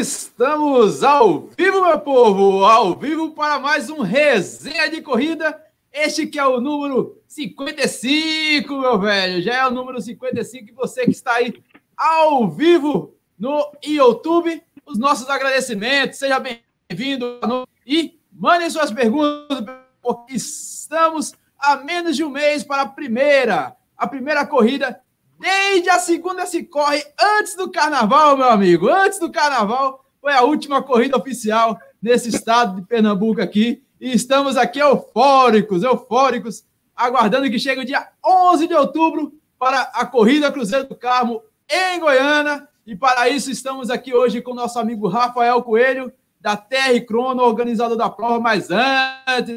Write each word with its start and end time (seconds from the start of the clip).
Estamos 0.00 1.04
ao 1.04 1.50
vivo, 1.58 1.82
meu 1.82 2.00
povo, 2.00 2.64
ao 2.64 2.96
vivo 2.96 3.32
para 3.32 3.60
mais 3.60 3.90
um 3.90 4.00
resenha 4.00 4.88
de 4.88 5.02
corrida. 5.02 5.62
Este 5.92 6.26
que 6.26 6.38
é 6.38 6.46
o 6.46 6.58
número 6.58 7.22
55, 7.28 8.78
meu 8.78 8.98
velho. 8.98 9.42
Já 9.42 9.56
é 9.56 9.66
o 9.66 9.70
número 9.70 10.00
55 10.00 10.70
e 10.70 10.72
você 10.72 11.04
que 11.04 11.10
está 11.10 11.34
aí 11.34 11.62
ao 11.94 12.48
vivo 12.48 13.14
no 13.38 13.70
YouTube, 13.84 14.62
os 14.86 14.98
nossos 14.98 15.28
agradecimentos. 15.28 16.18
Seja 16.18 16.40
bem-vindo 16.40 17.38
e 17.86 18.18
mandem 18.32 18.70
suas 18.70 18.90
perguntas, 18.90 19.62
porque 20.00 20.34
estamos 20.34 21.34
a 21.58 21.76
menos 21.76 22.16
de 22.16 22.24
um 22.24 22.30
mês 22.30 22.64
para 22.64 22.84
a 22.84 22.88
primeira, 22.88 23.76
a 23.98 24.08
primeira 24.08 24.46
corrida 24.46 24.98
Desde 25.40 25.88
a 25.88 25.98
segunda 25.98 26.44
se 26.44 26.64
corre 26.64 27.02
antes 27.18 27.56
do 27.56 27.70
carnaval, 27.70 28.36
meu 28.36 28.50
amigo. 28.50 28.90
Antes 28.90 29.18
do 29.18 29.32
carnaval 29.32 30.04
foi 30.20 30.34
a 30.34 30.42
última 30.42 30.82
corrida 30.82 31.16
oficial 31.16 31.78
nesse 32.00 32.28
estado 32.28 32.78
de 32.78 32.86
Pernambuco 32.86 33.40
aqui. 33.40 33.82
E 33.98 34.12
estamos 34.12 34.58
aqui 34.58 34.80
eufóricos, 34.80 35.82
eufóricos, 35.82 36.62
aguardando 36.94 37.48
que 37.50 37.58
chegue 37.58 37.80
o 37.80 37.86
dia 37.86 38.06
11 38.22 38.66
de 38.66 38.74
outubro 38.74 39.32
para 39.58 39.80
a 39.94 40.04
corrida 40.04 40.52
Cruzeiro 40.52 40.86
do 40.86 40.94
Carmo 40.94 41.42
em 41.66 41.98
Goiânia. 41.98 42.68
E 42.86 42.94
para 42.94 43.30
isso 43.30 43.50
estamos 43.50 43.88
aqui 43.88 44.14
hoje 44.14 44.42
com 44.42 44.50
o 44.50 44.54
nosso 44.54 44.78
amigo 44.78 45.08
Rafael 45.08 45.62
Coelho, 45.62 46.12
da 46.38 46.54
TR 46.54 47.00
Crono, 47.08 47.42
organizador 47.42 47.96
da 47.96 48.10
prova. 48.10 48.38
Mas 48.38 48.68
antes, 48.70 49.56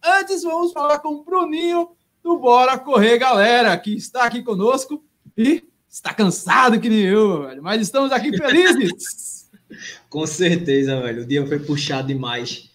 antes 0.00 0.44
vamos 0.44 0.72
falar 0.72 1.00
com 1.00 1.08
o 1.08 1.24
Bruninho 1.24 1.88
do 2.22 2.38
Bora 2.38 2.78
Correr, 2.78 3.18
galera, 3.18 3.76
que 3.76 3.96
está 3.96 4.22
aqui 4.22 4.40
conosco 4.40 5.02
e 5.36 5.64
está 5.88 6.12
cansado 6.12 6.80
que 6.80 6.88
nem 6.88 7.00
eu, 7.00 7.42
velho. 7.42 7.62
Mas 7.62 7.82
estamos 7.82 8.12
aqui 8.12 8.36
felizes. 8.36 9.50
Com 10.08 10.26
certeza, 10.26 11.00
velho. 11.00 11.22
O 11.22 11.26
dia 11.26 11.46
foi 11.46 11.58
puxado 11.58 12.08
demais. 12.08 12.70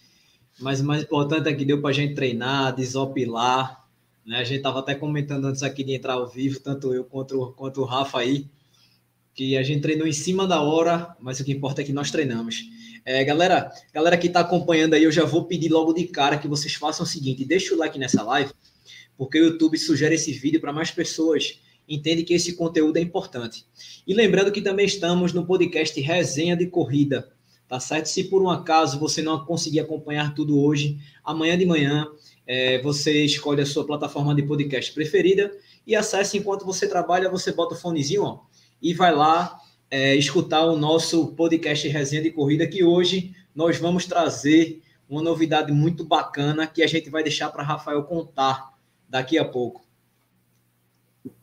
Mas 0.58 0.80
o 0.80 0.84
mais 0.84 1.02
importante 1.02 1.48
é 1.48 1.54
que 1.54 1.64
deu 1.64 1.80
para 1.80 1.90
a 1.90 1.92
gente 1.92 2.14
treinar, 2.14 2.74
desopilar. 2.74 3.84
Né? 4.26 4.38
A 4.38 4.44
gente 4.44 4.58
estava 4.58 4.80
até 4.80 4.94
comentando 4.94 5.46
antes 5.46 5.62
aqui 5.62 5.82
de 5.82 5.94
entrar 5.94 6.14
ao 6.14 6.28
vivo, 6.28 6.60
tanto 6.60 6.92
eu 6.92 7.04
quanto, 7.04 7.52
quanto 7.56 7.80
o 7.80 7.84
Rafa 7.84 8.18
aí, 8.18 8.46
que 9.34 9.56
a 9.56 9.62
gente 9.62 9.80
treinou 9.80 10.06
em 10.06 10.12
cima 10.12 10.46
da 10.46 10.60
hora, 10.60 11.16
mas 11.18 11.40
o 11.40 11.44
que 11.44 11.52
importa 11.52 11.80
é 11.80 11.84
que 11.84 11.92
nós 11.92 12.10
treinamos. 12.10 12.64
É, 13.04 13.24
galera, 13.24 13.72
galera 13.92 14.18
que 14.18 14.26
está 14.26 14.40
acompanhando 14.40 14.94
aí, 14.94 15.04
eu 15.04 15.12
já 15.12 15.24
vou 15.24 15.46
pedir 15.46 15.70
logo 15.70 15.94
de 15.94 16.04
cara 16.06 16.36
que 16.36 16.46
vocês 16.46 16.74
façam 16.74 17.04
o 17.04 17.08
seguinte: 17.08 17.44
deixa 17.44 17.74
o 17.74 17.78
like 17.78 17.98
nessa 17.98 18.22
live, 18.22 18.52
porque 19.16 19.40
o 19.40 19.44
YouTube 19.44 19.78
sugere 19.78 20.14
esse 20.14 20.32
vídeo 20.32 20.60
para 20.60 20.72
mais 20.72 20.90
pessoas 20.90 21.58
entende 21.90 22.22
que 22.22 22.32
esse 22.32 22.54
conteúdo 22.54 22.96
é 22.96 23.00
importante. 23.00 23.66
E 24.06 24.14
lembrando 24.14 24.52
que 24.52 24.62
também 24.62 24.86
estamos 24.86 25.32
no 25.32 25.44
podcast 25.44 26.00
Resenha 26.00 26.56
de 26.56 26.68
Corrida, 26.68 27.28
tá 27.68 27.80
certo? 27.80 28.06
Se 28.06 28.24
por 28.24 28.40
um 28.40 28.48
acaso 28.48 29.00
você 29.00 29.20
não 29.20 29.44
conseguir 29.44 29.80
acompanhar 29.80 30.32
tudo 30.32 30.62
hoje, 30.62 30.98
amanhã 31.24 31.58
de 31.58 31.66
manhã 31.66 32.06
é, 32.46 32.80
você 32.80 33.24
escolhe 33.24 33.60
a 33.60 33.66
sua 33.66 33.84
plataforma 33.84 34.34
de 34.34 34.44
podcast 34.44 34.92
preferida 34.92 35.52
e 35.84 35.96
acesse 35.96 36.38
enquanto 36.38 36.64
você 36.64 36.86
trabalha, 36.86 37.28
você 37.28 37.52
bota 37.52 37.74
o 37.74 37.78
fonezinho 37.78 38.22
ó, 38.22 38.40
e 38.80 38.94
vai 38.94 39.12
lá 39.12 39.58
é, 39.90 40.14
escutar 40.14 40.64
o 40.66 40.76
nosso 40.76 41.34
podcast 41.34 41.88
Resenha 41.88 42.22
de 42.22 42.30
Corrida, 42.30 42.68
que 42.68 42.84
hoje 42.84 43.34
nós 43.52 43.78
vamos 43.78 44.06
trazer 44.06 44.80
uma 45.08 45.20
novidade 45.20 45.72
muito 45.72 46.04
bacana 46.04 46.68
que 46.68 46.84
a 46.84 46.86
gente 46.86 47.10
vai 47.10 47.24
deixar 47.24 47.50
para 47.50 47.64
Rafael 47.64 48.04
contar 48.04 48.74
daqui 49.08 49.36
a 49.36 49.44
pouco. 49.44 49.89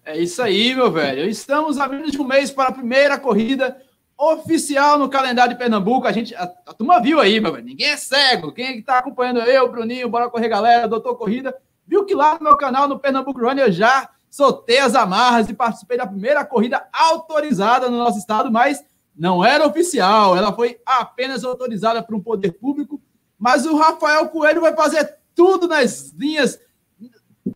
É 0.04 0.18
isso 0.18 0.42
aí, 0.42 0.74
meu 0.74 0.92
velho. 0.92 1.30
Estamos 1.30 1.78
a 1.78 1.88
menos 1.88 2.12
de 2.12 2.22
um 2.22 2.26
mês 2.26 2.50
para 2.50 2.70
a 2.70 2.74
primeira 2.74 3.20
corrida 3.20 3.78
oficial 4.18 4.98
no 4.98 5.10
calendário 5.10 5.54
de 5.54 5.60
Pernambuco. 5.60 6.08
A 6.08 6.12
gente, 6.12 6.34
a, 6.34 6.44
a 6.66 6.74
turma 6.74 7.00
viu 7.02 7.20
aí, 7.20 7.40
meu 7.40 7.52
velho. 7.52 7.66
Ninguém 7.66 7.90
é 7.90 7.98
cego. 7.98 8.52
Quem 8.52 8.80
está 8.80 8.98
acompanhando 8.98 9.42
eu, 9.42 9.70
Bruninho, 9.70 10.10
Bora 10.10 10.30
Correr 10.30 10.50
Galera, 10.50 10.88
Doutor 10.88 11.16
Corrida, 11.16 11.56
viu 11.86 12.06
que 12.06 12.16
lá 12.16 12.36
no 12.36 12.44
meu 12.44 12.58
canal, 12.58 12.88
no 12.88 13.00
Pernambuco 13.00 13.40
Run, 13.40 13.60
eu 13.60 13.72
já 13.72 14.10
soltei 14.30 14.80
as 14.80 14.96
amarras 14.96 15.50
e 15.50 15.54
participei 15.54 15.98
da 15.98 16.08
primeira 16.08 16.44
corrida 16.44 16.88
autorizada 16.92 17.90
no 17.90 17.98
nosso 17.98 18.18
estado, 18.18 18.52
mas 18.52 18.84
não 19.16 19.44
era 19.44 19.68
oficial. 19.68 20.36
Ela 20.36 20.54
foi 20.54 20.80
apenas 20.86 21.44
autorizada 21.44 22.02
por 22.02 22.16
um 22.16 22.22
poder 22.22 22.52
público. 22.54 23.02
Mas 23.38 23.66
o 23.66 23.76
Rafael 23.76 24.28
Coelho 24.30 24.62
vai 24.62 24.76
fazer 24.76 25.18
tudo 25.36 25.68
nas 25.68 26.12
linhas, 26.12 26.60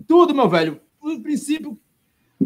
tudo, 0.08 0.36
meu 0.36 0.48
velho. 0.48 0.80
No 1.02 1.20
princípio, 1.22 1.80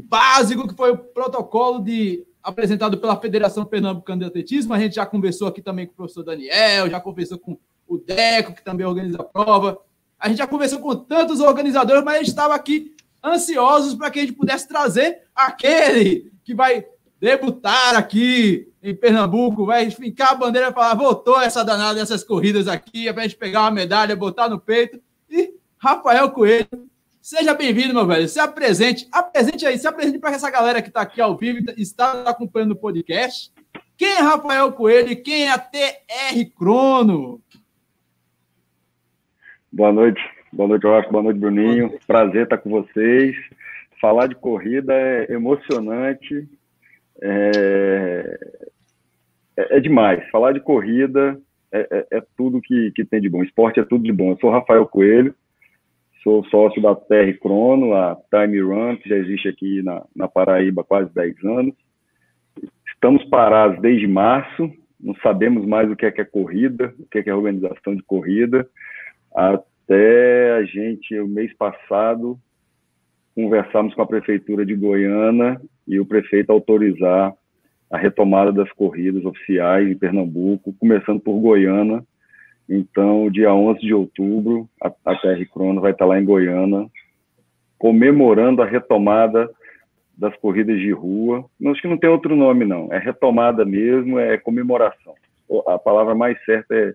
básico, 0.07 0.67
que 0.67 0.75
foi 0.75 0.91
o 0.91 0.97
protocolo 0.97 1.79
de 1.79 2.25
apresentado 2.41 2.97
pela 2.97 3.19
Federação 3.19 3.65
Pernambucana 3.65 4.19
de 4.19 4.25
Atletismo. 4.25 4.73
A 4.73 4.79
gente 4.79 4.95
já 4.95 5.05
conversou 5.05 5.47
aqui 5.47 5.61
também 5.61 5.87
com 5.87 5.93
o 5.93 5.95
professor 5.95 6.23
Daniel, 6.23 6.89
já 6.89 6.99
conversou 6.99 7.39
com 7.39 7.57
o 7.87 7.97
Deco, 7.97 8.53
que 8.53 8.63
também 8.63 8.85
organiza 8.85 9.21
a 9.21 9.23
prova. 9.23 9.79
A 10.19 10.29
gente 10.29 10.37
já 10.37 10.47
conversou 10.47 10.79
com 10.79 10.95
tantos 10.95 11.39
organizadores, 11.39 12.03
mas 12.03 12.15
a 12.15 12.17
gente 12.19 12.27
estava 12.29 12.53
aqui 12.53 12.95
ansiosos 13.23 13.95
para 13.95 14.11
que 14.11 14.19
a 14.19 14.21
gente 14.21 14.33
pudesse 14.33 14.67
trazer 14.67 15.23
aquele 15.35 16.31
que 16.43 16.53
vai 16.53 16.85
debutar 17.19 17.95
aqui 17.95 18.71
em 18.81 18.93
Pernambuco, 18.95 19.65
vai 19.65 19.89
fincar 19.89 20.31
a 20.31 20.35
bandeira 20.35 20.69
e 20.69 20.73
falar: 20.73 20.93
voltou 20.93 21.41
essa 21.41 21.65
danada 21.65 21.99
dessas 21.99 22.23
corridas 22.23 22.67
aqui, 22.67 23.07
é 23.07 23.13
para 23.13 23.23
a 23.23 23.27
gente 23.27 23.37
pegar 23.37 23.61
uma 23.61 23.71
medalha, 23.71 24.15
botar 24.15 24.47
no 24.47 24.59
peito. 24.59 25.01
E 25.29 25.55
Rafael 25.77 26.29
Coelho 26.29 26.67
Seja 27.27 27.55
bem-vindo, 27.55 27.91
meu 27.91 28.05
velho. 28.05 28.27
Se 28.27 28.39
apresente, 28.39 29.07
apresente 29.11 29.65
aí, 29.65 29.79
se 29.79 29.87
apresente 29.87 30.19
para 30.19 30.35
essa 30.35 30.47
galera 30.51 30.79
que 30.79 30.89
está 30.89 31.01
aqui 31.01 31.19
ao 31.19 31.35
vivo 31.35 31.57
e 31.75 31.81
está 31.81 32.21
acompanhando 32.21 32.73
o 32.73 32.75
podcast. 32.75 33.51
Quem 33.97 34.09
é 34.09 34.19
Rafael 34.19 34.71
Coelho 34.73 35.11
e 35.11 35.15
quem 35.15 35.47
é 35.47 35.51
a 35.51 35.57
TR 35.57 36.55
Crono? 36.55 37.41
Boa 39.71 39.91
noite, 39.91 40.21
boa 40.53 40.69
noite, 40.69 40.83
Jorge, 40.83 41.09
boa 41.09 41.23
noite, 41.23 41.39
Bruninho. 41.39 41.87
Boa 41.87 41.89
noite. 41.89 42.05
Prazer 42.05 42.43
estar 42.43 42.59
com 42.59 42.69
vocês. 42.69 43.35
Falar 43.99 44.27
de 44.27 44.35
corrida 44.35 44.93
é 44.93 45.33
emocionante, 45.33 46.47
é, 47.23 48.39
é, 49.57 49.77
é 49.77 49.79
demais. 49.79 50.23
Falar 50.29 50.51
de 50.51 50.59
corrida 50.59 51.41
é, 51.71 51.87
é, 51.89 52.17
é 52.17 52.23
tudo 52.37 52.61
que, 52.61 52.91
que 52.91 53.03
tem 53.03 53.19
de 53.19 53.29
bom. 53.29 53.43
Esporte 53.43 53.79
é 53.79 53.83
tudo 53.83 54.03
de 54.03 54.11
bom. 54.11 54.29
Eu 54.29 54.37
sou 54.37 54.51
Rafael 54.51 54.85
Coelho, 54.85 55.33
Sou 56.25 56.43
sócio 56.45 56.81
da 56.81 56.95
TR 56.95 57.37
Crono, 57.39 57.93
a 57.93 58.17
Time 58.31 58.59
Run, 58.59 58.97
que 58.97 59.07
já 59.07 59.15
existe 59.15 59.47
aqui 59.47 59.83
na, 59.83 60.03
na 60.15 60.27
Paraíba 60.27 60.81
há 60.81 60.83
quase 60.83 61.13
10 61.13 61.45
anos. 61.45 61.75
Estamos 62.87 63.23
parados 63.25 63.79
desde 63.79 64.07
março, 64.07 64.71
não 64.99 65.13
sabemos 65.17 65.67
mais 65.67 65.87
o 65.87 65.95
que 65.95 66.03
é, 66.03 66.09
que 66.09 66.21
é 66.21 66.25
corrida, 66.25 66.95
o 66.97 67.05
que 67.05 67.19
é, 67.19 67.23
que 67.23 67.29
é 67.29 67.35
organização 67.35 67.95
de 67.95 68.01
corrida. 68.01 68.67
Até 69.35 70.53
a 70.53 70.63
gente, 70.63 71.15
o 71.19 71.27
mês 71.27 71.55
passado, 71.55 72.39
conversamos 73.35 73.93
com 73.93 74.01
a 74.01 74.07
Prefeitura 74.07 74.65
de 74.65 74.73
Goiânia 74.73 75.61
e 75.87 75.99
o 75.99 76.07
prefeito 76.07 76.51
autorizar 76.51 77.35
a 77.91 77.99
retomada 77.99 78.51
das 78.51 78.71
corridas 78.71 79.23
oficiais 79.25 79.87
em 79.87 79.95
Pernambuco, 79.95 80.73
começando 80.79 81.19
por 81.19 81.39
Goiânia, 81.39 82.03
então, 82.67 83.29
dia 83.29 83.53
11 83.53 83.79
de 83.79 83.93
outubro, 83.93 84.67
a, 84.81 84.91
a 85.05 85.15
TR 85.15 85.45
Crono 85.53 85.81
vai 85.81 85.91
estar 85.91 86.05
lá 86.05 86.19
em 86.19 86.25
Goiânia, 86.25 86.87
comemorando 87.77 88.61
a 88.61 88.65
retomada 88.65 89.49
das 90.17 90.35
corridas 90.37 90.79
de 90.79 90.91
rua. 90.91 91.45
Não, 91.59 91.71
acho 91.71 91.81
que 91.81 91.87
não 91.87 91.97
tem 91.97 92.09
outro 92.09 92.35
nome, 92.35 92.65
não. 92.65 92.91
É 92.91 92.97
retomada 92.97 93.63
mesmo, 93.63 94.17
é 94.17 94.37
comemoração. 94.37 95.13
A 95.67 95.77
palavra 95.77 96.15
mais 96.15 96.43
certa 96.43 96.73
é, 96.73 96.93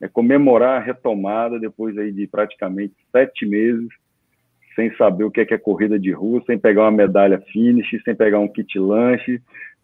é 0.00 0.08
comemorar 0.08 0.80
a 0.80 0.84
retomada 0.84 1.58
depois 1.58 1.98
aí 1.98 2.10
de 2.12 2.26
praticamente 2.26 2.94
sete 3.12 3.44
meses 3.44 3.88
sem 4.74 4.94
saber 4.96 5.24
o 5.24 5.30
que 5.30 5.40
é, 5.40 5.44
que 5.44 5.52
é 5.52 5.58
corrida 5.58 5.98
de 5.98 6.12
rua, 6.12 6.42
sem 6.46 6.58
pegar 6.58 6.82
uma 6.82 6.90
medalha 6.90 7.42
finish, 7.52 7.90
sem 8.02 8.14
pegar 8.14 8.38
um 8.38 8.48
kit 8.48 8.78
lanche, 8.78 9.42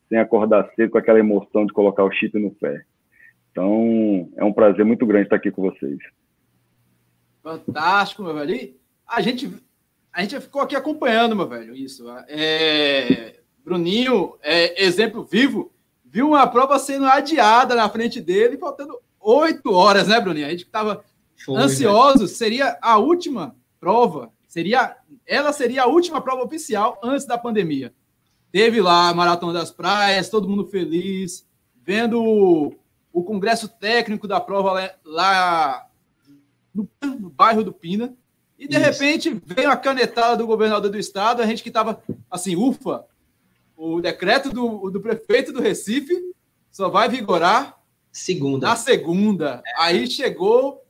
sem 0.08 0.18
acordar 0.18 0.70
cedo 0.74 0.91
com 0.91 0.98
aquela 0.98 1.18
emoção 1.18 1.66
de 1.66 1.72
colocar 1.72 2.04
o 2.04 2.12
chip 2.12 2.38
no 2.38 2.50
pé. 2.50 2.82
Então, 3.56 4.28
é 4.36 4.44
um 4.44 4.53
prazer 4.53 4.84
muito 4.84 5.06
grande 5.06 5.24
estar 5.24 5.36
aqui 5.36 5.50
com 5.50 5.62
vocês. 5.62 5.97
Fantástico, 7.42 8.22
meu 8.22 8.34
velho. 8.34 8.54
E 8.54 8.76
a 9.08 9.22
gente, 9.22 9.50
a 10.12 10.20
gente 10.20 10.38
ficou 10.42 10.60
aqui 10.60 10.76
acompanhando, 10.76 11.34
meu 11.34 11.48
velho, 11.48 11.74
isso. 11.74 12.04
É, 12.28 13.36
Bruninho, 13.64 14.34
é, 14.42 14.84
exemplo 14.84 15.24
vivo, 15.24 15.72
viu 16.04 16.28
uma 16.28 16.47
prova 16.47 16.78
sendo 16.78 17.06
adiada 17.06 17.74
na 17.74 17.88
frente 17.88 18.20
dele, 18.20 18.58
faltando 18.58 18.98
oito 19.18 19.72
horas, 19.72 20.06
né, 20.06 20.20
Bruninho? 20.20 20.47
A 20.47 20.50
gente 20.50 20.64
estava 20.64 21.03
ansioso, 21.48 22.24
né? 22.24 22.28
seria 22.28 22.76
a 22.82 22.98
última 22.98 23.56
prova, 23.80 24.30
seria, 24.47 24.98
ela 25.26 25.50
seria 25.54 25.84
a 25.84 25.86
última 25.86 26.20
prova 26.20 26.44
oficial 26.44 27.00
antes 27.03 27.24
da 27.24 27.38
pandemia. 27.38 27.91
Teve 28.53 28.82
lá 28.82 29.08
a 29.08 29.14
Maratona 29.14 29.54
das 29.54 29.70
Praias, 29.70 30.28
todo 30.28 30.47
mundo 30.47 30.66
feliz, 30.66 31.48
vendo 31.82 32.76
o 33.16 33.24
congresso 33.24 33.66
técnico 33.66 34.28
da 34.28 34.39
prova 34.39 34.72
lá, 34.72 34.91
lá 35.03 35.86
no, 36.74 36.86
no, 37.03 37.30
bairro 37.30 37.65
do 37.65 37.72
Pina. 37.72 38.15
E 38.59 38.68
de 38.68 38.77
Isso. 38.77 38.84
repente 38.84 39.42
veio 39.42 39.71
a 39.71 39.77
canetada 39.77 40.36
do 40.36 40.47
governador 40.47 40.91
do 40.91 40.98
estado, 40.98 41.41
a 41.41 41.47
gente 41.47 41.63
que 41.63 41.71
estava 41.71 42.03
assim, 42.30 42.57
ufa, 42.57 43.07
o 43.74 44.03
decreto 44.03 44.51
do, 44.51 44.91
do 44.91 45.01
prefeito 45.01 45.51
do 45.51 45.63
Recife 45.63 46.15
só 46.71 46.91
vai 46.91 47.09
vigorar 47.09 47.80
Segunda. 48.13 48.68
Na 48.68 48.77
segunda. 48.77 49.63
Aí 49.78 50.07
chegou 50.07 50.83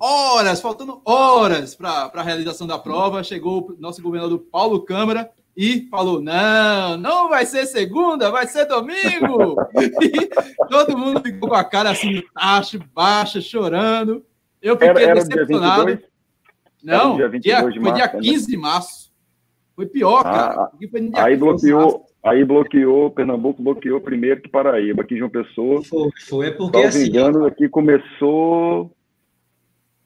horas, 0.00 0.62
faltando 0.62 1.02
horas 1.04 1.74
para 1.74 2.10
a 2.14 2.22
realização 2.22 2.66
da 2.66 2.78
prova, 2.78 3.22
chegou 3.22 3.70
o 3.72 3.76
nosso 3.78 4.00
governador 4.02 4.38
Paulo 4.38 4.82
Câmara 4.82 5.30
e 5.60 5.88
falou: 5.90 6.20
não, 6.20 6.96
não 6.96 7.28
vai 7.28 7.44
ser 7.44 7.66
segunda, 7.66 8.30
vai 8.30 8.46
ser 8.46 8.64
domingo. 8.66 9.56
e 10.00 10.28
todo 10.68 10.96
mundo 10.96 11.20
ficou 11.20 11.48
com 11.48 11.54
a 11.56 11.64
cara 11.64 11.90
assim, 11.90 12.22
tacho, 12.32 12.78
baixa, 12.94 13.40
chorando. 13.40 14.24
Eu 14.62 14.74
fiquei 14.74 14.88
era, 14.88 15.02
era 15.02 15.14
decepcionado. 15.14 15.98
Não, 16.80 17.16
dia, 17.16 17.28
dia 17.40 17.60
foi 17.62 17.76
março, 17.80 17.96
dia 17.96 18.08
15 18.08 18.30
né? 18.30 18.46
de 18.46 18.56
março. 18.56 19.12
Foi 19.74 19.86
pior, 19.86 20.20
ah, 20.20 20.22
cara. 20.22 20.70
Foi 20.90 21.10
aí 21.16 21.36
bloqueou, 21.36 22.06
aí 22.22 22.44
bloqueou, 22.44 23.10
Pernambuco 23.10 23.60
bloqueou 23.60 24.00
primeiro 24.00 24.40
que 24.40 24.48
Paraíba, 24.48 25.02
aqui 25.02 25.18
João 25.18 25.28
Pessoa. 25.28 25.82
Foi, 25.82 26.10
foi 26.28 26.46
é 26.46 26.50
porque 26.52 26.78
assim. 26.78 27.08
engano, 27.08 27.44
aqui 27.44 27.68
começou 27.68 28.92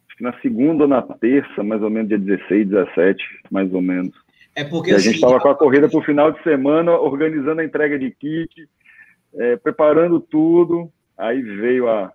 acho 0.08 0.16
que 0.16 0.24
na 0.24 0.32
segunda 0.40 0.84
ou 0.84 0.88
na 0.88 1.02
terça, 1.02 1.62
mais 1.62 1.82
ou 1.82 1.90
menos, 1.90 2.08
dia 2.08 2.18
16, 2.18 2.68
17, 2.68 3.22
mais 3.50 3.70
ou 3.74 3.82
menos. 3.82 4.14
É 4.54 4.64
porque 4.64 4.90
e 4.90 4.94
a 4.94 4.98
gente 4.98 5.14
estava 5.14 5.36
assim, 5.36 5.42
com 5.42 5.48
a 5.50 5.54
corrida 5.54 5.88
para 5.88 5.98
o 5.98 6.04
final 6.04 6.30
de 6.30 6.42
semana, 6.42 6.92
organizando 6.92 7.60
a 7.60 7.64
entrega 7.64 7.98
de 7.98 8.10
kit, 8.10 8.68
é, 9.34 9.56
preparando 9.56 10.20
tudo. 10.20 10.92
Aí 11.16 11.40
veio 11.40 11.88
a, 11.88 12.12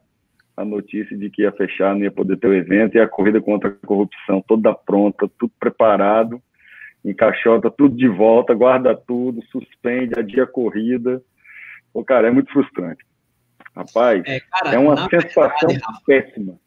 a 0.55 0.63
notícia 0.63 1.17
de 1.17 1.29
que 1.29 1.41
ia 1.41 1.51
fechar, 1.51 1.95
não 1.95 2.03
ia 2.03 2.11
poder 2.11 2.37
ter 2.37 2.47
o 2.47 2.53
evento, 2.53 2.95
e 2.95 2.99
a 2.99 3.07
corrida 3.07 3.41
contra 3.41 3.69
a 3.69 3.87
corrupção 3.87 4.43
toda 4.47 4.73
pronta, 4.73 5.29
tudo 5.39 5.51
preparado, 5.59 6.41
encaixota 7.03 7.71
tudo 7.71 7.95
de 7.95 8.07
volta, 8.07 8.53
guarda 8.53 8.95
tudo, 8.95 9.43
suspende, 9.51 10.19
adia 10.19 10.43
a 10.43 10.47
corrida. 10.47 11.21
Pô, 11.91 12.03
cara, 12.03 12.27
é 12.27 12.31
muito 12.31 12.51
frustrante. 12.51 13.03
Rapaz, 13.75 14.23
é, 14.27 14.39
cara, 14.39 14.75
é 14.75 14.77
uma 14.77 15.09
sensação 15.09 15.69
verdade, 15.69 16.03
péssima 16.05 16.59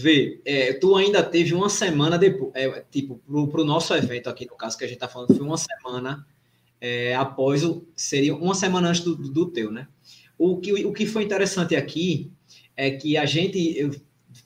Vê, 0.00 0.40
é, 0.44 0.74
tu 0.74 0.94
ainda 0.94 1.24
teve 1.24 1.52
uma 1.52 1.68
semana 1.68 2.16
depois, 2.16 2.52
é, 2.54 2.84
tipo, 2.88 3.20
pro, 3.26 3.48
pro 3.48 3.64
nosso 3.64 3.92
evento 3.94 4.30
aqui, 4.30 4.46
no 4.46 4.56
caso 4.56 4.78
que 4.78 4.84
a 4.84 4.86
gente 4.86 5.00
tá 5.00 5.08
falando, 5.08 5.34
foi 5.34 5.44
uma 5.44 5.58
semana 5.58 6.24
é, 6.80 7.16
após 7.16 7.64
o. 7.64 7.84
Seria 7.96 8.32
uma 8.36 8.54
semana 8.54 8.90
antes 8.90 9.00
do, 9.00 9.16
do 9.16 9.46
teu, 9.46 9.72
né? 9.72 9.88
O 10.38 10.58
que, 10.58 10.72
o 10.84 10.92
que 10.92 11.04
foi 11.04 11.24
interessante 11.24 11.74
aqui 11.74 12.30
é 12.76 12.92
que 12.92 13.16
a 13.16 13.26
gente. 13.26 13.76
Eu 13.76 13.90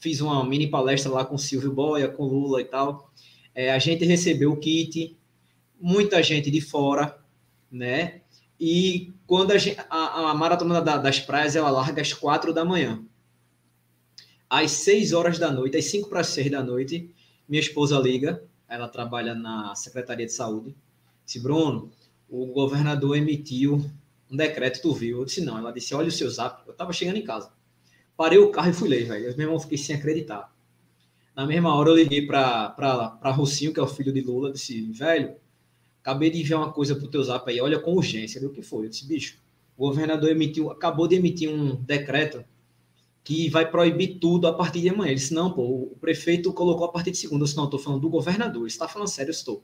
fiz 0.00 0.22
uma 0.22 0.42
mini 0.42 0.68
palestra 0.68 1.12
lá 1.12 1.22
com 1.22 1.36
Silvio 1.36 1.70
Boia, 1.70 2.08
com 2.08 2.24
Lula 2.24 2.62
e 2.62 2.64
tal. 2.64 3.12
É, 3.54 3.72
a 3.72 3.78
gente 3.78 4.06
recebeu 4.06 4.52
o 4.52 4.56
kit, 4.56 5.18
muita 5.78 6.22
gente 6.22 6.50
de 6.50 6.62
fora, 6.62 7.18
né? 7.70 8.22
E 8.58 9.12
quando 9.26 9.50
a, 9.50 9.58
gente, 9.58 9.78
a, 9.90 10.30
a 10.30 10.34
maratona 10.34 10.80
da, 10.80 10.96
das 10.96 11.20
praias 11.20 11.56
ela 11.56 11.70
larga 11.70 12.00
às 12.00 12.14
quatro 12.14 12.54
da 12.54 12.64
manhã 12.64 13.04
às 14.52 14.70
6 14.72 15.14
horas 15.14 15.38
da 15.38 15.50
noite, 15.50 15.78
às 15.78 15.86
5 15.86 16.10
para 16.10 16.20
as 16.20 16.26
6 16.26 16.50
da 16.50 16.62
noite, 16.62 17.08
minha 17.48 17.58
esposa 17.58 17.98
liga, 17.98 18.44
ela 18.68 18.86
trabalha 18.86 19.34
na 19.34 19.74
Secretaria 19.74 20.26
de 20.26 20.32
Saúde, 20.32 20.76
disse, 21.24 21.40
Bruno, 21.40 21.90
o 22.28 22.44
governador 22.48 23.16
emitiu 23.16 23.82
um 24.30 24.36
decreto, 24.36 24.82
tu 24.82 24.92
viu? 24.92 25.20
Eu 25.20 25.24
disse, 25.24 25.42
não. 25.42 25.56
Ela 25.56 25.72
disse, 25.72 25.94
olha 25.94 26.08
o 26.08 26.12
seu 26.12 26.28
zap. 26.28 26.68
Eu 26.68 26.74
tava 26.74 26.92
chegando 26.92 27.16
em 27.16 27.24
casa. 27.24 27.50
Parei 28.14 28.38
o 28.38 28.50
carro 28.50 28.68
e 28.68 28.74
fui 28.74 28.90
ler, 28.90 29.06
velho. 29.06 29.24
Eu 29.26 29.36
mesmo 29.38 29.58
fiquei 29.58 29.78
sem 29.78 29.96
acreditar. 29.96 30.54
Na 31.34 31.46
mesma 31.46 31.74
hora 31.74 31.88
eu 31.88 31.96
liguei 31.96 32.26
para 32.26 33.32
Rocinho, 33.34 33.72
que 33.72 33.80
é 33.80 33.82
o 33.82 33.86
filho 33.86 34.12
de 34.12 34.20
Lula, 34.20 34.52
disse, 34.52 34.82
velho, 34.92 35.34
acabei 36.02 36.28
de 36.28 36.40
enviar 36.40 36.60
uma 36.60 36.72
coisa 36.72 36.94
pro 36.94 37.08
teu 37.08 37.22
zap 37.22 37.50
aí, 37.50 37.58
olha 37.58 37.78
com 37.78 37.94
urgência. 37.94 38.46
o 38.46 38.50
que 38.50 38.60
foi? 38.60 38.84
Eu 38.84 38.90
disse, 38.90 39.06
bicho, 39.06 39.38
o 39.78 39.88
governador 39.88 40.30
emitiu, 40.30 40.70
acabou 40.70 41.08
de 41.08 41.16
emitir 41.16 41.48
um 41.48 41.74
decreto 41.74 42.44
que 43.24 43.48
vai 43.48 43.70
proibir 43.70 44.18
tudo 44.18 44.46
a 44.46 44.52
partir 44.52 44.80
de 44.80 44.88
amanhã. 44.88 45.10
Ele 45.10 45.20
disse, 45.20 45.32
não, 45.32 45.52
pô, 45.52 45.62
o 45.92 45.96
prefeito 46.00 46.52
colocou 46.52 46.86
a 46.86 46.92
partir 46.92 47.12
de 47.12 47.18
segunda. 47.18 47.42
Eu 47.42 47.44
disse, 47.44 47.56
não, 47.56 47.64
estou 47.64 47.78
falando 47.78 48.00
do 48.00 48.08
governador. 48.08 48.62
Ele 48.62 48.68
está 48.68 48.88
falando 48.88 49.08
sério, 49.08 49.30
eu 49.30 49.34
estou. 49.34 49.62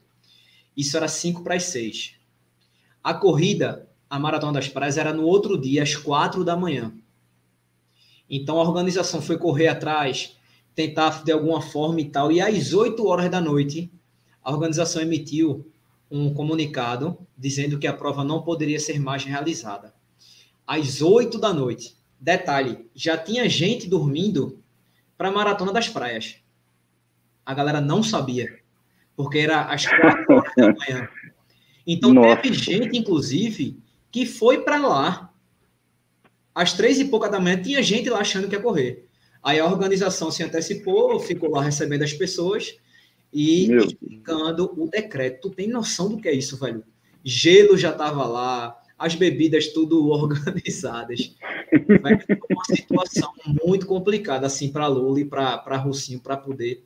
Isso 0.77 0.97
era 0.97 1.09
5 1.09 1.43
para 1.43 1.57
as 1.57 1.65
6. 1.65 2.15
A 3.03 3.15
corrida, 3.15 3.89
a 4.09 4.19
Maratona 4.19 4.53
das 4.53 4.69
Praias, 4.69 4.97
era 4.97 5.13
no 5.13 5.25
outro 5.25 5.59
dia, 5.59 5.83
às 5.83 5.97
4 5.97 6.45
da 6.45 6.57
manhã. 6.57 6.93
Então, 8.31 8.61
a 8.61 8.63
organização 8.63 9.21
foi 9.21 9.39
correr 9.39 9.69
atrás, 9.69 10.37
tentar 10.75 11.25
de 11.25 11.33
alguma 11.33 11.61
forma 11.61 12.01
e 12.01 12.09
tal. 12.09 12.31
E 12.31 12.41
às 12.41 12.73
8 12.73 13.05
horas 13.07 13.29
da 13.31 13.41
noite, 13.41 13.91
a 14.43 14.53
organização 14.53 15.03
emitiu 15.03 15.69
um 16.11 16.33
comunicado 16.33 17.19
dizendo 17.37 17.79
que 17.79 17.87
a 17.87 17.93
prova 17.93 18.23
não 18.23 18.43
poderia 18.43 18.79
ser 18.79 19.01
mais 19.01 19.25
realizada. 19.25 19.93
Às 20.67 21.03
8 21.03 21.39
da 21.39 21.53
noite, 21.53 21.98
Detalhe, 22.21 22.89
já 22.95 23.17
tinha 23.17 23.49
gente 23.49 23.89
dormindo 23.89 24.63
para 25.17 25.29
a 25.29 25.33
Maratona 25.33 25.73
das 25.73 25.89
Praias. 25.89 26.37
A 27.45 27.55
galera 27.55 27.81
não 27.81 28.03
sabia, 28.03 28.59
porque 29.17 29.39
era 29.39 29.63
às 29.63 29.87
quatro 29.89 30.35
horas 30.35 30.53
da 30.57 30.73
manhã. 30.73 31.09
Então 31.87 32.13
Nossa. 32.13 32.43
teve 32.43 32.55
gente, 32.55 32.99
inclusive, 32.99 33.79
que 34.11 34.27
foi 34.27 34.63
para 34.63 34.79
lá 34.79 35.33
às 36.55 36.73
três 36.73 36.99
e 36.99 37.05
pouca 37.05 37.29
da 37.29 37.39
manhã, 37.39 37.63
tinha 37.63 37.83
gente 37.83 38.11
lá 38.11 38.19
achando 38.19 38.49
que 38.49 38.57
ia 38.57 38.61
correr. 38.61 39.09
Aí 39.43 39.61
a 39.61 39.67
organização 39.67 40.31
se 40.31 40.43
antecipou, 40.43 41.21
ficou 41.21 41.51
lá 41.51 41.63
recebendo 41.63 42.03
as 42.03 42.13
pessoas 42.13 42.77
e 43.33 43.73
explicando 43.73 44.75
o 44.77 44.89
decreto. 44.89 45.49
Tu 45.49 45.55
tem 45.55 45.69
noção 45.69 46.09
do 46.09 46.21
que 46.21 46.29
é 46.29 46.35
isso, 46.35 46.57
velho? 46.59 46.83
Gelo 47.23 47.77
já 47.77 47.91
estava 47.91 48.27
lá, 48.27 48.78
as 48.99 49.15
bebidas 49.15 49.69
tudo 49.69 50.09
organizadas. 50.11 51.37
Vai 52.03 52.21
ser 52.21 52.39
uma 52.51 52.65
situação 52.65 53.33
muito 53.65 53.87
complicada 53.87 54.47
assim 54.47 54.73
para 54.73 54.87
Lula 54.87 55.21
e 55.21 55.25
para 55.25 55.77
Rocinho 55.77 56.21
para 56.21 56.37
poder 56.37 56.83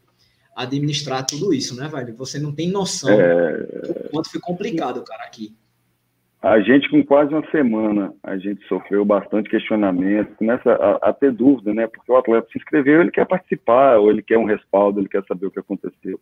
administrar 0.55 1.25
tudo 1.25 1.55
isso, 1.55 1.75
né, 1.75 1.88
velho? 1.88 2.14
Você 2.17 2.38
não 2.38 2.53
tem 2.53 2.70
noção 2.70 3.19
é... 3.19 3.56
do 3.56 4.11
quanto 4.11 4.31
foi 4.31 4.41
complicado, 4.41 5.03
cara, 5.03 5.25
aqui. 5.25 5.56
A 6.43 6.61
gente, 6.61 6.91
com 6.91 7.05
quase 7.05 7.32
uma 7.32 7.49
semana, 7.53 8.12
a 8.20 8.37
gente 8.37 8.67
sofreu 8.67 9.05
bastante 9.05 9.49
questionamento, 9.49 10.35
começa 10.35 10.73
a, 10.73 11.11
a, 11.11 11.12
ter 11.12 11.31
dúvida, 11.31 11.73
né? 11.73 11.87
Porque 11.87 12.11
o 12.11 12.17
atleta 12.17 12.49
se 12.50 12.58
inscreveu, 12.58 13.00
ele 13.00 13.12
quer 13.12 13.25
participar, 13.25 13.99
ou 13.99 14.11
ele 14.11 14.23
quer 14.23 14.38
um 14.38 14.44
respaldo, 14.44 14.99
ele 14.99 15.08
quer 15.08 15.25
saber 15.25 15.47
o 15.47 15.50
que 15.53 15.61
aconteceu 15.61 16.19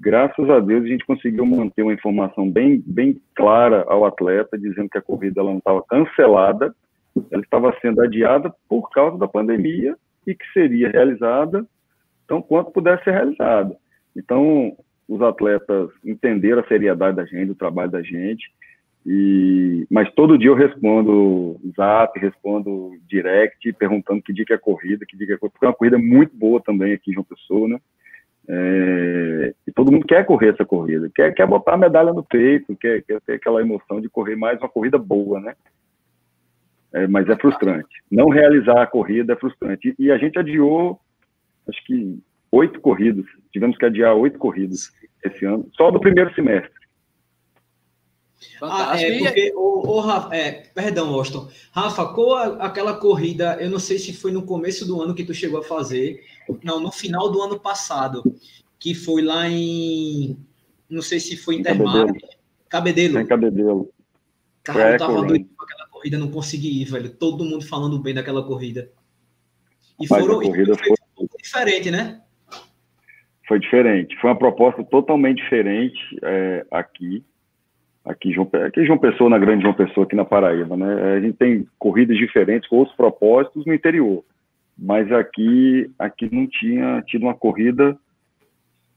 graças 0.00 0.48
a 0.48 0.58
Deus 0.58 0.84
a 0.84 0.88
gente 0.88 1.04
conseguiu 1.04 1.44
manter 1.44 1.82
uma 1.82 1.92
informação 1.92 2.50
bem, 2.50 2.82
bem 2.86 3.20
clara 3.34 3.84
ao 3.86 4.04
atleta, 4.04 4.58
dizendo 4.58 4.88
que 4.88 4.98
a 4.98 5.02
corrida 5.02 5.40
ela 5.40 5.50
não 5.50 5.58
estava 5.58 5.82
cancelada, 5.82 6.74
ela 7.30 7.42
estava 7.42 7.76
sendo 7.82 8.00
adiada 8.00 8.52
por 8.68 8.88
causa 8.90 9.18
da 9.18 9.28
pandemia 9.28 9.96
e 10.26 10.34
que 10.34 10.44
seria 10.52 10.88
realizada 10.88 11.66
então 12.24 12.40
quanto 12.40 12.70
pudesse 12.70 13.02
ser 13.02 13.10
realizada. 13.10 13.76
Então 14.16 14.76
os 15.08 15.20
atletas 15.20 15.90
entenderam 16.04 16.62
a 16.62 16.68
seriedade 16.68 17.16
da 17.16 17.24
gente, 17.24 17.50
o 17.50 17.56
trabalho 17.56 17.90
da 17.90 18.00
gente, 18.00 18.48
e 19.04 19.84
mas 19.90 20.12
todo 20.12 20.38
dia 20.38 20.48
eu 20.48 20.54
respondo 20.54 21.58
zap, 21.76 22.16
respondo 22.20 22.92
direct, 23.08 23.72
perguntando 23.72 24.22
que 24.22 24.32
dia 24.32 24.44
que 24.44 24.52
é 24.52 24.56
a 24.56 24.60
corrida, 24.60 25.04
que 25.04 25.16
dia 25.16 25.26
que 25.26 25.32
é 25.32 25.36
a 25.36 25.38
corrida, 25.38 25.52
porque 25.52 25.66
é 25.66 25.68
uma 25.68 25.74
corrida 25.74 25.98
muito 25.98 26.36
boa 26.36 26.62
também 26.62 26.92
aqui 26.92 27.10
em 27.10 27.14
João 27.14 27.24
Pessoa, 27.24 27.66
né? 27.66 27.80
É, 28.52 29.54
e 29.64 29.70
todo 29.70 29.92
mundo 29.92 30.04
quer 30.04 30.26
correr 30.26 30.48
essa 30.48 30.64
corrida, 30.64 31.08
quer, 31.14 31.32
quer 31.32 31.46
botar 31.46 31.74
a 31.74 31.76
medalha 31.76 32.12
no 32.12 32.24
peito, 32.24 32.74
quer, 32.74 33.00
quer 33.02 33.20
ter 33.20 33.34
aquela 33.34 33.60
emoção 33.60 34.00
de 34.00 34.08
correr 34.08 34.34
mais 34.34 34.58
uma 34.58 34.68
corrida 34.68 34.98
boa, 34.98 35.38
né? 35.38 35.54
É, 36.92 37.06
mas 37.06 37.28
é 37.28 37.36
frustrante. 37.36 38.02
Não 38.10 38.28
realizar 38.28 38.82
a 38.82 38.86
corrida 38.88 39.34
é 39.34 39.36
frustrante. 39.36 39.94
E, 39.96 40.06
e 40.06 40.10
a 40.10 40.18
gente 40.18 40.36
adiou, 40.36 40.98
acho 41.68 41.84
que 41.84 42.18
oito 42.50 42.80
corridas. 42.80 43.24
Tivemos 43.52 43.78
que 43.78 43.86
adiar 43.86 44.16
oito 44.16 44.36
corridas 44.36 44.90
esse 45.24 45.44
ano, 45.44 45.68
só 45.74 45.92
do 45.92 46.00
primeiro 46.00 46.34
semestre. 46.34 46.79
Ah, 48.62 48.98
é, 48.98 49.18
porque, 49.18 49.52
o, 49.54 49.86
o 49.86 50.00
Rafa, 50.00 50.34
é, 50.34 50.52
perdão, 50.74 51.12
Austin. 51.14 51.48
Rafa, 51.72 52.06
qual 52.14 52.34
a, 52.34 52.66
aquela 52.66 52.94
corrida, 52.94 53.56
eu 53.60 53.70
não 53.70 53.78
sei 53.78 53.98
se 53.98 54.12
foi 54.12 54.32
no 54.32 54.42
começo 54.42 54.86
do 54.86 55.00
ano 55.00 55.14
que 55.14 55.24
tu 55.24 55.34
chegou 55.34 55.60
a 55.60 55.64
fazer, 55.64 56.22
não, 56.62 56.80
no 56.80 56.90
final 56.90 57.30
do 57.30 57.40
ano 57.42 57.58
passado, 57.58 58.22
que 58.78 58.94
foi 58.94 59.22
lá 59.22 59.48
em, 59.48 60.38
não 60.88 61.02
sei 61.02 61.20
se 61.20 61.36
foi 61.36 61.56
em 61.56 61.60
Intermar, 61.60 62.06
Cabedelo. 62.68 63.18
Em 63.20 63.26
Cabedelo. 63.26 63.92
Cara, 64.62 64.92
eu 64.92 64.98
tava 64.98 65.22
doido 65.24 65.48
com 65.56 65.64
aquela 65.64 65.88
corrida, 65.88 66.18
não 66.18 66.30
consegui 66.30 66.80
ir, 66.80 66.84
velho. 66.84 67.10
Todo 67.10 67.44
mundo 67.44 67.66
falando 67.66 67.98
bem 67.98 68.14
daquela 68.14 68.42
corrida. 68.42 68.90
E 70.00 70.06
Mas 70.08 70.22
foram, 70.22 70.40
corrida 70.40 70.76
foi, 70.76 70.94
foi 71.16 71.28
diferente, 71.42 71.90
né? 71.90 72.22
Foi 73.46 73.58
diferente. 73.58 74.16
Foi 74.20 74.30
uma 74.30 74.38
proposta 74.38 74.84
totalmente 74.84 75.42
diferente 75.42 75.98
é, 76.22 76.66
aqui 76.70 77.24
aqui 78.04 78.32
João, 78.32 78.48
aqui 78.66 78.84
João 78.84 78.98
Pessoa, 78.98 79.30
na 79.30 79.38
Grande 79.38 79.62
João 79.62 79.74
Pessoa, 79.74 80.04
aqui 80.06 80.16
na 80.16 80.24
Paraíba, 80.24 80.76
né? 80.76 81.14
A 81.16 81.20
gente 81.20 81.36
tem 81.36 81.66
corridas 81.78 82.16
diferentes 82.16 82.68
com 82.68 82.76
outros 82.76 82.96
propósitos 82.96 83.64
no 83.66 83.74
interior, 83.74 84.24
mas 84.78 85.10
aqui, 85.12 85.90
aqui 85.98 86.28
não 86.32 86.46
tinha 86.46 87.02
tido 87.06 87.22
uma 87.22 87.34
corrida 87.34 87.96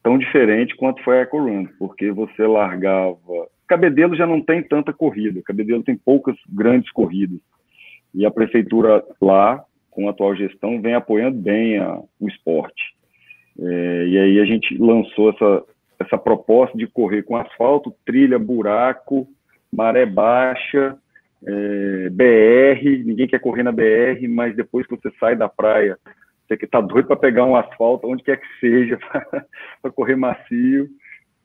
tão 0.02 0.18
diferente 0.18 0.76
quanto 0.76 1.02
foi 1.02 1.18
a 1.18 1.20
Eco 1.22 1.38
Run, 1.38 1.66
porque 1.78 2.10
você 2.10 2.46
largava... 2.46 3.18
Cabedelo 3.66 4.14
já 4.14 4.26
não 4.26 4.42
tem 4.42 4.62
tanta 4.62 4.92
corrida, 4.92 5.42
Cabedelo 5.42 5.82
tem 5.82 5.96
poucas 5.96 6.36
grandes 6.48 6.90
corridas, 6.92 7.38
e 8.14 8.26
a 8.26 8.30
prefeitura 8.30 9.02
lá 9.20 9.64
com 9.94 10.08
a 10.08 10.10
atual 10.10 10.34
gestão, 10.34 10.82
vem 10.82 10.94
apoiando 10.94 11.38
bem 11.38 11.78
a, 11.78 12.00
o 12.20 12.28
esporte. 12.28 12.82
É, 13.58 14.06
e 14.08 14.18
aí 14.18 14.40
a 14.40 14.44
gente 14.44 14.76
lançou 14.76 15.30
essa, 15.30 15.62
essa 15.98 16.18
proposta 16.18 16.76
de 16.76 16.86
correr 16.86 17.22
com 17.22 17.36
asfalto, 17.36 17.94
trilha, 18.04 18.38
buraco, 18.38 19.26
maré 19.72 20.06
baixa, 20.06 20.96
é, 21.46 22.08
BR, 22.10 23.04
ninguém 23.04 23.26
quer 23.26 23.40
correr 23.40 23.62
na 23.62 23.72
BR, 23.72 24.26
mas 24.28 24.56
depois 24.56 24.86
que 24.86 24.96
você 24.96 25.10
sai 25.18 25.36
da 25.36 25.48
praia, 25.48 25.98
você 26.46 26.56
que 26.56 26.64
está 26.64 26.80
doido 26.80 27.06
para 27.06 27.16
pegar 27.16 27.44
um 27.44 27.56
asfalto, 27.56 28.08
onde 28.08 28.22
quer 28.22 28.38
que 28.38 28.46
seja, 28.60 28.98
para 29.82 29.90
correr 29.92 30.16
macio, 30.16 30.88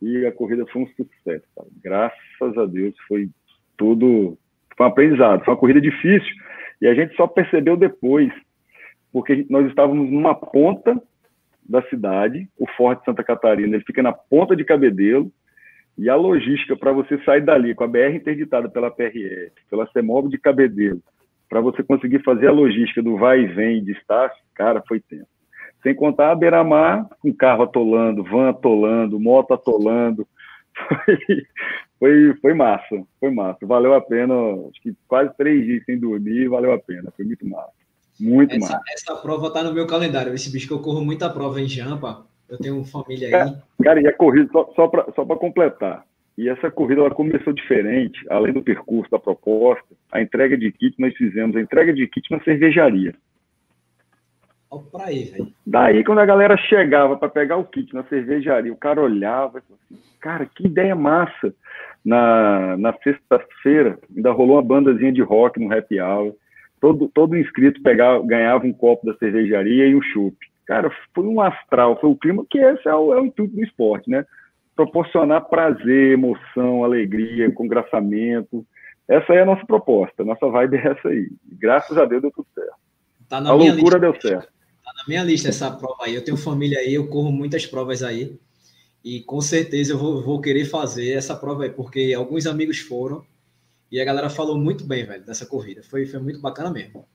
e 0.01 0.25
a 0.25 0.31
corrida 0.31 0.65
foi 0.67 0.83
um 0.83 0.87
sucesso. 0.87 1.45
Cara. 1.55 1.67
Graças 1.83 2.57
a 2.57 2.65
Deus, 2.65 2.95
foi 3.07 3.29
tudo, 3.77 4.37
foi 4.77 4.85
um 4.85 4.89
aprendizado, 4.89 5.43
foi 5.43 5.53
uma 5.53 5.59
corrida 5.59 5.81
difícil, 5.81 6.33
e 6.81 6.87
a 6.87 6.93
gente 6.93 7.15
só 7.15 7.27
percebeu 7.27 7.75
depois, 7.75 8.31
porque 9.11 9.45
nós 9.49 9.67
estávamos 9.67 10.09
numa 10.09 10.35
ponta 10.35 11.01
da 11.69 11.83
cidade, 11.83 12.49
o 12.57 12.67
Forte 12.75 13.05
Santa 13.05 13.23
Catarina, 13.23 13.75
ele 13.75 13.85
fica 13.85 14.01
na 14.01 14.11
ponta 14.11 14.55
de 14.55 14.65
Cabedelo, 14.65 15.31
e 15.97 16.09
a 16.09 16.15
logística 16.15 16.75
para 16.75 16.93
você 16.93 17.21
sair 17.23 17.41
dali 17.41 17.75
com 17.75 17.83
a 17.83 17.87
BR 17.87 18.15
interditada 18.15 18.69
pela 18.69 18.89
PRS, 18.89 19.51
pela 19.69 19.85
CEMOB 19.91 20.29
de 20.29 20.37
Cabedelo, 20.37 21.01
para 21.49 21.61
você 21.61 21.83
conseguir 21.83 22.23
fazer 22.23 22.47
a 22.47 22.51
logística 22.51 23.03
do 23.03 23.17
vai 23.17 23.41
e 23.41 23.47
vem 23.47 23.83
de 23.83 23.91
Estácio, 23.91 24.41
cara, 24.55 24.81
foi 24.87 24.99
tempo. 24.99 25.27
Sem 25.83 25.93
contar 25.93 26.31
a 26.31 26.35
beira-mar, 26.35 27.07
com 27.21 27.33
carro 27.33 27.63
atolando, 27.63 28.23
van 28.23 28.49
atolando, 28.49 29.19
moto 29.19 29.53
atolando. 29.53 30.27
Foi, 30.87 31.43
foi, 31.99 32.33
foi 32.35 32.53
massa, 32.53 33.03
foi 33.19 33.31
massa. 33.31 33.65
Valeu 33.65 33.93
a 33.93 33.99
pena, 33.99 34.33
acho 34.69 34.81
que 34.81 34.95
quase 35.05 35.35
três 35.35 35.65
dias 35.65 35.83
sem 35.83 35.99
dormir, 35.99 36.47
valeu 36.47 36.71
a 36.71 36.79
pena. 36.79 37.11
Foi 37.13 37.25
muito 37.25 37.45
massa. 37.45 37.78
Muito 38.19 38.55
essa, 38.55 38.73
massa. 38.73 38.81
Essa 38.93 39.15
prova 39.15 39.51
tá 39.51 39.63
no 39.63 39.73
meu 39.73 39.87
calendário. 39.87 40.33
Esse 40.33 40.51
bicho 40.51 40.67
que 40.67 40.73
eu 40.73 40.81
corro 40.81 41.03
muita 41.03 41.29
prova 41.29 41.61
em 41.61 41.67
Jampa. 41.67 42.25
Eu 42.49 42.57
tenho 42.57 42.83
família 42.83 43.27
aí. 43.27 43.31
Cara, 43.31 43.63
cara 43.83 44.01
e 44.01 44.07
a 44.07 44.13
corrida, 44.13 44.49
só, 44.51 44.71
só 44.75 44.87
para 44.87 45.11
só 45.13 45.23
completar, 45.25 46.03
e 46.39 46.47
essa 46.49 46.71
corrida 46.71 47.01
ela 47.01 47.11
começou 47.11 47.53
diferente, 47.53 48.25
além 48.29 48.53
do 48.53 48.63
percurso, 48.63 49.11
da 49.11 49.19
proposta, 49.19 49.85
a 50.11 50.21
entrega 50.21 50.57
de 50.57 50.71
kit 50.71 50.95
nós 50.97 51.13
fizemos, 51.15 51.55
a 51.55 51.61
entrega 51.61 51.93
de 51.93 52.07
kit 52.07 52.31
na 52.31 52.41
cervejaria. 52.43 53.13
Olha 54.71 54.83
pra 54.91 55.05
aí, 55.05 55.25
velho. 55.25 55.53
Daí, 55.65 56.03
quando 56.03 56.19
a 56.19 56.25
galera 56.25 56.55
chegava 56.55 57.17
para 57.17 57.27
pegar 57.27 57.57
o 57.57 57.65
kit 57.65 57.93
na 57.93 58.03
cervejaria, 58.03 58.71
o 58.71 58.77
cara 58.77 59.01
olhava 59.01 59.59
e 59.59 59.61
falava 59.61 59.83
assim, 59.91 60.01
cara, 60.19 60.45
que 60.45 60.65
ideia 60.65 60.95
massa. 60.95 61.53
Na, 62.05 62.77
na 62.77 62.93
sexta-feira, 63.03 63.99
ainda 64.15 64.31
rolou 64.31 64.55
uma 64.55 64.61
bandazinha 64.61 65.11
de 65.11 65.21
rock 65.21 65.59
no 65.59 65.75
happy 65.75 65.99
hour. 65.99 66.33
Todo, 66.79 67.09
todo 67.09 67.37
inscrito 67.37 67.81
pegava, 67.81 68.25
ganhava 68.25 68.65
um 68.65 68.73
copo 68.73 69.05
da 69.05 69.17
cervejaria 69.17 69.87
e 69.87 69.95
um 69.95 70.01
chup. 70.01 70.37
Cara, 70.65 70.91
foi 71.13 71.25
um 71.25 71.41
astral, 71.41 71.99
foi 71.99 72.09
o 72.09 72.15
clima, 72.15 72.45
que 72.49 72.59
esse 72.59 72.87
é 72.87 72.93
o, 72.93 73.13
é 73.13 73.19
o 73.19 73.25
intuito 73.25 73.55
do 73.55 73.63
esporte, 73.63 74.09
né? 74.09 74.25
Proporcionar 74.75 75.49
prazer, 75.49 76.13
emoção, 76.13 76.83
alegria, 76.83 77.51
congraçamento. 77.51 78.65
Essa 79.07 79.33
é 79.33 79.41
a 79.41 79.45
nossa 79.45 79.65
proposta, 79.65 80.23
nossa 80.23 80.47
vibe 80.47 80.77
é 80.77 80.87
essa 80.91 81.09
aí. 81.09 81.27
Graças 81.59 81.97
a 81.97 82.05
Deus 82.05 82.21
deu 82.21 82.31
tudo 82.31 82.47
certo. 82.53 82.75
Tá 83.27 83.37
a 83.37 83.53
loucura 83.53 83.73
lista. 83.75 83.99
deu 83.99 84.21
certo. 84.21 84.47
Tá 84.83 84.93
na 84.95 85.03
minha 85.07 85.23
lista 85.23 85.49
essa 85.49 85.71
prova 85.71 86.03
aí. 86.03 86.15
Eu 86.15 86.23
tenho 86.23 86.37
família 86.37 86.79
aí, 86.79 86.93
eu 86.93 87.07
corro 87.07 87.31
muitas 87.31 87.65
provas 87.65 88.03
aí. 88.03 88.39
E 89.03 89.21
com 89.21 89.41
certeza 89.41 89.93
eu 89.93 89.97
vou, 89.97 90.21
vou 90.21 90.41
querer 90.41 90.65
fazer 90.65 91.13
essa 91.13 91.35
prova 91.35 91.63
aí, 91.63 91.69
porque 91.69 92.13
alguns 92.15 92.45
amigos 92.45 92.79
foram 92.79 93.23
e 93.91 93.99
a 93.99 94.05
galera 94.05 94.29
falou 94.29 94.57
muito 94.57 94.85
bem, 94.85 95.05
velho, 95.05 95.25
dessa 95.25 95.45
corrida. 95.45 95.81
Foi, 95.83 96.05
foi 96.05 96.19
muito 96.19 96.41
bacana 96.41 96.71
mesmo. 96.71 97.05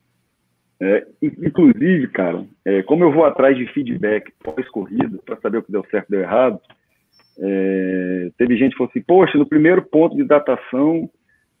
É, 0.81 1.07
inclusive, 1.21 2.07
cara, 2.09 2.45
é, 2.65 2.83
como 2.83 3.03
eu 3.03 3.11
vou 3.11 3.23
atrás 3.23 3.57
de 3.57 3.65
feedback 3.67 4.31
pós-corrida, 4.43 5.19
para 5.25 5.37
saber 5.37 5.59
o 5.59 5.63
que 5.63 5.71
deu 5.71 5.85
certo 5.89 6.09
e 6.09 6.11
deu 6.11 6.21
errado, 6.21 6.59
é, 7.39 8.29
teve 8.37 8.57
gente 8.57 8.71
que 8.71 8.77
falou 8.77 8.89
assim: 8.89 9.01
Poxa, 9.01 9.37
no 9.37 9.45
primeiro 9.45 9.81
ponto 9.81 10.15
de 10.15 10.23
datação, 10.23 11.09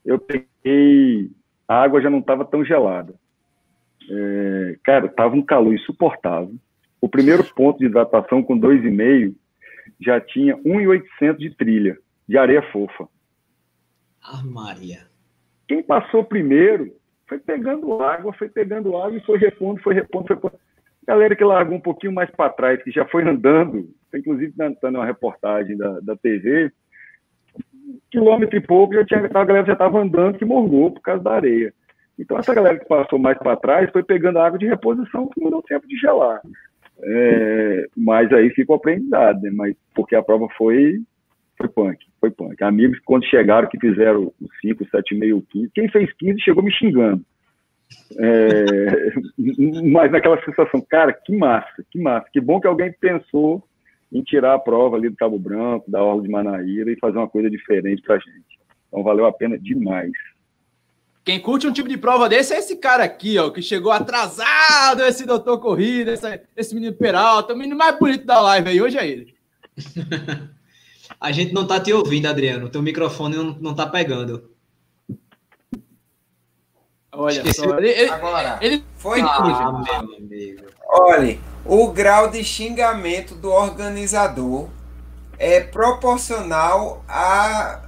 eu 0.05 0.19
peguei. 0.19 1.29
A 1.67 1.81
água 1.81 2.01
já 2.01 2.09
não 2.09 2.19
estava 2.19 2.45
tão 2.45 2.63
gelada. 2.63 3.13
É, 4.09 4.77
cara, 4.83 5.07
estava 5.07 5.35
um 5.35 5.41
calor 5.41 5.73
insuportável. 5.73 6.53
O 7.01 7.09
primeiro 7.09 7.43
ponto 7.55 7.79
de 7.79 7.85
hidratação 7.85 8.43
com 8.43 8.59
2,5 8.59 9.33
já 9.99 10.19
tinha 10.19 10.57
1,800 10.63 11.39
de 11.39 11.49
trilha, 11.51 11.97
de 12.27 12.37
areia 12.37 12.61
fofa. 12.71 13.07
Maria. 14.43 15.07
Quem 15.67 15.83
passou 15.83 16.23
primeiro 16.23 16.95
foi 17.27 17.39
pegando 17.39 18.01
água, 18.01 18.33
foi 18.33 18.49
pegando 18.49 18.95
água 18.97 19.17
e 19.17 19.25
foi 19.25 19.37
repondo, 19.37 19.81
foi 19.81 19.93
repondo, 19.93 20.27
foi 20.27 20.35
repondo. 20.35 20.59
Galera 21.07 21.35
que 21.35 21.43
largou 21.43 21.77
um 21.77 21.81
pouquinho 21.81 22.13
mais 22.13 22.29
para 22.31 22.49
trás, 22.49 22.81
que 22.83 22.91
já 22.91 23.05
foi 23.05 23.27
andando, 23.27 23.89
inclusive 24.13 24.53
está 24.57 24.89
numa 24.91 25.05
reportagem 25.05 25.77
da, 25.77 25.99
da 25.99 26.15
TV, 26.15 26.71
quilômetro 28.09 28.57
e 28.57 28.61
pouco, 28.61 28.93
já 28.93 29.05
tinha, 29.05 29.19
a 29.19 29.43
galera 29.43 29.65
já 29.65 29.73
estava 29.73 29.99
andando 29.99 30.37
que 30.37 30.45
morgou 30.45 30.91
por 30.91 31.01
causa 31.01 31.23
da 31.23 31.33
areia. 31.33 31.73
Então, 32.17 32.37
essa 32.37 32.55
galera 32.55 32.79
que 32.79 32.87
passou 32.87 33.19
mais 33.19 33.37
para 33.37 33.57
trás 33.57 33.91
foi 33.91 34.01
pegando 34.01 34.39
água 34.39 34.57
de 34.57 34.65
reposição 34.65 35.27
que 35.27 35.41
não 35.41 35.49
deu 35.49 35.61
tempo 35.61 35.87
de 35.87 35.97
gelar. 35.97 36.41
É, 37.03 37.87
mas 37.95 38.31
aí 38.31 38.49
fica 38.51 38.71
o 38.71 38.75
aprendizado, 38.75 39.41
né? 39.41 39.51
Mas, 39.53 39.75
porque 39.93 40.15
a 40.15 40.23
prova 40.23 40.47
foi, 40.57 41.01
foi 41.57 41.69
punk, 41.69 42.05
foi 42.19 42.31
punk. 42.31 42.61
Amigos 42.63 42.99
quando 43.05 43.25
chegaram 43.25 43.69
que 43.69 43.79
fizeram 43.79 44.33
os 44.41 44.49
5, 44.61 44.85
7, 44.89 45.15
meio, 45.15 45.41
15, 45.51 45.71
quem 45.73 45.89
fez 45.89 46.11
15 46.13 46.41
chegou 46.41 46.63
me 46.63 46.71
xingando. 46.71 47.23
É, 48.17 49.13
mas 49.91 50.11
naquela 50.11 50.43
sensação, 50.43 50.81
cara, 50.81 51.13
que 51.13 51.35
massa, 51.35 51.83
que 51.89 51.99
massa, 51.99 52.27
que 52.31 52.41
bom 52.41 52.59
que 52.59 52.67
alguém 52.67 52.91
pensou 52.99 53.63
em 54.11 54.21
tirar 54.21 54.53
a 54.53 54.59
prova 54.59 54.95
ali 54.95 55.09
do 55.09 55.15
Cabo 55.15 55.39
Branco, 55.39 55.89
da 55.89 56.03
Orla 56.03 56.21
de 56.21 56.29
Manaíra 56.29 56.91
e 56.91 56.99
fazer 56.99 57.17
uma 57.17 57.27
coisa 57.27 57.49
diferente 57.49 58.01
pra 58.01 58.17
gente. 58.17 58.59
Então 58.87 59.03
valeu 59.03 59.25
a 59.25 59.31
pena 59.31 59.57
demais. 59.57 60.11
Quem 61.23 61.39
curte 61.39 61.65
um 61.65 61.73
tipo 61.73 61.89
de 61.89 61.97
prova 61.97 62.29
desse 62.29 62.53
é 62.53 62.59
esse 62.59 62.77
cara 62.77 63.03
aqui, 63.03 63.37
ó, 63.39 63.49
que 63.49 63.61
chegou 63.61 63.91
atrasado, 63.91 65.01
esse 65.01 65.25
doutor 65.25 65.59
Corrida, 65.59 66.13
esse, 66.13 66.41
esse 66.55 66.75
menino 66.75 66.93
Peralta, 66.93 67.53
o 67.53 67.57
menino 67.57 67.75
mais 67.75 67.97
bonito 67.97 68.25
da 68.25 68.39
live 68.41 68.69
aí, 68.69 68.81
hoje 68.81 68.97
é 68.97 69.07
ele. 69.07 69.35
A 71.19 71.31
gente 71.31 71.53
não 71.53 71.65
tá 71.65 71.79
te 71.79 71.91
ouvindo, 71.93 72.27
Adriano. 72.27 72.69
Teu 72.69 72.81
microfone 72.81 73.35
não, 73.35 73.57
não 73.59 73.75
tá 73.75 73.85
pegando. 73.85 74.49
Olha 77.11 77.37
Esqueci. 77.37 77.61
só. 77.61 77.77
Ele, 77.77 77.89
ele, 77.89 78.09
Agora, 78.09 78.59
ele 78.61 78.83
foi 78.97 79.21
ah, 79.21 79.83
meu 79.85 80.15
amigo. 80.17 80.65
Olha, 80.87 81.39
o 81.65 81.87
grau 81.91 82.29
de 82.29 82.43
xingamento 82.43 83.35
do 83.35 83.49
organizador 83.49 84.69
é 85.37 85.61
proporcional 85.61 87.03
a 87.07 87.81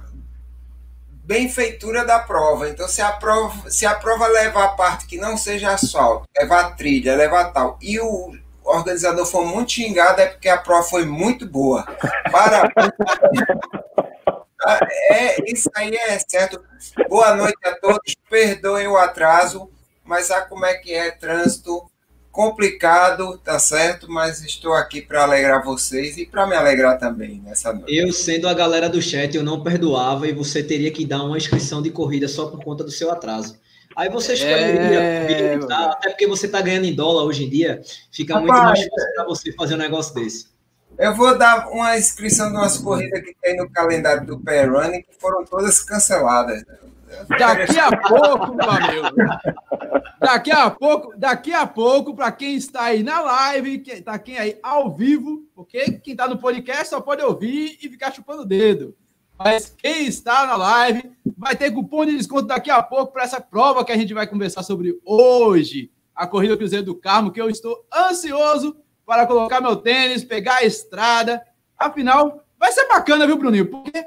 benfeitura 1.28 2.04
da 2.04 2.18
prova. 2.18 2.68
Então, 2.68 2.88
se 2.88 3.02
a 3.02 3.12
prova, 3.12 3.70
se 3.70 3.84
a 3.84 3.94
prova 3.94 4.26
levar 4.26 4.64
a 4.64 4.68
parte 4.68 5.06
que 5.06 5.18
não 5.18 5.36
seja 5.36 5.72
asfalto, 5.72 6.26
levar 6.38 6.74
trilha, 6.74 7.14
levar 7.14 7.52
tal, 7.52 7.78
e 7.82 8.00
o 8.00 8.32
organizador 8.68 9.26
for 9.26 9.44
muito 9.44 9.72
xingado, 9.72 10.20
é 10.20 10.26
porque 10.26 10.48
a 10.48 10.58
prova 10.58 10.82
foi 10.82 11.04
muito 11.04 11.46
boa. 11.46 11.84
Parabéns. 12.30 12.92
é, 15.10 15.50
isso 15.50 15.70
aí 15.74 15.94
é 15.94 16.18
certo. 16.18 16.60
Boa 17.08 17.34
noite 17.34 17.58
a 17.64 17.74
todos. 17.76 18.14
Perdoem 18.28 18.86
o 18.88 18.96
atraso, 18.96 19.70
mas 20.04 20.26
sabe 20.26 20.48
como 20.48 20.64
é 20.64 20.74
que 20.74 20.92
é 20.92 21.10
trânsito 21.10 21.88
complicado, 22.30 23.38
tá 23.38 23.58
certo? 23.58 24.08
Mas 24.08 24.42
estou 24.42 24.72
aqui 24.72 25.02
para 25.02 25.24
alegrar 25.24 25.64
vocês 25.64 26.16
e 26.18 26.24
para 26.26 26.46
me 26.46 26.54
alegrar 26.54 26.98
também 26.98 27.42
nessa 27.44 27.72
noite. 27.72 27.96
Eu, 27.96 28.12
sendo 28.12 28.48
a 28.48 28.54
galera 28.54 28.88
do 28.88 29.02
chat, 29.02 29.36
eu 29.36 29.42
não 29.42 29.62
perdoava 29.62 30.28
e 30.28 30.32
você 30.32 30.62
teria 30.62 30.92
que 30.92 31.04
dar 31.04 31.24
uma 31.24 31.36
inscrição 31.36 31.82
de 31.82 31.90
corrida 31.90 32.28
só 32.28 32.46
por 32.46 32.62
conta 32.62 32.84
do 32.84 32.90
seu 32.90 33.10
atraso. 33.10 33.58
Aí 33.98 34.08
você 34.08 34.34
escolheria, 34.34 35.00
é... 35.00 35.58
tá? 35.58 35.90
até 35.90 36.10
porque 36.10 36.28
você 36.28 36.46
está 36.46 36.60
ganhando 36.60 36.84
em 36.84 36.94
dólar 36.94 37.24
hoje 37.24 37.44
em 37.44 37.50
dia, 37.50 37.82
fica 38.12 38.34
Rapaz, 38.34 38.48
muito 38.48 38.64
mais 38.64 38.78
fácil 38.78 39.14
para 39.16 39.24
você 39.24 39.52
fazer 39.54 39.74
um 39.74 39.78
negócio 39.78 40.14
desse. 40.14 40.46
Eu 40.96 41.16
vou 41.16 41.36
dar 41.36 41.68
uma 41.68 41.98
inscrição 41.98 42.48
de 42.48 42.58
umas 42.58 42.78
corridas 42.78 43.20
que 43.20 43.34
tem 43.42 43.56
no 43.56 43.68
calendário 43.68 44.24
do 44.24 44.38
Pair 44.38 44.72
Running 44.72 45.02
que 45.02 45.14
foram 45.18 45.44
todas 45.44 45.80
canceladas. 45.80 46.62
Daqui 47.28 47.76
a 47.76 47.90
pouco, 47.96 48.54
meu 48.54 48.70
amigo. 48.70 49.16
Daqui 50.20 50.52
a 50.52 50.70
pouco, 50.70 51.18
daqui 51.18 51.52
a 51.52 51.66
pouco, 51.66 52.14
para 52.14 52.30
quem 52.30 52.54
está 52.54 52.84
aí 52.84 53.02
na 53.02 53.20
live, 53.20 53.80
quem 53.80 53.94
está 53.94 54.16
quem 54.16 54.38
aí 54.38 54.60
ao 54.62 54.94
vivo, 54.94 55.44
porque 55.56 55.98
quem 56.04 56.12
está 56.12 56.28
no 56.28 56.38
podcast 56.38 56.90
só 56.90 57.00
pode 57.00 57.24
ouvir 57.24 57.76
e 57.82 57.88
ficar 57.88 58.12
chupando 58.12 58.42
o 58.42 58.46
dedo. 58.46 58.94
Mas 59.38 59.74
quem 59.78 60.06
está 60.06 60.46
na 60.46 60.56
live 60.56 61.10
vai 61.36 61.54
ter 61.54 61.70
cupom 61.70 62.04
de 62.04 62.16
desconto 62.16 62.48
daqui 62.48 62.70
a 62.70 62.82
pouco 62.82 63.12
para 63.12 63.22
essa 63.22 63.40
prova 63.40 63.84
que 63.84 63.92
a 63.92 63.96
gente 63.96 64.12
vai 64.12 64.26
conversar 64.26 64.62
sobre 64.62 64.98
hoje, 65.04 65.90
a 66.14 66.26
Corrida 66.26 66.56
Cruzeiro 66.56 66.84
do 66.84 66.94
Carmo, 66.94 67.30
que 67.30 67.40
eu 67.40 67.48
estou 67.48 67.86
ansioso 67.94 68.76
para 69.06 69.26
colocar 69.26 69.60
meu 69.60 69.76
tênis, 69.76 70.24
pegar 70.24 70.56
a 70.56 70.64
estrada. 70.64 71.40
Afinal, 71.78 72.44
vai 72.58 72.72
ser 72.72 72.88
bacana, 72.88 73.26
viu, 73.26 73.38
Bruninho? 73.38 73.70
Porque 73.70 74.04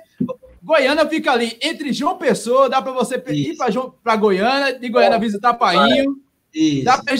Goiânia 0.61 1.07
fica 1.07 1.31
ali 1.31 1.57
entre 1.61 1.93
João 1.93 2.17
Pessoa, 2.17 2.69
dá 2.69 2.81
para 2.81 2.91
você 2.91 3.15
Isso. 3.29 3.63
ir 3.63 3.93
para 4.03 4.15
Goiânia, 4.17 4.77
de 4.77 4.89
Goiânia 4.89 5.17
visitar 5.17 5.53
Painho. 5.53 6.17
Dá 6.83 6.97
pra, 6.97 7.15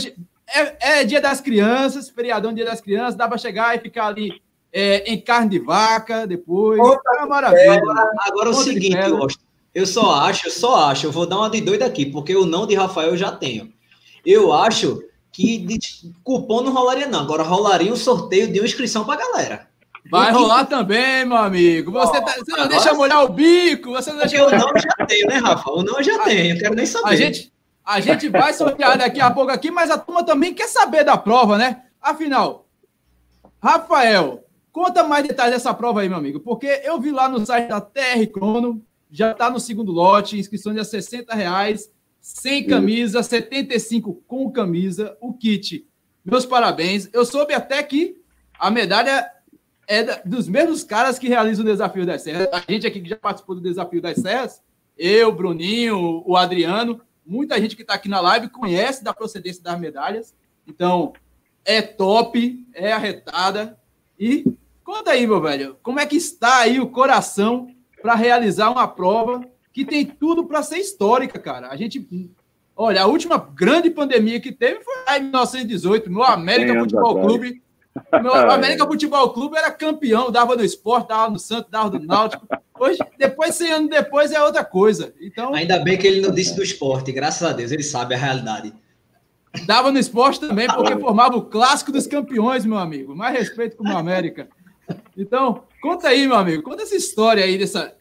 é, 0.53 1.00
é, 1.00 1.03
dia 1.06 1.22
das 1.22 1.39
crianças, 1.39 2.10
feriadão 2.10 2.53
dia 2.53 2.65
das 2.65 2.82
crianças, 2.82 3.15
dá 3.15 3.27
para 3.27 3.38
chegar 3.38 3.75
e 3.75 3.80
ficar 3.80 4.08
ali 4.08 4.41
é, 4.74 5.12
em 5.12 5.20
carne 5.20 5.50
de 5.50 5.60
vaca 5.60 6.25
depois. 6.25 6.80
é 6.80 7.18
uma 7.18 7.28
maravilha. 7.28 7.74
Agora, 7.74 8.12
agora 8.20 8.50
o 8.50 8.54
seguinte, 8.54 8.98
eu 9.74 9.86
só 9.86 10.16
acho, 10.16 10.48
eu 10.48 10.51
só 10.51 10.90
acho, 10.90 11.08
eu 11.08 11.12
vou 11.12 11.25
dar 11.25 11.38
uma 11.38 11.50
de 11.50 11.62
doido 11.62 11.84
aqui, 11.84 12.06
porque 12.06 12.36
o 12.36 12.46
não 12.46 12.68
de 12.68 12.75
Rafael 12.75 13.10
eu 13.10 13.18
já 13.18 13.32
tenho. 13.32 13.72
Eu 14.25 14.54
acho 14.54 15.01
que 15.32 15.58
de 15.58 15.80
cupom 16.24 16.62
não 16.62 16.74
rolaria, 16.74 17.08
não. 17.08 17.22
Agora 17.22 17.44
rolaria 17.44 17.92
um 17.92 17.96
sorteio 17.96 18.51
de 18.51 18.60
uma 18.60 18.66
inscrição 18.66 19.06
para 19.06 19.20
galera. 19.20 19.68
Vai 20.10 20.32
rolar 20.32 20.66
também, 20.66 21.25
meu 21.25 21.38
amigo. 21.38 21.92
Você, 21.92 22.22
tá, 22.22 22.36
você 22.38 22.51
não 22.51 22.68
deixa 22.68 22.94
molhar 22.94 23.24
o 23.24 23.30
bico. 23.30 23.92
Você 23.92 24.12
não 24.12 24.20
deixa 24.20 24.38
Porque 24.38 24.56
molhar... 24.56 24.70
o 24.70 24.74
não 24.74 24.82
já 24.82 25.06
tenho, 25.06 25.28
né, 25.28 25.38
Rafa? 25.38 25.72
O 25.72 25.84
não 25.84 26.04
já 26.04 26.20
tenho, 26.20 26.56
eu 26.56 26.60
quero 26.60 26.75
nem 26.75 26.86
saber. 26.86 27.10
A 27.10 27.16
gente, 27.16 27.54
a 27.86 28.00
gente 28.00 28.28
vai 28.28 28.54
sortear 28.54 28.98
daqui 28.98 29.22
a 29.22 29.32
pouco 29.32 29.51
aqui, 29.51 29.72
mas 29.72 29.90
a 29.90 29.98
turma 29.98 30.24
também 30.24 30.54
quer 30.54 30.68
saber 30.68 31.04
da 31.04 31.18
prova, 31.18 31.58
né? 31.58 31.84
Afinal, 32.01 32.66
Rafael, 33.62 34.44
conta 34.72 35.04
mais 35.04 35.28
detalhes 35.28 35.54
dessa 35.54 35.74
prova 35.74 36.01
aí, 36.01 36.10
meu 36.10 36.18
amigo, 36.18 36.40
porque 36.40 36.82
eu 36.84 37.00
vi 37.00 37.12
lá 37.12 37.28
no 37.28 37.46
site 37.46 37.68
da 37.68 37.82
TR 37.82 38.25
Crono, 38.32 38.84
já 39.10 39.32
está 39.32 39.50
no 39.50 39.60
segundo 39.60 39.92
lote, 39.92 40.40
inscrição 40.40 40.74
de 40.74 40.84
60 40.84 41.34
reais, 41.36 41.92
sem 42.20 42.66
camisa, 42.66 43.22
75 43.24 44.24
com 44.28 44.50
camisa, 44.51 45.18
o 45.20 45.34
kit. 45.34 45.88
Meus 46.24 46.46
parabéns. 46.46 47.10
Eu 47.12 47.25
soube 47.25 47.54
até 47.54 47.82
que 47.82 48.16
a 48.58 48.70
medalha 48.70 49.30
é 49.88 50.22
dos 50.24 50.48
mesmos 50.48 50.84
caras 50.84 51.18
que 51.18 51.28
realizam 51.28 51.66
o 51.66 51.68
desafio 51.68 52.06
das 52.06 52.22
serras. 52.22 52.48
A 52.54 52.72
gente 52.72 52.86
aqui 52.88 53.01
que 53.01 53.10
já 53.10 53.18
participou 53.18 53.56
do 53.56 53.62
desafio 53.62 54.01
das 54.01 54.18
serras, 54.18 54.62
eu, 54.98 55.32
Bruninho, 55.32 56.24
o 56.25 56.38
Adriano, 56.38 57.01
muita 57.25 57.60
gente 57.60 57.75
que 57.75 57.82
está 57.82 57.96
aqui 57.96 58.08
na 58.08 58.22
live 58.22 58.50
conhece 58.50 59.04
da 59.04 59.13
procedência 59.13 59.63
das 59.63 59.80
medalhas. 59.80 60.36
Então, 60.68 61.12
é 61.66 61.82
top, 61.82 62.66
é 62.74 62.92
arretada. 62.94 63.78
E 64.20 64.46
conta 64.92 65.12
aí, 65.12 65.26
meu 65.26 65.42
velho, 65.42 65.78
como 65.82 66.00
é 66.00 66.06
que 66.06 66.18
está 66.18 66.60
aí 66.60 66.80
o 66.80 66.90
coração 66.90 67.68
para 68.02 68.14
realizar 68.14 68.70
uma 68.70 68.88
prova 68.88 69.42
que 69.72 69.86
tem 69.86 70.06
tudo 70.06 70.46
para 70.46 70.62
ser 70.62 70.80
histórica, 70.80 71.40
cara. 71.40 71.70
A 71.70 71.78
gente. 71.78 72.06
Olha, 72.76 73.04
a 73.04 73.06
última 73.06 73.38
grande 73.38 73.90
pandemia 73.90 74.40
que 74.40 74.52
teve 74.52 74.84
foi 74.84 74.96
lá 75.08 75.18
em 75.18 75.24
1918, 75.24 76.10
no 76.10 76.24
América 76.24 76.78
Futebol 76.78 77.22
Clube. 77.22 77.62
Meu 78.22 78.34
América 78.52 78.86
Futebol 78.86 79.30
Clube 79.30 79.58
era 79.58 79.72
campeão, 79.72 80.32
dava 80.32 80.56
no 80.56 80.64
esporte, 80.64 81.10
dava 81.10 81.30
no 81.30 81.40
Santos, 81.40 81.72
dava 81.72 81.98
no 81.98 82.06
Náutico. 82.06 82.46
Hoje, 82.78 82.98
depois, 83.18 83.56
100 83.56 83.72
anos 83.72 83.90
depois, 83.90 84.32
é 84.32 84.42
outra 84.42 84.66
coisa. 84.66 85.14
Então, 85.22 85.54
Ainda 85.54 85.80
bem 85.80 85.98
que 85.98 86.08
ele 86.08 86.22
não 86.22 86.34
disse 86.34 86.56
do 86.56 86.64
esporte, 86.64 87.12
graças 87.12 87.48
a 87.48 87.54
Deus, 87.54 87.72
ele 87.72 87.84
sabe 87.84 88.16
a 88.16 88.18
realidade. 88.18 88.74
Dava 89.66 89.92
no 89.92 90.00
esporte 90.00 90.40
também, 90.40 90.68
porque 90.68 90.98
formava 90.98 91.38
o 91.38 91.44
clássico 91.44 91.92
dos 91.92 92.08
campeões, 92.08 92.66
meu 92.66 92.78
amigo. 92.78 93.16
Mais 93.16 93.38
respeito 93.38 93.78
com 93.78 93.84
o 93.84 93.98
América. 93.98 94.50
Então, 95.18 95.64
conta 95.82 96.08
aí, 96.08 96.28
meu 96.28 96.38
amigo, 96.38 96.64
conta 96.64 96.84
essa 96.84 96.96
história 96.96 97.44
aí 97.44 97.58
dessa, 97.58 97.96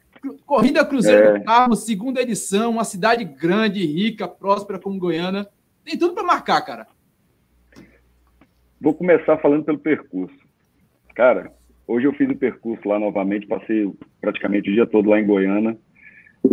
Corrida 0.44 0.84
Cruzeiro 0.84 1.28
é. 1.28 1.38
do 1.38 1.44
Carmo, 1.44 1.74
segunda 1.74 2.20
edição, 2.20 2.70
uma 2.70 2.84
cidade 2.84 3.24
grande, 3.24 3.84
rica, 3.84 4.28
próspera 4.28 4.78
como 4.78 4.98
Goiânia. 4.98 5.46
Tem 5.84 5.98
tudo 5.98 6.14
para 6.14 6.22
marcar, 6.22 6.60
cara. 6.62 6.86
Vou 8.80 8.94
começar 8.94 9.38
falando 9.38 9.64
pelo 9.64 9.78
percurso. 9.78 10.38
Cara, 11.14 11.52
hoje 11.86 12.06
eu 12.06 12.12
fiz 12.12 12.28
o 12.30 12.36
percurso 12.36 12.86
lá 12.88 12.98
novamente, 12.98 13.46
passei 13.46 13.90
praticamente 14.20 14.70
o 14.70 14.72
dia 14.72 14.86
todo 14.86 15.10
lá 15.10 15.20
em 15.20 15.26
Goiânia. 15.26 15.76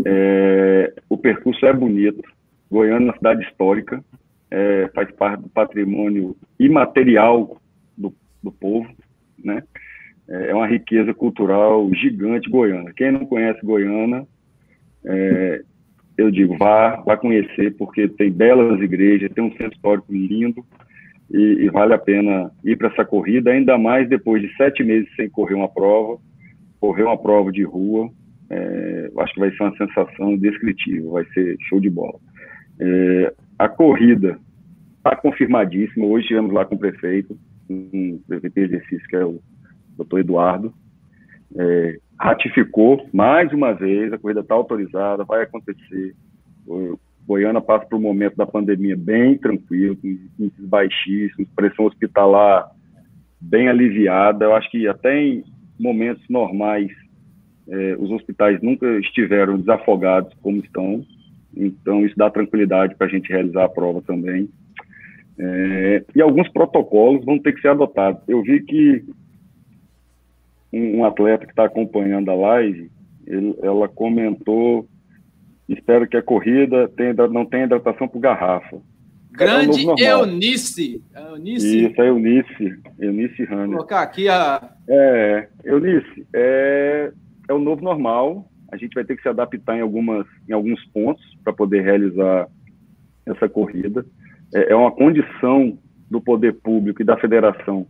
É, 0.06 0.94
o 1.10 1.18
percurso 1.18 1.66
é 1.66 1.74
bonito. 1.74 2.22
Goiânia 2.70 3.08
é 3.08 3.10
uma 3.10 3.18
cidade 3.18 3.44
histórica, 3.44 4.04
é, 4.52 4.90
faz 4.94 5.10
parte 5.12 5.42
do 5.44 5.50
patrimônio 5.50 6.36
imaterial 6.60 7.58
do, 7.98 8.14
do 8.44 8.52
povo, 8.52 8.90
né? 9.38 9.64
É 10.30 10.54
uma 10.54 10.68
riqueza 10.68 11.14
cultural 11.14 11.90
gigante 11.94 12.50
goiana. 12.50 12.92
Quem 12.94 13.12
não 13.12 13.26
conhece 13.26 13.66
Goiânia, 13.66 14.28
é, 15.06 15.62
eu 16.18 16.30
digo, 16.30 16.58
vá, 16.58 16.98
vá 16.98 17.16
conhecer, 17.16 17.76
porque 17.78 18.08
tem 18.08 18.32
belas 18.32 18.82
igrejas, 18.82 19.32
tem 19.32 19.44
um 19.44 19.52
centro 19.52 19.74
histórico 19.74 20.12
lindo 20.12 20.66
e, 21.32 21.66
e 21.66 21.70
vale 21.70 21.94
a 21.94 21.98
pena 21.98 22.52
ir 22.64 22.76
para 22.76 22.90
essa 22.90 23.06
corrida, 23.06 23.52
ainda 23.52 23.78
mais 23.78 24.10
depois 24.10 24.42
de 24.42 24.54
sete 24.56 24.84
meses 24.84 25.08
sem 25.16 25.30
correr 25.30 25.54
uma 25.54 25.70
prova, 25.70 26.20
correr 26.80 27.04
uma 27.04 27.18
prova 27.18 27.52
de 27.52 27.64
rua, 27.64 28.10
é, 28.50 29.12
acho 29.20 29.34
que 29.34 29.40
vai 29.40 29.52
ser 29.52 29.64
uma 29.64 29.78
sensação 29.78 30.38
descritível, 30.38 31.12
vai 31.12 31.26
ser 31.34 31.56
show 31.70 31.80
de 31.80 31.90
bola. 31.90 32.20
É, 32.80 33.34
a 33.60 33.70
corrida 33.70 34.40
está 34.98 35.16
confirmadíssima, 35.16 36.06
hoje 36.06 36.24
estivemos 36.24 36.52
lá 36.52 36.66
com 36.66 36.76
o 36.76 36.80
prefeito, 36.80 37.38
um 37.70 38.20
prefeito 38.28 38.54
de 38.54 38.62
exercício 38.62 39.08
que 39.08 39.16
é 39.16 39.26
o 39.26 39.40
doutor 39.98 40.20
Eduardo, 40.20 40.74
é, 41.56 42.00
ratificou 42.20 43.08
mais 43.14 43.52
uma 43.52 43.74
vez, 43.74 44.12
a 44.12 44.18
corrida 44.18 44.42
está 44.42 44.56
autorizada, 44.56 45.24
vai 45.24 45.44
acontecer. 45.44 46.16
O 46.66 47.00
Goiânia 47.28 47.62
passa 47.62 47.86
por 47.86 47.98
um 47.98 48.02
momento 48.02 48.36
da 48.36 48.46
pandemia 48.46 48.96
bem 48.96 49.38
tranquilo, 49.38 49.96
com 49.98 50.08
índices 50.08 50.66
baixíssimos, 50.66 51.50
pressão 51.56 51.86
hospitalar 51.86 52.72
bem 53.40 53.68
aliviada. 53.68 54.46
Eu 54.46 54.56
acho 54.56 54.70
que 54.72 54.88
até 54.88 55.20
em 55.20 55.44
momentos 55.80 56.24
normais 56.30 56.92
é, 57.68 57.96
os 58.00 58.10
hospitais 58.12 58.62
nunca 58.62 58.88
estiveram 59.00 59.58
desafogados 59.58 60.34
como 60.42 60.58
estão, 60.60 61.06
então 61.56 62.06
isso 62.06 62.16
dá 62.18 62.30
tranquilidade 62.30 62.96
para 62.96 63.08
a 63.08 63.10
gente 63.10 63.30
realizar 63.30 63.66
a 63.66 63.70
prova 63.70 64.02
também. 64.02 64.50
É, 65.40 66.04
e 66.16 66.22
alguns 66.22 66.50
protocolos 66.50 67.24
vão 67.24 67.38
ter 67.38 67.54
que 67.54 67.62
ser 67.62 67.70
adotados. 67.70 68.22
Eu 68.28 68.42
vi 68.42 68.62
que 68.64 69.04
um, 70.72 71.00
um 71.00 71.06
atleta 71.06 71.46
que 71.46 71.52
está 71.52 71.66
acompanhando 71.66 72.30
a 72.30 72.36
live, 72.36 72.92
ele, 73.26 73.56
ela 73.62 73.88
comentou, 73.88 74.88
espero 75.68 76.08
que 76.08 76.18
a 76.18 76.22
corrida 76.22 76.88
tenha, 76.90 77.14
não 77.28 77.46
tenha 77.46 77.66
hidratação 77.66 78.08
por 78.08 78.20
garrafa. 78.20 78.78
Grande 79.32 79.86
é 80.02 80.12
Eunice. 80.12 81.04
Eunice. 81.16 81.86
Isso, 81.86 82.02
é 82.02 82.08
Eunice. 82.08 82.80
Eunice 83.00 83.44
Hanner. 83.44 83.68
Vou 83.68 83.76
colocar 83.76 84.02
aqui 84.02 84.28
a... 84.28 84.72
É, 84.90 85.48
Eunice, 85.64 86.26
é, 86.34 87.12
é 87.48 87.54
o 87.54 87.60
novo 87.60 87.84
normal. 87.84 88.50
A 88.72 88.78
gente 88.78 88.96
vai 88.96 89.06
ter 89.06 89.16
que 89.16 89.22
se 89.22 89.30
adaptar 89.30 89.78
em, 89.78 89.82
algumas, 89.82 90.26
em 90.50 90.54
alguns 90.54 90.84
pontos 90.88 91.24
para 91.44 91.54
poder 91.54 91.84
realizar 91.84 92.48
essa 93.26 93.48
corrida. 93.48 94.04
É, 94.56 94.72
é 94.72 94.76
uma 94.76 94.92
condição 94.92 95.78
do 96.10 96.20
poder 96.20 96.54
público 96.54 97.02
e 97.02 97.06
da 97.06 97.18
federação 97.18 97.86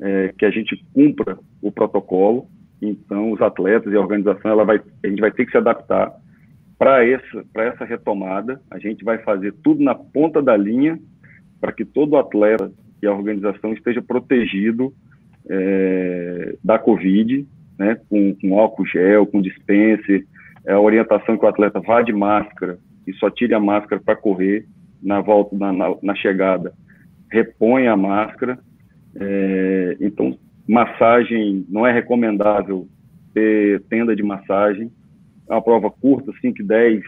é, 0.00 0.32
que 0.38 0.46
a 0.46 0.50
gente 0.50 0.82
cumpra 0.94 1.38
o 1.62 1.70
protocolo. 1.70 2.46
Então, 2.80 3.32
os 3.32 3.40
atletas 3.40 3.92
e 3.92 3.96
a 3.96 4.00
organização, 4.00 4.50
ela 4.50 4.64
vai, 4.64 4.80
a 5.02 5.06
gente 5.06 5.20
vai 5.20 5.30
ter 5.30 5.44
que 5.44 5.52
se 5.52 5.58
adaptar 5.58 6.12
para 6.78 7.04
essa, 7.06 7.44
essa 7.54 7.84
retomada. 7.84 8.60
A 8.70 8.78
gente 8.78 9.04
vai 9.04 9.18
fazer 9.18 9.52
tudo 9.62 9.82
na 9.82 9.94
ponta 9.94 10.40
da 10.40 10.56
linha 10.56 10.98
para 11.60 11.72
que 11.72 11.84
todo 11.84 12.16
atleta 12.16 12.72
e 13.02 13.06
a 13.06 13.12
organização 13.12 13.72
esteja 13.72 14.00
protegido 14.00 14.92
é, 15.48 16.56
da 16.64 16.78
Covid, 16.78 17.46
né, 17.78 17.98
com, 18.08 18.34
com 18.34 18.58
álcool 18.58 18.86
gel, 18.86 19.26
com 19.26 19.42
dispenser, 19.42 20.26
é 20.66 20.72
a 20.72 20.80
orientação 20.80 21.36
que 21.36 21.44
o 21.44 21.48
atleta 21.48 21.80
vá 21.80 22.02
de 22.02 22.12
máscara 22.12 22.78
e 23.06 23.12
só 23.14 23.30
tire 23.30 23.54
a 23.54 23.60
máscara 23.60 24.00
para 24.04 24.16
correr 24.16 24.66
na 25.02 25.20
volta, 25.20 25.56
na, 25.56 25.72
na, 25.72 25.96
na 26.02 26.14
chegada, 26.14 26.72
repõe 27.30 27.88
a 27.88 27.96
máscara 27.96 28.58
é, 29.16 29.96
então, 30.00 30.38
massagem, 30.70 31.66
não 31.68 31.84
é 31.84 31.92
recomendável 31.92 32.86
ter 33.34 33.82
tenda 33.88 34.14
de 34.14 34.22
massagem. 34.22 34.88
É 35.48 35.52
uma 35.52 35.62
prova 35.62 35.90
curta, 35.90 36.32
5 36.40 36.62
e 36.62 36.64
10. 36.64 37.02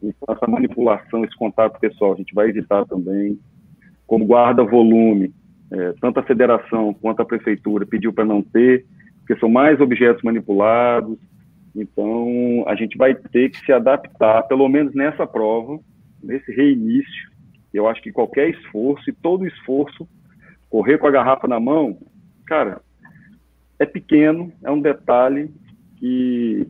Então, 0.00 0.34
essa 0.34 0.46
manipulação, 0.48 1.24
esse 1.24 1.36
contato 1.36 1.80
pessoal, 1.80 2.12
a 2.12 2.16
gente 2.16 2.32
vai 2.32 2.48
evitar 2.48 2.84
também. 2.86 3.36
Como 4.06 4.24
guarda-volume, 4.24 5.32
é, 5.72 5.94
tanto 6.00 6.20
a 6.20 6.22
federação 6.22 6.94
quanto 6.94 7.20
a 7.20 7.24
prefeitura 7.24 7.84
pediu 7.84 8.12
para 8.12 8.24
não 8.24 8.40
ter, 8.40 8.86
porque 9.18 9.38
são 9.40 9.48
mais 9.48 9.80
objetos 9.80 10.22
manipulados. 10.22 11.18
Então, 11.74 12.64
a 12.68 12.76
gente 12.76 12.96
vai 12.96 13.16
ter 13.16 13.50
que 13.50 13.58
se 13.64 13.72
adaptar, 13.72 14.44
pelo 14.44 14.68
menos 14.68 14.94
nessa 14.94 15.26
prova, 15.26 15.80
nesse 16.22 16.52
reinício. 16.52 17.32
Eu 17.74 17.88
acho 17.88 18.00
que 18.00 18.12
qualquer 18.12 18.50
esforço, 18.50 19.10
e 19.10 19.12
todo 19.12 19.44
esforço, 19.44 20.06
correr 20.70 20.98
com 20.98 21.08
a 21.08 21.10
garrafa 21.10 21.48
na 21.48 21.58
mão, 21.58 21.98
cara, 22.46 22.80
é 23.78 23.86
pequeno, 23.86 24.52
é 24.62 24.70
um 24.70 24.80
detalhe 24.80 25.50
que 25.96 26.66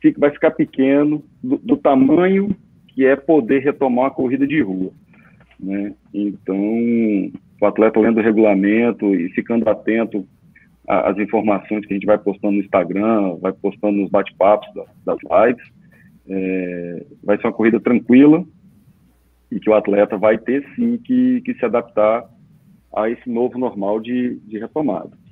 fica, 0.00 0.20
vai 0.20 0.30
ficar 0.30 0.50
pequeno 0.50 1.24
do, 1.42 1.58
do, 1.58 1.76
tamanho 1.76 2.54
que 2.88 3.04
é 3.04 3.16
poder 3.16 3.60
retomar 3.60 4.06
uma 4.06 4.10
corrida 4.10 4.46
de 4.46 4.60
rua. 4.60 4.92
Né? 5.58 5.94
Então, 6.12 6.56
o 7.60 7.66
atleta 7.66 7.98
lendo 8.00 8.18
o 8.18 8.22
regulamento 8.22 9.14
e 9.14 9.30
ficando 9.30 9.68
atento 9.68 10.26
às 10.86 11.18
informações 11.18 11.86
que 11.86 11.94
a 11.94 11.96
gente 11.96 12.06
vai 12.06 12.18
postando 12.18 12.54
no 12.54 12.62
Instagram, 12.62 13.36
vai 13.40 13.52
postando 13.52 13.96
nos 13.96 14.10
bate-papos 14.10 14.68
das, 15.04 15.18
lives, 15.22 15.64
é, 16.28 17.06
vai 17.22 17.38
ser 17.38 17.46
uma 17.46 17.52
corrida 17.52 17.80
tranquila 17.80 18.44
e 19.50 19.58
que 19.58 19.70
o 19.70 19.74
atleta 19.74 20.18
vai 20.18 20.36
ter 20.36 20.64
sim 20.74 20.98
que, 20.98 21.40
que 21.40 21.54
se 21.54 21.64
adaptar 21.64 22.28
a 22.94 23.08
esse 23.08 23.28
novo 23.28 23.58
normal 23.58 24.00
de, 24.00 24.36
de 24.40 24.58
retomada. 24.58 25.23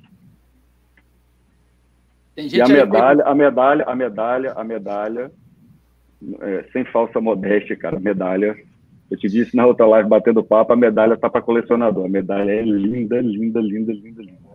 E 2.35 2.61
a 2.61 2.67
medalha, 2.67 3.23
a 3.23 3.35
medalha, 3.35 3.83
a 3.85 3.95
medalha, 3.95 4.53
a 4.53 4.63
medalha, 4.63 5.31
é, 6.41 6.65
sem 6.71 6.85
falsa 6.85 7.21
modéstia, 7.21 7.75
cara, 7.75 7.97
a 7.97 7.99
medalha, 7.99 8.55
eu 9.13 9.17
te 9.17 9.29
disse 9.29 9.55
na 9.55 9.65
outra 9.65 9.85
live 9.85 10.09
batendo 10.09 10.43
papo, 10.43 10.73
a 10.73 10.75
medalha 10.75 11.15
tá 11.15 11.29
para 11.29 11.41
colecionador. 11.41 12.05
A 12.05 12.09
medalha 12.09 12.51
é 12.51 12.63
linda, 12.63 13.21
linda, 13.21 13.61
linda, 13.61 13.91
linda, 13.91 14.21
linda. 14.23 14.53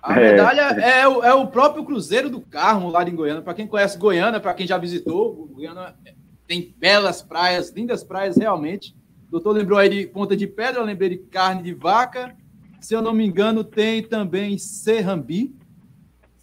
A 0.00 0.14
medalha 0.14 0.80
é, 0.80 1.00
é, 1.00 1.08
o, 1.08 1.24
é, 1.24 1.34
o, 1.34 1.48
próprio 1.48 1.84
Cruzeiro 1.84 2.30
do 2.30 2.40
Carmo, 2.40 2.90
lá 2.90 3.02
em 3.02 3.16
Goiânia. 3.16 3.42
Para 3.42 3.54
quem 3.54 3.66
conhece 3.66 3.98
Goiânia, 3.98 4.38
para 4.38 4.54
quem 4.54 4.64
já 4.64 4.78
visitou, 4.78 5.48
Goiânia 5.52 5.94
tem 6.46 6.72
belas 6.78 7.22
praias, 7.22 7.70
lindas 7.70 8.04
praias 8.04 8.36
realmente. 8.36 8.94
O 9.26 9.32
doutor 9.32 9.56
lembrou 9.56 9.80
aí 9.80 9.88
de 9.88 10.06
Ponta 10.06 10.36
de 10.36 10.46
Pedra, 10.46 10.80
eu 10.80 10.84
lembrei 10.84 11.08
de 11.08 11.18
carne 11.18 11.64
de 11.64 11.74
vaca. 11.74 12.36
Se 12.80 12.94
eu 12.94 13.02
não 13.02 13.12
me 13.12 13.26
engano, 13.26 13.64
tem 13.64 14.00
também 14.00 14.56
Serrambi. 14.58 15.56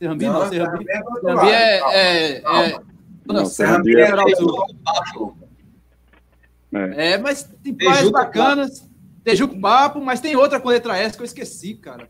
Serrambi 0.04 0.26
não, 0.26 0.34
não 0.34 0.50
Serrambi. 0.50 0.86
Serrambi 1.22 1.50
é. 1.50 1.80
é, 1.80 2.38
é, 2.38 2.80
não, 3.26 3.46
Serrambi 3.46 3.96
é, 3.96 4.10
é, 6.74 7.12
é, 7.13 7.18
mas 7.18 7.44
tem 7.63 7.74
praias 7.74 8.12
bacanas. 8.12 8.92
Tejuco 9.24 9.58
Papo, 9.62 10.02
mas 10.02 10.20
tem 10.20 10.36
outra 10.36 10.60
com 10.60 10.68
letra 10.68 10.98
S 10.98 11.16
que 11.16 11.22
eu 11.22 11.26
esqueci, 11.26 11.76
cara. 11.76 12.10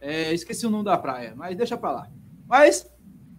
É, 0.00 0.32
esqueci 0.32 0.66
o 0.66 0.70
nome 0.70 0.84
da 0.84 0.98
praia, 0.98 1.32
mas 1.36 1.56
deixa 1.56 1.76
pra 1.76 1.92
lá. 1.92 2.08
Mas 2.48 2.90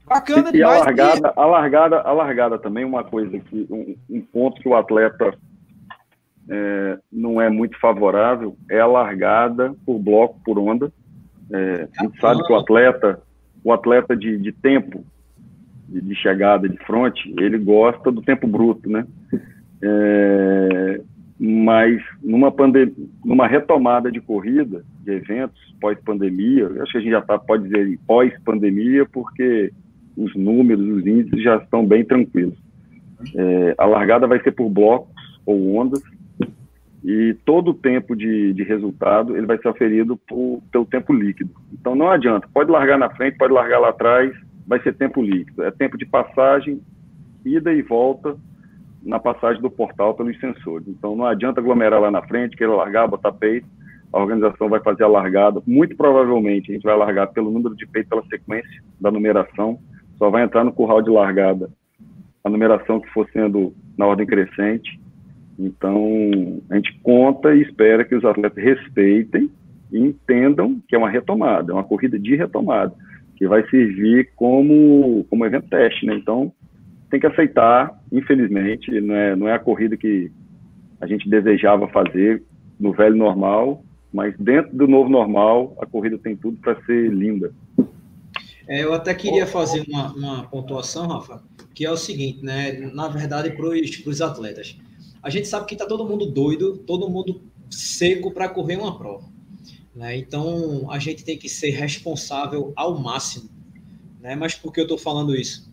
bacana 0.06 0.48
e, 0.50 0.54
demais. 0.54 0.78
E 0.78 0.82
a 0.82 0.86
largada, 0.86 1.34
a 1.36 1.46
largada, 1.46 2.02
a 2.02 2.14
largada 2.14 2.58
também, 2.58 2.86
uma 2.86 3.04
coisa 3.04 3.38
que 3.38 3.68
um, 3.70 3.98
um 4.10 4.22
ponto 4.22 4.62
que 4.62 4.70
o 4.70 4.76
atleta 4.76 5.38
é, 6.50 6.98
não 7.12 7.42
é 7.42 7.50
muito 7.50 7.78
favorável 7.78 8.56
é 8.70 8.80
a 8.80 8.88
largada 8.88 9.76
por 9.86 10.00
bloco, 10.00 10.40
por 10.46 10.58
onda. 10.58 10.94
É, 11.52 11.90
a 11.98 12.04
gente 12.04 12.20
sabe 12.22 12.42
que 12.46 12.54
o 12.54 12.58
atleta, 12.58 13.22
o 13.65 13.73
atleta 13.73 14.15
de, 14.15 14.38
de 14.38 14.51
tempo, 14.51 15.04
de, 15.89 15.99
de, 15.99 16.15
chegada, 16.15 16.69
de 16.69 16.78
fronte, 16.86 17.34
ele 17.39 17.58
gosta 17.58 18.12
do 18.12 18.21
tempo 18.21 18.45
bruto, 18.45 18.88
né? 18.88 19.08
É, 19.82 21.01
mas 21.39 21.99
numa, 22.23 22.51
pandemia, 22.51 22.93
numa 23.25 23.47
retomada 23.47 24.12
de 24.12 24.21
corrida, 24.21 24.86
de 25.04 25.12
eventos 25.12 25.60
pós-pandemia, 25.82 26.67
acho 26.82 26.91
que 26.91 26.97
a 26.99 27.01
gente 27.01 27.12
já 27.12 27.21
tá, 27.21 27.39
pode 27.39 27.63
dizer 27.63 27.99
pós-pandemia, 28.06 29.06
porque 29.12 29.71
os 30.15 30.34
números, 30.36 30.88
os 30.88 31.06
índices 31.06 31.43
já 31.43 31.58
estão 31.58 31.86
bem 31.86 32.06
tranquilos. 32.06 32.58
É, 33.36 33.75
a 33.80 33.86
largada 33.86 34.28
vai 34.28 34.39
ser 34.43 34.51
por 34.51 34.69
blocos 34.69 35.12
ou 35.43 35.75
ondas, 35.75 36.01
e 37.06 37.36
todo 37.46 37.70
o 37.70 37.74
tempo 37.76 38.15
de, 38.15 38.52
de 38.52 38.63
resultado 38.63 39.38
ele 39.38 39.46
vai 39.46 39.60
ser 39.60 39.68
aferido 39.68 40.18
por, 40.28 40.60
pelo 40.72 40.88
tempo 40.88 41.13
líquido. 41.13 41.52
Então 41.72 41.94
não 41.94 42.10
adianta, 42.10 42.50
pode 42.52 42.72
largar 42.72 42.98
na 42.98 43.12
frente, 43.12 43.38
pode 43.38 43.54
largar 43.54 43.78
lá 43.78 43.89
atrás, 43.89 44.36
vai 44.65 44.82
ser 44.82 44.96
tempo 44.96 45.22
líquido. 45.22 45.63
É 45.63 45.70
tempo 45.70 46.00
de 46.00 46.06
passagem, 46.08 46.82
ida 47.46 47.72
e 47.72 47.84
volta 47.84 48.36
na 49.04 49.20
passagem 49.20 49.62
do 49.62 49.70
portal 49.70 50.15
pelos 50.15 50.39
sensores. 50.39 50.88
Então 50.88 51.15
não 51.15 51.28
adianta 51.28 51.62
aglomerar 51.62 52.02
lá 52.02 52.10
na 52.10 52.24
frente, 52.24 52.58
querer 52.58 52.72
largar, 52.72 53.08
botar 53.08 53.32
peito, 53.34 53.68
a 54.12 54.20
organização 54.20 54.68
vai 54.68 54.80
fazer 54.80 55.04
a 55.04 55.08
largada. 55.08 55.62
Muito 55.68 55.96
provavelmente 55.96 56.72
a 56.72 56.74
gente 56.74 56.84
vai 56.84 56.98
largar 56.98 57.28
pelo 57.28 57.52
número 57.52 57.76
de 57.76 57.86
peito, 57.86 58.10
pela 58.10 58.26
sequência 58.26 58.82
da 59.00 59.12
numeração, 59.12 59.78
só 60.18 60.32
vai 60.32 60.41
entrar 60.41 60.63
no 60.63 60.74
curral 60.74 61.04
de 61.04 61.12
largada 61.12 61.70
a 62.44 62.50
numeração 62.50 63.00
que 63.00 63.10
for 63.10 63.30
sendo 63.32 63.76
na 63.96 64.08
ordem 64.08 64.26
crescente 64.26 65.00
então, 65.58 66.62
a 66.70 66.76
gente 66.76 67.00
conta 67.02 67.56
e 67.56 67.62
espera 67.62 68.04
que 68.04 68.15
os 68.15 68.26
atletas 68.26 68.62
respeitem 68.62 69.50
e 69.91 69.98
entendam 69.98 70.82
que 70.88 70.96
é 70.96 70.98
uma 70.98 71.10
retomada, 71.10 71.72
é 71.72 71.76
uma 71.76 71.84
corrida 71.84 72.20
de 72.20 72.36
retomada, 72.36 72.94
que 73.38 73.48
vai 73.48 73.68
servir 73.70 74.32
como, 74.36 75.26
como 75.30 75.46
evento 75.46 75.70
teste, 75.70 76.06
né? 76.06 76.15
Então, 76.15 76.52
tem 77.10 77.20
que 77.20 77.28
aceitar, 77.28 77.98
infelizmente, 78.12 79.00
não 79.00 79.15
é, 79.15 79.36
não 79.36 79.48
é 79.48 79.54
a 79.54 79.60
corrida 79.60 79.96
que 79.96 80.32
a 81.00 81.08
gente 81.08 81.30
desejava 81.30 81.88
fazer 81.88 82.44
no 82.80 82.91
velho 82.91 83.15
normal, 83.15 83.84
mas 84.12 84.36
dentro 84.38 84.76
do 84.76 84.88
novo 84.88 85.10
normal, 85.10 85.76
a 85.80 85.86
corrida 85.86 86.18
tem 86.18 86.36
tudo 86.36 86.58
para 86.58 86.76
ser 86.84 87.12
linda. 87.12 87.54
É, 88.68 88.84
eu 88.84 88.94
até 88.94 89.13
queria 89.13 89.46
fazer 89.46 89.86
uma, 89.88 90.13
uma 90.13 90.44
pontuação, 90.48 91.08
Rafa, 91.08 91.44
que 91.74 91.86
é 91.86 91.91
o 91.91 91.98
seguinte, 91.98 92.44
né? 92.44 92.72
Na 92.94 93.08
verdade, 93.08 93.52
para 93.52 93.68
os 93.68 94.22
atletas 94.22 94.78
a 95.26 95.30
gente 95.32 95.48
sabe 95.48 95.66
que 95.66 95.74
está 95.74 95.88
todo 95.88 96.06
mundo 96.06 96.28
doido, 96.28 96.78
todo 96.78 97.10
mundo 97.10 97.42
seco 97.68 98.30
para 98.30 98.48
correr 98.48 98.78
uma 98.78 98.96
prova. 98.96 99.28
Né? 99.96 100.20
Então, 100.20 100.88
a 100.92 101.00
gente 101.00 101.24
tem 101.24 101.36
que 101.36 101.50
ser 101.50 101.72
responsável 101.72 102.72
ao 102.76 103.00
máximo. 103.00 103.50
Né? 104.22 104.36
Mas 104.36 104.54
por 104.54 104.72
que 104.72 104.80
eu 104.80 104.84
estou 104.84 105.00
falando 105.00 105.36
isso? 105.36 105.68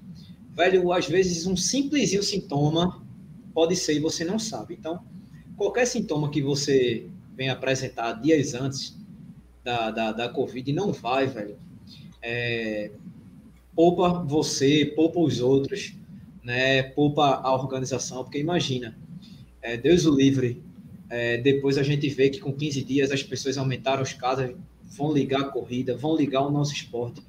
Velho, 0.57 0.91
às 0.91 1.07
vezes 1.07 1.47
um 1.47 1.55
simplesinho 1.55 2.23
sintoma 2.23 3.05
pode 3.53 3.77
ser 3.77 3.95
e 3.95 4.01
você 4.01 4.25
não 4.25 4.39
sabe. 4.39 4.73
Então, 4.73 5.05
qualquer 5.55 5.87
sintoma 5.87 6.31
que 6.31 6.41
você 6.41 7.07
venha 7.37 7.53
apresentar 7.53 8.13
dias 8.23 8.55
antes 8.55 8.97
da, 9.63 9.91
da, 9.91 10.13
da 10.13 10.29
Covid 10.31 10.73
não 10.73 10.95
vai, 10.95 11.27
velho. 11.27 11.59
É, 12.23 12.91
poupa 13.77 14.25
você, 14.25 14.91
poupa 14.97 15.21
os 15.21 15.43
outros, 15.43 15.95
né? 16.43 16.83
poupa 16.83 17.35
a 17.35 17.55
organização, 17.55 18.25
porque 18.25 18.39
imagina, 18.39 18.97
é, 19.63 19.77
Deus 19.77 20.05
o 20.05 20.15
livre, 20.15 20.63
é, 21.09 21.39
depois 21.39 21.79
a 21.79 21.83
gente 21.83 22.09
vê 22.09 22.29
que 22.29 22.41
com 22.41 22.53
15 22.53 22.83
dias 22.85 23.13
as 23.13 23.23
pessoas 23.23 23.57
aumentaram 23.57 24.03
os 24.03 24.13
casos, 24.13 24.55
vão 24.97 25.13
ligar 25.13 25.41
a 25.41 25.45
corrida, 25.45 25.97
vão 25.97 26.17
ligar 26.17 26.43
o 26.43 26.51
nosso 26.51 26.75
esporte. 26.75 27.23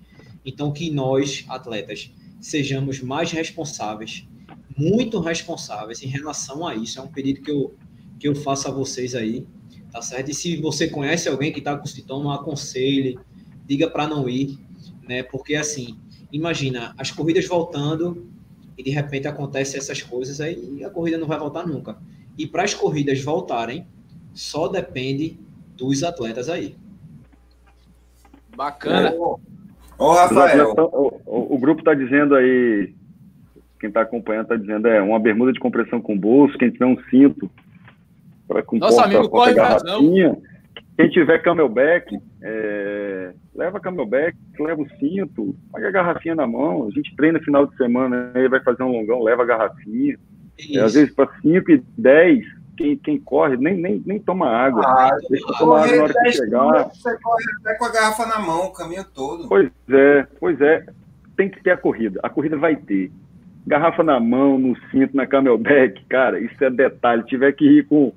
Então, 0.45 0.71
que 0.71 0.89
nós, 0.89 1.45
atletas, 1.47 2.11
sejamos 2.41 3.01
mais 3.01 3.31
responsáveis, 3.31 4.27
muito 4.77 5.19
responsáveis 5.19 6.01
em 6.01 6.07
relação 6.07 6.67
a 6.67 6.75
isso. 6.75 6.99
É 6.99 7.01
um 7.01 7.07
pedido 7.07 7.41
que 7.41 7.51
eu, 7.51 7.75
que 8.19 8.27
eu 8.27 8.35
faço 8.35 8.67
a 8.67 8.71
vocês 8.71 9.15
aí, 9.15 9.45
tá 9.91 10.01
certo? 10.01 10.31
E 10.31 10.33
se 10.33 10.57
você 10.57 10.87
conhece 10.87 11.29
alguém 11.29 11.53
que 11.53 11.59
está 11.59 11.77
com 11.77 11.85
sintoma, 11.85 12.35
aconselhe, 12.35 13.17
diga 13.65 13.89
para 13.89 14.07
não 14.07 14.27
ir, 14.27 14.57
né? 15.07 15.23
Porque, 15.23 15.55
assim, 15.55 15.97
imagina, 16.31 16.93
as 16.97 17.11
corridas 17.11 17.45
voltando 17.45 18.27
e 18.77 18.83
de 18.83 18.89
repente 18.89 19.27
acontece 19.27 19.77
essas 19.77 20.01
coisas 20.01 20.41
aí 20.41 20.83
a 20.83 20.89
corrida 20.89 21.17
não 21.17 21.27
vai 21.27 21.37
voltar 21.37 21.65
nunca. 21.65 21.97
E 22.37 22.47
para 22.47 22.63
as 22.63 22.73
corridas 22.73 23.23
voltarem, 23.23 23.87
só 24.33 24.67
depende 24.67 25.39
dos 25.75 26.03
atletas 26.03 26.49
aí. 26.49 26.75
Bacana. 28.55 29.13
Ô, 29.97 30.11
Rafael. 30.11 30.73
O, 30.77 31.21
o, 31.25 31.55
o 31.55 31.57
grupo 31.57 31.81
está 31.81 31.93
dizendo 31.93 32.35
aí, 32.35 32.93
quem 33.79 33.89
está 33.89 34.01
acompanhando 34.01 34.43
está 34.43 34.55
dizendo, 34.55 34.87
é 34.87 35.01
uma 35.01 35.19
bermuda 35.19 35.51
de 35.53 35.59
compressão 35.59 36.01
com 36.01 36.17
bolso, 36.17 36.57
quem 36.57 36.71
tiver 36.71 36.85
um 36.85 36.97
cinto 37.09 37.49
para 38.47 38.61
com 38.61 38.77
Nosso 38.77 39.01
amigo 39.01 39.29
corre 39.29 39.53
garrafinha. 39.53 40.37
Quem 40.95 41.09
tiver 41.09 41.39
camelback, 41.39 42.15
é, 42.41 43.33
leva 43.55 43.79
camelback, 43.79 44.37
leva 44.59 44.79
o 44.79 44.89
cinto, 44.99 45.55
paga 45.71 45.87
a 45.87 45.91
garrafinha 45.91 46.35
na 46.35 46.45
mão. 46.45 46.87
A 46.87 46.91
gente 46.91 47.15
treina 47.15 47.39
final 47.39 47.65
de 47.65 47.75
semana, 47.77 48.31
aí 48.35 48.47
vai 48.47 48.61
fazer 48.61 48.83
um 48.83 48.91
longão, 48.91 49.23
leva 49.23 49.41
a 49.41 49.45
garrafinha. 49.45 50.19
É, 50.57 50.79
às 50.79 50.93
vezes, 50.93 51.13
para 51.13 51.29
5 51.41 51.71
e 51.71 51.83
10, 51.97 52.45
quem, 52.77 52.97
quem 52.97 53.19
corre 53.19 53.57
nem, 53.57 53.77
nem, 53.77 54.01
nem 54.05 54.19
toma 54.19 54.47
água. 54.49 54.83
Ah, 54.85 55.17
deixa 55.29 55.45
tomar 55.57 55.83
água 55.83 55.95
na 55.95 56.03
hora 56.03 56.13
que 56.13 56.31
chegar. 56.31 56.83
Você 56.89 57.17
corre 57.19 57.43
até 57.59 57.75
com 57.75 57.85
a 57.85 57.91
garrafa 57.91 58.25
na 58.25 58.39
mão 58.39 58.65
o 58.65 58.73
caminho 58.73 59.05
todo. 59.13 59.47
Pois 59.47 59.71
é, 59.89 60.27
pois 60.39 60.59
é. 60.61 60.85
Tem 61.35 61.49
que 61.49 61.61
ter 61.63 61.71
a 61.71 61.77
corrida. 61.77 62.19
A 62.23 62.29
corrida 62.29 62.57
vai 62.57 62.75
ter. 62.75 63.11
Garrafa 63.65 64.03
na 64.03 64.19
mão, 64.19 64.57
no 64.57 64.75
cinto, 64.89 65.15
na 65.15 65.25
camelback, 65.25 66.03
cara, 66.05 66.39
isso 66.39 66.61
é 66.63 66.69
detalhe. 66.69 67.21
Se 67.23 67.29
tiver 67.29 67.53
que 67.53 67.65
ir 67.65 67.87
com, 67.87 68.11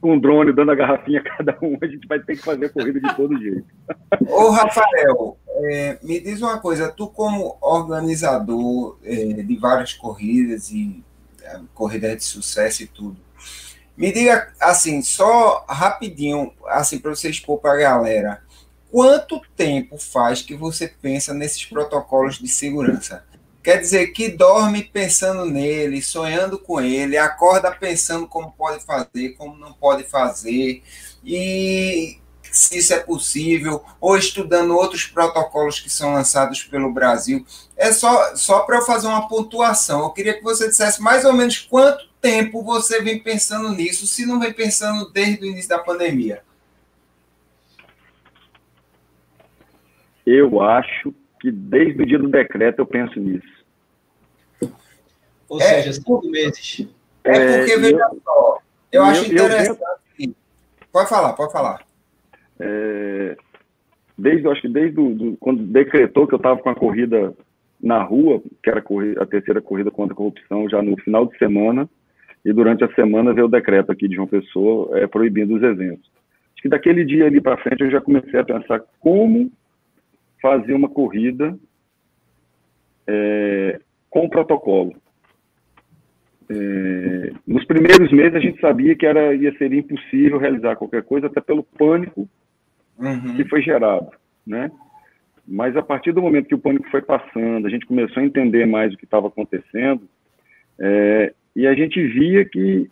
com 0.00 0.14
um 0.14 0.18
drone 0.18 0.52
dando 0.52 0.72
a 0.72 0.74
garrafinha 0.74 1.20
a 1.20 1.22
cada 1.22 1.56
um, 1.62 1.78
a 1.80 1.86
gente 1.86 2.08
vai 2.08 2.18
ter 2.18 2.36
que 2.36 2.42
fazer 2.42 2.66
a 2.66 2.70
corrida 2.70 3.00
de 3.00 3.14
todo 3.14 3.38
jeito. 3.38 3.64
Ô, 4.28 4.50
Rafael, 4.50 5.38
é, 5.62 5.98
me 6.02 6.20
diz 6.20 6.42
uma 6.42 6.58
coisa, 6.58 6.90
tu 6.90 7.06
como 7.06 7.56
organizador 7.60 8.98
é, 9.04 9.42
de 9.42 9.56
várias 9.56 9.94
corridas 9.94 10.70
e 10.72 11.04
corrida 11.74 12.14
de 12.14 12.24
sucesso 12.24 12.82
e 12.82 12.86
tudo. 12.86 13.20
Me 13.96 14.12
diga 14.12 14.52
assim, 14.58 15.02
só 15.02 15.64
rapidinho, 15.68 16.52
assim, 16.66 16.98
para 16.98 17.14
você 17.14 17.28
expor 17.28 17.58
para 17.58 17.72
a 17.74 17.76
galera, 17.76 18.42
quanto 18.90 19.42
tempo 19.56 19.98
faz 19.98 20.42
que 20.42 20.54
você 20.54 20.88
pensa 20.88 21.34
nesses 21.34 21.64
protocolos 21.64 22.38
de 22.38 22.48
segurança? 22.48 23.24
Quer 23.62 23.78
dizer 23.78 24.06
que 24.08 24.30
dorme 24.30 24.82
pensando 24.82 25.44
nele, 25.44 26.00
sonhando 26.00 26.58
com 26.58 26.80
ele, 26.80 27.18
acorda 27.18 27.70
pensando 27.70 28.26
como 28.26 28.52
pode 28.52 28.82
fazer, 28.82 29.34
como 29.36 29.54
não 29.54 29.74
pode 29.74 30.04
fazer, 30.04 30.82
e 31.22 32.18
se 32.52 32.78
isso 32.78 32.92
é 32.94 33.00
possível, 33.00 33.82
ou 34.00 34.16
estudando 34.16 34.76
outros 34.76 35.04
protocolos 35.06 35.80
que 35.80 35.90
são 35.90 36.12
lançados 36.12 36.62
pelo 36.64 36.92
Brasil. 36.92 37.44
É 37.76 37.92
só, 37.92 38.34
só 38.36 38.60
para 38.60 38.78
eu 38.78 38.82
fazer 38.82 39.06
uma 39.06 39.28
pontuação. 39.28 40.02
Eu 40.02 40.10
queria 40.10 40.34
que 40.34 40.42
você 40.42 40.68
dissesse 40.68 41.00
mais 41.02 41.24
ou 41.24 41.32
menos 41.32 41.58
quanto 41.58 42.08
tempo 42.20 42.62
você 42.62 43.02
vem 43.02 43.18
pensando 43.22 43.70
nisso, 43.70 44.06
se 44.06 44.26
não 44.26 44.38
vem 44.38 44.52
pensando 44.52 45.10
desde 45.10 45.44
o 45.44 45.48
início 45.48 45.68
da 45.68 45.78
pandemia. 45.78 46.42
Eu 50.26 50.60
acho 50.60 51.14
que 51.40 51.50
desde 51.50 52.02
o 52.02 52.06
dia 52.06 52.18
do 52.18 52.28
decreto 52.28 52.80
eu 52.80 52.86
penso 52.86 53.18
nisso. 53.18 53.48
Ou 55.48 55.60
é, 55.60 55.82
seja, 55.82 55.94
cinco 55.94 56.20
meses. 56.30 56.86
É 57.24 57.58
porque, 57.58 57.72
é, 57.72 57.78
veja 57.78 57.96
eu, 57.96 58.20
só, 58.22 58.58
eu, 58.92 59.02
eu 59.02 59.04
acho 59.04 59.24
interessante. 59.26 59.80
Eu, 60.18 60.26
eu... 60.26 60.34
Pode 60.92 61.08
falar, 61.08 61.32
pode 61.32 61.52
falar. 61.52 61.89
É, 62.60 63.36
desde, 64.16 64.46
acho 64.48 64.62
que 64.62 64.68
desde 64.68 64.94
do, 64.94 65.14
do, 65.14 65.36
quando 65.38 65.62
decretou 65.62 66.26
que 66.26 66.34
eu 66.34 66.38
estava 66.38 66.60
com 66.60 66.68
a 66.68 66.74
corrida 66.74 67.34
na 67.82 68.02
rua, 68.02 68.42
que 68.62 68.68
era 68.68 68.84
a 69.18 69.26
terceira 69.26 69.60
corrida 69.60 69.90
contra 69.90 70.12
a 70.12 70.16
corrupção, 70.16 70.68
já 70.68 70.82
no 70.82 70.96
final 71.00 71.26
de 71.26 71.36
semana, 71.38 71.88
e 72.44 72.52
durante 72.52 72.84
a 72.84 72.94
semana 72.94 73.32
veio 73.32 73.46
o 73.46 73.50
decreto 73.50 73.90
aqui 73.90 74.06
de 74.08 74.14
João 74.14 74.28
Pessoa 74.28 74.98
é, 74.98 75.06
proibindo 75.06 75.54
os 75.54 75.62
eventos. 75.62 76.10
Acho 76.52 76.62
que 76.62 76.68
daquele 76.68 77.04
dia 77.04 77.26
ali 77.26 77.40
para 77.40 77.56
frente 77.56 77.82
eu 77.82 77.90
já 77.90 78.00
comecei 78.00 78.38
a 78.38 78.44
pensar 78.44 78.82
como 78.98 79.50
fazer 80.40 80.74
uma 80.74 80.88
corrida 80.88 81.58
é, 83.06 83.80
com 84.08 84.28
protocolo. 84.28 84.94
É, 86.50 87.32
nos 87.46 87.64
primeiros 87.64 88.10
meses 88.10 88.34
a 88.34 88.40
gente 88.40 88.60
sabia 88.60 88.96
que 88.96 89.06
era 89.06 89.34
ia 89.34 89.56
ser 89.56 89.72
impossível 89.72 90.38
realizar 90.38 90.76
qualquer 90.76 91.02
coisa, 91.02 91.28
até 91.28 91.40
pelo 91.40 91.62
pânico 91.62 92.28
uhum. 93.00 93.36
que 93.36 93.44
foi 93.44 93.62
gerado, 93.62 94.10
né? 94.46 94.70
Mas 95.46 95.76
a 95.76 95.82
partir 95.82 96.12
do 96.12 96.22
momento 96.22 96.46
que 96.46 96.54
o 96.54 96.58
pânico 96.60 96.88
foi 96.90 97.02
passando, 97.02 97.66
a 97.66 97.70
gente 97.70 97.86
começou 97.86 98.22
a 98.22 98.26
entender 98.26 98.66
mais 98.66 98.94
o 98.94 98.96
que 98.96 99.04
estava 99.04 99.26
acontecendo, 99.26 100.08
é, 100.78 101.32
e 101.56 101.66
a 101.66 101.74
gente 101.74 102.00
via 102.06 102.44
que 102.44 102.88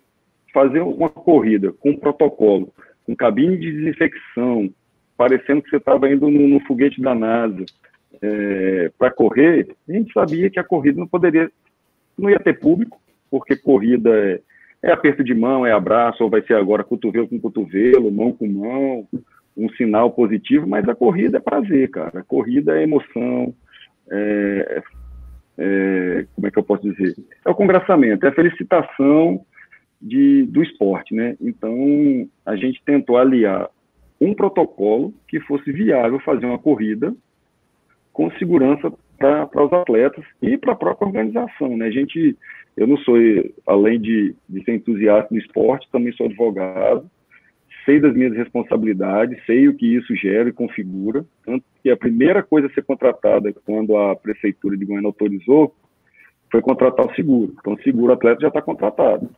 fazer 0.53 0.81
uma 0.81 1.09
corrida 1.09 1.73
com 1.73 1.97
protocolo, 1.97 2.73
com 3.07 3.15
cabine 3.15 3.57
de 3.57 3.71
desinfecção, 3.71 4.71
parecendo 5.17 5.63
que 5.63 5.71
você 5.71 5.77
estava 5.77 6.11
indo 6.11 6.29
no, 6.31 6.49
no, 6.49 6.61
foguete 6.61 7.01
da 7.01 7.15
NASA 7.15 7.65
é, 8.21 8.91
para 8.99 9.11
correr, 9.11 9.69
a 9.89 9.93
gente 9.93 10.13
sabia 10.13 10.51
que 10.51 10.59
a 10.59 10.65
corrida 10.65 10.99
não 10.99 11.07
poderia, 11.07 11.51
não 12.19 12.29
ia 12.29 12.41
ter 12.41 12.59
público, 12.59 13.01
porque 13.31 13.57
corrida 13.57 14.11
é, 14.11 14.41
é 14.83 14.93
aperto 14.93 15.23
de 15.23 15.35
mão, 15.35 15.65
é 15.65 15.73
abraço, 15.73 16.23
ou 16.25 16.31
vai 16.31 16.43
ser 16.43 16.55
agora 16.55 16.85
cotovelo 16.85 17.29
com 17.29 17.39
cotovelo, 17.39 18.11
mão 18.11 18.33
com 18.33 18.47
mão, 18.49 19.07
um 19.59 19.69
sinal 19.71 20.13
positivo, 20.13 20.67
mas 20.67 20.89
a 20.89 20.95
corrida 20.95 21.39
é 21.39 21.41
prazer, 21.41 21.91
cara. 21.91 22.21
A 22.21 22.25
corrida 22.25 22.79
é 22.79 22.85
emoção, 22.85 23.53
é, 24.11 24.83
é, 25.59 26.27
como 26.35 26.47
é 26.47 26.51
que 26.51 26.59
eu 26.59 26.63
posso 26.63 26.83
dizer? 26.83 27.17
É 27.45 27.51
o 27.51 27.55
congraçamento, 27.55 28.25
é 28.25 28.29
a 28.29 28.35
felicitação 28.35 29.45
de, 30.01 30.45
do 30.45 30.63
esporte, 30.63 31.13
né? 31.13 31.37
Então, 31.41 32.29
a 32.47 32.55
gente 32.55 32.81
tentou 32.85 33.19
aliar 33.19 33.69
um 34.21 34.33
protocolo 34.33 35.13
que 35.27 35.41
fosse 35.41 35.73
viável 35.73 36.21
fazer 36.21 36.47
uma 36.47 36.59
corrida 36.59 37.13
com 38.13 38.31
segurança 38.33 38.93
para 39.19 39.65
os 39.65 39.73
atletas 39.73 40.25
e 40.41 40.57
para 40.57 40.73
a 40.73 40.77
própria 40.77 41.07
organização, 41.07 41.77
né? 41.77 41.87
A 41.87 41.91
gente, 41.91 42.37
eu 42.77 42.87
não 42.87 42.97
sou, 42.99 43.17
além 43.67 44.01
de, 44.01 44.37
de 44.49 44.65
ser 44.65 44.77
entusiasta 44.77 45.29
do 45.35 45.39
esporte, 45.39 45.89
também 45.91 46.13
sou 46.13 46.27
advogado, 46.27 47.11
sei 47.89 47.99
das 47.99 48.13
minhas 48.13 48.35
responsabilidades, 48.35 49.43
sei 49.47 49.67
o 49.67 49.75
que 49.75 49.97
isso 49.97 50.15
gera 50.15 50.51
e 50.51 50.53
configura, 50.53 51.25
tanto 51.43 51.65
que 51.83 51.89
a 51.89 51.97
primeira 51.97 52.43
coisa 52.43 52.67
a 52.67 52.71
ser 52.71 52.85
contratada 52.85 53.51
quando 53.65 53.97
a 53.97 54.15
prefeitura 54.15 54.77
de 54.77 54.85
Goiânia 54.85 55.07
autorizou 55.07 55.75
foi 56.53 56.61
contratar 56.61 57.07
o 57.07 57.15
seguro. 57.15 57.55
Então, 57.59 57.73
o 57.73 57.83
seguro 57.83 58.13
atleta 58.13 58.43
já 58.43 58.49
está 58.49 58.61
contratado. 58.61 59.31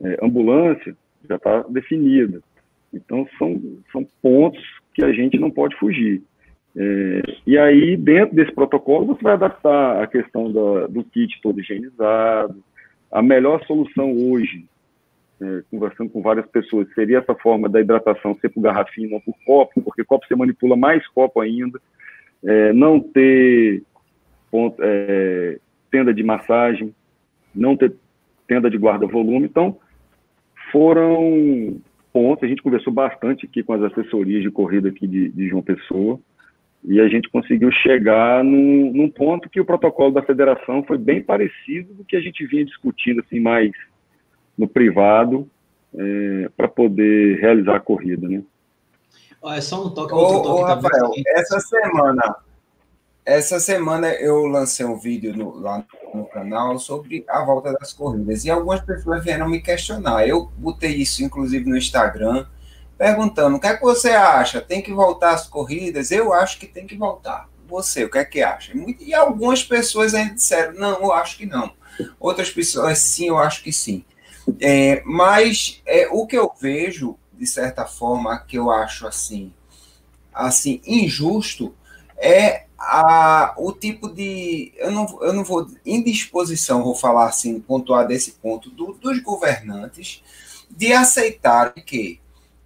É, 0.00 0.16
ambulância 0.22 0.96
já 1.28 1.34
está 1.34 1.62
definida. 1.68 2.40
Então, 2.94 3.26
são, 3.36 3.60
são 3.90 4.06
pontos 4.22 4.62
que 4.94 5.04
a 5.04 5.12
gente 5.12 5.36
não 5.36 5.50
pode 5.50 5.76
fugir. 5.76 6.22
É, 6.76 7.22
e 7.44 7.58
aí, 7.58 7.96
dentro 7.96 8.36
desse 8.36 8.52
protocolo, 8.52 9.06
você 9.06 9.22
vai 9.22 9.32
adaptar 9.32 10.00
a 10.00 10.06
questão 10.06 10.52
da, 10.52 10.86
do 10.86 11.02
kit 11.02 11.40
todo 11.42 11.58
higienizado. 11.58 12.62
A 13.10 13.20
melhor 13.20 13.60
solução 13.66 14.12
hoje 14.12 14.66
é, 15.40 15.62
conversando 15.70 16.10
com 16.10 16.20
várias 16.20 16.46
pessoas, 16.46 16.92
seria 16.94 17.18
essa 17.18 17.34
forma 17.34 17.68
da 17.68 17.80
hidratação 17.80 18.36
ser 18.40 18.48
por 18.48 18.60
garrafinha, 18.60 19.10
não 19.10 19.20
por 19.20 19.34
copo, 19.44 19.80
porque 19.82 20.04
copo 20.04 20.26
você 20.26 20.34
manipula 20.34 20.76
mais 20.76 21.06
copo 21.08 21.40
ainda, 21.40 21.80
é, 22.44 22.72
não 22.72 23.00
ter 23.00 23.82
ponto, 24.50 24.80
é, 24.82 25.58
tenda 25.90 26.12
de 26.12 26.22
massagem, 26.22 26.94
não 27.54 27.76
ter 27.76 27.94
tenda 28.46 28.70
de 28.70 28.76
guarda-volume. 28.76 29.46
Então, 29.46 29.78
foram 30.72 31.80
pontos, 32.12 32.44
a 32.44 32.48
gente 32.48 32.62
conversou 32.62 32.92
bastante 32.92 33.46
aqui 33.46 33.62
com 33.62 33.72
as 33.72 33.82
assessorias 33.82 34.42
de 34.42 34.50
corrida 34.50 34.88
aqui 34.88 35.06
de, 35.06 35.28
de 35.30 35.48
João 35.48 35.62
Pessoa, 35.62 36.18
e 36.84 37.00
a 37.00 37.08
gente 37.08 37.28
conseguiu 37.28 37.70
chegar 37.72 38.42
num, 38.44 38.92
num 38.92 39.10
ponto 39.10 39.50
que 39.50 39.60
o 39.60 39.64
protocolo 39.64 40.12
da 40.12 40.22
federação 40.22 40.82
foi 40.84 40.96
bem 40.96 41.20
parecido 41.22 41.92
do 41.94 42.04
que 42.04 42.16
a 42.16 42.20
gente 42.20 42.46
vinha 42.46 42.64
discutindo, 42.64 43.20
assim, 43.20 43.40
mais 43.40 43.72
no 44.58 44.66
privado 44.66 45.48
é, 45.94 46.50
para 46.56 46.68
poder 46.68 47.40
realizar 47.40 47.76
a 47.76 47.80
corrida, 47.80 48.28
né? 48.28 48.42
é 49.46 49.60
só 49.60 49.86
um 49.86 49.90
toque. 49.90 50.12
Ô, 50.12 50.42
toque 50.42 50.48
ô 50.48 50.64
Rafael, 50.64 51.12
essa 51.28 51.60
semana, 51.60 52.36
essa 53.24 53.60
semana 53.60 54.08
eu 54.14 54.46
lancei 54.46 54.84
um 54.84 54.98
vídeo 54.98 55.34
no, 55.36 55.58
lá 55.60 55.84
no 56.12 56.26
canal 56.26 56.78
sobre 56.78 57.24
a 57.28 57.44
volta 57.44 57.72
das 57.72 57.92
corridas 57.92 58.44
e 58.44 58.50
algumas 58.50 58.80
pessoas 58.80 59.22
vieram 59.22 59.48
me 59.48 59.60
questionar. 59.60 60.26
Eu 60.26 60.50
botei 60.56 60.96
isso, 60.96 61.22
inclusive, 61.22 61.68
no 61.68 61.76
Instagram, 61.76 62.46
perguntando: 62.96 63.56
o 63.56 63.60
que 63.60 63.68
é 63.68 63.76
que 63.76 63.82
você 63.82 64.10
acha? 64.10 64.60
Tem 64.60 64.82
que 64.82 64.92
voltar 64.92 65.34
as 65.34 65.46
corridas? 65.46 66.10
Eu 66.10 66.32
acho 66.32 66.58
que 66.58 66.66
tem 66.66 66.86
que 66.86 66.96
voltar. 66.96 67.48
Você, 67.68 68.04
o 68.04 68.10
que 68.10 68.18
é 68.18 68.24
que 68.24 68.42
acha? 68.42 68.72
E 68.98 69.14
algumas 69.14 69.62
pessoas 69.62 70.14
ainda 70.14 70.34
disseram: 70.34 70.74
não, 70.74 71.00
eu 71.00 71.12
acho 71.12 71.38
que 71.38 71.46
não. 71.46 71.70
Outras 72.18 72.50
pessoas, 72.50 72.98
sim, 72.98 73.28
eu 73.28 73.38
acho 73.38 73.62
que 73.62 73.72
sim. 73.72 74.04
É, 74.60 75.02
mas 75.04 75.82
é, 75.86 76.08
o 76.10 76.26
que 76.26 76.36
eu 76.36 76.50
vejo, 76.60 77.16
de 77.32 77.46
certa 77.46 77.86
forma, 77.86 78.38
que 78.38 78.56
eu 78.56 78.70
acho 78.70 79.06
assim, 79.06 79.52
assim 80.32 80.80
injusto, 80.86 81.74
é 82.16 82.64
a, 82.78 83.54
o 83.56 83.72
tipo 83.72 84.08
de. 84.08 84.72
Eu 84.76 84.90
não, 84.90 85.22
eu 85.22 85.32
não 85.32 85.44
vou. 85.44 85.66
Indisposição, 85.84 86.84
vou 86.84 86.94
falar 86.94 87.26
assim, 87.26 87.60
pontuar 87.60 88.06
desse 88.06 88.32
ponto, 88.32 88.70
do, 88.70 88.92
dos 88.94 89.20
governantes 89.20 90.22
de 90.70 90.92
aceitar 90.92 91.72
que 91.72 92.20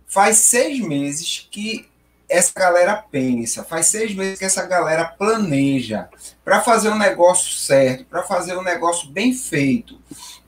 faz 0.07 0.38
seis 0.38 0.81
meses 0.81 1.49
que 1.51 1.88
essa 2.33 2.53
galera 2.55 2.97
pensa, 2.97 3.62
faz 3.62 3.87
seis 3.87 4.14
meses 4.14 4.38
que 4.38 4.45
essa 4.45 4.66
galera 4.66 5.05
planeja 5.05 6.09
para 6.45 6.61
fazer 6.61 6.88
um 6.88 6.99
negócio 6.99 7.53
certo, 7.57 8.05
para 8.07 8.23
fazer 8.23 8.57
um 8.57 8.62
negócio 8.62 9.09
bem 9.11 9.33
feito 9.35 10.01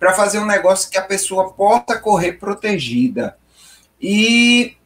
para 0.05 0.13
fazer 0.13 0.39
um 0.39 0.45
negócio 0.45 0.91
que 0.91 0.99
a 0.99 1.03
pessoa 1.03 1.55
possa 1.55 1.99
correr 1.99 2.35
protegida. 2.35 3.39
E 3.99 4.77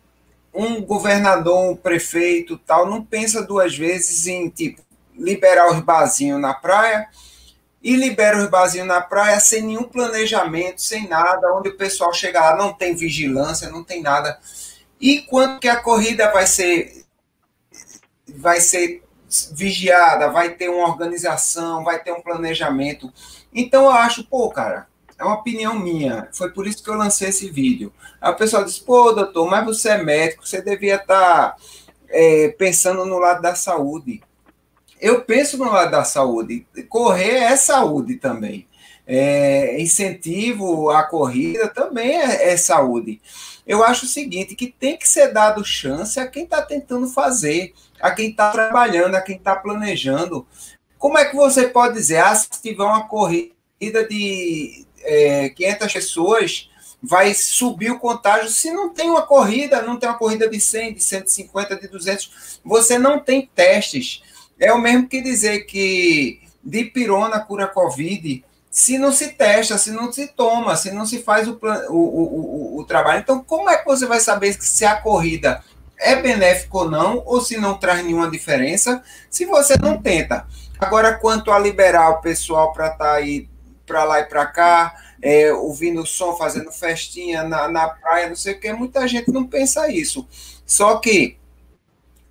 um 0.55 0.81
governador, 0.81 1.73
um 1.73 1.75
prefeito, 1.75 2.57
tal, 2.57 2.87
não 2.87 3.03
pensa 3.03 3.43
duas 3.43 3.77
vezes 3.77 4.29
em 4.29 4.49
tipo 4.49 4.81
liberar 5.17 5.73
os 5.73 5.81
barzinhos 5.81 6.41
na 6.41 6.55
praia 6.55 7.09
e 7.83 7.97
libera 7.97 8.39
os 8.39 8.49
barzinhos 8.49 8.87
na 8.87 9.01
praia 9.01 9.41
sem 9.41 9.63
nenhum 9.63 9.83
planejamento, 9.83 10.81
sem 10.81 11.09
nada, 11.09 11.53
onde 11.53 11.71
o 11.71 11.77
pessoal 11.77 12.15
chega 12.15 12.39
lá, 12.39 12.57
não 12.57 12.73
tem 12.73 12.95
vigilância, 12.95 13.69
não 13.69 13.83
tem 13.83 14.01
nada. 14.01 14.39
E 15.01 15.27
que 15.61 15.69
a 15.69 15.81
corrida 15.81 16.31
vai 16.33 16.47
ser 16.47 17.05
vai 18.29 18.61
ser 18.61 19.03
vigiada, 19.53 20.31
vai 20.31 20.55
ter 20.55 20.69
uma 20.69 20.89
organização, 20.89 21.85
vai 21.85 22.03
ter 22.03 22.13
um 22.13 22.23
planejamento. 22.23 23.13
Então 23.53 23.85
eu 23.85 23.91
acho, 23.91 24.25
pô, 24.25 24.51
cara, 24.51 24.87
é 25.19 25.25
uma 25.25 25.35
opinião 25.35 25.79
minha. 25.79 26.29
Foi 26.33 26.51
por 26.51 26.67
isso 26.67 26.83
que 26.83 26.89
eu 26.89 26.95
lancei 26.95 27.29
esse 27.29 27.51
vídeo. 27.51 27.93
Aí 28.21 28.33
o 28.33 28.37
pessoal 28.37 28.65
disse: 28.65 28.81
pô, 28.83 29.13
doutor, 29.13 29.51
mas 29.51 29.65
você 29.65 29.91
é 29.91 30.03
médico, 30.03 30.47
você 30.47 30.63
devia 30.63 30.97
estar 30.97 31.51
tá, 31.51 31.57
é, 32.09 32.49
pensando 32.49 33.05
no 33.05 33.19
lado 33.19 33.43
da 33.43 33.55
saúde. 33.55 34.23
Eu 35.01 35.23
penso 35.23 35.59
no 35.59 35.71
lado 35.71 35.91
da 35.91 36.05
saúde. 36.05 36.67
Correr 36.89 37.39
é 37.45 37.57
saúde 37.57 38.17
também. 38.17 38.67
É, 39.07 39.81
incentivo 39.81 40.91
à 40.91 41.03
corrida 41.03 41.69
também 41.69 42.21
é, 42.21 42.51
é 42.51 42.57
saúde. 42.57 43.21
Eu 43.69 43.85
acho 43.85 44.07
o 44.07 44.09
seguinte: 44.09 44.57
que 44.57 44.67
tem 44.67 44.97
que 44.97 45.07
ser 45.07 45.31
dado 45.31 45.63
chance 45.63 46.19
a 46.19 46.27
quem 46.27 46.45
está 46.45 46.63
tentando 46.63 47.07
fazer, 47.07 47.75
a 48.01 48.11
quem 48.11 48.31
está 48.31 48.51
trabalhando, 48.51 49.15
a 49.15 49.21
quem 49.21 49.37
está 49.37 49.55
planejando. 49.55 50.47
Como 50.99 51.19
é 51.19 51.27
que 51.27 51.37
você 51.37 51.69
pode 51.69 51.95
dizer, 51.95 52.17
ah, 52.17 52.35
se 52.35 52.49
tiver 52.63 52.83
uma 52.83 53.07
corrida 53.07 54.09
de, 54.09 54.87
é, 55.03 55.51
500 55.51 55.93
pessoas, 55.93 56.71
vai 57.01 57.35
subir 57.35 57.91
o 57.91 58.01
contágio. 58.01 58.49
Se 58.49 58.73
não 58.73 58.89
tem 58.89 59.11
uma 59.11 59.23
corrida, 59.23 59.83
não 59.83 59.99
tem 59.99 60.09
uma 60.09 60.19
corrida 60.19 60.49
de 60.49 60.59
100, 60.59 60.95
de 60.95 61.05
150, 61.05 61.77
de 61.77 61.89
200, 61.89 62.61
você 62.65 62.99
não 62.99 63.21
tem 63.21 63.49
testes. 63.55 64.23
É 64.59 64.73
o 64.73 64.81
mesmo 64.81 65.07
que 65.07 65.21
dizer 65.21 65.67
que 65.67 66.41
dipirona 66.65 67.39
cura 67.39 67.69
Covid 67.69 68.45
se 68.79 68.97
não 68.97 69.11
se 69.11 69.31
testa, 69.31 69.77
se 69.77 69.91
não 69.91 70.13
se 70.13 70.29
toma, 70.29 70.77
se 70.77 70.93
não 70.93 71.05
se 71.05 71.21
faz 71.21 71.49
o, 71.49 71.59
o, 71.91 71.97
o, 71.97 72.79
o, 72.79 72.85
trabalho. 72.85 73.19
Então, 73.19 73.43
como 73.43 73.69
é 73.69 73.77
que 73.77 73.85
você 73.85 74.07
vai 74.07 74.21
saber 74.21 74.53
se 74.53 74.85
a 74.85 74.95
corrida 74.95 75.65
é 75.99 76.15
benéfico 76.15 76.79
ou 76.79 76.89
não, 76.89 77.21
ou 77.27 77.41
se 77.41 77.57
não 77.57 77.77
traz 77.77 78.05
nenhuma 78.05 78.31
diferença, 78.31 79.03
se 79.29 79.45
você 79.47 79.75
não 79.83 80.01
tenta. 80.01 80.47
Agora, 80.79 81.19
quanto 81.19 81.51
a 81.51 81.59
liberar 81.59 82.09
o 82.11 82.21
pessoal 82.21 82.73
para 82.73 82.87
estar 82.87 82.99
tá 82.99 83.15
aí 83.15 83.49
para 83.85 84.05
lá 84.05 84.21
e 84.21 84.27
para 84.27 84.47
cá, 84.47 84.95
é, 85.21 85.53
ouvindo 85.53 86.07
som, 86.07 86.37
fazendo 86.37 86.71
festinha 86.71 87.43
na, 87.43 87.67
na 87.69 87.89
praia, 87.89 88.29
não 88.29 88.37
sei 88.37 88.55
o 88.55 88.61
que, 88.61 88.73
muita 88.73 89.09
gente 89.09 89.33
não 89.33 89.45
pensa 89.45 89.91
isso. 89.91 90.25
Só 90.65 90.99
que 90.99 91.37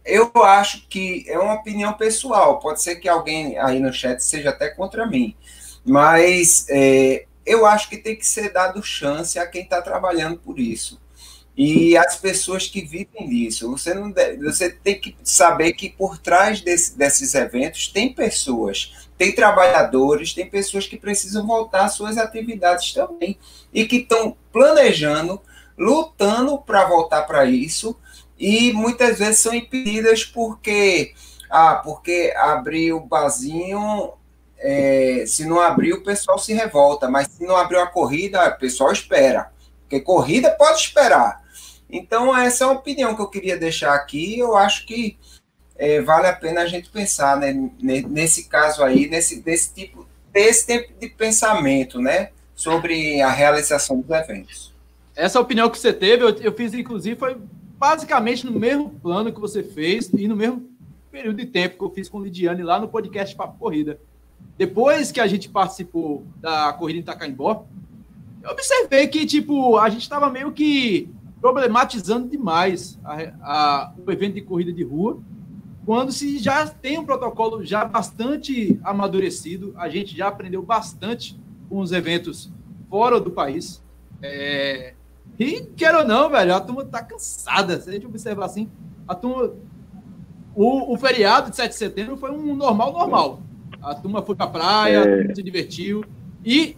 eu 0.05 0.31
acho 0.45 0.87
que 0.87 1.25
é 1.27 1.37
uma 1.37 1.55
opinião 1.55 1.91
pessoal, 1.91 2.59
pode 2.59 2.81
ser 2.81 2.95
que 2.95 3.09
alguém 3.09 3.59
aí 3.59 3.81
no 3.81 3.91
chat 3.91 4.23
seja 4.23 4.51
até 4.51 4.69
contra 4.69 5.05
mim, 5.05 5.35
mas 5.87 6.65
é, 6.69 7.25
eu 7.45 7.65
acho 7.65 7.89
que 7.89 7.97
tem 7.97 8.15
que 8.15 8.27
ser 8.27 8.51
dado 8.51 8.83
chance 8.83 9.39
a 9.39 9.47
quem 9.47 9.63
está 9.63 9.81
trabalhando 9.81 10.37
por 10.37 10.59
isso. 10.59 10.99
E 11.55 11.97
as 11.97 12.17
pessoas 12.17 12.67
que 12.67 12.81
vivem 12.81 13.27
disso. 13.27 13.71
Você, 13.71 13.93
não 13.93 14.11
deve, 14.11 14.43
você 14.43 14.69
tem 14.69 14.99
que 14.99 15.15
saber 15.23 15.73
que 15.73 15.89
por 15.89 16.17
trás 16.17 16.61
desse, 16.61 16.95
desses 16.95 17.33
eventos 17.33 17.87
tem 17.87 18.13
pessoas, 18.13 19.07
tem 19.17 19.33
trabalhadores, 19.33 20.33
tem 20.33 20.47
pessoas 20.47 20.85
que 20.85 20.97
precisam 20.97 21.47
voltar 21.47 21.85
às 21.85 21.93
suas 21.93 22.17
atividades 22.17 22.93
também. 22.93 23.39
E 23.73 23.85
que 23.85 23.97
estão 23.97 24.35
planejando, 24.51 25.41
lutando 25.77 26.59
para 26.59 26.85
voltar 26.85 27.23
para 27.23 27.45
isso. 27.45 27.97
E 28.37 28.73
muitas 28.73 29.17
vezes 29.17 29.39
são 29.39 29.55
impedidas 29.55 30.23
porque 30.23 31.15
ah, 31.49 31.75
porque 31.75 32.33
abrir 32.35 32.91
o 32.91 32.99
barzinho 32.99 34.13
é, 34.59 35.23
se 35.27 35.45
não 35.45 35.59
abrir 35.59 35.93
o 35.93 36.03
pessoal 36.03 36.37
se 36.37 36.53
revolta, 36.53 37.09
mas 37.09 37.27
se 37.27 37.45
não 37.45 37.55
abrir 37.55 37.77
a 37.77 37.87
corrida, 37.87 38.47
o 38.47 38.57
pessoal 38.57 38.91
espera. 38.91 39.51
Porque 39.81 40.01
corrida 40.01 40.51
pode 40.51 40.79
esperar. 40.79 41.43
Então, 41.89 42.35
essa 42.35 42.63
é 42.63 42.67
uma 42.67 42.75
opinião 42.75 43.15
que 43.15 43.21
eu 43.21 43.29
queria 43.29 43.57
deixar 43.57 43.93
aqui. 43.93 44.37
Eu 44.37 44.57
acho 44.57 44.85
que 44.85 45.17
é, 45.77 46.01
vale 46.01 46.27
a 46.27 46.33
pena 46.33 46.61
a 46.61 46.65
gente 46.67 46.89
pensar 46.89 47.37
né, 47.37 47.53
nesse 47.79 48.49
caso 48.49 48.83
aí, 48.83 49.07
nesse, 49.07 49.41
desse, 49.41 49.73
tipo, 49.73 50.07
desse 50.33 50.67
tipo 50.67 50.99
de 50.99 51.07
pensamento, 51.07 52.01
né? 52.01 52.31
Sobre 52.55 53.21
a 53.21 53.29
realização 53.29 54.01
dos 54.01 54.09
eventos. 54.09 54.73
Essa 55.15 55.39
opinião 55.39 55.69
que 55.69 55.77
você 55.77 55.93
teve, 55.93 56.23
eu, 56.23 56.29
eu 56.41 56.53
fiz, 56.53 56.73
inclusive, 56.73 57.15
foi 57.15 57.37
basicamente 57.77 58.45
no 58.45 58.59
mesmo 58.59 58.89
plano 58.89 59.31
que 59.31 59.39
você 59.39 59.63
fez 59.63 60.09
e 60.13 60.27
no 60.27 60.35
mesmo 60.35 60.67
período 61.11 61.37
de 61.37 61.45
tempo 61.45 61.77
que 61.77 61.83
eu 61.83 61.91
fiz 61.91 62.09
com 62.09 62.19
Lidiane 62.19 62.63
lá 62.63 62.79
no 62.79 62.87
podcast 62.87 63.35
Papo 63.35 63.57
Corrida. 63.57 63.99
Depois 64.57 65.11
que 65.11 65.19
a 65.19 65.27
gente 65.27 65.49
participou 65.49 66.25
da 66.37 66.73
corrida 66.73 66.99
em 66.99 67.01
Itacaimbó, 67.01 67.65
eu 68.43 68.51
observei 68.51 69.07
que, 69.07 69.25
tipo, 69.25 69.77
a 69.77 69.89
gente 69.89 70.01
estava 70.01 70.29
meio 70.29 70.51
que 70.51 71.09
problematizando 71.39 72.27
demais 72.27 72.99
a, 73.03 73.17
a, 73.41 73.93
o 74.05 74.11
evento 74.11 74.35
de 74.35 74.41
corrida 74.41 74.73
de 74.73 74.83
rua, 74.83 75.19
quando 75.85 76.11
se 76.11 76.37
já 76.37 76.67
tem 76.67 76.97
um 76.97 77.05
protocolo 77.05 77.63
já 77.63 77.85
bastante 77.85 78.79
amadurecido, 78.83 79.73
a 79.77 79.87
gente 79.87 80.17
já 80.17 80.27
aprendeu 80.27 80.61
bastante 80.61 81.39
com 81.69 81.79
os 81.79 81.91
eventos 81.91 82.51
fora 82.89 83.19
do 83.19 83.31
país. 83.31 83.81
É, 84.21 84.95
e, 85.39 85.61
quer 85.77 85.95
ou 85.95 86.05
não, 86.05 86.29
velho, 86.29 86.55
a 86.55 86.59
turma 86.59 86.83
tá 86.83 87.01
cansada. 87.01 87.79
Se 87.79 87.89
a 87.89 87.93
gente 87.93 88.05
observar 88.05 88.45
assim, 88.45 88.69
a 89.07 89.15
turma. 89.15 89.53
O, 90.55 90.93
o 90.93 90.97
feriado 90.97 91.51
de 91.51 91.55
7 91.55 91.69
de 91.69 91.77
setembro 91.77 92.17
foi 92.17 92.31
um 92.31 92.55
normal, 92.55 92.91
normal. 92.91 93.41
A 93.89 93.95
turma 93.95 94.21
foi 94.21 94.35
pra 94.35 94.47
praia, 94.47 94.99
é... 94.99 95.33
se 95.33 95.41
divertiu. 95.41 96.03
E, 96.43 96.75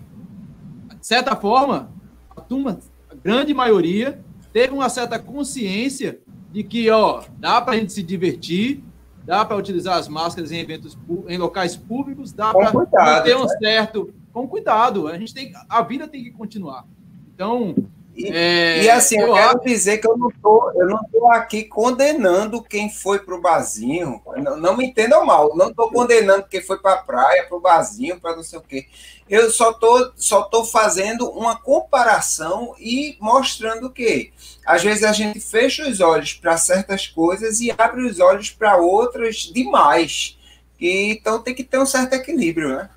de 0.99 1.07
certa 1.07 1.35
forma, 1.35 1.91
a 2.29 2.41
turma, 2.41 2.79
a 3.09 3.15
grande 3.15 3.53
maioria, 3.53 4.19
teve 4.53 4.73
uma 4.73 4.89
certa 4.89 5.17
consciência 5.17 6.19
de 6.51 6.63
que, 6.63 6.89
ó, 6.89 7.23
dá 7.37 7.61
para 7.61 7.73
a 7.73 7.77
gente 7.77 7.93
se 7.93 8.03
divertir, 8.03 8.83
dá 9.25 9.45
para 9.45 9.57
utilizar 9.57 9.97
as 9.97 10.07
máscaras 10.07 10.51
em 10.51 10.59
eventos, 10.59 10.97
em 11.27 11.37
locais 11.37 11.75
públicos, 11.75 12.31
dá 12.31 12.53
para 12.53 13.21
ter 13.21 13.37
um 13.37 13.47
certo, 13.47 14.13
com 14.31 14.47
cuidado. 14.47 15.07
A 15.07 15.17
gente 15.17 15.33
tem, 15.33 15.51
a 15.67 15.81
vida 15.81 16.07
tem 16.07 16.23
que 16.23 16.31
continuar. 16.31 16.85
Então, 17.33 17.75
e, 18.19 18.27
é, 18.33 18.83
e, 18.83 18.89
assim, 18.89 19.17
eu, 19.17 19.33
quero 19.33 19.61
dizer 19.61 19.99
que 19.99 20.07
eu 20.07 20.17
não 20.17 20.29
tô, 20.29 20.71
eu 20.75 20.87
não 20.87 20.99
estou 21.03 21.31
aqui 21.31 21.63
condenando 21.63 22.61
quem 22.61 22.89
foi 22.89 23.19
para 23.19 23.33
o 23.33 23.39
barzinho. 23.39 24.21
Não, 24.35 24.57
não, 24.57 24.75
me 24.75 24.87
entendam 24.87 25.25
mal, 25.25 25.55
não 25.55 25.69
estou 25.69 25.89
condenando 25.89 26.45
quem 26.49 26.61
foi 26.61 26.77
para 26.79 26.95
a 26.95 26.97
praia, 26.97 27.45
para 27.47 27.57
o 27.57 27.61
barzinho, 27.61 28.19
para 28.19 28.35
não 28.35 28.43
sei 28.43 28.59
o 28.59 28.61
quê. 28.61 28.87
Eu 29.29 29.49
só 29.49 29.71
tô, 29.71 30.11
só 30.17 30.41
tô 30.41 30.65
fazendo 30.65 31.29
uma 31.29 31.57
comparação 31.57 32.75
e 32.77 33.15
mostrando 33.21 33.89
que 33.89 34.33
às 34.65 34.83
vezes 34.83 35.05
a 35.05 35.13
gente 35.13 35.39
fecha 35.39 35.87
os 35.87 36.01
olhos 36.01 36.33
para 36.33 36.57
certas 36.57 37.07
coisas 37.07 37.61
e 37.61 37.71
abre 37.71 38.05
os 38.05 38.19
olhos 38.19 38.49
para 38.49 38.75
outras 38.75 39.37
demais. 39.37 40.37
E, 40.77 41.11
então 41.11 41.41
tem 41.41 41.55
que 41.55 41.63
ter 41.63 41.79
um 41.79 41.85
certo 41.85 42.13
equilíbrio, 42.13 42.75
né? 42.75 42.89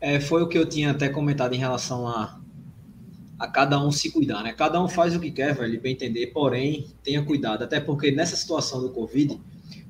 É, 0.00 0.18
foi 0.18 0.42
o 0.42 0.48
que 0.48 0.56
eu 0.56 0.66
tinha 0.66 0.92
até 0.92 1.10
comentado 1.10 1.54
em 1.54 1.58
relação 1.58 2.08
a 2.08 2.38
a 3.38 3.46
cada 3.46 3.80
um 3.82 3.90
se 3.90 4.10
cuidar, 4.10 4.42
né? 4.42 4.52
Cada 4.52 4.82
um 4.82 4.88
faz 4.88 5.14
o 5.14 5.20
que 5.20 5.30
quer, 5.30 5.54
velho, 5.54 5.80
bem 5.80 5.92
entender, 5.92 6.28
porém, 6.28 6.88
tenha 7.04 7.24
cuidado, 7.24 7.62
até 7.62 7.78
porque 7.78 8.10
nessa 8.10 8.34
situação 8.34 8.80
do 8.80 8.90
Covid, 8.90 9.40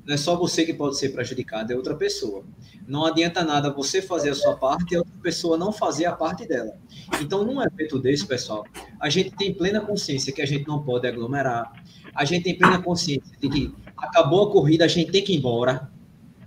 não 0.05 0.13
é 0.13 0.17
só 0.17 0.35
você 0.35 0.65
que 0.65 0.73
pode 0.73 0.97
ser 0.97 1.09
prejudicado, 1.09 1.73
é 1.73 1.75
outra 1.75 1.95
pessoa. 1.95 2.43
Não 2.87 3.05
adianta 3.05 3.43
nada 3.43 3.71
você 3.71 4.01
fazer 4.01 4.29
a 4.29 4.35
sua 4.35 4.55
parte 4.55 4.93
e 4.93 4.95
a 4.95 4.99
outra 4.99 5.13
pessoa 5.21 5.57
não 5.57 5.71
fazer 5.71 6.05
a 6.05 6.11
parte 6.11 6.47
dela. 6.47 6.77
Então, 7.21 7.43
num 7.43 7.61
evento 7.61 7.99
desse, 7.99 8.25
pessoal, 8.25 8.65
a 8.99 9.09
gente 9.09 9.31
tem 9.31 9.53
plena 9.53 9.81
consciência 9.81 10.33
que 10.33 10.41
a 10.41 10.45
gente 10.45 10.67
não 10.67 10.83
pode 10.83 11.07
aglomerar, 11.07 11.71
a 12.13 12.25
gente 12.25 12.43
tem 12.43 12.57
plena 12.57 12.81
consciência 12.81 13.37
de 13.39 13.49
que 13.49 13.75
acabou 13.97 14.47
a 14.47 14.51
corrida, 14.51 14.85
a 14.85 14.87
gente 14.87 15.11
tem 15.11 15.23
que 15.23 15.33
ir 15.33 15.37
embora. 15.37 15.91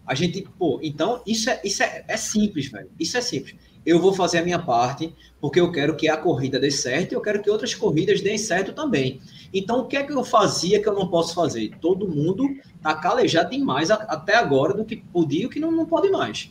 A 0.05 0.15
gente, 0.15 0.43
pô, 0.59 0.81
então, 0.83 1.23
isso 1.25 1.49
é, 1.49 1.61
isso 1.65 1.83
é, 1.83 2.05
é 2.09 2.17
simples, 2.17 2.71
velho. 2.71 2.91
Isso 2.99 3.17
é 3.17 3.21
simples 3.21 3.57
eu 3.85 4.01
vou 4.01 4.13
fazer 4.13 4.39
a 4.39 4.45
minha 4.45 4.59
parte, 4.59 5.15
porque 5.41 5.61
eu 5.61 5.71
quero 5.73 5.97
que 5.97 6.09
a 6.09 6.17
corrida 6.17 6.59
dê 6.59 6.71
certo 6.71 7.13
e 7.13 7.15
eu 7.15 7.21
quero 7.21 7.43
que 7.43 7.51
outras 7.51 7.75
corridas 7.75 8.21
deem 8.21 8.39
certo 8.39 8.73
também. 8.73 9.21
Então, 9.53 9.81
o 9.81 9.87
que 9.87 9.97
é 9.97 10.03
que 10.03 10.13
eu 10.13 10.25
fazia 10.25 10.81
que 10.81 10.89
eu 10.89 10.95
não 10.95 11.09
posso 11.09 11.35
fazer? 11.35 11.73
Todo 11.81 12.09
mundo 12.09 12.49
está 12.77 12.95
calejado 12.95 13.51
demais 13.51 13.91
até 13.91 14.37
agora 14.37 14.73
do 14.73 14.85
que 14.85 14.97
podia 14.97 15.43
e 15.43 15.47
o 15.47 15.51
que 15.51 15.61
não, 15.61 15.73
não 15.73 15.85
pode 15.85 16.11
mais. 16.11 16.51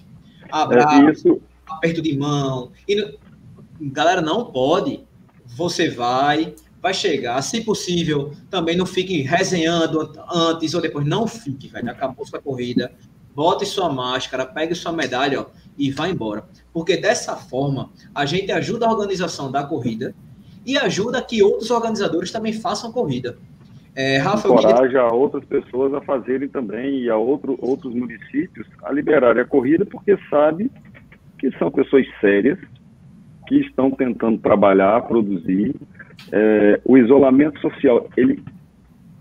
Abraço, 0.51 1.29
é 1.29 1.71
aperto 1.71 2.01
de 2.01 2.17
mão. 2.17 2.71
E, 2.87 3.17
galera, 3.79 4.21
não 4.21 4.51
pode. 4.51 5.05
Você 5.45 5.89
vai, 5.89 6.53
vai 6.81 6.93
chegar. 6.93 7.41
Se 7.41 7.61
possível, 7.61 8.33
também 8.49 8.75
não 8.75 8.85
fique 8.85 9.21
resenhando 9.21 10.13
antes 10.29 10.73
ou 10.73 10.81
depois. 10.81 11.05
Não 11.05 11.25
fique, 11.27 11.69
velho. 11.69 11.89
Acabou 11.89 12.25
sua 12.25 12.41
corrida. 12.41 12.91
Bote 13.33 13.65
sua 13.65 13.89
máscara, 13.89 14.45
pegue 14.45 14.75
sua 14.75 14.91
medalha, 14.91 15.39
ó 15.39 15.45
e 15.81 15.89
vá 15.89 16.07
embora. 16.07 16.43
Porque 16.71 16.95
dessa 16.95 17.35
forma, 17.35 17.89
a 18.13 18.23
gente 18.23 18.51
ajuda 18.51 18.85
a 18.85 18.91
organização 18.91 19.51
da 19.51 19.63
corrida 19.63 20.13
e 20.63 20.77
ajuda 20.77 21.19
que 21.23 21.41
outros 21.41 21.71
organizadores 21.71 22.31
também 22.31 22.53
façam 22.53 22.91
corrida. 22.91 23.35
É, 23.95 24.19
Rafa, 24.19 24.47
Encoraja 24.47 24.83
queria... 24.83 25.07
outras 25.07 25.43
pessoas 25.43 25.91
a 25.95 26.01
fazerem 26.01 26.47
também 26.47 26.99
e 26.99 27.09
a 27.09 27.17
outro, 27.17 27.57
outros 27.59 27.95
municípios 27.95 28.67
a 28.83 28.91
liberarem 28.91 29.41
a 29.41 29.45
corrida, 29.45 29.83
porque 29.83 30.17
sabe 30.29 30.71
que 31.39 31.51
são 31.57 31.71
pessoas 31.71 32.05
sérias 32.21 32.59
que 33.47 33.55
estão 33.55 33.89
tentando 33.89 34.37
trabalhar, 34.37 35.01
produzir. 35.01 35.75
É, 36.31 36.79
o 36.85 36.95
isolamento 36.95 37.59
social, 37.59 38.07
ele 38.15 38.41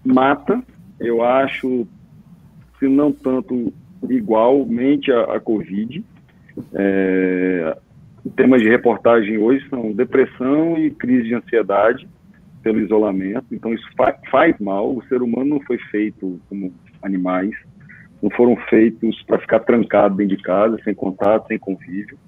mata, 0.04 0.62
eu 1.00 1.22
acho, 1.22 1.88
se 2.78 2.86
não 2.86 3.10
tanto 3.10 3.72
igualmente 4.08 5.10
a, 5.10 5.36
a 5.36 5.40
Covid, 5.40 6.04
é, 6.74 7.76
temas 8.36 8.60
de 8.62 8.68
reportagem 8.68 9.38
hoje 9.38 9.66
são 9.68 9.92
depressão 9.92 10.76
e 10.78 10.90
crise 10.90 11.28
de 11.28 11.34
ansiedade 11.34 12.08
pelo 12.62 12.80
isolamento. 12.80 13.46
Então, 13.52 13.72
isso 13.72 13.86
fa 13.96 14.14
faz 14.30 14.58
mal. 14.58 14.94
O 14.94 15.02
ser 15.04 15.22
humano 15.22 15.50
não 15.50 15.60
foi 15.60 15.78
feito 15.90 16.40
como 16.48 16.72
animais, 17.02 17.54
não 18.22 18.30
foram 18.30 18.56
feitos 18.68 19.22
para 19.22 19.38
ficar 19.38 19.60
trancado 19.60 20.16
dentro 20.16 20.36
de 20.36 20.42
casa, 20.42 20.78
sem 20.84 20.94
contato, 20.94 21.46
sem 21.48 21.58
convívio. 21.58 22.18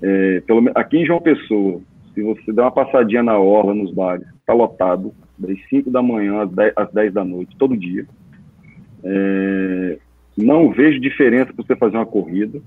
É, 0.00 0.40
pelo, 0.46 0.70
aqui 0.74 0.98
em 0.98 1.06
João 1.06 1.20
Pessoa, 1.20 1.80
se 2.14 2.22
você 2.22 2.52
der 2.52 2.62
uma 2.62 2.70
passadinha 2.70 3.22
na 3.22 3.38
orla, 3.38 3.74
nos 3.74 3.92
bares, 3.92 4.26
está 4.40 4.54
lotado, 4.54 5.12
das 5.38 5.58
5 5.68 5.90
da 5.90 6.02
manhã 6.02 6.42
às 6.42 6.50
10, 6.50 6.72
às 6.76 6.92
10 6.92 7.12
da 7.12 7.24
noite, 7.24 7.56
todo 7.58 7.76
dia. 7.76 8.06
É, 9.04 9.98
não 10.36 10.70
vejo 10.70 11.00
diferença 11.00 11.52
para 11.52 11.64
você 11.64 11.76
fazer 11.76 11.96
uma 11.96 12.06
corrida 12.06 12.60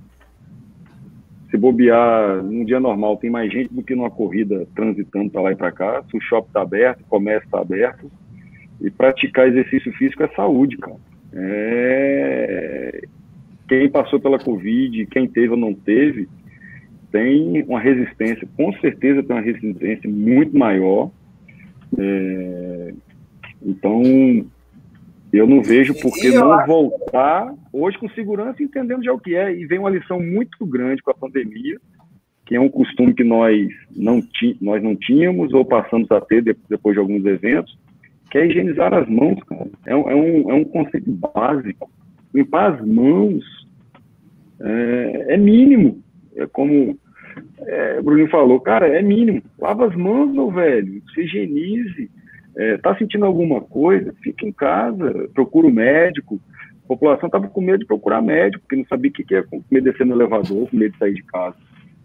se 1.51 1.57
bobear 1.57 2.41
num 2.41 2.63
dia 2.63 2.79
normal, 2.79 3.17
tem 3.17 3.29
mais 3.29 3.51
gente 3.51 3.73
do 3.73 3.83
que 3.83 3.93
numa 3.93 4.09
corrida 4.09 4.65
transitando 4.73 5.29
para 5.29 5.41
lá 5.41 5.51
e 5.51 5.55
para 5.55 5.71
cá. 5.71 6.01
Se 6.09 6.17
o 6.17 6.21
shopping 6.21 6.47
está 6.47 6.61
aberto, 6.61 7.01
o 7.01 7.05
comércio 7.05 7.45
está 7.45 7.59
aberto. 7.59 8.09
E 8.79 8.89
praticar 8.89 9.49
exercício 9.49 9.91
físico 9.93 10.23
é 10.23 10.29
saúde, 10.29 10.77
cara. 10.77 10.95
É... 11.33 13.01
Quem 13.67 13.89
passou 13.89 14.19
pela 14.19 14.39
Covid, 14.39 15.05
quem 15.07 15.27
teve 15.27 15.49
ou 15.49 15.57
não 15.57 15.73
teve, 15.73 16.29
tem 17.11 17.63
uma 17.63 17.79
resistência, 17.79 18.47
com 18.55 18.71
certeza 18.79 19.21
tem 19.21 19.35
uma 19.35 19.41
resistência 19.41 20.09
muito 20.09 20.57
maior. 20.57 21.11
É... 21.99 22.93
Então, 23.61 24.01
Eu 25.31 25.47
não 25.47 25.61
vejo 25.61 25.93
por 26.01 26.13
que 26.13 26.29
não 26.29 26.51
acho... 26.51 26.67
voltar 26.67 27.53
hoje 27.71 27.97
com 27.97 28.09
segurança, 28.09 28.61
entendendo 28.61 29.03
já 29.03 29.13
o 29.13 29.19
que 29.19 29.35
é. 29.35 29.53
E 29.53 29.65
vem 29.65 29.79
uma 29.79 29.89
lição 29.89 30.19
muito 30.19 30.65
grande 30.65 31.01
com 31.01 31.11
a 31.11 31.15
pandemia, 31.15 31.79
que 32.45 32.55
é 32.55 32.59
um 32.59 32.69
costume 32.69 33.13
que 33.13 33.23
nós 33.23 33.67
não, 33.95 34.21
ti, 34.21 34.57
nós 34.59 34.83
não 34.83 34.95
tínhamos 34.95 35.53
ou 35.53 35.63
passamos 35.63 36.11
a 36.11 36.19
ter 36.19 36.43
depois 36.69 36.95
de 36.95 36.99
alguns 36.99 37.25
eventos, 37.25 37.77
que 38.29 38.37
é 38.37 38.45
higienizar 38.45 38.93
as 38.93 39.07
mãos, 39.07 39.41
cara. 39.43 39.67
É, 39.85 39.91
é, 39.91 39.95
um, 39.95 40.51
é 40.51 40.53
um 40.53 40.65
conceito 40.65 41.09
básico. 41.09 41.89
Limpar 42.33 42.73
as 42.73 42.85
mãos 42.85 43.43
é, 44.59 45.25
é 45.29 45.37
mínimo. 45.37 46.03
É 46.35 46.45
como 46.45 46.97
é, 47.59 47.99
o 47.99 48.03
Bruno 48.03 48.27
falou, 48.29 48.59
cara, 48.59 48.87
é 48.87 49.01
mínimo. 49.01 49.41
Lava 49.59 49.87
as 49.87 49.95
mãos, 49.95 50.33
meu 50.33 50.51
velho. 50.51 51.01
Se 51.13 51.21
higienize 51.21 52.09
é, 52.55 52.77
tá 52.77 52.95
sentindo 52.97 53.25
alguma 53.25 53.61
coisa, 53.61 54.13
fica 54.21 54.45
em 54.45 54.51
casa, 54.51 55.29
procura 55.33 55.67
o 55.67 55.71
médico. 55.71 56.39
A 56.83 56.87
população 56.87 57.27
estava 57.27 57.47
com 57.47 57.61
medo 57.61 57.79
de 57.79 57.85
procurar 57.85 58.21
médico, 58.21 58.63
porque 58.63 58.75
não 58.75 58.85
sabia 58.85 59.09
o 59.09 59.13
que, 59.13 59.23
que 59.23 59.35
é 59.35 59.43
com 59.43 59.63
medo 59.71 59.85
de 59.85 59.91
descer 59.91 60.05
no 60.05 60.15
elevador, 60.15 60.69
com 60.69 60.77
medo 60.77 60.91
de 60.91 60.97
sair 60.97 61.13
de 61.13 61.23
casa. 61.23 61.55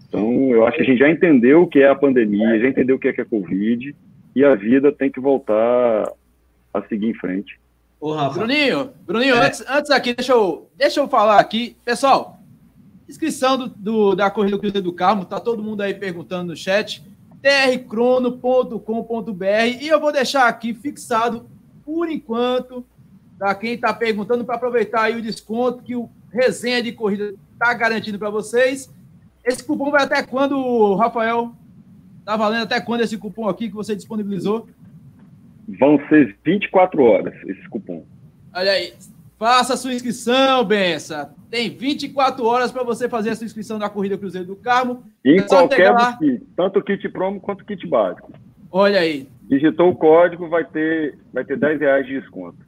Então, 0.08 0.50
eu 0.50 0.66
acho 0.66 0.76
que 0.76 0.82
a 0.82 0.86
gente 0.86 0.98
já 0.98 1.10
entendeu 1.10 1.62
o 1.62 1.66
que 1.66 1.80
é 1.80 1.88
a 1.88 1.94
pandemia, 1.94 2.60
já 2.60 2.68
entendeu 2.68 2.96
o 2.96 2.98
que 2.98 3.08
é, 3.08 3.12
que 3.12 3.20
é 3.20 3.24
Covid, 3.24 3.94
e 4.34 4.44
a 4.44 4.54
vida 4.54 4.92
tem 4.92 5.10
que 5.10 5.18
voltar 5.18 6.12
a 6.72 6.82
seguir 6.82 7.08
em 7.08 7.14
frente. 7.14 7.58
Ô, 8.00 8.12
Rafa. 8.12 8.38
Bruninho, 8.38 8.90
Bruninho 9.04 9.34
é. 9.34 9.46
antes, 9.46 9.64
antes 9.68 9.90
aqui, 9.90 10.14
deixa 10.14 10.32
eu, 10.32 10.70
deixa 10.76 11.00
eu 11.00 11.08
falar 11.08 11.40
aqui. 11.40 11.76
Pessoal, 11.84 12.38
inscrição 13.08 13.56
do, 13.56 13.68
do 13.68 14.14
da 14.14 14.30
Corrida 14.30 14.56
do 14.56 14.60
Cruzeiro 14.60 14.84
do 14.84 14.92
Carmo, 14.92 15.24
tá 15.24 15.40
todo 15.40 15.62
mundo 15.62 15.80
aí 15.80 15.94
perguntando 15.94 16.48
no 16.48 16.56
chat 16.56 17.02
trcrono.com.br 17.46 19.44
e 19.80 19.86
eu 19.86 20.00
vou 20.00 20.10
deixar 20.10 20.48
aqui 20.48 20.74
fixado 20.74 21.48
por 21.84 22.10
enquanto 22.10 22.84
para 23.38 23.54
quem 23.54 23.74
está 23.74 23.94
perguntando 23.94 24.44
para 24.44 24.56
aproveitar 24.56 25.02
aí 25.02 25.16
o 25.16 25.22
desconto 25.22 25.84
que 25.84 25.94
o 25.94 26.10
resenha 26.32 26.82
de 26.82 26.90
corrida 26.90 27.34
está 27.52 27.72
garantindo 27.72 28.18
para 28.18 28.30
vocês. 28.30 28.92
Esse 29.44 29.62
cupom 29.62 29.92
vai 29.92 30.02
até 30.02 30.24
quando, 30.24 30.96
Rafael? 30.96 31.52
Tá 32.24 32.36
valendo 32.36 32.64
até 32.64 32.80
quando 32.80 33.02
esse 33.02 33.16
cupom 33.16 33.48
aqui 33.48 33.68
que 33.68 33.74
você 33.74 33.94
disponibilizou? 33.94 34.66
Vão 35.78 36.00
ser 36.08 36.36
24 36.44 37.00
horas 37.00 37.34
esse 37.46 37.68
cupom. 37.68 38.04
Olha 38.52 38.72
aí. 38.72 38.92
Faça 39.38 39.74
a 39.74 39.76
sua 39.76 39.92
inscrição, 39.92 40.64
Bença. 40.64 41.30
Tem 41.50 41.68
24 41.68 42.44
horas 42.44 42.72
para 42.72 42.82
você 42.82 43.08
fazer 43.08 43.30
a 43.30 43.36
sua 43.36 43.44
inscrição 43.44 43.78
na 43.78 43.90
Corrida 43.90 44.16
Cruzeiro 44.16 44.46
do 44.46 44.56
Carmo. 44.56 45.04
Em 45.22 45.38
é 45.38 45.42
qualquer 45.42 45.94
kit, 46.18 46.42
tanto 46.56 46.82
kit 46.82 47.06
promo 47.10 47.38
quanto 47.38 47.60
o 47.60 47.64
kit 47.64 47.86
básico. 47.86 48.32
Olha 48.70 49.00
aí. 49.00 49.28
Digitou 49.42 49.90
o 49.90 49.94
código, 49.94 50.48
vai 50.48 50.64
ter, 50.64 51.18
vai 51.32 51.44
ter 51.44 51.58
10 51.58 51.80
reais 51.80 52.06
de 52.06 52.18
desconto. 52.18 52.58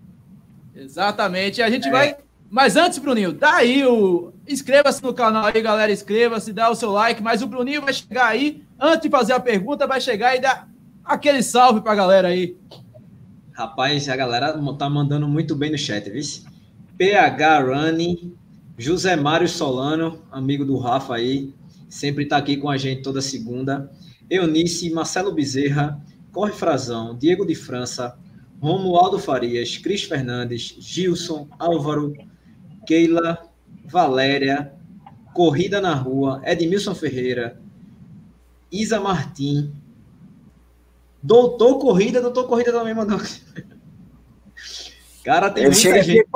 Exatamente. 0.75 1.63
A 1.63 1.71
gente 1.71 1.89
é. 1.89 1.91
vai. 1.91 2.17
Mas 2.51 2.77
antes, 2.77 2.99
Bruninho, 2.99 3.33
dá 3.33 3.57
aí 3.57 3.85
o. 3.87 4.33
Inscreva-se 4.47 5.03
no 5.03 5.15
canal 5.15 5.47
aí, 5.47 5.61
galera. 5.63 5.91
Inscreva-se, 5.91 6.53
dá 6.53 6.71
o 6.71 6.75
seu 6.75 6.91
like. 6.91 7.23
Mas 7.23 7.43
o 7.43 7.47
Bruninho 7.47 7.83
vai 7.83 7.95
chegar 7.95 8.27
aí, 8.27 8.63
antes 8.79 9.03
de 9.03 9.11
fazer 9.11 9.33
a 9.33 9.41
pergunta, 9.41 9.87
vai 9.87 10.01
chegar 10.01 10.37
e 10.37 10.41
dar 10.41 10.69
aquele 11.05 11.43
salve 11.43 11.81
para 11.81 11.93
a 11.93 11.97
galera 11.97 12.29
aí. 12.29 12.57
Rapaz, 13.53 14.09
a 14.09 14.17
galera 14.17 14.59
tá 14.79 14.89
mandando 14.89 15.27
muito 15.27 15.57
bem 15.57 15.71
no 15.71 15.79
chat, 15.79 16.09
viu? 16.09 16.23
PH 16.99 17.61
Running, 17.61 18.35
José 18.77 19.15
Mário 19.15 19.49
Solano, 19.49 20.21
amigo 20.33 20.65
do 20.65 20.77
Rafa 20.77 21.15
aí, 21.15 21.55
sempre 21.89 22.25
está 22.25 22.37
aqui 22.37 22.57
com 22.57 22.69
a 22.69 22.77
gente 22.77 23.03
toda 23.03 23.23
segunda. 23.23 23.89
Eunice, 24.29 24.91
Marcelo 24.91 25.33
Bezerra, 25.33 26.05
Corre 26.33 26.51
Frazão, 26.51 27.17
Diego 27.17 27.47
de 27.47 27.55
França, 27.55 28.19
Romualdo 28.61 29.17
Farias, 29.17 29.79
Cris 29.79 30.03
Fernandes, 30.03 30.75
Gilson, 30.81 31.47
Álvaro, 31.57 32.13
Keila, 32.85 33.49
Valéria, 33.85 34.73
Corrida 35.33 35.81
na 35.81 35.95
Rua, 35.95 36.43
Edmilson 36.45 36.97
Ferreira, 36.97 37.61
Isa 38.73 38.99
Martim, 38.99 39.73
Doutor 41.23 41.79
Corrida, 41.79 42.21
Doutor 42.21 42.49
Corrida 42.49 42.73
também 42.73 42.93
mandou. 42.93 43.21
Cara, 45.29 45.51
tem 45.51 45.65
muita 45.65 46.03
gente. 46.03 46.27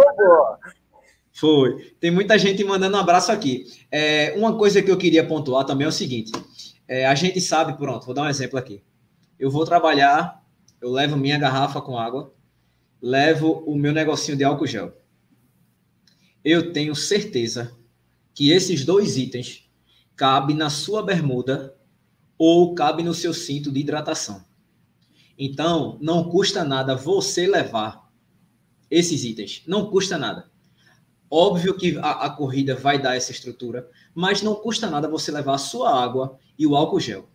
Foi. 1.32 1.94
Tem 1.98 2.10
muita 2.10 2.38
gente 2.38 2.62
mandando 2.62 2.94
um 2.94 3.00
abraço 3.00 3.32
aqui. 3.32 3.64
É, 3.90 4.34
uma 4.36 4.54
coisa 4.54 4.82
que 4.82 4.90
eu 4.90 4.98
queria 4.98 5.26
pontuar 5.26 5.64
também 5.64 5.86
é 5.86 5.88
o 5.88 5.92
seguinte: 5.92 6.30
é, 6.86 7.06
a 7.06 7.14
gente 7.14 7.40
sabe, 7.40 7.72
pronto, 7.78 8.04
vou 8.04 8.14
dar 8.14 8.24
um 8.24 8.28
exemplo 8.28 8.58
aqui. 8.58 8.82
Eu 9.38 9.50
vou 9.50 9.64
trabalhar, 9.64 10.44
eu 10.78 10.90
levo 10.90 11.16
minha 11.16 11.38
garrafa 11.38 11.80
com 11.80 11.98
água, 11.98 12.34
levo 13.00 13.64
o 13.66 13.74
meu 13.78 13.94
negocinho 13.94 14.36
de 14.36 14.44
álcool 14.44 14.66
gel. 14.66 14.92
Eu 16.44 16.70
tenho 16.70 16.94
certeza 16.94 17.74
que 18.34 18.50
esses 18.50 18.84
dois 18.84 19.16
itens 19.16 19.70
cabem 20.14 20.54
na 20.54 20.68
sua 20.68 21.02
bermuda 21.02 21.74
ou 22.36 22.74
cabe 22.74 23.02
no 23.02 23.14
seu 23.14 23.32
cinto 23.32 23.72
de 23.72 23.80
hidratação. 23.80 24.44
Então, 25.38 25.96
não 25.98 26.28
custa 26.28 26.62
nada 26.62 26.94
você 26.94 27.46
levar 27.46 28.01
esses 28.92 29.24
itens. 29.24 29.62
Não 29.66 29.86
custa 29.86 30.18
nada. 30.18 30.50
Óbvio 31.30 31.74
que 31.74 31.96
a, 31.96 32.10
a, 32.26 32.30
corrida 32.30 32.76
vai 32.76 33.00
dar 33.00 33.16
essa 33.16 33.32
estrutura, 33.32 33.88
mas 34.14 34.42
não 34.42 34.54
custa 34.54 34.90
nada 34.90 35.08
você 35.08 35.32
levar 35.32 35.54
a 35.54 35.58
sua 35.58 35.98
água 35.98 36.38
e 36.58 36.66
o 36.66 36.76
álcool 36.76 37.00
gel. 37.00 37.26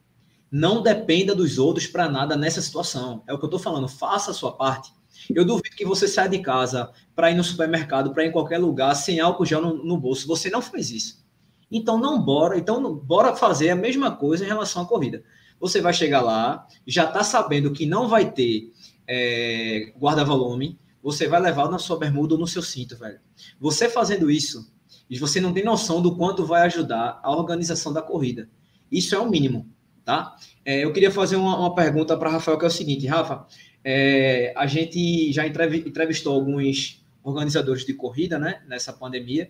Não 0.52 0.84
dependa 0.84 1.34
dos 1.34 1.58
outros 1.58 1.88
para 1.88 2.08
nada 2.08 2.38
nessa 2.38 2.62
situação. 2.62 3.24
É 3.28 3.34
o 3.34 3.40
que 3.40 3.44
eu 3.44 3.48
estou 3.48 3.60
falando. 3.60 3.88
Faça 3.88 4.30
a 4.30 4.34
sua 4.36 4.52
parte. 4.52 4.94
Eu 5.34 5.44
duvido 5.44 5.76
que 5.76 5.84
você 5.84 6.08
saia 6.08 6.30
de 6.30 6.40
casa 6.40 6.92
para 7.16 7.32
ir 7.32 7.36
no 7.36 7.44
supermercado, 7.44 8.14
para 8.14 8.24
ir 8.24 8.28
em 8.28 8.32
qualquer 8.32 8.60
lugar, 8.60 8.94
sem 8.94 9.20
álcool 9.20 9.46
gel 9.46 9.62
no, 9.62 9.84
no, 9.84 9.98
bolso. 9.98 10.28
Você 10.28 10.52
não 10.52 10.62
faz 10.62 10.92
isso. 10.92 11.26
Então 11.72 11.98
não 12.00 12.22
bora, 12.22 12.56
então 12.56 12.94
bora 12.94 13.36
fazer 13.36 13.72
a 13.72 13.76
mesma 13.76 14.12
coisa 14.16 14.46
em 14.46 14.48
relação 14.48 14.84
à 14.84 14.86
corrida. 14.86 15.24
Você 15.60 15.82
vai 15.82 15.92
chegar 15.92 16.22
lá, 16.22 16.68
já 16.86 17.06
está 17.06 17.24
sabendo 17.24 17.74
que 17.74 17.88
não 17.88 18.08
vai 18.08 18.32
ter 18.32 18.72
é, 19.08 19.92
guarda-volume, 20.00 20.78
você 21.08 21.26
vai 21.26 21.40
levar 21.40 21.72
na 21.72 21.80
sua 21.80 21.98
bermuda 21.98 22.34
ou 22.34 22.40
no 22.42 22.46
seu 22.46 22.62
cinto, 22.62 22.98
velho. 22.98 23.18
Você 23.62 23.88
fazendo 23.88 24.30
isso, 24.30 24.70
e 25.10 25.18
você 25.18 25.40
não 25.40 25.54
tem 25.54 25.64
noção 25.64 26.02
do 26.02 26.18
quanto 26.18 26.46
vai 26.46 26.64
ajudar 26.64 27.22
a 27.24 27.32
organização 27.32 27.94
da 27.94 28.02
corrida. 28.02 28.50
Isso 28.92 29.16
é 29.16 29.18
o 29.18 29.30
mínimo, 29.30 29.74
tá? 30.04 30.36
É, 30.66 30.84
eu 30.84 30.92
queria 30.92 31.10
fazer 31.10 31.38
uma, 31.38 31.58
uma 31.58 31.74
pergunta 31.74 32.18
para 32.18 32.30
Rafael, 32.30 32.58
que 32.58 32.66
é 32.66 32.68
o 32.68 32.72
seguinte, 32.72 33.08
Rafa, 33.08 33.48
é, 33.86 34.54
a 34.58 34.68
gente 34.68 35.32
já 35.32 35.48
entrevistou 35.48 36.36
alguns 36.36 37.02
organizadores 37.24 37.86
de 37.86 37.94
corrida, 37.94 38.38
né, 38.38 38.62
nessa 38.68 38.92
pandemia, 38.92 39.50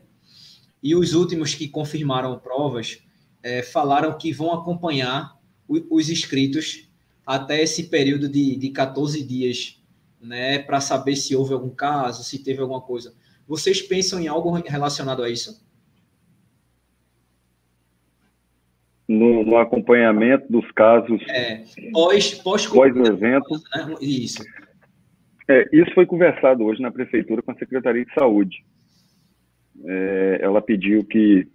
e 0.83 0.95
os 0.95 1.13
últimos 1.15 1.55
que 1.55 1.67
confirmaram 1.67 2.37
provas 2.37 2.99
é, 3.41 3.63
falaram 3.63 4.15
que 4.15 4.31
vão 4.31 4.53
acompanhar 4.53 5.35
os 5.67 6.07
inscritos 6.07 6.87
até 7.25 7.63
esse 7.63 7.85
período 7.85 8.29
de, 8.29 8.55
de 8.55 8.69
14 8.69 9.23
dias 9.23 9.76
né, 10.21 10.59
para 10.59 10.79
saber 10.79 11.15
se 11.15 11.35
houve 11.35 11.53
algum 11.53 11.69
caso, 11.69 12.23
se 12.23 12.43
teve 12.43 12.61
alguma 12.61 12.81
coisa. 12.81 13.13
Vocês 13.47 13.81
pensam 13.81 14.19
em 14.19 14.27
algo 14.27 14.51
relacionado 14.51 15.23
a 15.23 15.29
isso? 15.29 15.65
No, 19.07 19.43
no 19.45 19.57
acompanhamento 19.57 20.51
dos 20.51 20.69
casos. 20.71 21.21
É, 21.29 21.63
pós, 21.93 22.33
pós, 22.35 22.67
pós 22.67 22.93
o 22.93 23.05
evento. 23.05 23.49
Né? 23.73 23.95
Isso. 24.01 24.43
É, 25.47 25.65
isso 25.71 25.93
foi 25.93 26.05
conversado 26.05 26.65
hoje 26.65 26.81
na 26.81 26.91
prefeitura 26.91 27.41
com 27.41 27.51
a 27.51 27.57
Secretaria 27.57 28.03
de 28.03 28.13
Saúde. 28.13 28.65
É, 29.85 30.39
ela 30.41 30.61
pediu 30.61 31.05
que, 31.05 31.47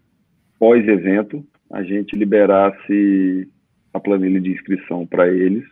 pós-evento, 0.59 1.47
a 1.71 1.83
gente 1.83 2.17
liberasse 2.17 3.51
a 3.93 4.01
planilha 4.01 4.41
de 4.41 4.51
inscrição 4.51 5.07
para 5.07 5.29
eles 5.29 5.65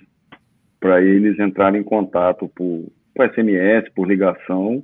para 0.81 1.03
eles 1.03 1.39
entrarem 1.39 1.83
em 1.83 1.85
contato 1.85 2.49
por, 2.49 2.91
por 3.15 3.31
SMS, 3.31 3.89
por 3.95 4.09
ligação, 4.09 4.83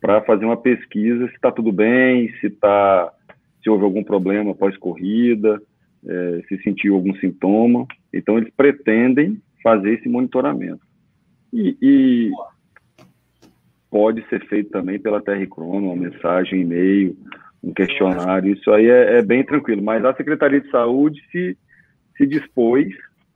para 0.00 0.20
fazer 0.22 0.44
uma 0.44 0.56
pesquisa 0.56 1.26
se 1.28 1.34
está 1.34 1.50
tudo 1.50 1.72
bem, 1.72 2.30
se 2.40 2.50
tá, 2.50 3.10
se 3.62 3.70
houve 3.70 3.84
algum 3.84 4.04
problema 4.04 4.54
pós-corrida, 4.54 5.60
é, 6.06 6.42
se 6.48 6.62
sentiu 6.62 6.94
algum 6.94 7.14
sintoma. 7.16 7.86
Então, 8.12 8.36
eles 8.36 8.52
pretendem 8.54 9.40
fazer 9.62 9.94
esse 9.94 10.08
monitoramento. 10.08 10.86
E, 11.52 11.76
e 11.80 12.30
pode 13.90 14.22
ser 14.28 14.46
feito 14.46 14.70
também 14.70 15.00
pela 15.00 15.22
TR 15.22 15.46
Crono, 15.50 15.90
uma 15.90 15.96
mensagem, 15.96 16.58
um 16.58 16.62
e-mail, 16.62 17.16
um 17.64 17.72
questionário, 17.72 18.52
isso 18.52 18.70
aí 18.70 18.86
é, 18.86 19.18
é, 19.18 19.22
bem 19.22 19.42
tranquilo. 19.42 19.82
Mas 19.82 20.04
a 20.04 20.14
Secretaria 20.14 20.60
de 20.60 20.70
Saúde 20.70 21.20
se, 21.32 21.56
se 22.16 22.26
dispôs 22.26 22.86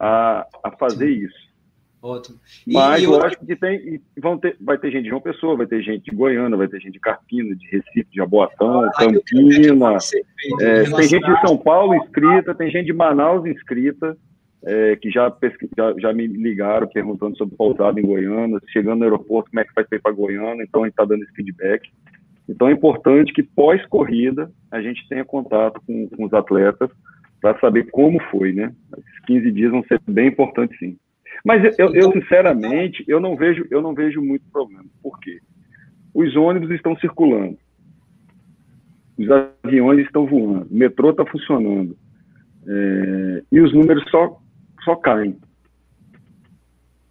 a, 0.00 0.46
a 0.64 0.70
fazer 0.72 1.06
Sim. 1.06 1.26
isso. 1.26 1.50
Ótimo. 2.02 2.38
E, 2.66 2.72
Mas 2.72 3.02
e 3.02 3.04
eu 3.04 3.22
acho 3.22 3.38
que 3.38 3.54
tem, 3.54 4.00
vão 4.18 4.38
ter, 4.38 4.56
vai 4.58 4.78
ter 4.78 4.90
gente 4.90 5.02
de 5.02 5.10
João 5.10 5.20
Pessoa, 5.20 5.56
vai 5.56 5.66
ter 5.66 5.82
gente 5.82 6.10
de 6.10 6.16
Goiânia, 6.16 6.56
vai 6.56 6.66
ter 6.66 6.80
gente 6.80 6.94
de 6.94 7.00
Carpina, 7.00 7.54
de 7.54 7.66
Recife, 7.66 8.08
de 8.10 8.16
Jaboatão, 8.16 8.84
ah, 8.84 8.90
Campina, 8.92 9.98
é, 10.62 10.84
tem 10.84 11.08
gente 11.08 11.26
de 11.26 11.40
São 11.46 11.58
Paulo 11.58 11.94
inscrita, 11.94 12.54
tem 12.54 12.70
gente 12.70 12.86
de 12.86 12.94
Manaus 12.94 13.44
inscrita. 13.44 14.16
é, 14.64 14.96
que 14.96 15.10
já, 15.10 15.30
já, 15.76 15.94
já, 15.98 16.12
me 16.12 16.26
ligaram 16.26 16.86
perguntando 16.86 17.36
sobre 17.36 17.56
pousada 17.56 18.00
em 18.00 18.06
Goiânia, 18.06 18.60
chegando 18.68 18.98
no 18.98 19.04
aeroporto, 19.04 19.50
como 19.50 19.60
é 19.60 19.64
que 19.64 19.74
vai 19.74 19.86
ser 19.86 20.00
para 20.00 20.12
Goiânia, 20.12 20.62
então 20.62 20.82
a 20.82 20.86
gente 20.86 20.94
está 20.94 21.04
dando 21.04 21.22
esse 21.22 21.32
feedback. 21.32 21.90
Então 22.48 22.68
é 22.68 22.72
importante 22.72 23.32
que 23.32 23.42
pós-corrida 23.42 24.50
a 24.70 24.80
gente 24.80 25.06
tenha 25.08 25.24
contato 25.24 25.80
com, 25.86 26.08
com 26.08 26.24
os 26.24 26.32
atletas 26.32 26.90
para 27.40 27.58
saber 27.58 27.90
como 27.90 28.20
foi, 28.30 28.52
né? 28.52 28.72
Esses 28.98 29.20
15 29.26 29.52
dias 29.52 29.70
vão 29.70 29.82
ser 29.84 30.00
bem 30.06 30.28
importantes, 30.28 30.78
sim. 30.78 30.96
Mas 31.44 31.62
eu, 31.78 31.94
eu, 31.94 32.12
sinceramente, 32.12 33.04
eu 33.08 33.20
não 33.20 33.36
vejo, 33.36 33.66
eu 33.70 33.80
não 33.80 33.94
vejo 33.94 34.20
muito 34.20 34.44
problema. 34.52 34.84
Por 35.02 35.18
quê? 35.20 35.40
Os 36.12 36.36
ônibus 36.36 36.70
estão 36.70 36.96
circulando, 36.96 37.56
os 39.16 39.26
aviões 39.30 40.04
estão 40.04 40.26
voando, 40.26 40.66
o 40.70 40.74
metrô 40.74 41.10
está 41.10 41.24
funcionando, 41.24 41.96
é, 42.66 43.42
e 43.50 43.60
os 43.60 43.72
números 43.72 44.04
só, 44.10 44.38
só 44.84 44.96
caem. 44.96 45.36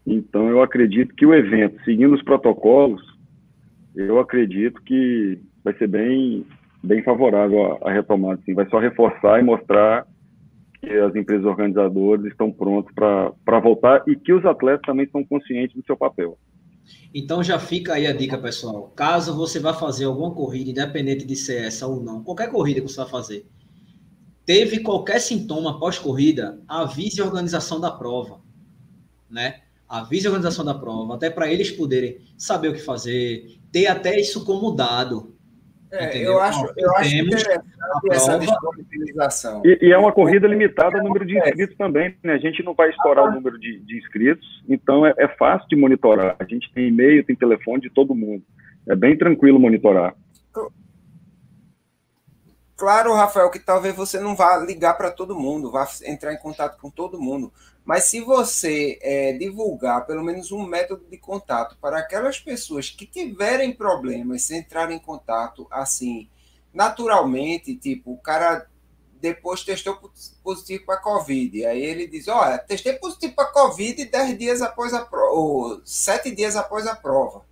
Então, 0.05 0.49
eu 0.49 0.61
acredito 0.61 1.15
que 1.15 1.25
o 1.25 1.33
evento, 1.33 1.81
seguindo 1.83 2.13
os 2.13 2.23
protocolos, 2.23 3.01
eu 3.95 4.19
acredito 4.19 4.81
que 4.83 5.39
vai 5.63 5.73
ser 5.75 5.87
bem, 5.87 6.45
bem 6.83 7.03
favorável 7.03 7.77
à, 7.83 7.89
à 7.89 7.93
retomada. 7.93 8.39
Assim. 8.41 8.53
Vai 8.53 8.67
só 8.69 8.79
reforçar 8.79 9.39
e 9.39 9.43
mostrar 9.43 10.05
que 10.81 10.91
as 10.91 11.15
empresas 11.15 11.45
organizadoras 11.45 12.25
estão 12.25 12.51
prontas 12.51 12.93
para 12.93 13.59
voltar 13.59 14.03
e 14.07 14.15
que 14.15 14.33
os 14.33 14.45
atletas 14.45 14.85
também 14.85 15.05
estão 15.05 15.23
conscientes 15.23 15.75
do 15.75 15.83
seu 15.85 15.97
papel. 15.97 16.37
Então 17.13 17.43
já 17.43 17.59
fica 17.59 17.93
aí 17.93 18.07
a 18.07 18.13
dica, 18.13 18.37
pessoal. 18.37 18.91
Caso 18.95 19.35
você 19.35 19.59
vá 19.59 19.73
fazer 19.73 20.05
alguma 20.05 20.31
corrida, 20.31 20.71
independente 20.71 21.25
de 21.25 21.35
ser 21.35 21.63
essa 21.65 21.85
ou 21.85 22.01
não, 22.01 22.23
qualquer 22.23 22.49
corrida 22.49 22.81
que 22.81 22.87
você 22.87 22.97
vai 22.97 23.09
fazer, 23.09 23.45
teve 24.45 24.79
qualquer 24.79 25.19
sintoma 25.19 25.79
pós-corrida, 25.79 26.59
avise 26.67 27.21
a 27.21 27.25
organização 27.25 27.79
da 27.79 27.91
prova, 27.91 28.41
né? 29.29 29.61
Avise 29.87 30.27
a 30.27 30.29
organização 30.29 30.63
da 30.63 30.73
prova, 30.73 31.15
até 31.15 31.29
para 31.29 31.51
eles 31.51 31.71
poderem 31.71 32.19
saber 32.37 32.69
o 32.69 32.73
que 32.73 32.79
fazer, 32.79 33.59
ter 33.71 33.87
até 33.87 34.19
isso 34.19 34.45
como 34.45 34.71
dado, 34.71 35.35
é, 35.91 36.17
eu 36.17 36.39
acho, 36.39 36.71
eu 36.77 36.95
acho 36.97 37.15
interessante 37.15 37.65
essa 38.11 38.37
disponibilização. 38.37 39.61
E, 39.65 39.87
e, 39.87 39.91
é 39.91 39.97
uma 39.97 40.11
corrida 40.11 40.47
limitada 40.47 40.97
ao 40.97 41.03
número 41.03 41.25
de 41.25 41.37
inscritos 41.37 41.75
também, 41.77 42.15
né? 42.23 42.33
A 42.33 42.37
gente 42.37 42.63
não 42.63 42.73
vai 42.75 42.89
estourar 42.89 43.25
o 43.25 43.31
número 43.31 43.59
de, 43.59 43.79
de 43.79 43.97
inscritos, 43.97 44.45
então 44.69 45.05
é, 45.05 45.13
é, 45.17 45.27
fácil 45.27 45.67
de 45.67 45.75
monitorar. 45.75 46.35
A 46.39 46.43
gente 46.43 46.71
tem 46.73 46.87
e-mail, 46.87 47.25
tem 47.25 47.35
telefone 47.35 47.81
de 47.81 47.89
todo 47.89 48.13
mundo. 48.13 48.43
É 48.87 48.95
bem 48.95 49.17
tranquilo 49.17 49.59
monitorar. 49.59 50.13
Claro, 52.79 53.13
Rafael, 53.13 53.49
que 53.49 53.59
talvez 53.59 53.93
você 53.93 54.21
não 54.21 54.37
vá 54.37 54.57
ligar 54.57 54.93
para 54.93 55.11
todo 55.11 55.37
mundo, 55.37 55.69
vá 55.69 55.85
entrar 56.05 56.33
em 56.33 56.37
contato 56.37 56.79
com 56.79 56.89
todo 56.89 57.19
mundo. 57.19 57.51
Mas 57.89 58.03
se 58.03 58.21
você 58.21 58.99
é, 59.01 59.33
divulgar 59.33 60.05
pelo 60.05 60.23
menos 60.23 60.51
um 60.51 60.63
método 60.63 61.03
de 61.09 61.17
contato 61.17 61.75
para 61.81 61.97
aquelas 61.97 62.39
pessoas 62.39 62.91
que 62.91 63.03
tiverem 63.03 63.73
problemas, 63.73 64.51
entrarem 64.51 64.97
em 64.97 64.99
contato 64.99 65.65
assim, 65.71 66.29
naturalmente, 66.71 67.75
tipo, 67.75 68.13
o 68.13 68.17
cara 68.19 68.69
depois 69.19 69.63
testou 69.63 69.99
positivo 70.43 70.85
para 70.85 71.01
Covid. 71.01 71.65
Aí 71.65 71.81
ele 71.81 72.05
diz: 72.05 72.27
Olha, 72.27 72.59
testei 72.59 72.93
positivo 72.93 73.33
para 73.33 73.51
Covid 73.51 74.05
10 74.05 74.37
dias 74.37 74.61
após 74.61 74.93
a 74.93 75.03
prova, 75.03 75.31
ou 75.31 75.81
7 75.83 76.29
dias 76.29 76.55
após 76.55 76.85
a 76.85 76.95
prova. 76.95 77.43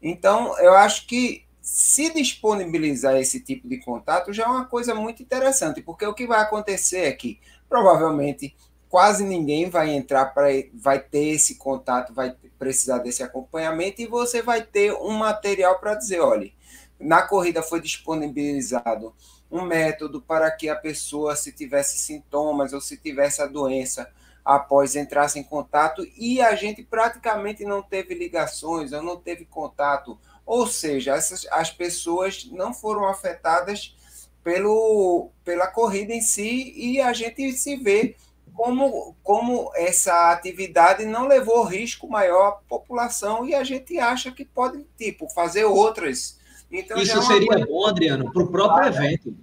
Então, 0.00 0.58
eu 0.58 0.72
acho 0.72 1.06
que 1.06 1.44
se 1.60 2.14
disponibilizar 2.14 3.14
esse 3.16 3.40
tipo 3.40 3.68
de 3.68 3.76
contato 3.76 4.32
já 4.32 4.44
é 4.44 4.48
uma 4.48 4.64
coisa 4.64 4.94
muito 4.94 5.22
interessante, 5.22 5.82
porque 5.82 6.06
o 6.06 6.14
que 6.14 6.26
vai 6.26 6.40
acontecer 6.40 7.00
é 7.00 7.12
que 7.12 7.38
provavelmente 7.68 8.56
quase 8.88 9.24
ninguém 9.24 9.68
vai 9.68 9.90
entrar 9.90 10.26
para 10.26 10.48
vai 10.74 10.98
ter 10.98 11.28
esse 11.28 11.56
contato, 11.56 12.14
vai 12.14 12.34
precisar 12.58 12.98
desse 12.98 13.22
acompanhamento 13.22 14.00
e 14.00 14.06
você 14.06 14.42
vai 14.42 14.62
ter 14.62 14.92
um 14.94 15.12
material 15.12 15.78
para 15.78 15.94
dizer, 15.94 16.20
olha, 16.20 16.50
na 16.98 17.22
corrida 17.22 17.62
foi 17.62 17.80
disponibilizado 17.80 19.14
um 19.50 19.62
método 19.62 20.20
para 20.20 20.50
que 20.50 20.68
a 20.68 20.74
pessoa 20.74 21.36
se 21.36 21.52
tivesse 21.52 21.98
sintomas 21.98 22.72
ou 22.72 22.80
se 22.80 22.96
tivesse 22.96 23.40
a 23.40 23.46
doença 23.46 24.10
após 24.44 24.94
entrasse 24.94 25.38
em 25.38 25.42
contato 25.42 26.06
e 26.16 26.40
a 26.40 26.54
gente 26.54 26.82
praticamente 26.82 27.64
não 27.64 27.82
teve 27.82 28.14
ligações, 28.14 28.92
ou 28.92 29.02
não 29.02 29.16
teve 29.16 29.44
contato. 29.44 30.18
Ou 30.44 30.66
seja, 30.66 31.16
essas, 31.16 31.46
as 31.50 31.70
pessoas 31.70 32.48
não 32.52 32.72
foram 32.72 33.08
afetadas 33.08 33.96
pelo, 34.44 35.30
pela 35.44 35.66
corrida 35.66 36.12
em 36.12 36.20
si 36.20 36.72
e 36.76 37.00
a 37.00 37.12
gente 37.12 37.52
se 37.52 37.76
vê 37.76 38.14
como, 38.56 39.14
como 39.22 39.70
essa 39.74 40.32
atividade 40.32 41.04
não 41.04 41.28
levou 41.28 41.64
risco 41.64 42.08
maior 42.08 42.48
à 42.48 42.52
população 42.52 43.46
e 43.46 43.54
a 43.54 43.62
gente 43.62 43.98
acha 43.98 44.30
que 44.32 44.44
pode, 44.44 44.84
tipo, 44.96 45.28
fazer 45.28 45.64
outras. 45.64 46.40
Então, 46.70 46.96
Isso 46.96 47.18
é 47.18 47.22
seria 47.22 47.46
coisa... 47.46 47.66
bom, 47.66 47.86
Adriano, 47.86 48.32
para 48.32 48.42
o 48.42 48.50
próprio 48.50 48.88
evento. 48.88 49.36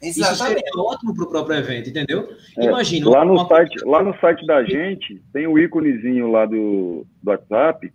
Exatamente. 0.00 0.34
Isso 0.34 0.44
seria 0.44 0.82
ótimo 0.82 1.14
para 1.14 1.24
o 1.24 1.28
próprio 1.28 1.56
evento, 1.56 1.88
entendeu? 1.88 2.28
É, 2.58 2.66
Imagina. 2.66 3.10
Lá 3.10 3.24
no, 3.24 3.32
uma... 3.32 3.48
site, 3.48 3.84
lá 3.84 4.02
no 4.02 4.14
site 4.20 4.46
da 4.46 4.62
gente, 4.62 5.22
tem 5.32 5.46
o 5.46 5.58
íconezinho 5.58 6.30
lá 6.30 6.44
do, 6.44 7.06
do 7.22 7.30
WhatsApp, 7.30 7.90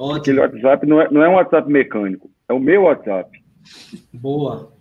Ótimo. 0.00 0.16
Aquele 0.16 0.40
WhatsApp 0.40 0.86
não 0.86 1.00
é, 1.02 1.10
não 1.10 1.22
é 1.22 1.28
um 1.28 1.34
WhatsApp 1.34 1.70
mecânico, 1.70 2.30
é 2.48 2.54
o 2.54 2.58
meu 2.58 2.84
WhatsApp. 2.84 3.38
Boa. 4.14 4.72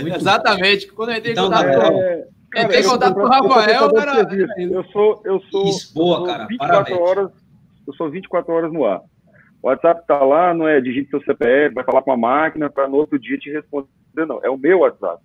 Muito 0.00 0.14
Exatamente. 0.14 0.86
Bom. 0.86 0.94
Quando 0.94 1.10
eu 1.10 1.16
entrei 1.16 1.32
em 1.32 1.34
então, 1.34 1.46
contato, 1.46 1.66
é, 1.66 2.28
cara, 2.50 2.66
entrei 2.66 2.80
em 2.80 2.84
contato 2.84 3.14
com 3.14 3.20
o 3.20 3.26
Rafael, 3.26 3.92
cara. 3.92 4.26
Eu 4.58 4.84
sou, 4.84 5.22
eu 5.24 5.40
sou, 5.50 5.64
Isso, 5.68 5.94
boa, 5.94 6.14
eu 6.14 6.18
sou 6.18 6.26
cara. 6.26 6.46
24 6.46 6.74
Parabéns. 6.74 7.00
horas, 7.00 7.30
eu 7.86 7.94
sou 7.94 8.10
24 8.10 8.52
horas 8.52 8.72
no 8.72 8.84
ar. 8.84 9.00
O 9.62 9.68
WhatsApp 9.68 10.06
tá 10.06 10.18
lá, 10.24 10.54
não 10.54 10.66
é 10.66 10.80
digite 10.80 11.10
seu 11.10 11.22
CPF, 11.22 11.74
vai 11.74 11.84
falar 11.84 12.02
com 12.02 12.12
a 12.12 12.16
máquina 12.16 12.70
para 12.70 12.88
no 12.88 12.96
outro 12.96 13.18
dia 13.18 13.36
te 13.36 13.50
responder, 13.50 13.88
não. 14.26 14.40
É 14.42 14.48
o 14.48 14.56
meu 14.56 14.80
WhatsApp. 14.80 15.22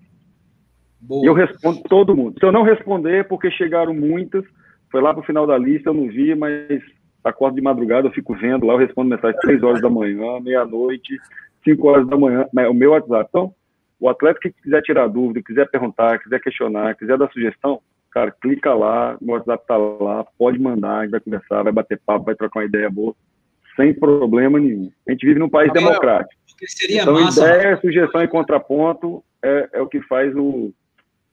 Boa. 0.99 1.23
E 1.23 1.27
eu 1.27 1.33
respondo 1.33 1.81
todo 1.83 2.15
mundo. 2.15 2.37
Se 2.39 2.45
eu 2.45 2.51
não 2.51 2.63
responder, 2.63 3.19
é 3.19 3.23
porque 3.23 3.49
chegaram 3.51 3.93
muitas, 3.93 4.43
foi 4.91 5.01
lá 5.01 5.13
pro 5.13 5.23
final 5.23 5.45
da 5.47 5.57
lista, 5.57 5.89
eu 5.89 5.93
não 5.93 6.07
vi, 6.07 6.35
mas 6.35 6.81
acordo 7.23 7.55
de 7.55 7.61
madrugada, 7.61 8.07
eu 8.07 8.11
fico 8.11 8.35
vendo 8.35 8.65
lá, 8.65 8.73
eu 8.73 8.79
respondo 8.79 9.09
mensagem 9.09 9.39
3 9.39 9.63
horas 9.63 9.81
da 9.81 9.89
manhã, 9.89 10.39
meia-noite, 10.41 11.17
5 11.63 11.87
horas 11.87 12.07
da 12.07 12.17
manhã, 12.17 12.47
o 12.69 12.73
meu 12.73 12.91
WhatsApp. 12.91 13.27
Então, 13.29 13.53
o 13.99 14.09
atleta 14.09 14.39
que 14.39 14.51
quiser 14.51 14.81
tirar 14.81 15.07
dúvida, 15.07 15.41
quiser 15.41 15.69
perguntar, 15.69 16.19
quiser 16.19 16.39
questionar, 16.39 16.95
quiser 16.95 17.17
dar 17.17 17.31
sugestão, 17.31 17.81
cara, 18.11 18.31
clica 18.31 18.73
lá, 18.73 19.17
o 19.21 19.31
WhatsApp 19.31 19.67
tá 19.67 19.77
lá, 19.77 20.25
pode 20.37 20.59
mandar, 20.59 20.99
a 20.99 21.01
gente 21.03 21.11
vai 21.11 21.19
conversar, 21.19 21.63
vai 21.63 21.73
bater 21.73 21.99
papo, 22.05 22.25
vai 22.25 22.35
trocar 22.35 22.61
uma 22.61 22.65
ideia 22.65 22.89
boa, 22.89 23.15
sem 23.75 23.93
problema 23.93 24.59
nenhum. 24.59 24.91
A 25.07 25.11
gente 25.11 25.25
vive 25.25 25.39
num 25.39 25.49
país 25.49 25.71
democrático. 25.73 26.41
então, 26.89 27.13
massa, 27.13 27.45
ideia, 27.45 27.79
sugestão 27.81 28.23
e 28.23 28.27
contraponto 28.27 29.23
é, 29.43 29.69
é 29.73 29.81
o 29.81 29.87
que 29.87 30.01
faz 30.01 30.35
o, 30.35 30.73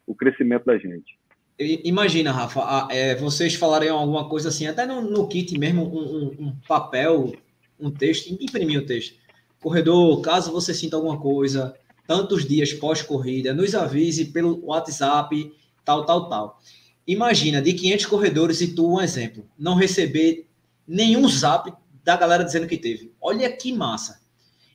o 0.07 0.15
crescimento 0.15 0.65
da 0.65 0.77
gente. 0.77 1.19
Imagina, 1.59 2.33
Rafa, 2.33 2.89
é, 2.91 3.15
vocês 3.15 3.55
falariam 3.55 3.97
alguma 3.99 4.29
coisa 4.29 4.49
assim, 4.49 4.67
até 4.67 4.85
no, 4.85 5.03
no 5.03 5.29
kit 5.29 5.57
mesmo, 5.59 5.85
um, 5.85 6.01
um, 6.01 6.47
um, 6.47 6.57
papel, 6.67 7.33
um 7.79 7.91
texto, 7.91 8.33
imprimir 8.41 8.81
o 8.81 8.87
texto. 8.87 9.15
Corredor, 9.61 10.21
caso 10.23 10.51
você 10.51 10.75
sinta 10.75 10.97
alguma 10.97 11.21
coisa, 11.21 11.77
tantos 12.07 12.47
dias 12.47 12.73
pós-corrida, 12.73 13.55
nos 13.55 13.75
avise 13.75 14.27
pelo 14.27 14.65
WhatsApp, 14.65 15.53
tal, 15.85 16.05
tal, 16.05 16.29
tal. 16.29 16.61
Imagina, 17.07 17.61
de 17.61 17.73
500 17.73 18.07
corredores, 18.07 18.61
e 18.61 18.75
tu, 18.75 18.95
um 18.95 19.01
exemplo, 19.01 19.47
não 19.59 19.75
receber 19.75 20.49
nenhum 20.87 21.29
zap 21.29 21.73
da 22.05 22.17
galera 22.17 22.45
dizendo 22.45 22.67
que 22.67 22.77
teve. 22.77 23.13
Olha 23.21 23.51
que 23.51 23.73
massa. 23.73 24.21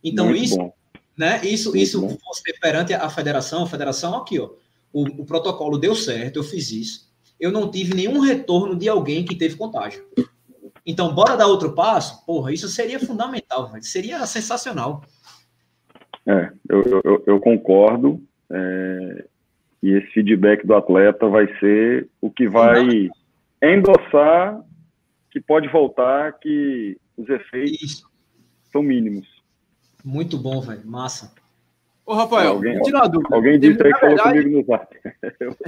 Então, 0.03 0.25
Muito 0.25 0.43
isso, 0.43 0.57
bom. 0.57 0.73
né? 1.17 1.41
Isso, 1.43 1.69
Muito 1.69 1.83
isso 1.83 2.01
você 2.01 2.53
perante 2.59 2.93
a 2.93 3.09
federação, 3.09 3.63
a 3.63 3.67
federação, 3.67 4.15
aqui, 4.15 4.39
ó 4.39 4.49
o, 4.97 5.21
o 5.21 5.25
protocolo 5.25 5.77
deu 5.77 5.95
certo, 5.95 6.37
eu 6.37 6.43
fiz 6.43 6.71
isso. 6.71 7.07
Eu 7.39 7.51
não 7.51 7.69
tive 7.69 7.93
nenhum 7.93 8.19
retorno 8.19 8.75
de 8.75 8.89
alguém 8.89 9.23
que 9.23 9.35
teve 9.35 9.55
contágio. 9.55 10.05
Então, 10.85 11.13
bora 11.13 11.35
dar 11.35 11.47
outro 11.47 11.73
passo? 11.73 12.25
Porra, 12.25 12.51
isso 12.51 12.67
seria 12.67 12.99
fundamental, 12.99 13.71
véio. 13.71 13.83
seria 13.83 14.25
sensacional. 14.25 15.03
É, 16.27 16.51
eu, 16.69 17.01
eu, 17.03 17.23
eu 17.25 17.39
concordo. 17.39 18.21
É, 18.49 19.25
e 19.81 19.93
esse 19.93 20.07
feedback 20.07 20.65
do 20.65 20.75
atleta 20.75 21.27
vai 21.27 21.47
ser 21.59 22.07
o 22.19 22.29
que 22.29 22.47
vai 22.47 23.09
endossar 23.61 24.61
que 25.31 25.41
pode 25.41 25.67
voltar, 25.67 26.33
que 26.39 26.97
os 27.15 27.29
efeitos 27.29 27.81
isso. 27.81 28.09
são 28.71 28.81
mínimos. 28.81 29.27
Muito 30.03 30.37
bom, 30.37 30.61
velho. 30.61 30.85
Massa. 30.85 31.31
Ô, 32.05 32.13
Rafael, 32.13 32.53
alguém, 32.53 32.81
tira 32.81 32.99
uma 32.99 33.09
dúvida. 33.09 33.35
Alguém 33.35 33.59
disse 33.59 33.83
aí 33.83 33.93
que 33.93 33.99
falou 33.99 34.17
comigo 34.17 34.49
no 34.49 34.65
zap. 34.65 34.95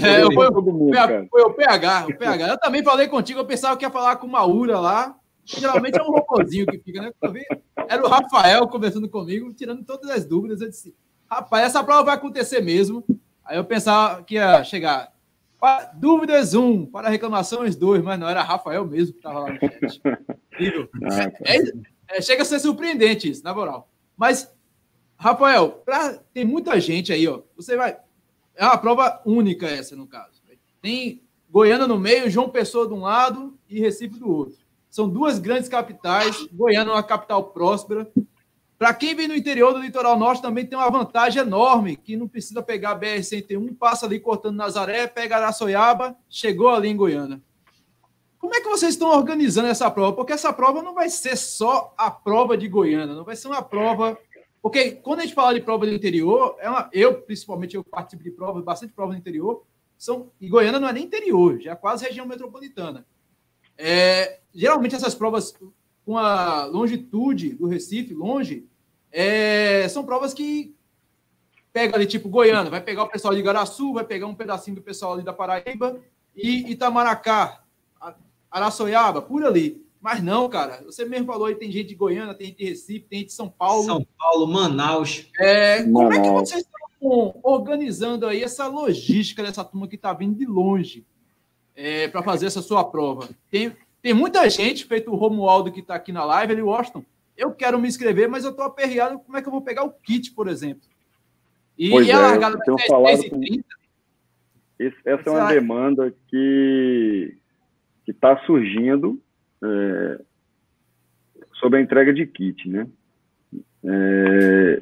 é, 0.01 0.23
eu, 0.23 0.31
foi, 0.31 0.47
todo 0.47 0.71
mundo, 0.71 0.95
foi, 1.29 1.41
o 1.41 1.53
PH, 1.53 2.05
o 2.07 2.17
PH. 2.17 2.47
Eu 2.47 2.57
também 2.57 2.83
falei 2.83 3.07
contigo, 3.07 3.39
eu 3.39 3.45
pensava 3.45 3.75
que 3.75 3.83
ia 3.83 3.91
falar 3.91 4.15
com 4.15 4.25
uma 4.25 4.45
Ura 4.45 4.79
lá. 4.79 5.15
Geralmente 5.57 5.99
é 5.99 6.03
um 6.03 6.11
robôzinho 6.11 6.65
que 6.65 6.77
fica, 6.79 7.01
né? 7.01 7.11
Era 7.87 8.05
o 8.05 8.09
Rafael 8.09 8.67
conversando 8.67 9.09
comigo, 9.09 9.53
tirando 9.53 9.83
todas 9.83 10.09
as 10.09 10.25
dúvidas. 10.25 10.61
Eu 10.61 10.69
disse, 10.69 10.95
rapaz, 11.29 11.65
essa 11.65 11.83
prova 11.83 12.03
vai 12.03 12.15
acontecer 12.15 12.61
mesmo. 12.61 13.03
Aí 13.43 13.57
eu 13.57 13.65
pensava 13.65 14.23
que 14.23 14.35
ia 14.35 14.63
chegar 14.63 15.11
Dúvidas 15.95 16.53
um, 16.53 16.85
para 16.85 17.09
reclamações 17.09 17.75
dois, 17.75 18.01
mas 18.01 18.17
não 18.17 18.29
era 18.29 18.41
Rafael 18.41 18.85
mesmo 18.85 19.13
que 19.13 19.19
estava 19.19 19.39
lá 19.39 19.51
no 19.51 19.59
chat. 19.59 20.01
Ah, 21.09 21.23
é, 21.45 21.57
é, 21.57 22.17
é, 22.17 22.21
chega 22.21 22.41
a 22.41 22.45
ser 22.45 22.59
surpreendente 22.59 23.29
isso, 23.29 23.41
na 23.45 23.53
moral. 23.53 23.89
Mas, 24.17 24.53
Rafael, 25.15 25.71
pra, 25.85 26.19
tem 26.33 26.43
muita 26.43 26.77
gente 26.81 27.13
aí, 27.13 27.25
ó. 27.25 27.43
Você 27.55 27.77
vai. 27.77 27.97
É 28.55 28.65
uma 28.65 28.77
prova 28.77 29.21
única 29.25 29.67
essa, 29.67 29.95
no 29.95 30.05
caso. 30.05 30.41
Tem 30.81 31.23
Goiânia 31.49 31.87
no 31.87 31.97
meio, 31.97 32.29
João 32.29 32.49
Pessoa 32.49 32.87
de 32.87 32.93
um 32.93 33.01
lado 33.01 33.57
e 33.69 33.79
Recife 33.79 34.19
do 34.19 34.29
outro. 34.29 34.58
São 34.89 35.07
duas 35.07 35.39
grandes 35.39 35.69
capitais. 35.69 36.47
Goiânia 36.51 36.91
é 36.91 36.93
uma 36.95 37.03
capital 37.03 37.43
próspera. 37.45 38.11
Para 38.79 38.93
quem 38.93 39.13
vem 39.13 39.27
no 39.27 39.35
interior 39.35 39.73
do 39.73 39.79
litoral 39.79 40.17
norte, 40.17 40.41
também 40.41 40.65
tem 40.65 40.77
uma 40.77 40.89
vantagem 40.89 41.41
enorme, 41.41 41.97
que 41.97 42.15
não 42.15 42.29
precisa 42.29 42.63
pegar 42.63 42.91
a 42.91 42.99
BR-101, 42.99 43.75
passa 43.77 44.05
ali 44.05 44.21
cortando 44.21 44.55
Nazaré, 44.55 45.05
pega 45.05 45.35
Araçoiaba, 45.35 46.15
chegou 46.29 46.69
ali 46.69 46.87
em 46.87 46.95
Goiânia. 46.95 47.41
Como 48.39 48.55
é 48.55 48.61
que 48.61 48.69
vocês 48.69 48.93
estão 48.93 49.09
organizando 49.09 49.67
essa 49.67 49.91
prova? 49.91 50.15
Porque 50.15 50.31
essa 50.31 50.53
prova 50.53 50.81
não 50.81 50.93
vai 50.93 51.09
ser 51.09 51.35
só 51.35 51.93
a 51.97 52.09
prova 52.09 52.57
de 52.57 52.69
Goiânia, 52.69 53.13
não 53.13 53.25
vai 53.25 53.35
ser 53.35 53.49
uma 53.49 53.61
prova. 53.61 54.17
Porque 54.61 54.91
quando 54.91 55.19
a 55.19 55.23
gente 55.23 55.35
fala 55.35 55.53
de 55.53 55.59
prova 55.59 55.85
do 55.85 55.93
interior, 55.93 56.55
é 56.59 56.69
uma... 56.69 56.89
eu, 56.93 57.21
principalmente, 57.21 57.75
eu 57.75 57.83
participo 57.83 58.23
de 58.23 58.31
provas, 58.31 58.63
bastante 58.63 58.93
prova 58.93 59.11
no 59.11 59.19
interior, 59.19 59.61
são... 59.97 60.31
e 60.39 60.47
Goiânia 60.47 60.79
não 60.79 60.87
é 60.87 60.93
nem 60.93 61.03
interior, 61.03 61.59
já 61.59 61.73
é 61.73 61.75
quase 61.75 62.05
região 62.05 62.25
metropolitana. 62.25 63.05
É... 63.79 64.39
Geralmente 64.53 64.95
essas 64.95 65.15
provas 65.15 65.55
com 66.05 66.17
a 66.17 66.65
longitude 66.65 67.51
do 67.53 67.67
Recife, 67.67 68.13
longe, 68.13 68.67
é, 69.11 69.87
são 69.89 70.03
provas 70.03 70.33
que 70.33 70.75
pega 71.71 71.95
ali, 71.95 72.07
tipo 72.07 72.29
Goiânia, 72.29 72.71
vai 72.71 72.81
pegar 72.81 73.03
o 73.03 73.09
pessoal 73.09 73.35
de 73.35 73.41
Garaçu, 73.43 73.93
vai 73.93 74.03
pegar 74.03 74.25
um 74.27 74.33
pedacinho 74.33 74.75
do 74.75 74.81
pessoal 74.81 75.13
ali 75.13 75.23
da 75.23 75.33
Paraíba 75.33 75.99
e 76.35 76.71
Itamaracá, 76.71 77.63
Araçoiaba, 78.49 79.21
por 79.21 79.43
ali. 79.45 79.85
Mas 80.01 80.23
não, 80.23 80.49
cara, 80.49 80.81
você 80.83 81.05
mesmo 81.05 81.27
falou 81.27 81.45
aí, 81.45 81.55
tem 81.55 81.71
gente 81.71 81.89
de 81.89 81.95
Goiânia, 81.95 82.33
tem 82.33 82.47
gente 82.47 82.57
de 82.57 82.65
Recife, 82.69 83.05
tem 83.07 83.19
gente 83.19 83.27
de 83.27 83.33
São 83.35 83.49
Paulo. 83.49 83.83
São 83.83 84.07
Paulo, 84.17 84.47
Manaus. 84.47 85.27
É, 85.39 85.83
como 85.83 86.11
é 86.11 86.21
que 86.21 86.29
vocês 86.29 86.63
estão 86.63 87.39
organizando 87.43 88.25
aí 88.25 88.41
essa 88.41 88.65
logística 88.65 89.43
dessa 89.43 89.63
turma 89.63 89.87
que 89.87 89.95
está 89.95 90.13
vindo 90.13 90.35
de 90.35 90.45
longe 90.45 91.05
é, 91.79 92.09
para 92.09 92.21
fazer 92.21 92.47
essa 92.47 92.61
sua 92.61 92.83
prova? 92.83 93.29
Tem, 93.49 93.71
tem 94.01 94.13
muita 94.13 94.49
gente, 94.49 94.85
feito 94.85 95.09
o 95.09 95.15
Romualdo 95.15 95.71
que 95.71 95.79
está 95.79 95.95
aqui 95.95 96.11
na 96.11 96.25
live, 96.25 96.51
ele, 96.53 96.61
Washington, 96.61 97.03
eu 97.37 97.51
quero 97.51 97.79
me 97.79 97.87
inscrever, 97.87 98.27
mas 98.27 98.43
eu 98.43 98.51
estou 98.51 98.65
aperreado 98.65 99.19
como 99.19 99.37
é 99.37 99.41
que 99.41 99.47
eu 99.47 99.51
vou 99.51 99.61
pegar 99.61 99.83
o 99.83 99.91
kit, 99.91 100.31
por 100.31 100.49
exemplo. 100.49 100.83
E, 101.77 101.89
pois 101.89 102.05
e 102.05 102.11
a 102.11 102.15
é, 102.15 102.19
largada 102.19 102.57
às 102.57 102.65
10 104.77 104.93
Essa 105.05 105.29
é 105.29 105.31
uma 105.31 105.47
demanda 105.47 106.13
que 106.27 107.37
está 108.05 108.37
surgindo 108.45 109.21
é, 109.63 110.21
sobre 111.53 111.79
a 111.79 111.81
entrega 111.81 112.13
de 112.13 112.25
kit, 112.25 112.67
né? 112.67 112.87
É, 113.85 114.81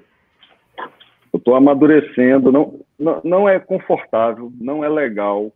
eu 1.31 1.37
estou 1.37 1.55
amadurecendo, 1.55 2.51
não, 2.51 2.83
não, 2.97 3.21
não 3.23 3.49
é 3.49 3.59
confortável, 3.59 4.51
não 4.59 4.83
é 4.83 4.89
legal 4.89 5.53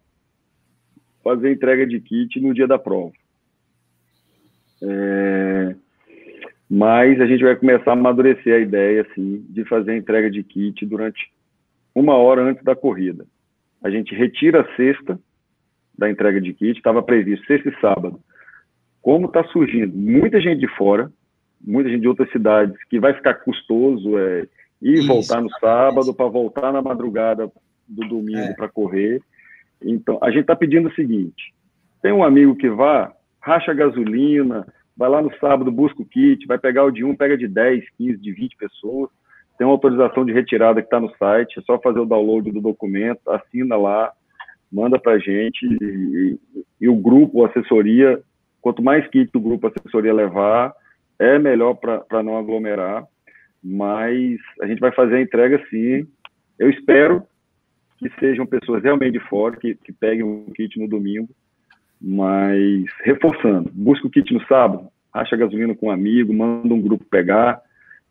fazer 1.24 1.51
entrega 1.51 1.86
de 1.86 1.99
kit 1.99 2.39
no 2.39 2.53
dia 2.53 2.67
da 2.67 2.80
prova. 2.80 3.13
É, 4.82 5.76
mas 6.69 7.19
a 7.19 7.26
gente 7.26 7.43
vai 7.43 7.55
começar 7.55 7.91
a 7.91 7.93
amadurecer 7.93 8.55
a 8.55 8.59
ideia, 8.59 9.01
assim, 9.01 9.45
de 9.49 9.65
fazer 9.65 9.91
a 9.91 9.97
entrega 9.97 10.30
de 10.30 10.43
kit 10.43 10.86
durante 10.86 11.32
uma 11.93 12.15
hora 12.15 12.41
antes 12.41 12.63
da 12.63 12.76
corrida. 12.76 13.26
A 13.84 13.89
gente 13.89 14.15
retira 14.15 14.61
a 14.61 14.76
sexta 14.76 15.19
da 15.97 16.09
entrega 16.09 16.39
de 16.39 16.53
kit, 16.53 16.78
estava 16.78 17.03
previsto 17.03 17.45
sexta 17.45 17.69
e 17.69 17.82
sábado. 17.82 18.19
Como 19.01 19.28
está 19.28 19.43
surgindo 19.45 19.95
muita 19.95 20.39
gente 20.39 20.59
de 20.59 20.67
fora, 20.76 21.11
muita 21.59 21.89
gente 21.89 22.01
de 22.01 22.07
outras 22.07 22.32
cidades, 22.32 22.78
que 22.89 22.99
vai 22.99 23.13
ficar 23.13 23.36
custoso 23.36 24.17
é, 24.17 24.47
ir 24.82 25.03
e 25.03 25.07
voltar 25.07 25.41
no 25.41 25.49
sábado 25.59 26.13
para 26.13 26.28
voltar 26.28 26.72
na 26.72 26.82
madrugada 26.82 27.51
do 27.88 28.07
domingo 28.07 28.39
é. 28.39 28.53
para 28.53 28.69
correr. 28.69 29.22
Então, 29.84 30.20
a 30.22 30.30
gente 30.30 30.42
está 30.42 30.56
pedindo 30.56 30.90
o 30.90 30.94
seguinte: 30.94 31.54
tem 32.02 32.12
um 32.12 32.24
amigo 32.24 32.56
que 32.56 32.70
vá, 32.70 33.12
racha 33.40 33.74
gasolina, 33.74 34.66
vai 34.96 35.10
lá 35.10 35.22
no 35.22 35.36
sábado, 35.38 35.72
busca 35.72 36.02
o 36.02 36.06
kit, 36.06 36.46
vai 36.46 36.58
pegar 36.58 36.86
o 36.86 36.92
de 36.92 37.04
um, 37.04 37.16
pega 37.16 37.38
de 37.38 37.48
10, 37.48 37.84
15, 37.98 38.18
de 38.18 38.32
20 38.32 38.56
pessoas, 38.58 39.10
tem 39.58 39.66
uma 39.66 39.74
autorização 39.74 40.26
de 40.26 40.32
retirada 40.32 40.82
que 40.82 40.88
está 40.88 41.00
no 41.00 41.12
site, 41.18 41.60
é 41.60 41.62
só 41.64 41.80
fazer 41.80 42.00
o 42.00 42.06
download 42.06 42.52
do 42.52 42.62
documento, 42.62 43.20
assina 43.28 43.76
lá, 43.78 44.12
manda 44.72 45.00
para 45.00 45.14
a 45.14 45.20
gente, 45.20 45.66
e, 45.82 46.40
e, 46.80 46.90
o 46.90 46.96
grupo, 46.96 47.44
a 47.44 47.48
assessoria, 47.48 48.22
quanto 48.62 48.82
mais 48.82 49.08
kit 49.08 49.30
o 49.36 49.42
grupo, 49.42 49.68
a 49.68 49.70
assessoria 49.70 50.14
levar, 50.14 50.74
é 51.20 51.38
melhor 51.38 51.76
para 51.76 52.24
não 52.24 52.38
aglomerar, 52.38 53.06
mas 53.64 54.40
a 54.62 54.66
gente 54.66 54.80
vai 54.80 54.92
fazer 54.92 55.18
a 55.18 55.22
entrega 55.22 55.64
sim, 55.70 56.08
eu 56.58 56.70
espero 56.70 57.24
que 58.02 58.10
sejam 58.20 58.47
pessoas 58.47 58.82
realmente 58.82 59.14
de 59.14 59.20
fora, 59.28 59.56
que, 59.56 59.76
que 59.76 59.93
peguem 59.93 60.24
o 60.24 60.52
kit 60.56 60.80
no 60.80 60.88
domingo, 60.88 61.30
mas, 62.02 62.86
reforçando, 63.04 63.70
busca 63.72 64.08
o 64.08 64.10
kit 64.10 64.34
no 64.34 64.43
sábado, 64.47 64.88
acha 65.14 65.38
gasolina 65.38 65.76
com 65.76 65.88
um 65.88 65.91
amigo, 65.91 66.34
manda 66.34 66.74
um 66.74 66.82
grupo 66.82 67.06
pegar. 67.06 67.62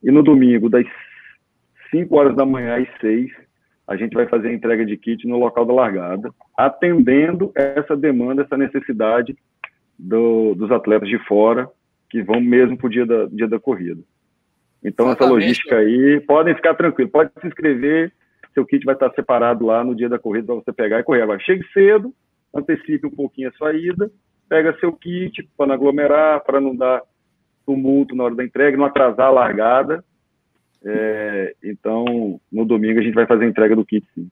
E 0.01 0.13
no 0.13 0.23
domingo, 0.23 0.69
das 0.69 0.87
5 1.91 2.17
horas 2.17 2.37
da 2.37 2.47
manhã 2.47 2.77
às 2.81 3.01
6, 3.01 3.33
a 3.89 3.97
gente 3.97 4.15
vai 4.15 4.29
fazer 4.29 4.49
a 4.49 4.53
entrega 4.53 4.87
de 4.87 4.97
kit 4.97 5.27
no 5.27 5.39
local 5.39 5.67
da 5.67 5.75
largada, 5.75 6.31
atendendo 6.57 7.51
essa 7.57 7.97
demanda, 7.97 8.43
essa 8.43 8.57
necessidade 8.57 9.37
do, 9.99 10.55
dos 10.55 10.71
atletas 10.71 11.09
de 11.09 11.19
fora, 11.27 11.69
que 12.09 12.23
vão 12.23 12.41
mesmo 12.41 12.77
para 12.77 12.87
o 12.87 12.91
dia 12.91 13.05
da, 13.05 13.27
dia 13.27 13.49
da 13.49 13.59
corrida. 13.59 14.01
Então, 14.85 15.07
Exatamente. 15.07 15.25
essa 15.25 15.33
logística 15.33 15.77
aí, 15.77 16.21
podem 16.21 16.55
ficar 16.55 16.75
tranquilos, 16.75 17.11
pode 17.11 17.31
se 17.41 17.47
inscrever, 17.49 18.13
seu 18.55 18.65
kit 18.65 18.85
vai 18.85 18.95
estar 18.95 19.11
separado 19.13 19.65
lá 19.65 19.85
no 19.85 19.95
dia 19.95 20.09
da 20.09 20.19
corrida 20.19 20.47
para 20.47 20.57
você 20.57 20.73
pegar 20.73 21.01
e 21.01 21.05
correr. 21.05 21.23
Agora, 21.23 21.41
chegue 21.41 21.65
cedo, 21.73 22.13
antecipe 22.55 23.07
um 23.07 23.11
pouquinho 23.11 23.49
a 23.49 23.53
sua 23.53 23.73
ida, 23.73 24.11
pega 24.49 24.77
seu 24.79 24.93
kit 24.93 25.49
para 25.57 25.67
não 25.67 25.75
aglomerar, 25.75 26.43
para 26.45 26.61
não 26.61 26.75
dar 26.75 27.03
tumulto 27.65 28.15
na 28.17 28.25
hora 28.25 28.35
da 28.35 28.45
entrega, 28.45 28.77
não 28.77 28.85
atrasar 28.85 29.27
a 29.27 29.31
largada. 29.31 30.05
É, 30.85 31.55
então, 31.63 32.41
no 32.51 32.65
domingo 32.65 32.99
a 32.99 33.03
gente 33.03 33.15
vai 33.15 33.27
fazer 33.27 33.45
a 33.45 33.49
entrega 33.49 33.77
do 33.77 33.85
kit, 33.85 34.07
sim. 34.15 34.31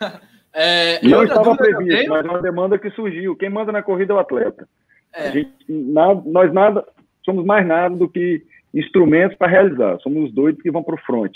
É, 0.54 1.02
não 1.02 1.24
estava 1.24 1.56
previsto, 1.56 2.10
mas 2.10 2.26
é 2.26 2.28
uma 2.28 2.42
demanda 2.42 2.78
que 2.78 2.90
surgiu. 2.90 3.34
Quem 3.34 3.48
manda 3.48 3.72
na 3.72 3.82
corrida 3.82 4.12
é 4.12 4.16
o 4.16 4.18
atleta. 4.18 4.68
É. 5.14 5.32
Gente, 5.32 5.50
nada, 5.66 6.22
nós 6.26 6.52
nada 6.52 6.84
somos 7.24 7.42
mais 7.44 7.66
nada 7.66 7.96
do 7.96 8.06
que 8.06 8.42
instrumentos 8.74 9.36
para 9.38 9.50
realizar. 9.50 9.98
Somos 10.00 10.24
os 10.28 10.34
doidos 10.34 10.60
que 10.60 10.70
vão 10.70 10.82
para 10.82 10.94
o 10.94 11.00
front. 11.00 11.32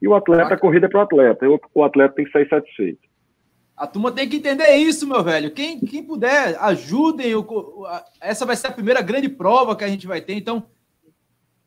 E 0.00 0.08
o 0.08 0.14
atleta, 0.14 0.54
a 0.54 0.58
corrida 0.58 0.86
é 0.86 0.88
para 0.88 1.00
o 1.00 1.02
atleta. 1.02 1.46
O 1.74 1.82
atleta 1.82 2.14
tem 2.14 2.24
que 2.24 2.30
sair 2.30 2.48
satisfeito. 2.48 3.00
A 3.76 3.86
turma 3.86 4.10
tem 4.10 4.28
que 4.28 4.36
entender 4.36 4.74
isso, 4.76 5.06
meu 5.06 5.22
velho. 5.22 5.50
Quem, 5.50 5.78
quem 5.80 6.02
puder, 6.02 6.56
ajudem. 6.60 7.34
O, 7.34 7.86
essa 8.20 8.46
vai 8.46 8.56
ser 8.56 8.68
a 8.68 8.72
primeira 8.72 9.02
grande 9.02 9.28
prova 9.28 9.76
que 9.76 9.84
a 9.84 9.88
gente 9.88 10.06
vai 10.06 10.20
ter. 10.20 10.34
Então, 10.34 10.66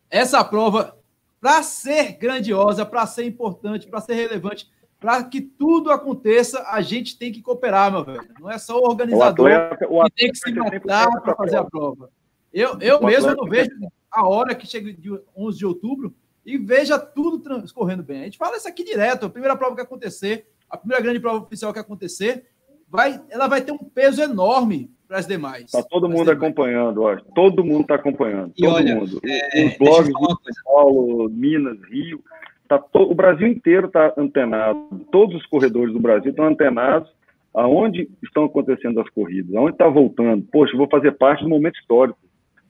essa 0.09 0.43
prova, 0.43 0.97
para 1.39 1.61
ser 1.61 2.13
grandiosa, 2.13 2.85
para 2.85 3.05
ser 3.05 3.25
importante, 3.25 3.87
para 3.87 4.01
ser 4.01 4.15
relevante, 4.15 4.67
para 4.99 5.23
que 5.23 5.39
tudo 5.39 5.91
aconteça, 5.91 6.65
a 6.69 6.81
gente 6.81 7.17
tem 7.17 7.31
que 7.31 7.41
cooperar, 7.41 7.91
meu 7.91 8.03
velho. 8.03 8.27
Não 8.39 8.49
é 8.49 8.57
só 8.57 8.77
o 8.77 8.89
organizador 8.89 9.45
o 9.45 9.53
atleta, 9.53 9.87
o 9.87 10.03
que 10.05 10.11
tem 10.15 10.31
que 10.31 10.37
se 10.37 10.51
matar 10.51 11.21
para 11.21 11.35
fazer 11.35 11.57
a 11.57 11.63
prova. 11.63 12.09
Eu, 12.51 12.79
eu 12.81 13.01
mesmo 13.01 13.35
não 13.35 13.47
vejo 13.47 13.69
a 14.11 14.27
hora 14.27 14.55
que 14.55 14.65
chega 14.65 14.91
de 14.91 15.11
11 15.37 15.57
de 15.57 15.65
outubro 15.65 16.13
e 16.53 16.57
veja 16.57 16.97
tudo 16.99 17.39
transcorrendo 17.39 18.03
bem. 18.03 18.21
A 18.21 18.25
gente 18.25 18.37
fala 18.37 18.57
isso 18.57 18.67
aqui 18.67 18.83
direto. 18.83 19.25
A 19.25 19.29
primeira 19.29 19.55
prova 19.55 19.75
que 19.75 19.81
acontecer 19.81 20.47
a 20.69 20.77
primeira 20.77 21.01
grande 21.01 21.19
prova 21.19 21.43
oficial 21.43 21.73
que 21.73 21.79
acontecer, 21.79 22.45
vai, 22.87 23.19
ela 23.29 23.47
vai 23.47 23.61
ter 23.61 23.71
um 23.71 23.77
peso 23.77 24.21
enorme 24.21 24.91
para 25.07 25.17
as 25.17 25.25
demais. 25.25 25.65
Está 25.65 25.81
todo 25.81 26.07
mundo 26.07 26.25
demais. 26.25 26.37
acompanhando, 26.37 27.01
ó. 27.01 27.15
todo 27.33 27.65
mundo 27.65 27.81
está 27.81 27.95
acompanhando. 27.95 28.53
E 28.55 28.63
todo 28.63 28.75
olha, 28.75 28.95
mundo. 28.95 29.19
É, 29.25 29.65
Os 29.65 29.77
blogs 29.77 30.07
de 30.07 30.53
São 30.53 30.63
Paulo, 30.65 31.29
Minas, 31.29 31.77
Rio, 31.89 32.23
tá 32.67 32.77
to... 32.77 32.99
o 32.99 33.15
Brasil 33.15 33.47
inteiro 33.47 33.87
está 33.87 34.13
antenado. 34.15 34.79
Todos 35.11 35.35
os 35.35 35.45
corredores 35.47 35.91
do 35.91 35.99
Brasil 35.99 36.29
estão 36.29 36.45
antenados 36.45 37.09
aonde 37.51 38.07
estão 38.23 38.45
acontecendo 38.45 39.01
as 39.01 39.09
corridas, 39.09 39.55
aonde 39.55 39.71
está 39.71 39.87
voltando. 39.87 40.45
Poxa, 40.51 40.77
vou 40.77 40.87
fazer 40.87 41.13
parte 41.13 41.43
do 41.43 41.49
momento 41.49 41.79
histórico. 41.79 42.19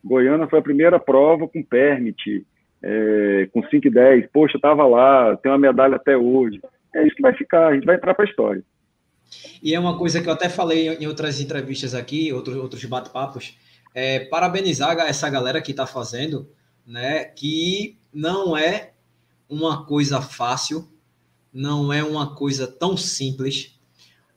Goiânia 0.01 0.47
foi 0.47 0.59
a 0.59 0.63
primeira 0.63 0.97
prova 0.97 1.45
com 1.45 1.61
permit, 1.61 2.45
é, 2.81 3.49
com 3.53 3.63
5 3.63 3.87
e 3.87 3.89
10. 3.89 4.29
Poxa, 4.31 4.57
estava 4.57 4.85
lá, 4.85 5.35
tem 5.37 5.51
uma 5.51 5.57
medalha 5.57 5.95
até 5.95 6.17
hoje 6.17 6.59
é 6.93 7.05
isso 7.05 7.15
que 7.15 7.21
vai 7.21 7.35
ficar, 7.35 7.67
a 7.67 7.73
gente 7.73 7.85
vai 7.85 7.95
entrar 7.95 8.13
para 8.13 8.25
a 8.25 8.29
história. 8.29 8.63
E 9.61 9.75
é 9.75 9.79
uma 9.79 9.97
coisa 9.97 10.21
que 10.21 10.27
eu 10.27 10.33
até 10.33 10.49
falei 10.49 10.89
em 10.89 11.07
outras 11.07 11.39
entrevistas 11.39 11.93
aqui, 11.93 12.33
outros, 12.33 12.55
outros 12.57 12.83
bate-papos, 12.85 13.57
é, 13.93 14.21
parabenizar 14.21 14.97
essa 14.99 15.29
galera 15.29 15.61
que 15.61 15.71
está 15.71 15.85
fazendo, 15.85 16.49
né, 16.85 17.25
que 17.25 17.97
não 18.13 18.57
é 18.57 18.93
uma 19.47 19.85
coisa 19.85 20.21
fácil, 20.21 20.87
não 21.53 21.93
é 21.93 22.03
uma 22.03 22.35
coisa 22.35 22.67
tão 22.67 22.97
simples. 22.97 23.79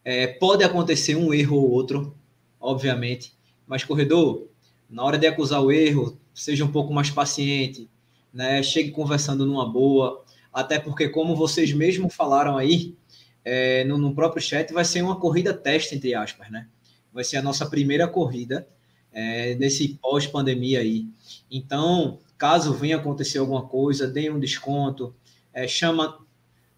É, 0.04 0.26
pode 0.26 0.62
acontecer 0.62 1.14
um 1.14 1.32
erro 1.32 1.56
ou 1.56 1.70
outro, 1.70 2.14
obviamente, 2.60 3.32
mas 3.66 3.84
corredor, 3.84 4.48
na 4.90 5.02
hora 5.04 5.16
de 5.16 5.26
acusar 5.26 5.62
o 5.62 5.72
erro, 5.72 6.18
seja 6.34 6.64
um 6.64 6.72
pouco 6.72 6.92
mais 6.92 7.10
paciente, 7.10 7.88
né? 8.32 8.62
Chegue 8.62 8.90
conversando 8.90 9.44
numa 9.44 9.68
boa, 9.68 10.24
até 10.52 10.78
porque, 10.78 11.08
como 11.08 11.36
vocês 11.36 11.72
mesmos 11.72 12.14
falaram 12.14 12.56
aí, 12.56 12.96
é, 13.44 13.84
no, 13.84 13.98
no, 13.98 14.14
próprio 14.14 14.42
chat, 14.42 14.72
vai 14.72 14.84
ser 14.84 15.02
uma 15.02 15.18
corrida 15.18 15.52
teste, 15.52 15.94
entre 15.94 16.14
aspas, 16.14 16.50
né? 16.50 16.68
Vai 17.12 17.24
ser 17.24 17.36
a 17.36 17.42
nossa 17.42 17.66
primeira 17.68 18.06
corrida 18.06 18.66
é, 19.12 19.54
nesse 19.56 19.98
pós-pandemia 20.00 20.80
aí. 20.80 21.06
Então, 21.50 22.18
caso 22.38 22.72
venha 22.72 22.96
acontecer 22.96 23.38
alguma 23.38 23.66
coisa, 23.66 24.06
dê 24.06 24.30
um 24.30 24.38
desconto, 24.38 25.14
é, 25.52 25.66
chama 25.68 26.18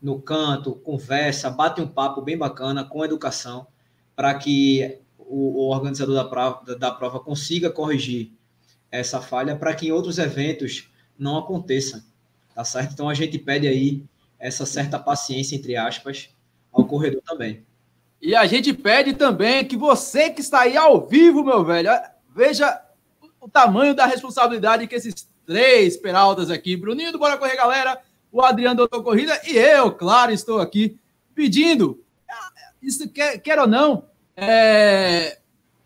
no 0.01 0.21
canto, 0.21 0.75
conversa, 0.77 1.49
bate 1.49 1.81
um 1.81 1.87
papo 1.87 2.21
bem 2.21 2.37
bacana 2.37 2.85
com 2.85 3.05
educação, 3.05 3.67
para 4.15 4.35
que 4.35 4.99
o, 5.19 5.65
o, 5.65 5.71
organizador 5.71 6.15
da 6.15 6.25
prova, 6.25 6.77
da 6.77 6.91
prova 6.91 7.21
consiga 7.21 7.71
corrigir 7.71 8.33
essa 8.91 9.21
falha, 9.21 9.57
para 9.57 9.75
que 9.75 9.89
em 9.89 9.93
outros 9.93 10.19
eventos 10.19 10.91
não 11.19 11.39
aconteça, 11.39 12.05
tá 12.55 12.65
certo? 12.65 12.93
Então 12.93 13.09
a 13.09 13.15
gente 13.15 13.39
pede 13.39 13.67
aí 13.67 14.03
essa 14.39 14.67
certa 14.67 14.99
paciência, 14.99 15.57
entre 15.57 15.77
aspas, 15.77 16.31
ao 16.73 16.85
corredor 16.85 17.23
também. 17.23 17.65
E 18.21 18.35
a 18.35 18.47
gente 18.47 18.73
pede 18.73 19.15
também 19.15 19.65
que 19.65 19.77
você 19.77 20.31
que 20.31 20.41
está 20.41 20.63
aí 20.63 20.77
ao 20.77 21.07
vivo, 21.07 21.45
meu 21.45 21.65
velho, 21.65 21.91
veja 22.35 22.83
o 23.41 23.49
tamanho 23.49 23.95
da 23.95 24.07
responsabilidade 24.07 24.87
que 24.87 24.95
esses 24.95 25.29
três 25.47 25.97
peraltas 25.97 26.51
aqui, 26.51 26.77
Bruninho 26.77 27.13
do 27.13 27.19
Bora 27.19 27.37
Correr 27.37 27.57
Galera, 27.57 28.01
o 28.33 28.43
Adriano 28.43 28.77
Doutor 28.77 29.03
Corrida 29.03 29.39
e 29.47 29.57
eu, 29.57 29.93
claro, 29.93 30.33
estou 30.33 30.59
aqui 30.59 30.99
pedindo, 31.35 32.03
isso 32.83 33.09
quer, 33.09 33.39
quer 33.39 33.59
ou 33.59 33.67
não, 33.67 34.07
é, 34.37 35.39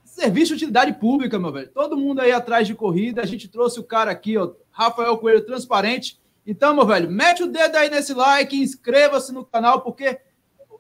serviço 0.05 0.49
de 0.49 0.64
utilidade 0.64 0.93
pública, 0.95 1.39
meu 1.39 1.53
velho. 1.53 1.68
Todo 1.68 1.97
mundo 1.97 2.20
aí 2.20 2.33
atrás 2.33 2.66
de 2.66 2.74
corrida, 2.74 3.22
a 3.22 3.26
gente 3.26 3.49
trouxe 3.49 3.79
o 3.79 3.85
cara 3.85 4.11
aqui, 4.11 4.37
ó, 4.37 4.53
Rafael 4.79 5.18
Coelho 5.18 5.45
Transparente. 5.45 6.20
Então, 6.47 6.72
meu 6.72 6.87
velho, 6.87 7.11
mete 7.11 7.43
o 7.43 7.49
dedo 7.49 7.74
aí 7.76 7.91
nesse 7.91 8.14
like, 8.14 8.57
inscreva-se 8.57 9.33
no 9.33 9.45
canal, 9.45 9.81
porque 9.81 10.20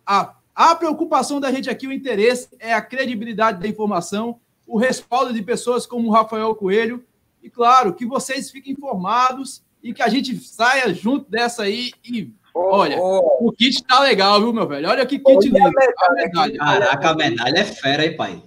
a, 0.06 0.34
a 0.54 0.74
preocupação 0.76 1.40
da 1.40 1.50
gente 1.50 1.68
aqui, 1.68 1.88
o 1.88 1.92
interesse 1.92 2.48
é 2.60 2.72
a 2.72 2.80
credibilidade 2.80 3.60
da 3.60 3.66
informação, 3.66 4.38
o 4.66 4.78
respaldo 4.78 5.32
de 5.32 5.42
pessoas 5.42 5.84
como 5.84 6.08
o 6.08 6.12
Rafael 6.12 6.54
Coelho, 6.54 7.04
e 7.42 7.50
claro, 7.50 7.92
que 7.92 8.06
vocês 8.06 8.50
fiquem 8.50 8.72
informados 8.72 9.64
e 9.82 9.92
que 9.92 10.02
a 10.02 10.08
gente 10.08 10.36
saia 10.38 10.94
junto 10.94 11.28
dessa 11.28 11.64
aí 11.64 11.90
e 12.04 12.32
Olha, 12.54 12.98
oh, 12.98 13.48
o 13.48 13.52
kit 13.52 13.84
tá 13.84 14.00
legal, 14.00 14.40
viu, 14.40 14.52
meu 14.52 14.66
velho? 14.66 14.88
Olha 14.88 15.06
que 15.06 15.16
kit 15.16 15.48
lindo. 15.48 15.68
A 15.68 16.12
medalha. 16.12 16.58
Caraca, 16.58 17.10
a 17.10 17.14
medalha 17.14 17.58
é 17.60 17.64
fera, 17.64 18.02
aí, 18.02 18.16
pai? 18.16 18.42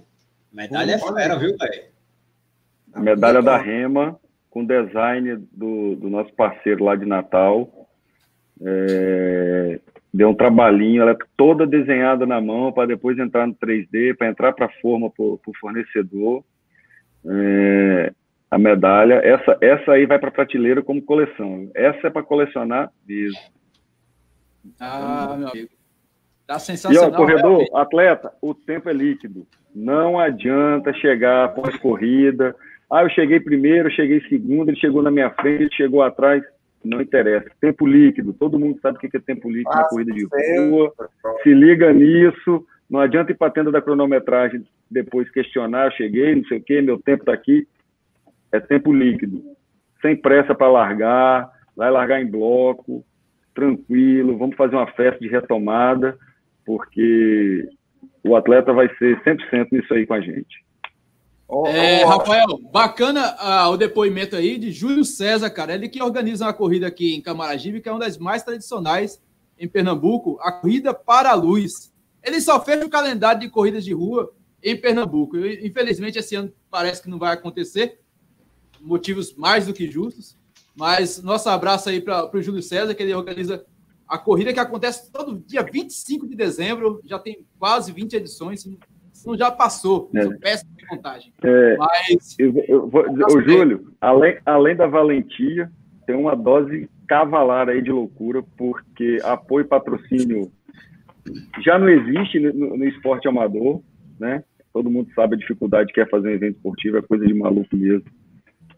Medalha 0.52 0.92
é 0.92 0.98
fera, 0.98 1.38
viu, 1.38 1.56
velho? 1.56 1.84
Medalha 2.94 3.40
da 3.40 3.56
Rema, 3.56 4.20
com 4.52 4.64
design 4.64 5.36
do, 5.50 5.96
do 5.96 6.10
nosso 6.10 6.32
parceiro 6.34 6.84
lá 6.84 6.94
de 6.94 7.06
Natal. 7.06 7.88
É, 8.60 9.80
deu 10.12 10.28
um 10.28 10.34
trabalhinho, 10.34 11.00
ela 11.00 11.12
é 11.12 11.16
toda 11.36 11.66
desenhada 11.66 12.26
na 12.26 12.38
mão 12.38 12.70
para 12.70 12.86
depois 12.86 13.18
entrar 13.18 13.46
no 13.46 13.54
3D, 13.54 14.14
para 14.14 14.28
entrar 14.28 14.52
para 14.52 14.66
a 14.66 14.80
forma 14.80 15.10
para 15.10 15.24
o 15.24 15.40
fornecedor. 15.58 16.44
É, 17.26 18.12
a 18.50 18.58
medalha, 18.58 19.14
essa, 19.24 19.56
essa 19.62 19.92
aí 19.92 20.04
vai 20.04 20.18
para 20.18 20.30
prateleira 20.30 20.82
como 20.82 21.00
coleção. 21.00 21.70
Essa 21.74 22.08
é 22.08 22.10
para 22.10 22.22
colecionar 22.22 22.92
mesmo. 23.08 23.40
Ah, 24.78 25.34
meu 25.38 25.48
amigo. 25.48 25.70
Tá 26.46 26.58
sensacional. 26.58 27.10
E 27.10 27.12
ó, 27.14 27.16
corredor, 27.16 27.64
atleta, 27.74 28.30
o 28.42 28.52
tempo 28.52 28.90
é 28.90 28.92
líquido. 28.92 29.46
Não 29.74 30.18
adianta 30.18 30.92
chegar 30.92 31.46
após 31.46 31.74
corrida. 31.78 32.54
Ah, 32.92 33.02
eu 33.02 33.08
cheguei 33.08 33.40
primeiro, 33.40 33.88
eu 33.88 33.92
cheguei 33.92 34.20
segundo, 34.28 34.68
ele 34.68 34.78
chegou 34.78 35.02
na 35.02 35.10
minha 35.10 35.30
frente, 35.30 35.62
ele 35.62 35.74
chegou 35.74 36.02
atrás. 36.02 36.42
Não 36.84 37.00
interessa. 37.00 37.48
Tempo 37.60 37.86
líquido. 37.86 38.32
Todo 38.34 38.58
mundo 38.58 38.78
sabe 38.82 38.98
o 38.98 39.00
que 39.00 39.16
é 39.16 39.20
tempo 39.20 39.48
líquido 39.48 39.74
na 39.74 39.84
corrida 39.84 40.12
de 40.12 40.26
rua. 40.26 40.92
Se 41.42 41.54
liga 41.54 41.92
nisso. 41.92 42.66
Não 42.90 43.00
adianta 43.00 43.32
ir 43.32 43.36
para 43.36 43.46
a 43.46 43.50
tenda 43.50 43.70
da 43.70 43.80
cronometragem 43.80 44.62
depois 44.90 45.30
questionar, 45.30 45.86
eu 45.86 45.92
cheguei, 45.92 46.34
não 46.34 46.44
sei 46.44 46.58
o 46.58 46.62
quê, 46.62 46.82
meu 46.82 47.00
tempo 47.00 47.22
está 47.22 47.32
aqui. 47.32 47.66
É 48.52 48.60
tempo 48.60 48.92
líquido. 48.92 49.42
Sem 50.02 50.14
pressa 50.14 50.54
para 50.54 50.70
largar, 50.70 51.50
vai 51.74 51.90
largar 51.90 52.20
em 52.20 52.30
bloco, 52.30 53.02
tranquilo, 53.54 54.36
vamos 54.36 54.56
fazer 54.56 54.76
uma 54.76 54.86
festa 54.88 55.18
de 55.20 55.28
retomada, 55.28 56.18
porque 56.66 57.66
o 58.22 58.36
atleta 58.36 58.72
vai 58.72 58.88
ser 58.96 59.18
100% 59.22 59.68
nisso 59.72 59.94
aí 59.94 60.04
com 60.04 60.14
a 60.14 60.20
gente. 60.20 60.62
É, 61.66 62.02
Rafael, 62.04 62.58
bacana 62.72 63.36
ah, 63.38 63.68
o 63.68 63.76
depoimento 63.76 64.34
aí 64.34 64.56
de 64.56 64.72
Júlio 64.72 65.04
César, 65.04 65.50
cara. 65.50 65.74
Ele 65.74 65.88
que 65.88 66.02
organiza 66.02 66.46
uma 66.46 66.52
corrida 66.52 66.86
aqui 66.86 67.14
em 67.14 67.20
Camaragibe, 67.20 67.80
que 67.80 67.88
é 67.88 67.92
uma 67.92 68.00
das 68.00 68.16
mais 68.16 68.42
tradicionais 68.42 69.20
em 69.58 69.68
Pernambuco, 69.68 70.38
a 70.40 70.50
Corrida 70.50 70.94
para 70.94 71.30
a 71.30 71.34
Luz. 71.34 71.92
Ele 72.22 72.40
só 72.40 72.62
fez 72.64 72.82
o 72.82 72.88
calendário 72.88 73.40
de 73.40 73.50
corridas 73.50 73.84
de 73.84 73.92
rua 73.92 74.32
em 74.62 74.80
Pernambuco. 74.80 75.36
Infelizmente, 75.36 76.18
esse 76.18 76.34
ano 76.34 76.50
parece 76.70 77.02
que 77.02 77.10
não 77.10 77.18
vai 77.18 77.34
acontecer, 77.34 78.00
motivos 78.80 79.34
mais 79.34 79.66
do 79.66 79.74
que 79.74 79.90
justos. 79.90 80.36
Mas 80.74 81.22
nosso 81.22 81.50
abraço 81.50 81.90
aí 81.90 82.00
para 82.00 82.34
o 82.34 82.40
Júlio 82.40 82.62
César, 82.62 82.94
que 82.94 83.02
ele 83.02 83.12
organiza 83.12 83.64
a 84.08 84.16
corrida 84.16 84.52
que 84.52 84.60
acontece 84.60 85.10
todo 85.10 85.38
dia 85.46 85.62
25 85.62 86.26
de 86.26 86.34
dezembro, 86.34 87.00
já 87.04 87.18
tem 87.18 87.46
quase 87.58 87.92
20 87.92 88.14
edições, 88.14 88.66
não 89.26 89.36
já 89.36 89.50
passou, 89.50 90.10
é. 90.14 90.22
sou 90.22 90.38
péssimo 90.38 90.70
de 90.76 90.86
contagem. 90.86 91.32
É, 91.42 91.76
Mas. 91.76 92.36
Eu, 92.38 92.54
eu 92.68 92.88
vou, 92.88 93.04
o 93.10 93.40
Júlio, 93.40 93.92
além, 94.00 94.38
além 94.44 94.76
da 94.76 94.86
valentia, 94.86 95.70
tem 96.06 96.16
uma 96.16 96.34
dose 96.34 96.88
cavalar 97.06 97.68
aí 97.68 97.82
de 97.82 97.90
loucura, 97.90 98.42
porque 98.56 99.18
apoio 99.22 99.64
e 99.64 99.68
patrocínio 99.68 100.50
já 101.64 101.78
não 101.78 101.88
existe 101.88 102.40
no, 102.40 102.76
no, 102.76 102.84
esporte 102.84 103.28
amador, 103.28 103.80
né? 104.18 104.42
Todo 104.72 104.90
mundo 104.90 105.12
sabe 105.14 105.36
a 105.36 105.38
dificuldade 105.38 105.92
que 105.92 106.00
é 106.00 106.06
fazer 106.06 106.28
um 106.28 106.32
evento 106.32 106.56
esportivo, 106.56 106.96
é 106.96 107.02
coisa 107.02 107.26
de 107.26 107.34
maluco 107.34 107.76
mesmo. 107.76 108.04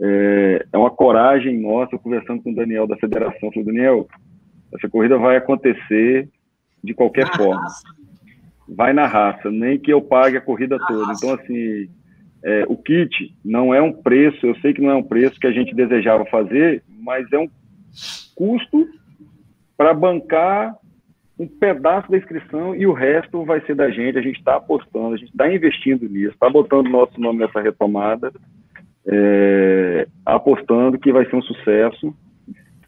É, 0.00 0.66
é 0.72 0.76
uma 0.76 0.90
coragem 0.90 1.60
nossa, 1.60 1.96
conversando 1.96 2.42
com 2.42 2.50
o 2.50 2.54
Daniel 2.54 2.86
da 2.86 2.96
federação, 2.96 3.50
falei, 3.50 3.64
Daniel, 3.64 4.08
essa 4.74 4.88
corrida 4.88 5.16
vai 5.16 5.36
acontecer 5.36 6.28
de 6.82 6.92
qualquer 6.92 7.34
forma 7.36 7.64
vai 8.68 8.92
na 8.92 9.06
raça, 9.06 9.50
nem 9.50 9.78
que 9.78 9.92
eu 9.92 10.00
pague 10.00 10.36
a 10.36 10.40
corrida 10.40 10.78
toda. 10.86 11.12
Então, 11.12 11.34
assim, 11.34 11.88
é, 12.42 12.64
o 12.68 12.76
kit 12.76 13.34
não 13.44 13.74
é 13.74 13.80
um 13.80 13.92
preço, 13.92 14.46
eu 14.46 14.54
sei 14.56 14.72
que 14.72 14.80
não 14.80 14.90
é 14.90 14.94
um 14.94 15.02
preço 15.02 15.38
que 15.38 15.46
a 15.46 15.52
gente 15.52 15.74
desejava 15.74 16.24
fazer, 16.26 16.82
mas 17.00 17.30
é 17.32 17.38
um 17.38 17.48
custo 18.34 18.88
para 19.76 19.92
bancar 19.92 20.74
um 21.38 21.48
pedaço 21.48 22.10
da 22.10 22.16
inscrição 22.16 22.74
e 22.76 22.86
o 22.86 22.92
resto 22.92 23.44
vai 23.44 23.60
ser 23.62 23.74
da 23.74 23.90
gente. 23.90 24.18
A 24.18 24.22
gente 24.22 24.38
está 24.38 24.56
apostando, 24.56 25.14
a 25.14 25.16
gente 25.16 25.30
está 25.30 25.52
investindo 25.52 26.08
nisso, 26.08 26.34
está 26.34 26.48
botando 26.48 26.88
nosso 26.88 27.20
nome 27.20 27.40
nessa 27.40 27.60
retomada, 27.60 28.32
é, 29.06 30.06
apostando 30.24 30.98
que 30.98 31.12
vai 31.12 31.28
ser 31.28 31.36
um 31.36 31.42
sucesso, 31.42 32.14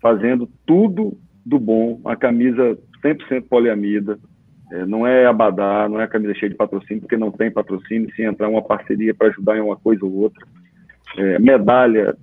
fazendo 0.00 0.48
tudo 0.64 1.18
do 1.44 1.58
bom, 1.58 2.00
a 2.04 2.16
camisa 2.16 2.78
100% 3.04 3.48
poliamida, 3.48 4.18
não 4.86 5.06
é 5.06 5.26
abadá, 5.26 5.88
não 5.88 6.00
é 6.00 6.06
camisa 6.06 6.34
cheia 6.34 6.50
de 6.50 6.56
patrocínio, 6.56 7.02
porque 7.02 7.16
não 7.16 7.30
tem 7.30 7.50
patrocínio, 7.50 8.12
se 8.14 8.22
entrar 8.22 8.48
uma 8.48 8.62
parceria 8.62 9.14
para 9.14 9.28
ajudar 9.28 9.56
em 9.56 9.60
uma 9.60 9.76
coisa 9.76 10.04
ou 10.04 10.12
outra. 10.12 10.44
É, 11.16 11.38
medalha 11.38 12.16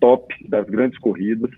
top 0.00 0.34
das 0.48 0.64
grandes 0.66 0.98
corridas. 0.98 1.50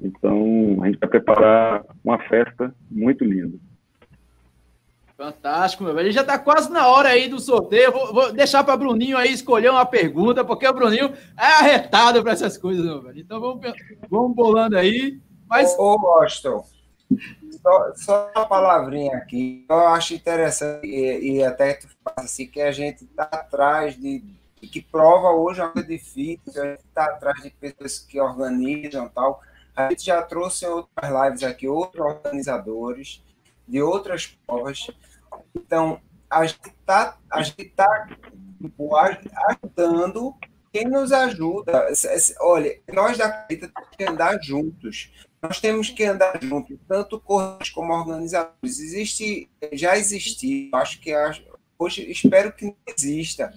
Então, 0.00 0.78
a 0.82 0.86
gente 0.86 0.98
vai 0.98 1.08
preparar 1.08 1.84
uma 2.04 2.18
festa 2.18 2.74
muito 2.90 3.24
linda. 3.24 3.58
Fantástico, 5.16 5.82
meu 5.82 5.94
velho. 5.94 6.06
Ele 6.06 6.12
já 6.12 6.20
está 6.20 6.38
quase 6.38 6.70
na 6.70 6.86
hora 6.86 7.08
aí 7.08 7.28
do 7.28 7.40
sorteio. 7.40 7.90
Vou, 7.90 8.14
vou 8.14 8.32
deixar 8.32 8.62
para 8.62 8.76
Bruninho 8.76 9.16
aí 9.16 9.32
escolher 9.32 9.70
uma 9.70 9.84
pergunta, 9.84 10.44
porque 10.44 10.68
o 10.68 10.72
Bruninho 10.72 11.12
é 11.36 11.44
arretado 11.44 12.22
para 12.22 12.32
essas 12.32 12.56
coisas, 12.56 12.84
meu 12.84 13.02
velho. 13.02 13.18
Então 13.18 13.40
vamos, 13.40 13.72
vamos 14.08 14.36
bolando 14.36 14.76
aí. 14.76 15.18
Mas... 15.48 15.74
Ô, 15.76 15.98
Boston, 15.98 16.62
só, 17.62 17.94
só 17.94 18.30
uma 18.34 18.46
palavrinha 18.46 19.16
aqui. 19.16 19.64
Eu 19.68 19.86
acho 19.88 20.14
interessante, 20.14 20.86
e, 20.86 21.36
e 21.36 21.44
até 21.44 21.74
tu 21.74 21.88
fala 22.04 22.24
assim, 22.24 22.46
que 22.46 22.60
a 22.60 22.70
gente 22.72 23.04
está 23.04 23.24
atrás 23.24 23.96
de. 23.96 24.22
que 24.56 24.82
prova 24.82 25.30
hoje 25.30 25.60
é 25.60 25.64
uma 25.64 25.72
coisa 25.72 25.88
difícil, 25.88 26.62
a 26.62 26.66
gente 26.66 26.84
está 26.84 27.04
atrás 27.04 27.42
de 27.42 27.50
pessoas 27.50 27.98
que 27.98 28.20
organizam 28.20 29.08
tal. 29.08 29.40
A 29.74 29.90
gente 29.90 30.06
já 30.06 30.20
trouxe 30.22 30.64
em 30.64 30.68
outras 30.68 31.10
lives 31.10 31.42
aqui 31.44 31.68
outros 31.68 32.04
organizadores 32.04 33.22
de 33.66 33.80
outras 33.80 34.26
provas. 34.46 34.90
Então, 35.54 36.00
a 36.28 36.44
gente 36.44 36.60
está 36.66 37.16
tá, 37.76 38.08
tipo, 38.60 38.96
ajudando 38.96 40.34
quem 40.72 40.84
nos 40.84 41.12
ajuda. 41.12 41.88
Olha, 42.40 42.80
nós 42.92 43.16
da 43.16 43.30
Carita 43.30 43.68
temos 43.68 43.90
que 43.96 44.04
andar 44.04 44.42
juntos 44.42 45.12
nós 45.40 45.60
temos 45.60 45.90
que 45.90 46.04
andar 46.04 46.38
juntos, 46.42 46.78
tanto 46.86 47.20
corredores 47.20 47.70
como 47.70 47.92
organizadores. 47.92 48.80
Existe, 48.80 49.48
já 49.72 49.96
existiu, 49.96 50.70
acho 50.74 51.00
que 51.00 51.12
hoje, 51.78 52.10
espero 52.10 52.52
que 52.52 52.66
não 52.66 52.76
exista 52.86 53.52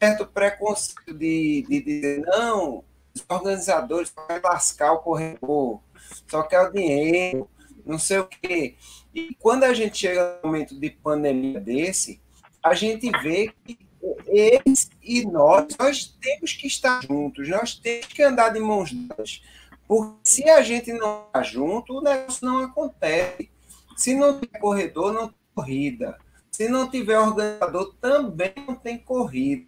certo 0.00 0.26
preconceito 0.26 1.12
de, 1.12 1.64
de 1.68 1.82
dizer, 1.82 2.20
não, 2.20 2.84
os 3.14 3.24
organizadores 3.28 4.10
só 4.10 4.22
querem 4.26 4.42
lascar 4.42 4.92
o 4.92 4.98
corredor, 4.98 5.80
só 6.28 6.42
quer 6.42 6.60
o 6.60 6.72
dinheiro, 6.72 7.50
não 7.84 7.98
sei 7.98 8.18
o 8.18 8.26
quê. 8.26 8.76
E 9.14 9.34
quando 9.34 9.64
a 9.64 9.74
gente 9.74 9.98
chega 9.98 10.38
no 10.42 10.50
momento 10.50 10.78
de 10.78 10.90
pandemia 10.90 11.60
desse, 11.60 12.20
a 12.62 12.74
gente 12.74 13.10
vê 13.22 13.52
que 13.64 13.78
eles 14.26 14.90
e 15.02 15.24
nós, 15.24 15.66
nós 15.78 16.16
temos 16.20 16.52
que 16.52 16.66
estar 16.66 17.02
juntos, 17.02 17.48
nós 17.48 17.74
temos 17.74 18.06
que 18.06 18.22
andar 18.22 18.50
de 18.50 18.60
mãos 18.60 18.92
dadas. 18.92 19.42
Porque 19.88 20.20
se 20.22 20.50
a 20.50 20.60
gente 20.60 20.92
não 20.92 21.24
está 21.26 21.42
junto, 21.42 21.94
o 21.94 22.02
negócio 22.02 22.46
não 22.46 22.58
acontece. 22.58 23.50
Se 23.96 24.14
não 24.14 24.38
tem 24.38 24.60
corredor, 24.60 25.14
não 25.14 25.28
tem 25.28 25.38
corrida. 25.54 26.18
Se 26.50 26.68
não 26.68 26.90
tiver 26.90 27.18
organizador, 27.18 27.94
também 27.98 28.52
não 28.66 28.76
tem 28.76 28.98
corrida. 28.98 29.66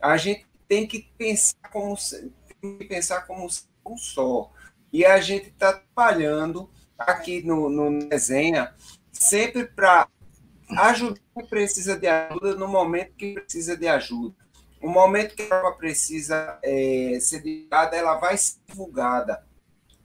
A 0.00 0.16
gente 0.16 0.44
tem 0.66 0.86
que 0.88 1.08
pensar 1.16 1.70
como, 1.70 1.94
que 1.96 2.84
pensar 2.84 3.26
como 3.26 3.46
um 3.86 3.96
só. 3.96 4.50
E 4.92 5.04
a 5.04 5.20
gente 5.20 5.48
está 5.48 5.72
trabalhando 5.72 6.68
aqui 6.98 7.42
no, 7.42 7.68
no 7.68 8.08
sempre 9.12 9.66
para 9.66 10.08
ajudar 10.78 11.20
quem 11.34 11.46
precisa 11.46 11.96
de 11.96 12.08
ajuda 12.08 12.56
no 12.56 12.66
momento 12.66 13.12
que 13.14 13.34
precisa 13.34 13.76
de 13.76 13.86
ajuda. 13.86 14.34
O 14.82 14.88
momento 14.88 15.36
que 15.36 15.42
ela 15.42 15.72
precisa 15.72 16.58
é, 16.62 17.18
ser 17.20 17.42
divulgada, 17.42 17.96
ela 17.96 18.16
vai 18.16 18.36
ser 18.36 18.58
divulgada. 18.66 19.44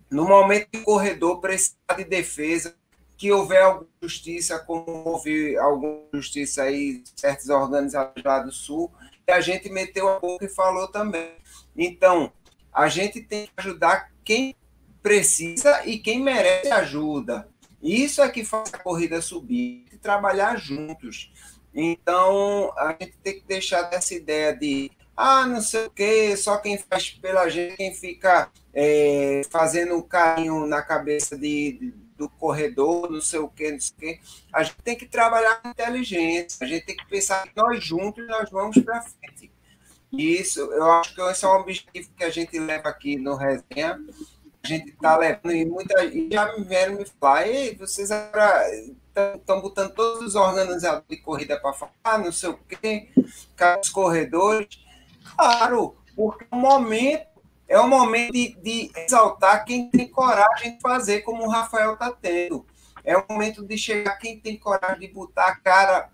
No 0.10 0.26
momento 0.26 0.70
que 0.72 0.80
o 0.80 0.84
corredor 0.84 1.40
precisa 1.40 1.76
de 1.96 2.04
defesa, 2.04 2.76
que 3.18 3.32
houver 3.32 3.62
alguma 3.62 3.90
justiça, 4.02 4.60
como 4.60 4.86
houve 5.06 5.58
alguma 5.58 6.02
justiça 6.14 6.64
aí, 6.64 7.04
certos 7.16 7.50
organizados 7.50 8.24
lá 8.24 8.40
do 8.40 8.52
Sul, 8.52 8.92
e 9.28 9.32
a 9.32 9.42
gente 9.42 9.70
meteu 9.70 10.08
a 10.10 10.20
boca 10.20 10.46
e 10.46 10.50
falou 10.50 10.88
também. 10.88 11.32
Então, 11.76 12.32
a 12.72 12.88
gente 12.88 13.22
tem 13.22 13.46
que 13.48 13.54
ajudar 13.58 14.12
quem 14.24 14.56
precisa 15.02 15.86
e 15.86 15.98
quem 15.98 16.22
merece 16.22 16.70
ajuda. 16.70 17.48
Isso 17.82 18.22
é 18.22 18.30
que 18.30 18.44
faz 18.44 18.74
a 18.74 18.80
corrida 18.80 19.22
subir, 19.22 19.86
e 19.92 19.98
trabalhar 19.98 20.58
juntos. 20.58 21.32
Então, 21.74 22.74
a 22.78 22.96
gente 23.00 23.18
tem 23.24 23.40
que 23.40 23.46
deixar 23.46 23.84
dessa 23.84 24.14
ideia 24.14 24.56
de 24.56 24.92
ah, 25.16 25.46
não 25.46 25.62
sei 25.62 25.86
o 25.86 25.90
quê, 25.90 26.36
só 26.36 26.58
quem 26.58 26.78
faz 26.78 27.12
pela 27.12 27.48
gente, 27.48 27.78
quem 27.78 27.94
fica 27.94 28.52
é, 28.76 29.42
fazendo 29.50 30.04
carinho 30.04 30.68
na 30.68 30.82
cabeça 30.82 31.38
de, 31.38 31.94
do 32.18 32.30
corredor, 32.30 33.10
não 33.10 33.22
sei 33.22 33.40
o 33.40 33.48
quê, 33.48 33.72
não 33.72 33.80
sei 33.80 33.96
o 33.96 34.00
quê. 34.00 34.20
A 34.52 34.64
gente 34.64 34.78
tem 34.84 34.98
que 34.98 35.06
trabalhar 35.06 35.62
com 35.62 35.70
inteligência, 35.70 36.58
a 36.62 36.68
gente 36.68 36.86
tem 36.86 36.98
que 36.98 37.08
pensar 37.08 37.48
que 37.48 37.56
nós 37.56 37.82
juntos 37.82 38.28
nós 38.28 38.50
vamos 38.50 38.78
para 38.80 39.02
frente. 39.02 39.50
E 40.12 40.40
isso, 40.40 40.60
eu 40.60 40.92
acho 40.92 41.16
que 41.16 41.22
esse 41.22 41.46
é 41.46 41.48
um 41.48 41.52
objetivo 41.52 42.10
que 42.18 42.24
a 42.24 42.30
gente 42.30 42.60
leva 42.60 42.90
aqui 42.90 43.18
no 43.18 43.36
Resenha, 43.36 44.00
a 44.64 44.68
gente 44.68 44.90
está 44.90 45.18
levando 45.18 45.54
e 45.54 45.66
muita 45.66 46.04
e 46.06 46.30
já 46.32 46.58
me 46.58 46.64
vieram 46.66 46.96
me 46.96 47.06
falar, 47.06 47.48
ei, 47.48 47.76
vocês 47.76 48.12
agora 48.12 48.66
estão 49.36 49.62
botando 49.62 49.94
todos 49.94 50.22
os 50.22 50.36
organizadores 50.36 51.08
de 51.08 51.18
corrida 51.18 51.60
para 51.60 51.74
falar, 51.74 52.18
não 52.20 52.32
sei 52.32 52.50
o 52.50 52.58
quê, 52.58 53.10
os 53.80 53.90
corredores. 53.90 54.84
Claro, 55.36 55.96
porque 56.16 56.46
o 56.52 56.56
momento 56.56 57.35
é 57.76 57.80
o 57.80 57.88
momento 57.90 58.32
de, 58.32 58.56
de, 58.62 58.92
exaltar 58.96 59.66
quem 59.66 59.90
tem 59.90 60.08
coragem 60.08 60.76
de 60.76 60.82
fazer, 60.82 61.22
como 61.22 61.44
o 61.44 61.50
Rafael 61.50 61.94
está 61.94 62.10
tendo. 62.10 62.66
É 63.04 63.18
o 63.18 63.26
momento 63.30 63.66
de 63.66 63.78
chegar 63.78 64.18
quem 64.18 64.40
tem 64.40 64.58
coragem 64.58 65.00
de 65.02 65.14
botar 65.14 65.48
a 65.48 65.56
cara 65.58 66.10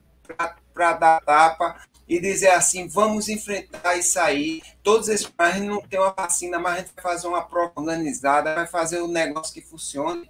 para 0.73 0.93
dar 0.93 1.21
tapa 1.21 1.79
e 2.07 2.19
dizer 2.19 2.49
assim: 2.49 2.87
vamos 2.87 3.29
enfrentar 3.29 3.95
isso 3.95 4.19
aí. 4.19 4.61
Todos 4.81 5.07
esses. 5.07 5.31
Gente 5.53 5.67
não 5.67 5.81
tem 5.81 5.99
uma 5.99 6.11
vacina, 6.11 6.57
mas 6.57 6.73
a 6.73 6.77
gente 6.79 6.93
vai 6.95 7.03
fazer 7.03 7.27
uma 7.27 7.43
prova 7.43 7.73
organizada, 7.75 8.55
vai 8.55 8.67
fazer 8.67 9.01
um 9.01 9.07
negócio 9.07 9.53
que 9.53 9.61
funcione. 9.61 10.27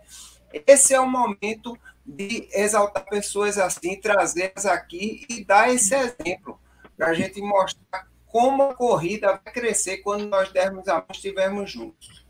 Esse 0.68 0.94
é 0.94 1.00
o 1.00 1.10
momento 1.10 1.78
de 2.06 2.50
exaltar 2.52 3.06
pessoas 3.06 3.58
assim, 3.58 3.96
trazê-las 3.96 4.66
aqui 4.66 5.26
e 5.30 5.46
dar 5.46 5.74
esse 5.74 5.96
exemplo, 5.96 6.60
para 6.98 7.08
a 7.08 7.14
gente 7.14 7.42
mostrar 7.42 8.11
como 8.32 8.64
a 8.64 8.74
corrida 8.74 9.40
vai 9.44 9.54
crescer 9.54 9.98
quando 9.98 10.28
nós 10.28 10.52
dermos 10.52 10.88
a 10.88 10.96
mão 10.96 11.06
estivermos 11.12 11.72
juntos. 11.72 12.26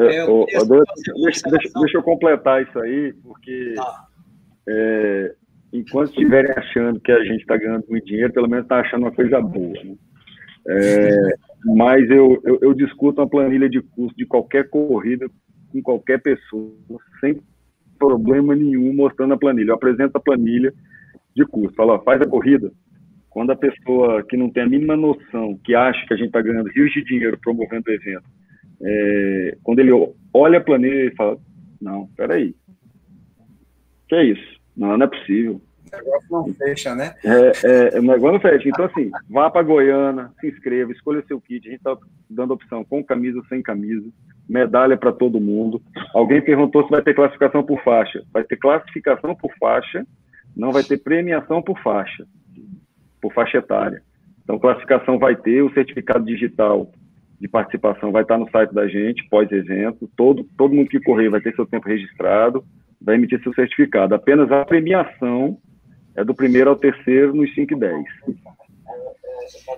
É, 0.00 0.16
é 0.16 0.26
deixa, 0.26 1.48
deixa, 1.50 1.70
deixa, 1.74 1.98
eu 1.98 2.02
completar 2.02 2.62
isso 2.62 2.78
aí, 2.80 3.12
porque 3.22 3.74
tá. 3.76 4.06
é, 4.68 5.34
enquanto 5.72 6.10
estiverem 6.10 6.52
achando 6.52 7.00
que 7.00 7.12
a 7.12 7.22
gente 7.24 7.42
está 7.42 7.56
ganhando 7.56 7.84
muito 7.88 8.04
dinheiro, 8.04 8.32
pelo 8.32 8.48
menos 8.48 8.64
está 8.64 8.80
achando 8.80 9.02
uma 9.02 9.12
coisa 9.12 9.40
boa. 9.40 9.72
Né? 9.84 9.94
É, 10.68 11.36
mas 11.64 12.08
eu, 12.10 12.40
eu, 12.44 12.58
eu, 12.60 12.74
discuto 12.74 13.20
uma 13.20 13.28
planilha 13.28 13.68
de 13.68 13.80
custo 13.80 14.16
de 14.16 14.26
qualquer 14.26 14.68
corrida 14.68 15.28
com 15.70 15.82
qualquer 15.82 16.20
pessoa, 16.20 16.72
sem 17.20 17.40
problema 17.98 18.54
nenhum, 18.54 18.92
mostrando 18.94 19.34
a 19.34 19.38
planilha. 19.38 19.70
Eu 19.70 19.74
apresento 19.74 20.16
a 20.16 20.20
planilha 20.20 20.72
de 21.34 21.44
custo. 21.46 21.74
Falo, 21.74 21.94
ó, 21.94 22.02
faz 22.02 22.20
a 22.20 22.26
corrida, 22.26 22.72
quando 23.32 23.50
a 23.50 23.56
pessoa 23.56 24.22
que 24.22 24.36
não 24.36 24.50
tem 24.50 24.62
a 24.62 24.68
mínima 24.68 24.94
noção, 24.94 25.58
que 25.64 25.74
acha 25.74 26.06
que 26.06 26.12
a 26.12 26.16
gente 26.16 26.26
está 26.26 26.42
ganhando 26.42 26.68
rios 26.68 26.92
de 26.92 27.02
dinheiro 27.02 27.38
promovendo 27.42 27.84
o 27.88 27.92
evento, 27.92 28.24
é, 28.82 29.56
quando 29.62 29.78
ele 29.78 29.90
olha 30.34 30.58
a 30.58 30.62
planilha 30.62 31.06
e 31.06 31.14
fala, 31.14 31.38
não, 31.80 32.06
peraí, 32.14 32.54
que 34.06 34.14
é 34.14 34.24
isso? 34.24 34.60
Não, 34.76 34.98
não 34.98 35.06
é 35.06 35.08
possível. 35.08 35.60
O 35.92 35.96
negócio 35.96 36.28
não 36.30 36.54
fecha, 36.54 36.94
né? 36.94 37.14
É, 37.24 37.96
é, 37.96 37.98
o 37.98 38.02
negócio 38.02 38.32
não 38.32 38.40
fecha. 38.40 38.68
Então, 38.68 38.84
assim, 38.84 39.10
vá 39.30 39.50
para 39.50 39.62
Goiânia, 39.62 40.30
se 40.40 40.48
inscreva, 40.48 40.92
escolha 40.92 41.24
seu 41.26 41.40
kit. 41.40 41.66
A 41.66 41.70
gente 41.70 41.80
está 41.80 41.96
dando 42.28 42.54
opção 42.54 42.84
com 42.84 43.02
camisa 43.02 43.38
ou 43.38 43.44
sem 43.46 43.62
camisa, 43.62 44.06
medalha 44.48 44.96
para 44.96 45.12
todo 45.12 45.40
mundo. 45.40 45.82
Alguém 46.14 46.42
perguntou 46.42 46.84
se 46.84 46.90
vai 46.90 47.02
ter 47.02 47.14
classificação 47.14 47.62
por 47.62 47.82
faixa. 47.82 48.22
Vai 48.30 48.44
ter 48.44 48.56
classificação 48.56 49.34
por 49.34 49.50
faixa, 49.58 50.06
não 50.54 50.70
vai 50.70 50.82
ter 50.82 50.98
premiação 50.98 51.62
por 51.62 51.78
faixa 51.82 52.26
por 53.22 53.32
faixa 53.32 53.58
etária. 53.58 54.02
Então, 54.42 54.58
classificação 54.58 55.18
vai 55.18 55.36
ter, 55.36 55.62
o 55.62 55.72
certificado 55.72 56.26
digital 56.26 56.90
de 57.40 57.48
participação 57.48 58.10
vai 58.10 58.22
estar 58.22 58.36
no 58.36 58.50
site 58.50 58.74
da 58.74 58.88
gente, 58.88 59.26
pós-evento. 59.30 60.10
Todo, 60.16 60.44
todo 60.58 60.74
mundo 60.74 60.88
que 60.88 61.00
correr 61.00 61.30
vai 61.30 61.40
ter 61.40 61.54
seu 61.54 61.64
tempo 61.64 61.88
registrado, 61.88 62.64
vai 63.00 63.14
emitir 63.14 63.40
seu 63.42 63.54
certificado. 63.54 64.14
Apenas 64.14 64.50
a 64.50 64.64
premiação 64.64 65.56
é 66.14 66.24
do 66.24 66.34
primeiro 66.34 66.70
ao 66.70 66.76
terceiro 66.76 67.34
nos 67.34 67.54
5 67.54 67.72
e 67.72 67.78
10. 67.78 68.04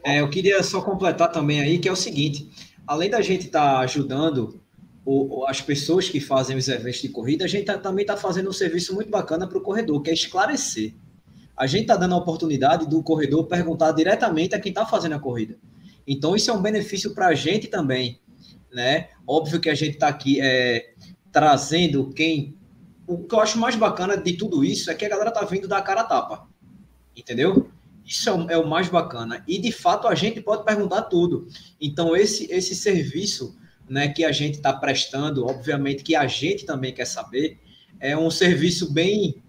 É, 0.04 0.20
eu 0.20 0.28
queria 0.28 0.62
só 0.62 0.80
completar 0.80 1.30
também 1.30 1.60
aí, 1.60 1.78
que 1.78 1.88
é 1.88 1.92
o 1.92 1.96
seguinte, 1.96 2.48
além 2.86 3.10
da 3.10 3.20
gente 3.20 3.46
estar 3.46 3.76
tá 3.76 3.80
ajudando 3.80 4.60
o, 5.04 5.44
as 5.46 5.60
pessoas 5.60 6.08
que 6.08 6.20
fazem 6.20 6.56
os 6.56 6.68
eventos 6.68 7.00
de 7.00 7.08
corrida, 7.10 7.44
a 7.44 7.48
gente 7.48 7.66
tá, 7.66 7.78
também 7.78 8.02
está 8.02 8.16
fazendo 8.16 8.48
um 8.48 8.52
serviço 8.52 8.94
muito 8.94 9.10
bacana 9.10 9.46
para 9.46 9.58
o 9.58 9.62
corredor, 9.62 10.02
que 10.02 10.10
é 10.10 10.14
esclarecer 10.14 10.94
a 11.56 11.66
gente 11.66 11.82
está 11.82 11.96
dando 11.96 12.14
a 12.14 12.18
oportunidade 12.18 12.88
do 12.88 13.02
corredor 13.02 13.46
perguntar 13.46 13.92
diretamente 13.92 14.54
a 14.54 14.60
quem 14.60 14.70
está 14.70 14.84
fazendo 14.84 15.14
a 15.14 15.18
corrida. 15.18 15.56
Então, 16.06 16.34
isso 16.34 16.50
é 16.50 16.54
um 16.54 16.60
benefício 16.60 17.14
para 17.14 17.28
a 17.28 17.34
gente 17.34 17.68
também, 17.68 18.20
né? 18.72 19.08
Óbvio 19.26 19.60
que 19.60 19.70
a 19.70 19.74
gente 19.74 19.94
está 19.94 20.08
aqui 20.08 20.40
é, 20.40 20.92
trazendo 21.32 22.10
quem... 22.10 22.56
O 23.06 23.18
que 23.18 23.34
eu 23.34 23.40
acho 23.40 23.58
mais 23.58 23.76
bacana 23.76 24.16
de 24.16 24.32
tudo 24.34 24.64
isso 24.64 24.90
é 24.90 24.94
que 24.94 25.04
a 25.04 25.08
galera 25.08 25.30
tá 25.30 25.44
vindo 25.44 25.68
da 25.68 25.80
cara 25.80 26.04
tapa, 26.04 26.48
entendeu? 27.16 27.70
Isso 28.04 28.28
é, 28.28 28.54
é 28.54 28.58
o 28.58 28.66
mais 28.66 28.88
bacana. 28.88 29.42
E, 29.46 29.58
de 29.58 29.70
fato, 29.72 30.08
a 30.08 30.14
gente 30.14 30.40
pode 30.40 30.64
perguntar 30.64 31.02
tudo. 31.02 31.46
Então, 31.80 32.16
esse, 32.16 32.50
esse 32.50 32.74
serviço 32.74 33.56
né, 33.88 34.08
que 34.08 34.24
a 34.24 34.32
gente 34.32 34.54
está 34.54 34.72
prestando, 34.72 35.46
obviamente 35.46 36.02
que 36.02 36.16
a 36.16 36.26
gente 36.26 36.64
também 36.64 36.92
quer 36.92 37.06
saber, 37.06 37.58
é 38.00 38.16
um 38.16 38.30
serviço 38.30 38.92
bem 38.92 39.42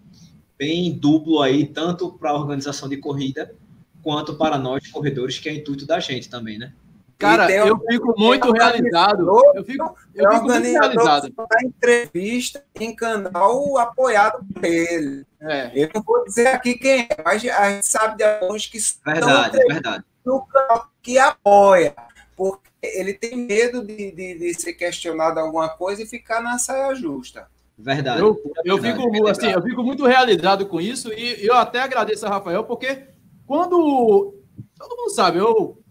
bem 0.57 0.97
duplo 0.97 1.41
aí, 1.41 1.65
tanto 1.65 2.11
para 2.13 2.31
a 2.31 2.35
organização 2.35 2.87
de 2.87 2.97
corrida, 2.97 3.53
quanto 4.01 4.35
para 4.35 4.57
nós, 4.57 4.87
corredores, 4.87 5.39
que 5.39 5.49
é 5.49 5.53
intuito 5.53 5.85
da 5.85 5.99
gente 5.99 6.29
também, 6.29 6.57
né? 6.57 6.73
Cara, 7.17 7.49
eu 7.49 7.79
fico 7.79 8.13
muito 8.17 8.51
realizado. 8.51 9.25
Eu 9.55 9.63
fico, 9.63 9.97
eu 10.13 10.31
fico 10.31 10.43
muito 10.45 10.61
realizado. 10.61 11.33
Da 11.33 11.63
entrevista 11.63 12.63
em 12.75 12.93
canal 12.93 13.77
apoiado 13.77 14.45
por 14.53 14.63
ele. 14.65 15.25
É. 15.39 15.71
Eu 15.73 15.89
não 15.93 16.03
vou 16.03 16.25
dizer 16.25 16.47
aqui 16.47 16.75
quem 16.75 17.01
é, 17.01 17.07
mas 17.23 17.45
a 17.45 17.71
gente 17.71 17.87
sabe 17.87 18.17
de 18.17 18.23
alguns 18.23 18.65
que 18.65 18.77
verdade, 19.05 19.57
estão 19.57 19.67
verdade. 19.67 20.03
no 20.25 20.45
canal 20.45 20.89
que 21.01 21.17
apoia. 21.17 21.95
Porque 22.35 22.69
ele 22.83 23.13
tem 23.13 23.37
medo 23.37 23.81
de, 23.81 24.11
de, 24.11 24.37
de 24.37 24.53
ser 24.61 24.73
questionado 24.73 25.39
alguma 25.39 25.69
coisa 25.69 26.03
e 26.03 26.07
ficar 26.07 26.41
na 26.41 26.59
saia 26.59 26.93
justa. 26.95 27.47
Verdade. 27.77 28.21
Eu, 28.21 28.41
eu, 28.63 28.77
verdade, 28.77 29.11
fico, 29.11 29.27
assim, 29.27 29.47
eu 29.47 29.61
fico 29.61 29.83
muito 29.83 30.05
realizado 30.05 30.65
com 30.65 30.79
isso 30.79 31.11
e 31.11 31.45
eu 31.45 31.55
até 31.55 31.81
agradeço 31.81 32.25
a 32.25 32.29
Rafael, 32.29 32.63
porque 32.63 33.07
quando. 33.45 34.33
Todo 34.77 34.97
mundo 34.97 35.09
sabe, 35.11 35.39
eu. 35.39 35.81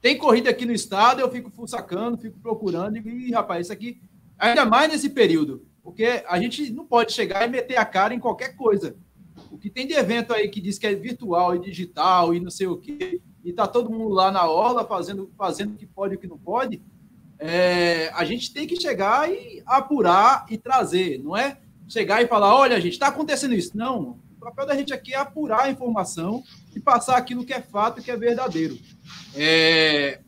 Tem 0.00 0.16
corrida 0.16 0.48
aqui 0.48 0.64
no 0.64 0.72
estado, 0.72 1.20
eu 1.20 1.30
fico 1.30 1.52
sacando, 1.68 2.16
fico 2.16 2.38
procurando, 2.40 2.96
e, 2.96 3.30
rapaz, 3.32 3.66
isso 3.66 3.72
aqui. 3.72 4.00
Ainda 4.38 4.64
mais 4.64 4.90
nesse 4.90 5.10
período, 5.10 5.66
porque 5.82 6.24
a 6.26 6.40
gente 6.40 6.70
não 6.70 6.86
pode 6.86 7.12
chegar 7.12 7.46
e 7.46 7.50
meter 7.50 7.76
a 7.76 7.84
cara 7.84 8.14
em 8.14 8.18
qualquer 8.18 8.56
coisa. 8.56 8.96
que 9.60 9.68
tem 9.68 9.86
de 9.86 9.92
evento 9.92 10.32
aí 10.32 10.48
que 10.48 10.60
diz 10.60 10.78
que 10.78 10.86
é 10.86 10.94
virtual 10.94 11.54
e 11.54 11.60
digital 11.60 12.34
e 12.34 12.40
não 12.40 12.50
sei 12.50 12.66
o 12.66 12.78
quê, 12.78 13.20
e 13.44 13.52
tá 13.52 13.66
todo 13.66 13.90
mundo 13.90 14.14
lá 14.14 14.30
na 14.30 14.48
orla 14.48 14.86
fazendo, 14.86 15.30
fazendo 15.36 15.74
o 15.74 15.76
que 15.76 15.86
pode 15.86 16.14
e 16.14 16.16
o 16.16 16.20
que 16.20 16.26
não 16.26 16.38
pode, 16.38 16.80
é, 17.40 18.10
a 18.14 18.24
gente 18.24 18.52
tem 18.52 18.66
que 18.66 18.78
chegar 18.78 19.30
e 19.30 19.62
apurar 19.64 20.44
e 20.50 20.58
trazer, 20.58 21.18
não 21.22 21.34
é 21.34 21.58
chegar 21.88 22.22
e 22.22 22.28
falar, 22.28 22.54
olha, 22.54 22.80
gente, 22.80 22.92
está 22.92 23.08
acontecendo 23.08 23.54
isso. 23.54 23.76
Não, 23.76 24.18
o 24.36 24.40
papel 24.40 24.66
da 24.66 24.76
gente 24.76 24.92
aqui 24.92 25.14
é 25.14 25.16
apurar 25.16 25.62
a 25.62 25.70
informação 25.70 26.44
e 26.74 26.78
passar 26.78 27.16
aquilo 27.16 27.44
que 27.44 27.52
é 27.52 27.60
fato 27.60 27.98
e 27.98 28.02
que 28.02 28.10
é 28.10 28.16
verdadeiro. 28.16 28.78
É... 29.34 30.20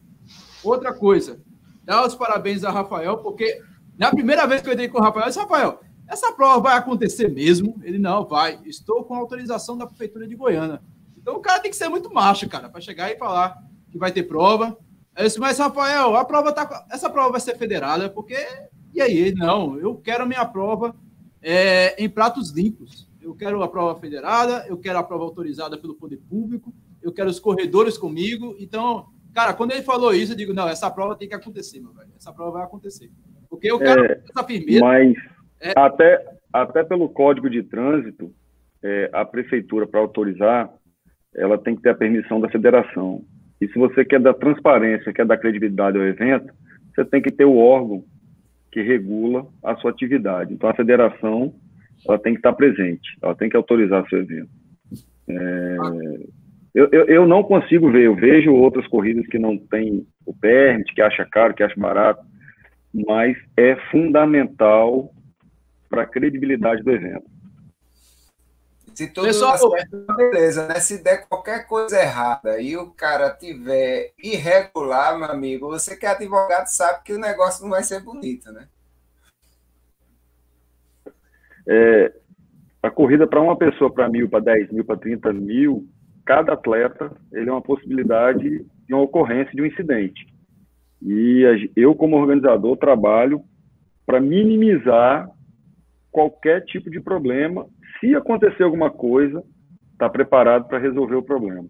Outra 0.65 0.95
coisa, 0.95 1.41
dar 1.85 2.07
os 2.07 2.15
parabéns 2.15 2.65
a 2.65 2.71
Rafael, 2.71 3.19
porque 3.19 3.61
na 3.99 4.11
primeira 4.11 4.47
vez 4.47 4.63
que 4.63 4.69
eu 4.69 4.73
entrei 4.73 4.89
com 4.89 4.99
o 4.99 5.03
Rafael, 5.03 5.27
eu 5.27 5.29
disse, 5.29 5.41
Rafael, 5.41 5.81
essa 6.09 6.33
prova 6.33 6.61
vai 6.61 6.77
acontecer 6.77 7.29
mesmo? 7.29 7.81
Ele, 7.83 7.99
não, 7.99 8.27
vai. 8.27 8.59
Estou 8.65 9.05
com 9.05 9.15
autorização 9.15 9.77
da 9.77 9.87
Prefeitura 9.87 10.27
de 10.27 10.35
Goiânia. 10.35 10.81
Então 11.17 11.37
o 11.37 11.41
cara 11.41 11.61
tem 11.61 11.71
que 11.71 11.77
ser 11.77 11.89
muito 11.89 12.13
macho, 12.13 12.49
cara, 12.49 12.69
para 12.69 12.81
chegar 12.81 13.11
e 13.11 13.19
falar 13.19 13.63
que 13.91 13.99
vai 13.99 14.11
ter 14.11 14.25
prova. 14.25 14.77
Eu 15.17 15.25
disse, 15.25 15.39
mas 15.39 15.59
Rafael, 15.59 16.17
a 16.17 16.25
prova 16.25 16.53
tá. 16.53 16.87
Essa 16.91 17.11
prova 17.11 17.33
vai 17.33 17.41
ser 17.41 17.57
federada, 17.57 18.09
porque. 18.09 18.37
E 18.95 19.01
aí? 19.01 19.35
Não, 19.35 19.79
eu 19.79 19.97
quero 19.97 20.25
a 20.25 20.27
minha 20.27 20.45
prova 20.45 20.95
é, 21.43 22.03
em 22.03 22.09
pratos 22.09 22.51
limpos. 22.51 23.09
Eu 23.21 23.35
quero 23.35 23.63
a 23.63 23.69
prova 23.69 23.99
federada, 24.01 24.67
eu 24.69 24.77
quero 24.77 24.99
a 24.99 25.03
prova 25.03 25.25
autorizada 25.25 25.79
pelo 25.79 25.95
poder 25.95 26.19
público, 26.29 26.75
eu 27.03 27.13
quero 27.13 27.31
os 27.31 27.39
corredores 27.39 27.97
comigo. 27.97 28.57
Então, 28.59 29.07
cara, 29.33 29.55
quando 29.55 29.73
ele 29.73 29.83
falou 29.83 30.15
isso, 30.15 30.33
eu 30.33 30.37
digo, 30.37 30.53
não, 30.53 30.69
essa 30.69 30.91
prova 30.91 31.15
tem 31.15 31.29
que 31.29 31.35
acontecer, 31.35 31.81
meu 31.81 31.93
velho. 31.93 32.11
Essa 32.17 32.33
prova 32.33 32.53
vai 32.53 32.63
acontecer. 32.65 33.11
Porque 33.49 33.71
eu 33.71 33.79
quero 33.79 34.05
é, 34.05 34.23
essa 34.29 34.45
firmeza. 34.45 34.81
Mas 34.81 35.15
é... 35.61 35.73
até, 35.77 36.25
até 36.53 36.83
pelo 36.83 37.09
código 37.09 37.49
de 37.49 37.63
trânsito, 37.63 38.33
é, 38.83 39.09
a 39.13 39.25
prefeitura, 39.25 39.87
para 39.87 40.01
autorizar, 40.01 40.73
ela 41.35 41.57
tem 41.57 41.77
que 41.77 41.83
ter 41.83 41.91
a 41.91 41.95
permissão 41.95 42.41
da 42.41 42.49
federação. 42.49 43.25
E 43.63 43.69
se 43.69 43.79
você 43.79 44.05
quer 44.05 44.19
dar 44.19 44.35
transparência, 44.35 45.13
quer 45.13 45.25
dar 45.25 45.37
credibilidade 45.37 45.97
ao 45.97 46.03
evento, 46.03 46.53
você 46.93 47.05
tem 47.05 47.23
que 47.23 47.31
ter 47.31 47.45
o 47.45 47.59
órgão 47.59 48.03
que 48.73 48.83
regula 48.83 49.47
a 49.63 49.77
sua 49.77 49.93
atividade. 49.93 50.53
Então, 50.53 50.69
a 50.69 50.75
federação 50.75 51.55
ela 52.05 52.19
tem 52.19 52.33
que 52.33 52.41
estar 52.41 52.55
presente, 52.55 53.17
ela 53.23 53.37
tem 53.37 53.49
que 53.49 53.57
autorizar 53.57 54.05
seu 54.09 54.19
evento. 54.19 54.49
É, 55.29 55.77
eu, 56.75 56.89
eu, 56.91 57.05
eu, 57.05 57.25
não 57.25 57.45
consigo 57.45 57.89
ver, 57.93 58.07
eu 58.07 58.17
vejo 58.17 58.53
outras 58.53 58.85
corridas 58.89 59.25
que 59.29 59.39
não 59.39 59.57
têm 59.57 60.05
o 60.27 60.35
permit, 60.35 60.93
que 60.93 61.01
acha 61.01 61.25
caro, 61.25 61.55
que 61.55 61.63
acha 61.63 61.79
barato, 61.79 62.21
mas 62.93 63.37
é 63.57 63.77
fundamental 63.93 65.13
para 65.89 66.03
a 66.03 66.07
credibilidade 66.07 66.83
do 66.83 66.91
evento. 66.91 67.31
Se 68.95 69.09
tudo 69.09 69.27
Pessoal, 69.27 69.57
certo, 69.57 70.07
beleza, 70.17 70.67
né? 70.69 70.75
Se 70.75 71.03
der 71.03 71.27
qualquer 71.29 71.67
coisa 71.67 71.99
errada 72.01 72.61
e 72.61 72.77
o 72.77 72.91
cara 72.91 73.31
tiver 73.31 74.13
irregular, 74.23 75.19
meu 75.19 75.31
amigo, 75.31 75.69
você 75.69 75.97
que 75.97 76.05
é 76.05 76.11
advogado 76.11 76.67
sabe 76.67 77.03
que 77.05 77.13
o 77.13 77.19
negócio 77.19 77.63
não 77.63 77.71
vai 77.71 77.83
ser 77.83 78.01
bonito, 78.03 78.53
né? 78.53 78.69
É, 81.67 82.13
a 82.83 82.91
corrida 82.91 83.27
para 83.27 83.41
uma 83.41 83.57
pessoa, 83.57 83.93
para 83.93 84.09
mil, 84.09 84.29
para 84.29 84.41
dez 84.41 84.71
mil, 84.71 84.85
para 84.85 84.99
trinta 84.99 85.33
mil, 85.33 85.89
cada 86.25 86.53
atleta 86.53 87.13
ele 87.33 87.49
é 87.49 87.53
uma 87.53 87.63
possibilidade 87.63 88.67
de 88.87 88.95
uma 88.95 89.03
ocorrência 89.03 89.53
de 89.55 89.63
um 89.63 89.67
incidente. 89.67 90.27
E 91.01 91.71
eu, 91.75 91.95
como 91.95 92.17
organizador, 92.17 92.77
trabalho 92.77 93.43
para 94.05 94.21
minimizar 94.21 95.29
qualquer 96.13 96.65
tipo 96.67 96.91
de 96.91 97.01
problema. 97.01 97.67
Se 97.99 98.15
acontecer 98.15 98.63
alguma 98.63 98.91
coisa, 98.91 99.43
está 99.93 100.09
preparado 100.09 100.69
para 100.69 100.79
resolver 100.79 101.17
o 101.17 101.23
problema. 101.23 101.67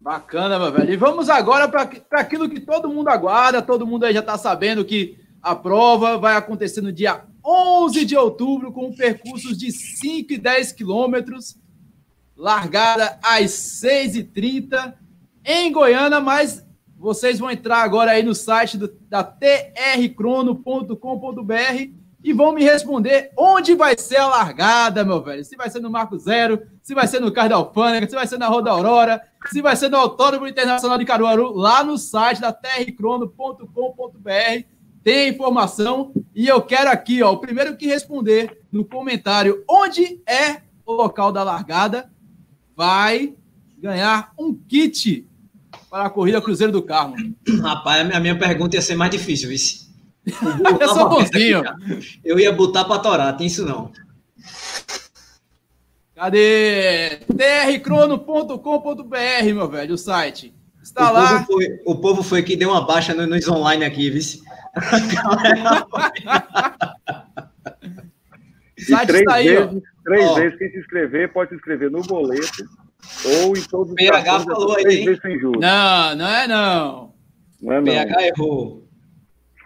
Bacana, 0.00 0.58
meu 0.58 0.72
velho. 0.72 0.92
E 0.92 0.96
vamos 0.96 1.28
agora 1.28 1.68
para 1.68 1.90
aquilo 2.12 2.48
que 2.48 2.60
todo 2.60 2.88
mundo 2.88 3.08
aguarda, 3.08 3.62
todo 3.62 3.86
mundo 3.86 4.04
aí 4.04 4.12
já 4.12 4.20
está 4.20 4.36
sabendo 4.36 4.84
que 4.84 5.18
a 5.40 5.54
prova 5.54 6.18
vai 6.18 6.36
acontecer 6.36 6.80
no 6.80 6.92
dia 6.92 7.24
11 7.44 8.04
de 8.04 8.16
outubro, 8.16 8.72
com 8.72 8.94
percursos 8.94 9.56
de 9.56 9.70
5 9.70 10.32
e 10.32 10.38
10 10.38 10.72
quilômetros, 10.72 11.56
largada 12.36 13.18
às 13.22 13.50
6h30 13.82 14.94
em 15.44 15.72
Goiânia, 15.72 16.20
mas 16.20 16.67
vocês 16.98 17.38
vão 17.38 17.50
entrar 17.50 17.82
agora 17.82 18.10
aí 18.10 18.22
no 18.22 18.34
site 18.34 18.76
do, 18.76 18.92
da 19.08 19.22
trcrono.com.br 19.22 21.98
e 22.22 22.32
vão 22.32 22.52
me 22.52 22.64
responder 22.64 23.30
onde 23.36 23.76
vai 23.76 23.96
ser 23.96 24.16
a 24.16 24.26
largada, 24.26 25.04
meu 25.04 25.22
velho. 25.22 25.44
Se 25.44 25.56
vai 25.56 25.70
ser 25.70 25.80
no 25.80 25.90
Marco 25.90 26.18
Zero, 26.18 26.60
se 26.82 26.94
vai 26.94 27.06
ser 27.06 27.20
no 27.20 27.30
Carro 27.30 27.48
da 27.48 28.08
se 28.08 28.14
vai 28.14 28.26
ser 28.26 28.38
na 28.38 28.48
Roda 28.48 28.70
Aurora, 28.70 29.22
se 29.46 29.62
vai 29.62 29.76
ser 29.76 29.88
no 29.88 29.96
Autódromo 29.96 30.48
Internacional 30.48 30.98
de 30.98 31.04
Caruaru, 31.04 31.52
lá 31.52 31.84
no 31.84 31.96
site 31.96 32.40
da 32.40 32.52
trcrono.com.br 32.52 34.64
tem 35.04 35.28
informação 35.28 36.12
e 36.34 36.48
eu 36.48 36.60
quero 36.60 36.90
aqui, 36.90 37.22
ó, 37.22 37.32
o 37.32 37.38
primeiro 37.38 37.76
que 37.76 37.86
responder 37.86 38.60
no 38.70 38.84
comentário 38.84 39.64
onde 39.68 40.20
é 40.26 40.62
o 40.84 40.92
local 40.92 41.30
da 41.30 41.42
largada 41.42 42.10
vai 42.76 43.34
ganhar 43.78 44.32
um 44.38 44.54
kit 44.54 45.27
para 45.90 46.04
a 46.04 46.10
corrida 46.10 46.40
Cruzeiro 46.40 46.72
do 46.72 46.82
Carmo. 46.82 47.16
Rapaz, 47.62 48.14
a 48.14 48.20
minha 48.20 48.38
pergunta 48.38 48.76
ia 48.76 48.82
ser 48.82 48.94
mais 48.94 49.10
difícil, 49.10 49.48
vice. 49.48 49.88
Eu 50.80 50.88
sou 50.88 51.08
bonzinho. 51.08 51.62
Eu 52.24 52.38
ia 52.38 52.52
botar 52.52 52.84
para 52.84 53.00
torar, 53.00 53.36
tem 53.36 53.46
isso 53.46 53.64
não. 53.64 53.90
Cadê? 56.14 57.20
trcrono.com.br, 57.26 59.54
meu 59.54 59.68
velho, 59.68 59.94
o 59.94 59.98
site. 59.98 60.54
Está 60.82 61.10
o 61.10 61.14
lá. 61.14 61.28
Povo 61.28 61.46
foi, 61.46 61.80
o 61.86 61.96
povo 61.96 62.22
foi 62.22 62.42
que 62.42 62.56
deu 62.56 62.70
uma 62.70 62.86
baixa 62.86 63.14
nos 63.14 63.48
online 63.48 63.84
aqui, 63.84 64.10
vice. 64.10 64.42
e 68.78 69.06
três 69.06 69.24
aí, 69.28 69.48
vezes, 69.48 69.82
três 70.04 70.24
ó. 70.24 70.34
vezes 70.34 70.58
quem 70.58 70.70
se 70.70 70.78
inscrever 70.78 71.32
pode 71.32 71.50
se 71.50 71.56
inscrever 71.56 71.90
no 71.90 72.02
boleto 72.02 72.64
ou 73.24 73.56
em 73.56 73.62
todos 73.62 73.90
os 73.90 73.94
PH 73.94 74.40
falou 74.40 74.76
aí, 74.76 74.82
três 74.82 75.04
vezes 75.04 75.20
sem 75.22 75.38
juros. 75.38 75.60
Não, 75.60 76.16
não 76.16 76.28
é 76.28 76.46
não. 76.46 77.14
não, 77.60 77.72
é, 77.72 77.76
não. 77.76 77.84
PH 77.84 78.26
errou. 78.26 78.88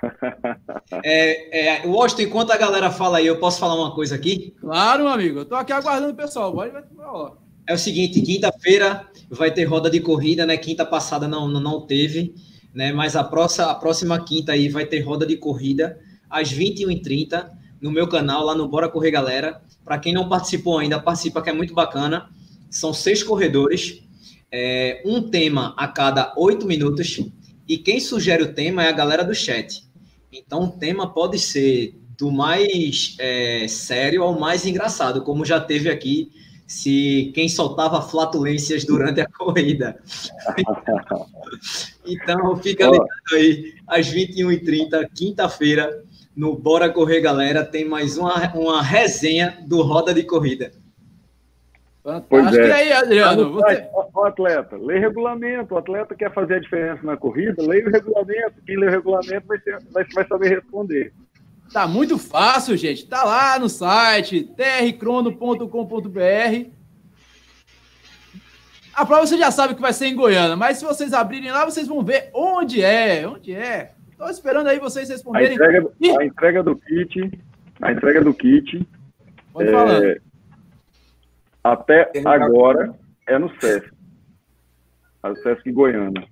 é, 1.05 1.83
é, 1.83 1.87
Washington, 1.87 2.23
enquanto 2.23 2.51
a 2.51 2.57
galera 2.57 2.91
fala 2.91 3.19
aí, 3.19 3.27
eu 3.27 3.39
posso 3.39 3.61
falar 3.61 3.75
uma 3.75 3.95
coisa 3.95 4.15
aqui? 4.15 4.55
Claro, 4.61 5.05
meu 5.05 5.13
amigo. 5.13 5.41
Eu 5.41 5.45
tô 5.45 5.55
aqui 5.55 5.73
aguardando 5.73 6.13
o 6.13 6.17
pessoal. 6.17 6.55
Vai, 6.55 6.71
vai, 6.71 6.83
vai, 6.83 7.33
é 7.69 7.75
o 7.75 7.79
seguinte, 7.79 8.21
quinta-feira 8.21 9.07
vai 9.31 9.53
ter 9.53 9.65
roda 9.65 9.89
de 9.89 10.01
corrida, 10.01 10.45
né? 10.45 10.57
Quinta 10.57 10.85
passada 10.85 11.29
não, 11.29 11.47
não, 11.47 11.61
não 11.61 11.87
teve 11.87 12.35
né? 12.75 12.93
Mas 12.93 13.17
a 13.17 13.25
próxima, 13.25 13.71
a 13.71 13.75
próxima 13.75 14.19
quinta 14.25 14.53
aí 14.53 14.69
vai 14.69 14.87
ter 14.87 15.01
roda 15.01 15.27
de 15.27 15.37
corrida 15.37 15.99
às 16.29 16.53
21h30 16.53 17.51
no 17.81 17.91
meu 17.91 18.09
canal, 18.09 18.45
lá 18.45 18.55
no 18.55 18.69
Bora 18.69 18.89
Correr 18.89 19.11
Galera. 19.11 19.61
Para 19.85 19.99
quem 19.99 20.15
não 20.15 20.29
participou 20.29 20.79
ainda, 20.79 21.01
participa 21.01 21.43
que 21.43 21.51
é 21.51 21.53
muito 21.53 21.75
bacana. 21.75 22.29
São 22.73 22.93
seis 22.93 23.23
corredores, 23.23 24.03
é, 24.51 25.01
um 25.05 25.23
tema 25.31 25.75
a 25.77 25.87
cada 25.87 26.35
oito 26.37 26.67
minutos. 26.67 27.21
E 27.69 27.79
quem 27.79 28.01
sugere 28.01 28.43
o 28.43 28.53
tema 28.53 28.83
é 28.83 28.89
a 28.89 28.93
galera 28.93 29.23
do 29.23 29.35
chat. 29.35 29.85
Então 30.33 30.65
o 30.65 30.73
tema 30.73 31.13
pode 31.13 31.39
ser 31.39 31.97
do 32.19 32.31
mais 32.33 33.15
é, 33.19 33.67
sério 33.69 34.23
ao 34.23 34.39
mais 34.39 34.67
engraçado, 34.67 35.23
como 35.23 35.45
já 35.45 35.61
teve 35.61 35.91
aqui 35.91 36.31
se 36.67 37.31
quem 37.35 37.51
soltava 37.51 38.01
flatulências 38.01 38.85
durante 38.85 39.21
a 39.21 39.27
corrida. 39.39 40.01
então, 42.07 42.57
fica 42.57 42.87
ligado 42.87 43.07
aí, 43.35 43.75
às 43.87 44.11
21h30, 44.11 45.07
quinta-feira, 45.15 46.03
no 46.35 46.57
Bora 46.57 46.89
Correr 46.89 47.21
Galera, 47.21 47.63
tem 47.63 47.85
mais 47.85 48.17
uma, 48.17 48.51
uma 48.55 48.83
resenha 48.83 49.59
do 49.67 49.83
Roda 49.83 50.15
de 50.15 50.23
Corrida. 50.23 50.73
Pois 52.29 52.57
é. 52.57 52.73
aí, 52.73 52.93
Adriano. 52.93 53.53
Você... 53.53 53.89
O 54.15 54.25
atleta, 54.25 54.77
lê 54.77 54.99
regulamento. 54.99 55.75
O 55.75 55.79
atleta 55.79 56.15
quer 56.15 56.33
fazer 56.33 56.57
a 56.57 56.61
diferença 56.61 57.05
na 57.05 57.17
corrida, 57.17 57.63
leia 57.63 57.87
o 57.87 57.91
regulamento. 57.91 58.55
Quem 58.67 58.77
lê 58.77 58.87
o 58.87 58.91
regulamento 58.91 59.47
vai, 59.47 59.59
ser, 59.61 59.79
vai, 59.93 60.05
vai 60.13 60.27
saber 60.27 60.49
responder. 60.49 61.13
Tá 61.73 61.87
muito 61.87 62.19
fácil, 62.19 62.77
gente. 62.77 63.07
Tá 63.07 63.25
lá 63.25 63.59
no 63.59 63.69
site 63.69 64.51
trcrono.com.br. 64.57 66.71
A 68.95 69.07
prova 69.07 69.27
você 69.27 69.39
já 69.39 69.51
sabe 69.51 69.75
que 69.75 69.81
vai 69.81 69.93
ser 69.93 70.07
em 70.07 70.15
Goiânia, 70.15 70.57
mas 70.57 70.79
se 70.79 70.85
vocês 70.85 71.15
abrirem 71.15 71.51
lá, 71.51 71.65
vocês 71.65 71.89
vão 71.89 72.05
ver 72.05 72.31
onde 72.35 72.83
é, 72.83 73.27
onde 73.27 73.55
é. 73.55 73.93
Estou 74.11 74.29
esperando 74.29 74.67
aí 74.67 74.79
vocês 74.79 75.09
responderem. 75.09 75.51
A 75.51 75.55
entrega, 75.55 75.91
a 76.19 76.25
entrega 76.25 76.63
do 76.63 76.77
kit, 76.77 77.41
a 77.81 77.93
entrega 77.93 78.23
do 78.23 78.35
kit. 78.35 78.87
Pode 79.53 79.69
é, 79.69 79.73
falar. 79.73 80.01
Até 81.63 82.11
agora 82.25 82.95
é 83.29 83.39
no 83.39 83.49
SESC. 83.61 83.91
É 85.23 85.29
o 85.29 85.37
SESC 85.37 85.71
Goiânia. 85.71 86.27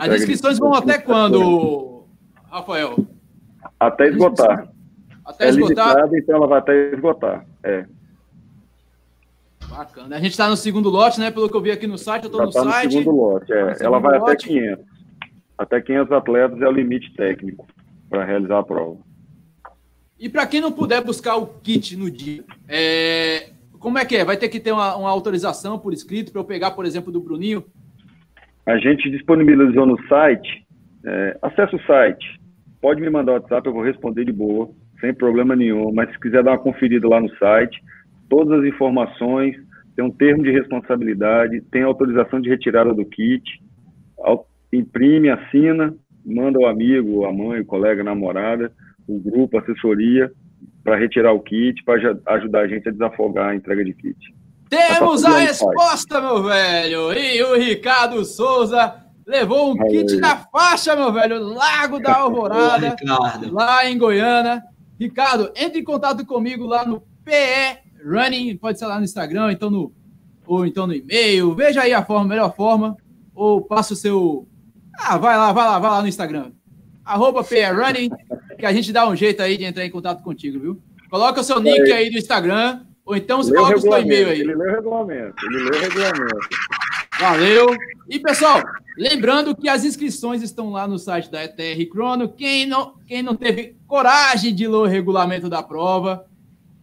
As 0.00 0.20
inscrições 0.20 0.58
vão 0.58 0.74
até 0.74 0.98
quando, 0.98 2.04
Rafael? 2.50 3.06
Até 3.80 4.08
esgotar. 4.08 4.68
Até 5.24 5.46
é 5.46 5.48
esgotar? 5.48 5.88
Limitada, 5.88 6.18
então 6.18 6.36
ela 6.36 6.46
vai 6.46 6.58
até 6.58 6.92
esgotar. 6.92 7.46
É. 7.62 7.86
Bacana. 9.68 10.16
A 10.16 10.20
gente 10.20 10.30
está 10.30 10.48
no 10.48 10.56
segundo 10.56 10.88
lote, 10.88 11.20
né? 11.20 11.30
Pelo 11.30 11.48
que 11.48 11.56
eu 11.56 11.60
vi 11.60 11.70
aqui 11.70 11.86
no 11.86 11.98
site, 11.98 12.24
eu 12.24 12.30
estou 12.30 12.44
no 12.44 12.50
tá 12.50 12.64
site. 12.64 12.86
no 12.86 12.92
segundo 12.92 13.16
lote, 13.16 13.52
é. 13.52 13.74
Tá 13.74 13.84
ela 13.84 13.98
vai 13.98 14.18
lote. 14.18 14.32
até 14.32 14.48
500. 14.48 14.84
Até 15.58 15.80
500 15.80 16.12
atletas 16.12 16.62
é 16.62 16.68
o 16.68 16.72
limite 16.72 17.12
técnico 17.14 17.66
para 18.08 18.24
realizar 18.24 18.58
a 18.58 18.62
prova. 18.62 19.07
E 20.18 20.28
para 20.28 20.46
quem 20.46 20.60
não 20.60 20.72
puder 20.72 21.02
buscar 21.02 21.36
o 21.36 21.46
kit 21.46 21.96
no 21.96 22.10
dia, 22.10 22.42
é... 22.68 23.50
como 23.78 23.98
é 23.98 24.04
que 24.04 24.16
é? 24.16 24.24
Vai 24.24 24.36
ter 24.36 24.48
que 24.48 24.58
ter 24.58 24.72
uma, 24.72 24.96
uma 24.96 25.10
autorização 25.10 25.78
por 25.78 25.92
escrito 25.92 26.32
para 26.32 26.40
eu 26.40 26.44
pegar, 26.44 26.72
por 26.72 26.84
exemplo, 26.84 27.12
do 27.12 27.20
Bruninho? 27.20 27.64
A 28.66 28.76
gente 28.78 29.08
disponibilizou 29.10 29.86
no 29.86 29.96
site. 30.08 30.66
É, 31.04 31.38
acesse 31.40 31.76
o 31.76 31.86
site. 31.86 32.38
Pode 32.80 33.00
me 33.00 33.08
mandar 33.08 33.32
o 33.32 33.34
WhatsApp, 33.36 33.66
eu 33.66 33.72
vou 33.72 33.82
responder 33.82 34.24
de 34.24 34.32
boa, 34.32 34.68
sem 35.00 35.14
problema 35.14 35.54
nenhum. 35.54 35.92
Mas 35.92 36.10
se 36.10 36.18
quiser 36.18 36.42
dar 36.42 36.52
uma 36.52 36.58
conferida 36.58 37.08
lá 37.08 37.20
no 37.20 37.34
site, 37.36 37.80
todas 38.28 38.60
as 38.60 38.66
informações, 38.66 39.56
tem 39.96 40.04
um 40.04 40.10
termo 40.10 40.42
de 40.42 40.50
responsabilidade, 40.50 41.60
tem 41.72 41.82
autorização 41.82 42.40
de 42.40 42.48
retirada 42.48 42.92
do 42.92 43.04
kit, 43.04 43.42
imprime, 44.72 45.30
assina, 45.30 45.94
manda 46.24 46.58
o 46.58 46.66
amigo, 46.66 47.24
a 47.24 47.32
mãe, 47.32 47.60
o 47.60 47.64
colega, 47.64 48.02
a 48.02 48.04
namorada, 48.04 48.70
o 49.08 49.18
grupo, 49.18 49.56
a 49.56 49.60
assessoria, 49.60 50.30
para 50.84 50.96
retirar 50.96 51.32
o 51.32 51.40
kit, 51.40 51.82
para 51.84 51.94
ajudar 52.34 52.60
a 52.60 52.68
gente 52.68 52.88
a 52.88 52.92
desafogar 52.92 53.48
a 53.48 53.54
entrega 53.54 53.84
de 53.84 53.92
kit. 53.94 54.16
Temos 54.68 55.24
a 55.24 55.38
resposta, 55.38 56.20
meu 56.20 56.42
velho! 56.42 57.12
E 57.12 57.42
o 57.42 57.56
Ricardo 57.56 58.24
Souza 58.24 59.02
levou 59.26 59.72
um 59.72 59.76
kit 59.88 60.16
na 60.16 60.36
faixa, 60.36 60.94
meu 60.94 61.12
velho, 61.12 61.42
Lago 61.42 61.98
da 61.98 62.16
Alvorada, 62.16 62.96
lá 63.50 63.88
em 63.88 63.96
Goiânia. 63.96 64.62
Ricardo, 64.98 65.52
entre 65.56 65.80
em 65.80 65.84
contato 65.84 66.24
comigo 66.26 66.66
lá 66.66 66.84
no 66.84 67.00
PE 67.24 67.78
Running, 68.04 68.56
pode 68.56 68.78
ser 68.78 68.86
lá 68.86 68.98
no 68.98 69.04
Instagram, 69.04 69.52
então 69.52 69.70
no, 69.70 69.92
ou 70.46 70.66
então 70.66 70.86
no 70.86 70.94
e-mail. 70.94 71.54
Veja 71.54 71.82
aí 71.82 71.92
a 71.92 72.04
forma, 72.04 72.26
melhor 72.28 72.54
forma. 72.54 72.96
Ou 73.34 73.62
passa 73.62 73.92
o 73.92 73.96
seu. 73.96 74.48
Ah, 74.98 75.16
vai 75.16 75.36
lá, 75.36 75.52
vai 75.52 75.64
lá, 75.64 75.78
vai 75.78 75.90
lá 75.90 76.02
no 76.02 76.08
Instagram. 76.08 76.52
Arroba 77.04 77.44
PE 77.44 77.64
Running, 77.66 78.10
que 78.58 78.66
a 78.66 78.72
gente 78.72 78.92
dá 78.92 79.08
um 79.08 79.14
jeito 79.14 79.42
aí 79.42 79.56
de 79.56 79.64
entrar 79.64 79.84
em 79.84 79.90
contato 79.90 80.22
contigo, 80.22 80.58
viu? 80.58 80.82
Coloca 81.08 81.40
o 81.40 81.44
seu 81.44 81.60
nick 81.60 81.90
aí 81.92 82.10
do 82.10 82.18
Instagram, 82.18 82.80
ou 83.04 83.16
então 83.16 83.38
você 83.38 83.54
coloca 83.54 83.76
o 83.76 83.80
seu 83.80 83.98
e-mail 83.98 84.28
aí. 84.28 84.40
Ele 84.40 84.54
leu 84.54 84.68
o 84.68 84.74
regulamento, 84.74 85.46
ele 85.46 85.64
leu 85.64 85.72
o 85.72 85.80
regulamento. 85.80 86.48
Valeu! 87.18 87.66
E 88.08 88.18
pessoal, 88.18 88.62
lembrando 88.96 89.56
que 89.56 89.68
as 89.68 89.84
inscrições 89.84 90.42
estão 90.42 90.70
lá 90.70 90.86
no 90.86 90.98
site 90.98 91.30
da 91.30 91.44
ETR 91.44 91.88
Crono. 91.90 92.28
Quem 92.28 92.66
não, 92.66 92.94
quem 93.06 93.22
não 93.22 93.34
teve 93.34 93.76
coragem 93.86 94.54
de 94.54 94.66
ler 94.66 94.76
o 94.76 94.86
regulamento 94.86 95.48
da 95.48 95.62
prova, 95.62 96.26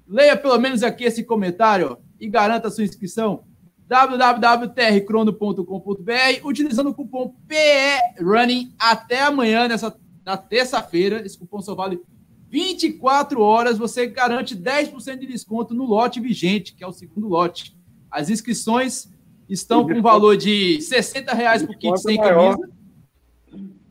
leia 0.07 0.37
pelo 0.37 0.57
menos 0.57 0.81
aqui 0.81 1.03
esse 1.03 1.23
comentário 1.23 1.97
e 2.19 2.27
garanta 2.27 2.69
a 2.69 2.71
sua 2.71 2.83
inscrição 2.83 3.43
www.trcrono.com.br 3.87 6.41
utilizando 6.43 6.89
o 6.89 6.93
cupom 6.93 7.35
PERUNNING 7.47 8.73
até 8.79 9.21
amanhã, 9.21 9.67
nessa, 9.67 9.95
na 10.25 10.35
terça-feira. 10.35 11.21
Esse 11.25 11.37
cupom 11.37 11.61
só 11.61 11.75
vale 11.75 12.01
24 12.49 13.41
horas. 13.41 13.77
Você 13.77 14.07
garante 14.07 14.55
10% 14.55 15.19
de 15.19 15.27
desconto 15.27 15.73
no 15.73 15.85
lote 15.85 16.19
vigente, 16.19 16.73
que 16.73 16.83
é 16.83 16.87
o 16.87 16.91
segundo 16.91 17.27
lote. 17.27 17.77
As 18.09 18.29
inscrições 18.29 19.09
estão 19.47 19.87
com 19.87 20.01
valor 20.01 20.35
de 20.35 20.81
60 20.81 21.33
reais 21.33 21.63
por 21.63 21.75
kit 21.77 21.99
sem 21.99 22.17
camisa. 22.17 22.69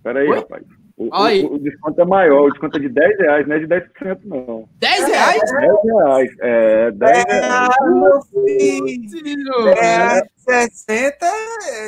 Peraí, 0.03 0.29
rapaz. 0.29 0.65
O, 0.97 1.07
o, 1.07 1.55
o, 1.55 1.59
desconto 1.59 2.01
é 2.01 2.05
maior, 2.05 2.47
o 2.47 2.51
desconto 2.51 2.77
é 2.77 2.81
de 2.81 2.89
10 2.89 3.19
reais, 3.19 3.49
não 3.49 3.57
é 3.57 3.59
de 3.59 3.67
10%, 3.67 4.19
não. 4.27 4.69
10 4.79 5.09
reais? 5.09 5.41
10 5.41 5.73
reais, 5.85 6.31
é, 6.39 6.91
10 6.93 7.25
reais. 7.25 7.51
Ah, 7.51 7.91
meu 7.91 8.23
filho! 8.23 9.69
É, 9.71 10.23
60, 10.45 11.27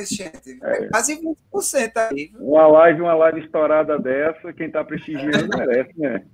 gente, 0.04 0.58
é 0.62 0.88
quase 0.88 1.20
20% 1.52 1.92
aí. 1.96 2.32
Uma 2.38 2.66
live, 2.66 3.02
uma 3.02 3.14
live 3.14 3.40
estourada 3.40 3.98
dessa, 3.98 4.52
quem 4.52 4.70
tá 4.70 4.82
prestigiando 4.82 5.48
merece, 5.56 5.92
né? 5.96 6.24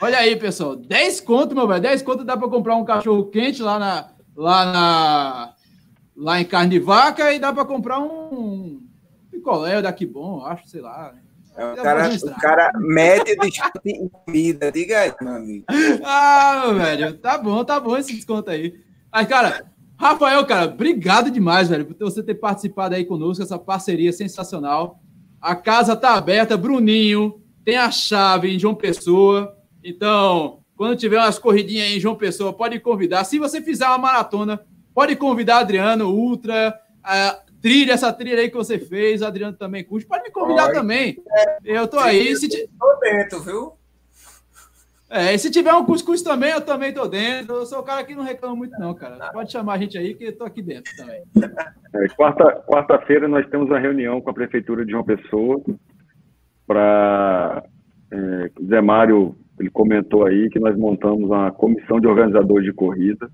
Olha 0.00 0.18
aí, 0.18 0.36
pessoal, 0.36 0.76
10 0.76 1.20
conto, 1.20 1.54
meu 1.54 1.66
velho, 1.66 1.82
10 1.82 2.02
conto 2.02 2.24
dá 2.24 2.36
para 2.36 2.48
comprar 2.48 2.76
um 2.76 2.84
cachorro 2.84 3.26
quente 3.26 3.62
lá 3.62 3.78
na, 3.78 4.08
lá 4.36 4.64
na, 4.66 5.54
lá 6.16 6.40
em 6.40 6.44
carne 6.44 6.70
de 6.70 6.78
vaca 6.78 7.32
e 7.32 7.38
dá 7.38 7.52
para 7.52 7.64
comprar 7.64 8.00
um 8.00 8.82
picolé 9.30 9.80
daqui 9.80 10.04
bom, 10.04 10.44
acho, 10.44 10.68
sei 10.68 10.80
lá. 10.80 11.14
É, 11.56 11.72
o, 11.72 11.76
cara, 11.76 12.10
o 12.10 12.40
cara 12.40 12.70
mede 12.78 13.34
desconto 13.36 13.80
em 13.86 14.08
comida, 14.08 14.70
diga 14.70 15.00
aí, 15.00 15.14
meu 15.20 15.34
amigo. 15.34 15.64
Ah, 16.04 16.64
meu 16.66 16.74
velho, 16.76 17.18
tá 17.18 17.38
bom, 17.38 17.64
tá 17.64 17.80
bom 17.80 17.96
esse 17.96 18.14
desconto 18.14 18.50
aí. 18.50 18.78
Mas, 19.10 19.26
cara, 19.26 19.64
Rafael, 19.98 20.44
cara, 20.44 20.66
obrigado 20.66 21.30
demais, 21.30 21.68
velho, 21.68 21.86
por 21.86 21.96
você 21.98 22.22
ter 22.22 22.34
participado 22.34 22.94
aí 22.94 23.04
conosco, 23.04 23.42
essa 23.42 23.58
parceria 23.58 24.12
sensacional. 24.12 25.00
A 25.40 25.54
casa 25.54 25.96
tá 25.96 26.14
aberta, 26.14 26.56
Bruninho, 26.56 27.40
tem 27.64 27.76
a 27.76 27.90
chave 27.90 28.54
em 28.54 28.58
João 28.58 28.74
Pessoa. 28.74 29.56
Então, 29.82 30.60
quando 30.76 30.98
tiver 30.98 31.18
umas 31.18 31.38
corridinhas 31.38 31.86
aí 31.86 31.96
em 31.96 32.00
João 32.00 32.14
Pessoa, 32.14 32.52
pode 32.52 32.78
convidar. 32.80 33.24
Se 33.24 33.38
você 33.38 33.62
fizer 33.62 33.86
uma 33.86 33.98
maratona, 33.98 34.60
pode 34.94 35.16
convidar 35.16 35.58
Adriano, 35.58 36.10
Ultra, 36.10 36.78
a 37.02 37.40
trilha, 37.62 37.92
essa 37.92 38.12
trilha 38.12 38.40
aí 38.40 38.50
que 38.50 38.56
você 38.56 38.78
fez, 38.78 39.22
Adriano 39.22 39.56
também 39.56 39.82
curte. 39.82 40.06
Pode 40.06 40.24
me 40.24 40.30
convidar 40.30 40.68
Oi. 40.68 40.72
também. 40.74 41.16
Eu 41.64 41.88
tô 41.88 41.98
aí. 41.98 42.36
Se 42.36 42.48
t... 42.48 42.68
Tô 42.78 42.98
dentro, 43.00 43.40
viu? 43.40 43.75
É, 45.08 45.34
e 45.34 45.38
se 45.38 45.50
tiver 45.50 45.72
um 45.72 45.84
cuscuz 45.84 46.20
também, 46.20 46.50
eu 46.50 46.60
também 46.60 46.92
tô 46.92 47.06
dentro. 47.06 47.54
Eu 47.54 47.66
sou 47.66 47.78
o 47.78 47.84
cara 47.84 48.02
que 48.04 48.14
não 48.14 48.24
reclama 48.24 48.56
muito, 48.56 48.78
não, 48.78 48.92
cara. 48.92 49.30
Pode 49.32 49.52
chamar 49.52 49.74
a 49.74 49.78
gente 49.78 49.96
aí, 49.96 50.14
que 50.14 50.24
eu 50.24 50.36
tô 50.36 50.44
aqui 50.44 50.60
dentro 50.60 50.92
também. 50.96 51.22
É, 51.94 52.08
quarta, 52.08 52.44
quarta-feira 52.66 53.28
nós 53.28 53.48
temos 53.48 53.68
uma 53.68 53.78
reunião 53.78 54.20
com 54.20 54.30
a 54.30 54.34
Prefeitura 54.34 54.84
de 54.84 54.90
João 54.90 55.04
Pessoa 55.04 55.62
para. 56.66 57.62
É, 58.10 58.50
Zé 58.68 58.80
Mário, 58.80 59.36
ele 59.58 59.70
comentou 59.70 60.26
aí 60.26 60.48
que 60.50 60.58
nós 60.58 60.76
montamos 60.76 61.24
uma 61.24 61.50
comissão 61.50 62.00
de 62.00 62.06
organizadores 62.06 62.64
de 62.64 62.72
corrida. 62.72 63.28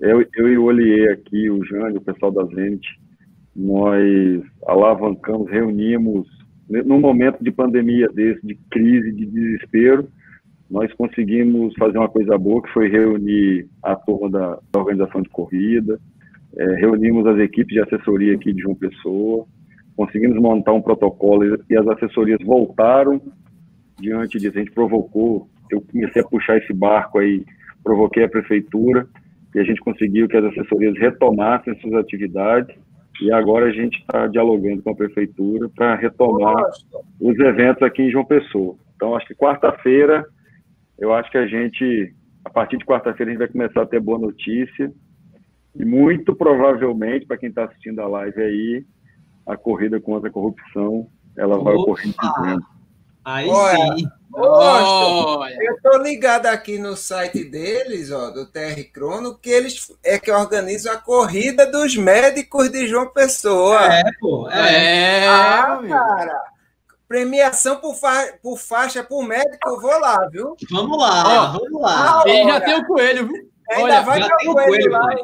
Eu, 0.00 0.24
eu 0.34 0.48
e 0.48 0.58
o 0.58 0.64
Olier 0.64 1.12
aqui, 1.12 1.48
o 1.50 1.64
Jânio, 1.64 1.98
o 1.98 2.04
pessoal 2.04 2.32
da 2.32 2.44
Zenit, 2.46 2.86
nós 3.54 4.42
alavancamos, 4.66 5.50
reunimos, 5.50 6.26
num 6.68 7.00
momento 7.00 7.42
de 7.42 7.50
pandemia 7.50 8.08
desse, 8.08 8.44
de 8.46 8.54
crise, 8.70 9.12
de 9.12 9.26
desespero, 9.26 10.08
nós 10.70 10.92
conseguimos 10.94 11.74
fazer 11.78 11.98
uma 11.98 12.08
coisa 12.08 12.36
boa, 12.36 12.62
que 12.62 12.72
foi 12.72 12.88
reunir 12.88 13.66
a 13.82 13.96
turma 13.96 14.30
da, 14.30 14.58
da 14.72 14.80
organização 14.80 15.22
de 15.22 15.28
corrida, 15.30 15.98
é, 16.56 16.74
reunimos 16.76 17.26
as 17.26 17.38
equipes 17.38 17.74
de 17.74 17.80
assessoria 17.80 18.34
aqui 18.34 18.52
de 18.52 18.62
João 18.62 18.74
Pessoa, 18.74 19.46
conseguimos 19.96 20.40
montar 20.40 20.72
um 20.72 20.82
protocolo 20.82 21.58
e 21.68 21.76
as 21.76 21.86
assessorias 21.88 22.38
voltaram 22.44 23.20
diante 23.98 24.38
disso. 24.38 24.56
A 24.56 24.60
gente 24.60 24.72
provocou, 24.72 25.48
eu 25.70 25.80
comecei 25.80 26.22
a 26.22 26.26
puxar 26.26 26.58
esse 26.58 26.72
barco 26.72 27.18
aí, 27.18 27.44
provoquei 27.82 28.24
a 28.24 28.28
prefeitura 28.28 29.06
e 29.54 29.58
a 29.58 29.64
gente 29.64 29.80
conseguiu 29.80 30.28
que 30.28 30.36
as 30.36 30.44
assessorias 30.44 30.96
retomassem 30.98 31.74
suas 31.80 31.94
atividades 31.94 32.76
e 33.20 33.32
agora 33.32 33.66
a 33.66 33.72
gente 33.72 33.98
está 33.98 34.26
dialogando 34.26 34.82
com 34.82 34.90
a 34.90 34.94
prefeitura 34.94 35.68
para 35.74 35.96
retomar 35.96 36.54
Nossa. 36.54 36.84
os 37.20 37.38
eventos 37.38 37.82
aqui 37.82 38.02
em 38.02 38.10
João 38.10 38.24
Pessoa. 38.24 38.76
Então, 38.94 39.16
acho 39.16 39.26
que 39.26 39.34
quarta-feira, 39.34 40.24
eu 40.98 41.14
acho 41.14 41.30
que 41.30 41.38
a 41.38 41.46
gente, 41.46 42.14
a 42.44 42.50
partir 42.50 42.76
de 42.76 42.84
quarta-feira, 42.84 43.30
a 43.30 43.34
gente 43.34 43.38
vai 43.38 43.48
começar 43.48 43.82
a 43.82 43.86
ter 43.86 44.00
boa 44.00 44.18
notícia. 44.18 44.92
E 45.74 45.84
muito 45.84 46.34
provavelmente, 46.34 47.26
para 47.26 47.38
quem 47.38 47.50
está 47.50 47.64
assistindo 47.64 48.00
a 48.00 48.08
live 48.08 48.42
aí, 48.42 48.84
a 49.46 49.56
corrida 49.56 50.00
contra 50.00 50.28
a 50.28 50.32
corrupção, 50.32 51.08
ela 51.36 51.56
Opa. 51.56 51.64
vai 51.64 51.74
ocorrer 51.74 52.06
em 52.08 52.14
dezembro. 52.20 52.66
Aí 53.24 53.48
Olha, 53.48 53.96
sim. 53.96 54.08
Olha. 54.32 55.56
Eu 55.60 55.74
estou 55.74 56.02
ligado 56.02 56.46
aqui 56.46 56.78
no 56.78 56.96
site 56.96 57.44
deles, 57.44 58.10
ó, 58.10 58.30
do 58.30 58.46
TR 58.46 58.90
Crono, 58.92 59.36
que 59.36 59.50
eles 59.50 59.92
é 60.02 60.18
que 60.18 60.30
organizam 60.30 60.92
a 60.92 60.96
corrida 60.96 61.70
dos 61.70 61.96
médicos 61.96 62.70
de 62.70 62.86
João 62.86 63.12
Pessoa. 63.12 63.84
É, 63.84 64.02
pô. 64.18 64.48
É, 64.50 65.24
é 65.24 65.28
ah, 65.28 65.80
cara. 65.86 66.57
Premiação 67.08 67.76
por, 67.76 67.94
fa 67.94 68.34
por 68.42 68.58
faixa 68.58 69.02
por 69.02 69.26
médico, 69.26 69.66
eu 69.66 69.80
vou 69.80 69.98
lá, 69.98 70.28
viu? 70.30 70.54
Vamos 70.70 70.98
lá, 70.98 71.24
ó, 71.26 71.58
vamos 71.58 71.80
lá. 71.80 72.22
Ah, 72.22 72.28
já 72.28 72.60
tem 72.60 72.74
o 72.74 72.86
coelho, 72.86 73.26
viu? 73.26 73.50
Ainda 73.70 73.82
Olha, 73.82 74.00
vai 74.02 74.20
ter 74.20 74.34
o 74.34 74.52
coelho, 74.52 74.68
coelho 74.68 74.90
lá. 74.90 75.16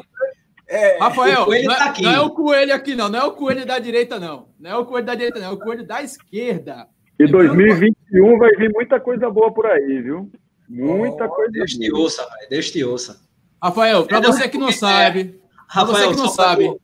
É. 0.67 0.97
Rafael, 0.97 1.45
não, 1.47 1.75
tá 1.75 1.93
não, 2.01 2.11
é 2.11 2.21
o 2.21 2.29
coelho 2.31 2.73
aqui, 2.73 2.95
não. 2.95 3.07
Não 3.07 3.19
é 3.19 3.23
o 3.23 3.33
coelho 3.33 3.65
da 3.65 3.77
direita, 3.77 4.19
não. 4.19 4.47
Não 4.59 4.71
é 4.71 4.77
o 4.77 4.85
coelho 4.85 5.05
da 5.05 5.13
direita, 5.13 5.39
não. 5.39 5.47
É 5.47 5.51
o 5.51 5.59
coelho 5.59 5.85
da 5.85 6.01
esquerda. 6.01 6.87
E 7.19 7.27
2021 7.27 8.37
vai 8.37 8.49
vir 8.51 8.71
muita 8.73 8.99
coisa 8.99 9.29
boa 9.29 9.53
por 9.53 9.65
aí, 9.67 10.01
viu? 10.01 10.29
Muita 10.67 11.25
oh, 11.25 11.29
coisa 11.29 11.51
Deus 11.51 11.73
boa. 11.73 11.85
te 11.85 11.93
ouça, 11.93 12.23
velho. 12.23 12.49
Deus 12.49 12.71
te 12.71 12.83
ouça. 12.83 13.21
Rafael, 13.61 14.05
para 14.05 14.19
você 14.19 14.49
que 14.49 14.57
não 14.57 14.71
sabe, 14.71 15.39
Rafael, 15.67 15.95
você 15.95 16.09
que 16.09 16.21
não 16.21 16.27
sabe, 16.27 16.77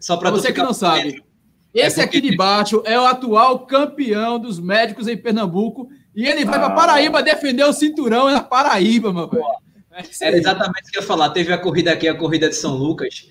só 0.00 0.16
para 0.16 0.30
você 0.30 0.52
que 0.52 0.62
não 0.62 0.72
sabe, 0.72 1.22
esse 1.74 2.00
é 2.00 2.04
aqui 2.04 2.20
de 2.20 2.34
baixo 2.36 2.82
é 2.84 2.98
o 2.98 3.04
atual 3.04 3.60
campeão 3.66 4.38
dos 4.38 4.58
médicos 4.58 5.08
em 5.08 5.16
Pernambuco 5.16 5.88
E 6.14 6.26
ele 6.26 6.44
vai 6.44 6.56
ah. 6.56 6.60
para 6.60 6.74
Paraíba 6.74 7.22
defender 7.22 7.64
o 7.64 7.72
cinturão 7.72 8.30
na 8.30 8.42
Paraíba, 8.42 9.12
meu 9.12 9.28
velho. 9.28 9.44
É 9.92 10.26
Era 10.26 10.36
exatamente 10.36 10.88
o 10.88 10.92
que 10.92 10.98
eu 10.98 11.02
ia 11.02 11.06
falar. 11.06 11.30
Teve 11.30 11.52
a 11.52 11.58
corrida 11.58 11.92
aqui, 11.92 12.06
a 12.06 12.14
corrida 12.14 12.48
de 12.48 12.54
São 12.54 12.76
Lucas, 12.76 13.26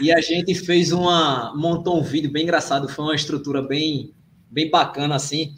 e 0.00 0.10
a 0.10 0.20
gente 0.20 0.54
fez 0.54 0.90
uma. 0.90 1.52
montou 1.54 1.98
um 1.98 2.02
vídeo 2.02 2.30
bem 2.30 2.44
engraçado, 2.44 2.88
foi 2.88 3.04
uma 3.04 3.14
estrutura 3.14 3.60
bem, 3.60 4.14
bem 4.50 4.70
bacana, 4.70 5.14
assim, 5.14 5.54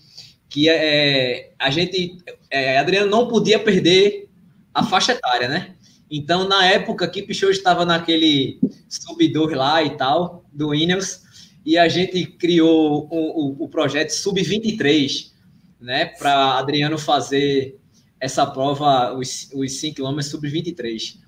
que 0.49 0.69
é, 0.69 1.53
a 1.59 1.71
gente. 1.71 2.19
É, 2.51 2.79
Adriano 2.79 3.09
não 3.09 3.29
podia 3.29 3.59
perder 3.59 4.29
a 4.75 4.83
faixa 4.83 5.13
etária, 5.13 5.47
né? 5.47 5.75
Então, 6.11 6.49
na 6.49 6.65
época 6.65 7.07
que 7.07 7.23
Pichot 7.23 7.53
estava 7.53 7.85
naquele 7.85 8.59
sub-2 8.89 9.55
lá 9.55 9.83
e 9.83 9.91
tal, 9.91 10.45
do 10.53 10.75
Ineos, 10.75 11.21
e 11.69 11.77
a 11.77 11.87
gente 11.87 12.25
criou 12.25 13.07
o, 13.11 13.61
o, 13.61 13.65
o 13.65 13.69
projeto 13.69 14.09
Sub-23, 14.09 15.33
né, 15.79 16.07
para 16.07 16.57
Adriano 16.57 16.97
fazer 16.97 17.79
essa 18.19 18.47
prova, 18.47 19.13
os, 19.13 19.51
os 19.53 19.73
5 19.73 19.97
km 19.97 20.19
sub-23. 20.23 21.19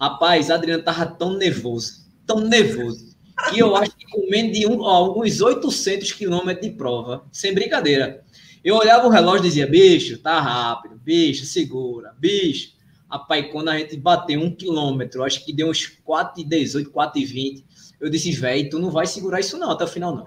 Rapaz, 0.00 0.52
Adriano 0.52 0.84
tava 0.84 1.04
tão 1.04 1.36
nervoso, 1.36 2.06
tão 2.24 2.38
nervoso, 2.38 3.08
que 3.50 3.58
eu 3.58 3.74
acho 3.74 3.90
que 3.96 4.06
com 4.06 4.30
menos 4.30 4.56
de 4.56 4.68
um, 4.68 4.84
alguns 4.84 5.40
800 5.40 6.12
quilômetros 6.12 6.64
de 6.64 6.76
prova, 6.76 7.24
sem 7.32 7.52
brincadeira. 7.52 8.24
Eu 8.62 8.76
olhava 8.76 9.08
o 9.08 9.10
relógio 9.10 9.46
e 9.46 9.48
dizia, 9.48 9.66
bicho, 9.66 10.18
tá 10.18 10.40
rápido, 10.40 10.94
bicho, 10.96 11.44
segura, 11.44 12.14
bicho. 12.20 12.70
Rapaz, 13.10 13.50
quando 13.50 13.70
a 13.70 13.76
gente 13.76 13.96
bateu 13.96 14.40
um 14.40 14.54
quilômetro, 14.54 15.24
acho 15.24 15.44
que 15.44 15.52
deu 15.52 15.68
uns 15.68 15.98
4,18, 16.06 16.84
4,20. 16.84 17.64
Eu 18.00 18.08
disse, 18.08 18.30
velho, 18.32 18.70
tu 18.70 18.78
não 18.78 18.90
vai 18.90 19.06
segurar 19.06 19.40
isso 19.40 19.58
não 19.58 19.70
até 19.70 19.84
o 19.84 19.88
final, 19.88 20.14
não. 20.14 20.24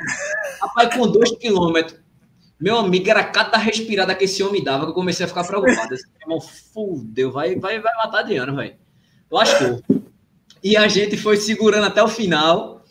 Rapaz, 0.62 0.94
com 0.96 1.08
dois 1.08 1.32
quilômetros, 1.38 2.00
meu 2.60 2.78
amigo, 2.78 3.10
era 3.10 3.24
cada 3.24 3.58
respirada 3.58 4.14
que 4.14 4.26
esse 4.26 4.44
homem 4.44 4.64
dava 4.64 4.86
que 4.86 4.92
eu 4.92 4.96
comecei 4.96 5.26
a 5.26 5.30
ficar 5.30 5.44
preocupado. 5.44 5.96
Esse 5.96 6.06
irmão, 6.22 6.40
fudeu, 6.40 7.32
vai, 7.32 7.56
vai, 7.56 7.80
vai 7.80 7.94
matar 7.96 8.20
Adriano, 8.20 8.56
velho. 8.56 8.76
Lascou. 9.32 9.82
E 10.64 10.78
a 10.78 10.88
gente 10.88 11.18
foi 11.18 11.38
segurando 11.38 11.86
até 11.86 12.04
o 12.04 12.08
final 12.08 12.84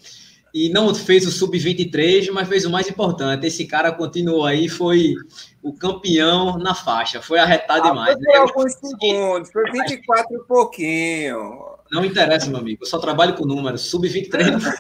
e 0.53 0.69
não 0.71 0.93
fez 0.93 1.25
o 1.25 1.31
sub-23, 1.31 2.33
mas 2.33 2.49
fez 2.49 2.65
o 2.65 2.71
mais 2.71 2.89
importante. 2.89 3.47
Esse 3.47 3.65
cara 3.65 3.93
continuou 3.93 4.45
aí, 4.45 4.69
foi 4.69 5.15
o 5.63 5.73
campeão 5.73 6.59
na 6.59 6.75
faixa. 6.75 7.23
Foi 7.23 7.39
arretado 7.39 7.87
ah, 7.87 7.91
demais. 7.91 8.15
Foi 8.15 8.23
né? 8.23 8.39
alguns 8.39 8.73
segundos, 8.73 9.53
foi 9.53 9.71
24 9.71 10.37
e 10.37 10.45
pouquinho. 10.49 11.70
Não 11.91 12.05
interessa, 12.05 12.49
meu 12.49 12.61
amigo. 12.61 12.83
Eu 12.83 12.87
só 12.87 12.99
trabalho 12.99 13.35
com 13.35 13.45
números. 13.45 13.83
Sub-23 13.83 14.51
não 14.53 14.61
foi. 14.61 14.79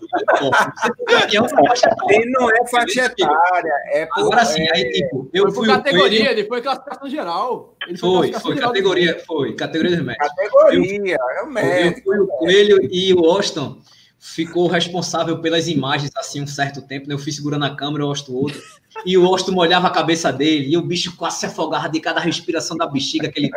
Ele 2.09 2.31
não 2.31 2.51
é 2.51 2.67
faixa 2.69 3.07
etária. 3.07 3.73
É 3.93 4.07
por, 4.07 4.21
Agora 4.21 4.45
sim, 4.45 4.63
é... 4.63 4.77
aí, 4.77 4.93
tipo, 4.93 5.29
eu 5.33 5.51
foi 5.51 5.67
fui. 5.67 5.67
categoria, 5.67 6.25
foi... 6.25 6.33
ele 6.33 6.45
foi 6.45 6.63
classificação 6.63 7.11
geral. 7.11 7.77
Ele 7.89 7.99
foi, 7.99 8.33
foi, 8.33 8.41
foi 8.41 8.57
categoria, 8.57 9.23
foi. 9.27 9.55
Categoria 9.55 9.97
de 9.97 10.03
médico. 10.03 10.25
Categoria, 10.25 11.17
eu, 11.17 11.39
é 11.39 11.43
o 11.43 11.51
médico. 11.51 12.13
Eu 12.13 12.17
fui 12.17 12.19
o 12.19 12.27
Coelho 12.29 12.89
e 12.91 13.13
o 13.13 13.25
Austin 13.25 13.81
ficou 14.21 14.69
responsável 14.69 15.41
pelas 15.41 15.67
imagens 15.67 16.13
assim 16.17 16.43
um 16.43 16.47
certo 16.47 16.83
tempo, 16.83 17.09
né? 17.09 17.15
Eu 17.15 17.19
fui 17.19 17.33
segurando 17.33 17.65
a 17.65 17.75
câmera, 17.75 18.05
o 18.05 18.09
Austin 18.09 18.33
outro. 18.33 18.63
E 19.05 19.17
o 19.17 19.25
Austin 19.25 19.53
molhava 19.53 19.89
a 19.89 19.91
cabeça 19.91 20.33
dele, 20.33 20.69
e 20.69 20.77
o 20.77 20.83
bicho 20.83 21.17
quase 21.17 21.41
se 21.41 21.47
afogava 21.47 21.89
de 21.89 22.01
cada 22.01 22.21
respiração 22.21 22.77
da 22.77 22.87
bexiga 22.87 23.33
que 23.33 23.41
ele 23.41 23.51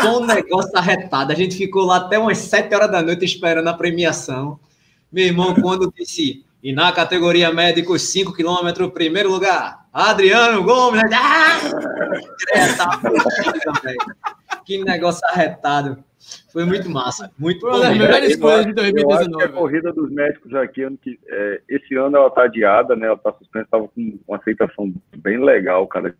foi 0.00 0.10
um 0.10 0.26
negócio 0.26 0.76
arretado. 0.76 1.32
A 1.32 1.34
gente 1.34 1.56
ficou 1.56 1.84
lá 1.84 1.96
até 1.96 2.18
umas 2.18 2.38
7 2.38 2.74
horas 2.74 2.90
da 2.90 3.02
noite 3.02 3.24
esperando 3.24 3.68
a 3.68 3.74
premiação. 3.74 4.58
Meu 5.12 5.26
irmão, 5.26 5.54
quando 5.54 5.92
disse, 5.96 6.44
e 6.62 6.72
na 6.72 6.90
categoria 6.92 7.52
médicos 7.52 8.02
5 8.02 8.32
km, 8.32 8.88
primeiro 8.92 9.30
lugar, 9.30 9.86
Adriano 9.92 10.62
Gomes. 10.62 11.02
Ah! 11.12 11.60
Que 14.64 14.82
negócio 14.84 15.26
arretado. 15.28 16.02
Foi 16.52 16.64
muito 16.64 16.88
massa, 16.88 17.32
muito. 17.36 17.66
Uma 17.66 17.80
das 17.80 17.98
melhores 17.98 18.36
coisas 18.36 18.66
de 18.66 18.72
2019. 18.74 19.42
a 19.42 19.48
corrida 19.48 19.92
dos 19.92 20.10
médicos 20.12 20.54
aqui, 20.54 20.82
ano 20.82 20.96
que, 20.96 21.18
é, 21.28 21.60
esse 21.68 21.96
ano 21.96 22.16
ela 22.16 22.28
está 22.28 22.44
adiada, 22.44 22.94
né? 22.94 23.06
Ela 23.06 23.16
está 23.16 23.32
suspensa, 23.32 23.64
estava 23.64 23.88
com 23.88 24.18
uma 24.28 24.36
aceitação 24.36 24.92
bem 25.16 25.42
legal, 25.42 25.86
cara. 25.88 26.14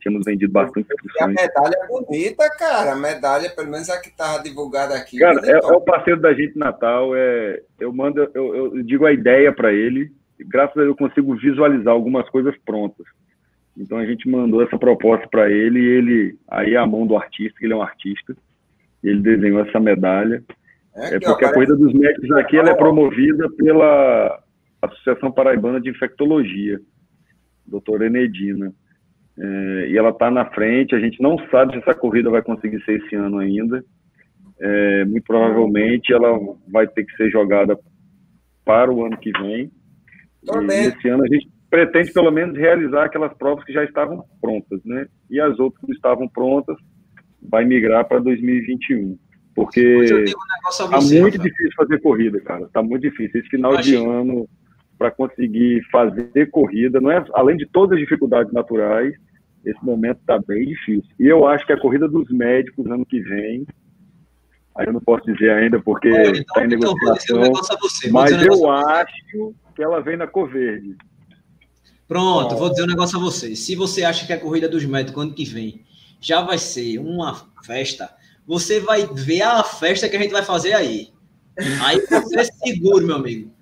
tínhamos 0.00 0.24
vendido 0.24 0.52
bastante 0.52 0.86
E 0.88 1.22
a 1.22 1.26
medalha 1.26 1.74
é 1.74 1.86
bonita, 1.88 2.48
cara. 2.56 2.92
A 2.92 2.96
medalha, 2.96 3.50
pelo 3.50 3.70
menos 3.70 3.90
a 3.90 4.00
que 4.00 4.08
estava 4.08 4.42
divulgada 4.42 4.94
aqui. 4.94 5.18
Cara, 5.18 5.40
é, 5.44 5.52
é, 5.52 5.58
o 5.58 5.80
parceiro 5.80 6.20
da 6.20 6.32
gente 6.32 6.56
Natal. 6.56 7.16
É, 7.16 7.60
eu 7.80 7.92
mando, 7.92 8.30
eu, 8.34 8.54
eu 8.54 8.82
digo 8.84 9.06
a 9.06 9.12
ideia 9.12 9.52
para 9.52 9.72
ele. 9.72 10.12
E 10.38 10.44
graças 10.44 10.76
a 10.76 10.80
Deus 10.80 10.88
eu 10.88 10.96
consigo 10.96 11.34
visualizar 11.34 11.92
algumas 11.92 12.28
coisas 12.30 12.54
prontas. 12.64 13.06
Então 13.78 13.98
a 13.98 14.04
gente 14.04 14.28
mandou 14.28 14.62
essa 14.62 14.76
proposta 14.76 15.26
para 15.28 15.50
ele 15.50 15.78
e 15.78 15.86
ele 15.86 16.38
aí 16.48 16.74
é 16.74 16.76
a 16.76 16.86
mão 16.86 17.06
do 17.06 17.16
artista, 17.16 17.58
ele 17.62 17.72
é 17.72 17.76
um 17.76 17.82
artista 17.82 18.36
ele 19.02 19.20
desenhou 19.20 19.60
essa 19.60 19.78
medalha. 19.78 20.42
É, 20.94 21.16
é 21.16 21.20
porque 21.20 21.44
a 21.44 21.52
Corrida 21.52 21.76
dos 21.76 21.92
Médicos 21.92 22.30
aqui 22.32 22.56
ela 22.56 22.70
é 22.70 22.74
promovida 22.74 23.48
pela 23.50 24.42
Associação 24.82 25.30
Paraibana 25.30 25.80
de 25.80 25.90
Infectologia, 25.90 26.80
doutora 27.66 28.06
Enedina. 28.06 28.72
É, 29.38 29.88
e 29.90 29.96
ela 29.96 30.10
está 30.10 30.30
na 30.30 30.44
frente, 30.46 30.94
a 30.94 30.98
gente 31.00 31.22
não 31.22 31.38
sabe 31.48 31.72
se 31.72 31.78
essa 31.78 31.94
corrida 31.94 32.28
vai 32.28 32.42
conseguir 32.42 32.82
ser 32.84 33.00
esse 33.00 33.14
ano 33.14 33.38
ainda. 33.38 33.84
É, 34.60 35.04
muito 35.04 35.24
provavelmente 35.24 36.12
ela 36.12 36.36
vai 36.66 36.88
ter 36.88 37.04
que 37.04 37.16
ser 37.16 37.30
jogada 37.30 37.78
para 38.64 38.92
o 38.92 39.06
ano 39.06 39.16
que 39.16 39.30
vem. 39.30 39.70
E 40.42 40.72
esse 40.88 41.08
ano 41.08 41.22
a 41.22 41.28
gente 41.28 41.48
pretende 41.70 42.12
pelo 42.12 42.30
menos 42.30 42.56
realizar 42.56 43.04
aquelas 43.04 43.32
provas 43.34 43.64
que 43.64 43.72
já 43.72 43.84
estavam 43.84 44.24
prontas, 44.40 44.80
né? 44.84 45.06
E 45.30 45.40
as 45.40 45.58
outras 45.58 45.84
que 45.84 45.92
estavam 45.92 46.28
prontas, 46.28 46.76
vai 47.42 47.64
migrar 47.64 48.06
para 48.06 48.18
2021. 48.18 49.18
Porque 49.54 50.04
está 50.68 51.00
muito 51.00 51.38
difícil 51.38 51.72
fazer 51.76 52.00
corrida, 52.00 52.40
cara. 52.40 52.64
Está 52.64 52.82
muito 52.82 53.02
difícil. 53.02 53.40
Esse 53.40 53.48
final 53.48 53.76
de 53.76 53.96
ano, 53.96 54.48
para 54.96 55.10
conseguir 55.10 55.82
fazer 55.90 56.50
corrida, 56.50 57.00
não 57.00 57.10
é 57.10 57.24
além 57.34 57.56
de 57.56 57.66
todas 57.66 57.94
as 57.94 58.00
dificuldades 58.00 58.52
naturais, 58.52 59.14
esse 59.64 59.84
momento 59.84 60.18
está 60.20 60.38
bem 60.38 60.64
difícil. 60.64 61.10
E 61.18 61.26
eu 61.26 61.46
acho 61.46 61.66
que 61.66 61.72
a 61.72 61.80
corrida 61.80 62.08
dos 62.08 62.30
médicos 62.30 62.86
ano 62.86 63.04
que 63.04 63.20
vem, 63.20 63.66
aí 64.76 64.86
eu 64.86 64.92
não 64.92 65.00
posso 65.00 65.24
dizer 65.26 65.50
ainda 65.50 65.80
porque 65.80 66.08
está 66.08 66.64
então, 66.64 66.64
em 66.64 66.68
negociação, 66.68 67.44
então, 67.44 67.52
um 68.08 68.12
mas 68.12 68.30
eu 68.42 68.70
acho 68.70 69.54
que 69.74 69.82
ela 69.82 70.00
vem 70.00 70.16
na 70.16 70.26
Coverde. 70.26 70.96
Pronto, 72.08 72.56
vou 72.56 72.70
dizer 72.70 72.84
um 72.84 72.86
negócio 72.86 73.18
a 73.18 73.20
você. 73.20 73.54
Se 73.54 73.76
você 73.76 74.02
acha 74.02 74.26
que 74.26 74.32
a 74.32 74.40
corrida 74.40 74.68
dos 74.68 74.84
médicos 74.84 75.22
ano 75.22 75.34
que 75.34 75.44
vem 75.44 75.84
já 76.20 76.40
vai 76.40 76.58
ser 76.58 76.98
uma 76.98 77.48
festa. 77.64 78.10
Você 78.46 78.80
vai 78.80 79.06
ver 79.06 79.42
a 79.42 79.62
festa 79.62 80.08
que 80.08 80.16
a 80.16 80.20
gente 80.20 80.32
vai 80.32 80.42
fazer 80.42 80.72
aí. 80.72 81.12
Aí 81.82 82.00
você 82.06 82.44
segura, 82.64 83.04
meu 83.04 83.16
amigo. 83.16 83.52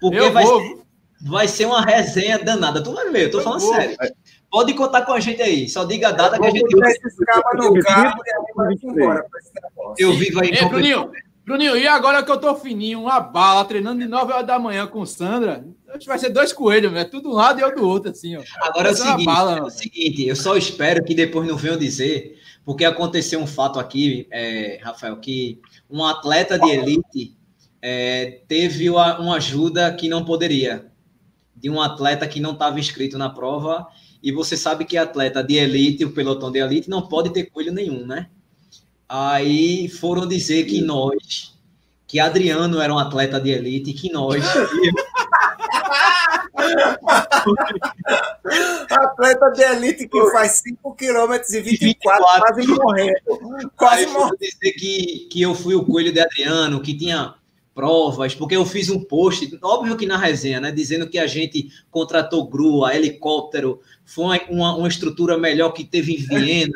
Porque 0.00 0.28
vai 0.30 0.44
ser, 0.44 0.78
vai 1.20 1.48
ser 1.48 1.66
uma 1.66 1.80
resenha 1.80 2.38
danada. 2.38 2.82
Tu 2.82 2.92
vai 2.92 3.08
ver, 3.10 3.26
eu 3.26 3.30
tô 3.30 3.38
eu 3.38 3.44
falando 3.44 3.60
vou. 3.60 3.74
sério. 3.74 3.96
Pode 4.50 4.74
contar 4.74 5.02
com 5.02 5.12
a 5.12 5.20
gente 5.20 5.40
aí. 5.40 5.68
Só 5.68 5.84
diga 5.84 6.08
a 6.08 6.12
data 6.12 6.38
que 6.38 6.44
a 6.44 6.50
gente. 6.50 6.74
No 7.54 7.80
carro, 7.80 8.20
eu 9.96 10.12
vivo 10.12 10.40
aí. 10.40 10.50
Ei, 10.50 10.68
Bruninho, 10.68 11.10
Bruninho, 11.44 11.76
e 11.76 11.86
agora 11.88 12.22
que 12.22 12.30
eu 12.30 12.38
tô 12.38 12.54
fininho, 12.54 13.00
uma 13.00 13.18
bala, 13.18 13.64
treinando 13.64 14.00
de 14.00 14.06
9 14.06 14.32
horas 14.32 14.46
da 14.46 14.58
manhã 14.58 14.86
com 14.86 15.04
Sandra, 15.04 15.66
vai 16.06 16.18
ser 16.18 16.30
dois 16.30 16.52
coelhos, 16.52 16.92
né? 16.92 17.04
Tudo 17.04 17.30
um 17.30 17.32
lado 17.32 17.58
e 17.58 17.62
eu 17.62 17.74
do 17.74 17.86
outro, 17.86 18.10
assim, 18.10 18.36
ó. 18.36 18.42
Agora 18.60 18.90
é 18.90 18.92
o, 18.92 18.96
seguinte, 18.96 19.24
bala, 19.24 19.58
é 19.58 19.62
o 19.62 19.70
seguinte, 19.70 20.26
eu 20.26 20.36
só 20.36 20.56
espero 20.56 21.04
que 21.04 21.14
depois 21.14 21.48
não 21.48 21.56
venham 21.56 21.76
dizer, 21.76 22.38
porque 22.64 22.84
aconteceu 22.84 23.40
um 23.40 23.46
fato 23.46 23.80
aqui, 23.80 24.28
é, 24.30 24.78
Rafael, 24.82 25.16
que 25.16 25.60
um 25.90 26.04
atleta 26.04 26.56
de 26.58 26.70
elite 26.70 27.36
é, 27.80 28.42
teve 28.46 28.88
uma, 28.88 29.18
uma 29.18 29.36
ajuda 29.36 29.92
que 29.92 30.08
não 30.08 30.24
poderia, 30.24 30.86
de 31.56 31.68
um 31.68 31.80
atleta 31.80 32.26
que 32.26 32.40
não 32.40 32.52
estava 32.52 32.78
inscrito 32.78 33.18
na 33.18 33.28
prova, 33.28 33.88
e 34.22 34.30
você 34.30 34.56
sabe 34.56 34.84
que 34.84 34.96
atleta 34.96 35.42
de 35.42 35.56
elite, 35.56 36.04
o 36.04 36.12
pelotão 36.12 36.52
de 36.52 36.60
elite, 36.60 36.88
não 36.88 37.02
pode 37.02 37.30
ter 37.30 37.46
coelho 37.46 37.72
nenhum, 37.72 38.06
né? 38.06 38.30
Aí 39.14 39.90
foram 39.90 40.26
dizer 40.26 40.64
que 40.64 40.80
nós, 40.80 41.54
que 42.06 42.18
Adriano 42.18 42.80
era 42.80 42.94
um 42.94 42.98
atleta 42.98 43.38
de 43.38 43.50
elite, 43.50 43.92
que 43.92 44.10
nós. 44.10 44.42
atleta 48.88 49.50
de 49.50 49.62
elite 49.64 50.08
que 50.08 50.30
faz 50.30 50.62
5 50.66 50.94
km 50.94 51.34
e 51.50 51.60
24, 51.60 51.66
24 51.80 52.24
quase 52.40 52.66
morrendo. 52.66 53.70
Quase 53.76 54.06
morrendo. 54.06 54.38
dizer 54.40 54.72
que, 54.72 55.28
que 55.30 55.42
eu 55.42 55.54
fui 55.54 55.74
o 55.74 55.84
coelho 55.84 56.10
de 56.10 56.20
Adriano, 56.20 56.80
que 56.80 56.96
tinha 56.96 57.34
provas, 57.74 58.34
porque 58.34 58.56
eu 58.56 58.66
fiz 58.66 58.90
um 58.90 59.02
post, 59.02 59.58
óbvio 59.62 59.96
que 59.96 60.06
na 60.06 60.18
resenha, 60.18 60.60
né, 60.60 60.70
dizendo 60.70 61.08
que 61.08 61.18
a 61.18 61.26
gente 61.26 61.68
contratou 61.90 62.46
grua, 62.46 62.94
helicóptero, 62.94 63.80
foi 64.04 64.40
uma, 64.50 64.76
uma 64.76 64.88
estrutura 64.88 65.38
melhor 65.38 65.70
que 65.70 65.84
teve 65.84 66.12
em 66.12 66.16
Viena 66.16 66.72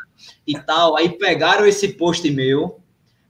e 0.47 0.59
tal. 0.59 0.97
Aí 0.97 1.11
pegaram 1.11 1.67
esse 1.67 1.89
post 1.89 2.29
meu, 2.31 2.81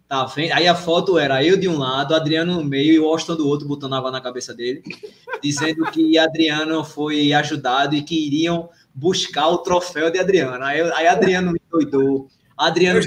Tá 0.08 0.24
vendo? 0.24 0.52
Aí 0.52 0.68
a 0.68 0.74
foto 0.74 1.18
era 1.18 1.42
eu 1.42 1.56
de 1.56 1.66
um 1.66 1.78
lado, 1.78 2.14
Adriano 2.14 2.54
no 2.54 2.64
meio 2.64 2.92
e 2.92 3.00
o 3.00 3.08
Austin 3.08 3.34
do 3.34 3.48
outro, 3.48 3.66
botando 3.66 3.94
água 3.94 4.10
na 4.12 4.20
cabeça 4.20 4.54
dele, 4.54 4.80
dizendo 5.42 5.84
que 5.90 6.16
Adriano 6.16 6.84
foi 6.84 7.32
ajudado 7.32 7.96
e 7.96 8.02
que 8.02 8.14
iriam 8.14 8.68
buscar 8.94 9.48
o 9.48 9.58
troféu 9.58 10.08
de 10.08 10.20
Adriano. 10.20 10.64
Aí, 10.64 10.80
aí 10.92 11.08
Adriano 11.08 11.50
me 11.50 11.60
doidou. 11.68 12.28
Adriano, 12.56 13.00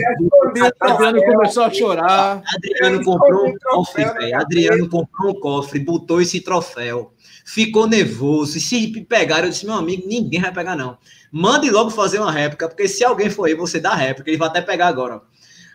Adriano 0.79 1.23
começou 1.23 1.63
a 1.63 1.73
chorar. 1.73 2.43
Adriano 2.55 3.03
comprou 3.03 3.47
um 3.47 3.57
cofre, 3.57 4.05
velho. 4.05 4.39
Adriano 4.39 4.89
comprou 4.89 5.31
um 5.31 5.39
cofre, 5.39 5.79
botou 5.79 6.21
esse 6.21 6.39
troféu. 6.39 7.13
Ficou 7.45 7.87
nervoso. 7.87 8.57
E 8.57 8.61
se 8.61 9.01
pegaram, 9.05 9.45
eu 9.45 9.49
disse, 9.49 9.65
meu 9.65 9.73
amigo, 9.75 10.07
ninguém 10.07 10.39
vai 10.39 10.53
pegar, 10.53 10.75
não. 10.75 10.97
Mande 11.31 11.69
logo 11.71 11.89
fazer 11.89 12.19
uma 12.19 12.31
réplica, 12.31 12.67
porque 12.67 12.87
se 12.87 13.03
alguém 13.03 13.29
for 13.29 13.45
aí, 13.45 13.55
você 13.55 13.79
dá 13.79 13.95
réplica, 13.95 14.29
ele 14.29 14.37
vai 14.37 14.49
até 14.49 14.61
pegar 14.61 14.87
agora. 14.87 15.21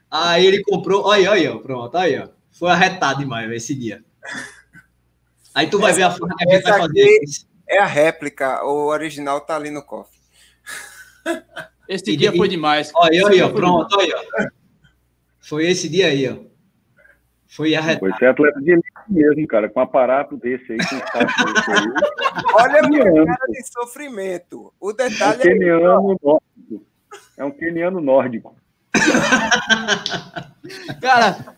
Aí 0.09 0.47
ele 0.47 0.63
comprou, 0.63 1.05
olha, 1.05 1.33
olha, 1.33 1.59
pronto, 1.59 1.97
aí, 1.97 2.17
ó. 2.19 2.29
Foi 2.53 2.71
arretado 2.71 3.19
demais 3.19 3.51
esse 3.51 3.75
dia. 3.75 4.05
Aí 5.53 5.67
tu 5.67 5.81
vai 5.81 5.91
essa, 5.91 5.99
ver 5.99 6.05
a 6.05 6.11
forma 6.13 6.37
que 6.37 6.49
a 6.49 6.55
gente 6.55 6.63
vai 6.63 6.79
fazer. 6.79 7.21
É 7.67 7.79
a 7.79 7.87
réplica, 7.87 8.65
o 8.65 8.87
original 8.87 9.41
tá 9.41 9.57
ali 9.57 9.71
no 9.71 9.83
cofre. 9.83 10.21
Esse 11.89 12.13
e, 12.13 12.17
dia 12.17 12.33
e, 12.33 12.37
foi 12.37 12.49
demais. 12.49 12.93
Olha, 12.95 13.29
aí, 13.29 13.43
ó, 13.43 13.49
pronto, 13.51 13.97
olha. 13.97 14.15
Foi 15.41 15.67
esse 15.67 15.89
dia 15.89 16.09
aí, 16.09 16.29
ó. 16.29 16.37
Foi 17.49 17.75
arretado. 17.75 18.01
Foi 18.01 18.13
ser 18.19 18.27
atleta 18.27 18.61
de 18.61 18.73
elite 18.73 18.89
mesmo, 19.09 19.47
cara, 19.47 19.69
com 19.69 19.79
um 19.79 19.83
aparato 19.83 20.37
desse 20.37 20.73
aí. 20.73 20.79
Com 20.79 20.97
olha 22.57 22.81
a 22.81 23.27
cara 23.27 23.47
de 23.51 23.73
sofrimento. 23.73 24.73
O 24.81 24.93
detalhe 24.93 25.35
é 25.35 25.37
um 25.37 25.41
keniano 25.41 26.13
é... 26.13 26.17
nórdico. 26.27 26.87
É 27.37 27.45
um 27.45 27.51
keniano 27.51 28.01
nórdico. 28.01 28.57
Cara, 31.01 31.57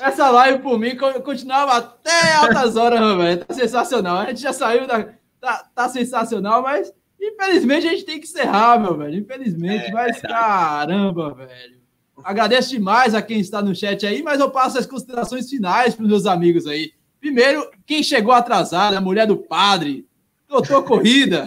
essa 0.00 0.30
live 0.30 0.60
por 0.60 0.78
mim 0.78 0.96
continuava 1.24 1.78
até 1.78 2.34
altas 2.34 2.76
horas, 2.76 3.00
velho. 3.16 3.44
Tá 3.44 3.54
sensacional. 3.54 4.18
A 4.18 4.26
gente 4.26 4.40
já 4.40 4.52
saiu 4.52 4.86
da. 4.86 5.08
Tá, 5.40 5.68
tá, 5.74 5.88
sensacional, 5.88 6.62
mas 6.62 6.92
infelizmente 7.22 7.86
a 7.86 7.90
gente 7.90 8.04
tem 8.04 8.20
que 8.20 8.26
encerrar, 8.26 8.78
meu 8.78 8.96
velho. 8.96 9.18
Infelizmente, 9.18 9.86
é, 9.86 9.92
mas 9.92 10.20
caramba, 10.20 11.34
velho. 11.34 11.80
Agradeço 12.22 12.70
demais 12.70 13.14
a 13.14 13.22
quem 13.22 13.40
está 13.40 13.62
no 13.62 13.74
chat 13.74 14.06
aí, 14.06 14.22
mas 14.22 14.40
eu 14.40 14.50
passo 14.50 14.78
as 14.78 14.86
considerações 14.86 15.48
finais 15.48 15.94
para 15.94 16.04
os 16.04 16.08
meus 16.08 16.26
amigos 16.26 16.66
aí. 16.66 16.92
Primeiro, 17.20 17.70
quem 17.86 18.02
chegou 18.02 18.32
atrasado, 18.32 18.96
a 18.96 19.00
mulher 19.00 19.26
do 19.26 19.36
padre, 19.36 20.06
doutor 20.48 20.84
Corrida. 20.84 21.46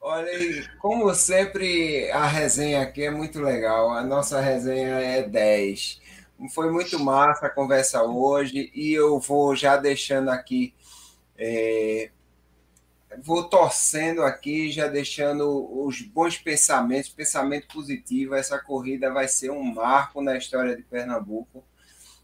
Olha 0.00 0.30
aí, 0.30 0.64
como 0.78 1.12
sempre, 1.14 2.10
a 2.12 2.26
resenha 2.26 2.80
aqui 2.80 3.02
é 3.02 3.10
muito 3.10 3.40
legal. 3.40 3.90
A 3.90 4.02
nossa 4.02 4.40
resenha 4.40 4.94
é 5.00 5.22
10. 5.22 6.00
Foi 6.54 6.70
muito 6.70 6.98
massa 6.98 7.46
a 7.46 7.50
conversa 7.50 8.02
hoje 8.02 8.70
e 8.74 8.92
eu 8.92 9.18
vou 9.18 9.54
já 9.54 9.76
deixando 9.76 10.30
aqui, 10.30 10.72
é, 11.36 12.10
vou 13.22 13.44
torcendo 13.44 14.22
aqui, 14.22 14.70
já 14.70 14.86
deixando 14.86 15.84
os 15.84 16.00
bons 16.02 16.38
pensamentos, 16.38 17.10
pensamento 17.10 17.68
positivo. 17.68 18.34
Essa 18.34 18.58
corrida 18.58 19.12
vai 19.12 19.28
ser 19.28 19.50
um 19.50 19.62
marco 19.62 20.22
na 20.22 20.36
história 20.36 20.76
de 20.76 20.82
Pernambuco 20.82 21.64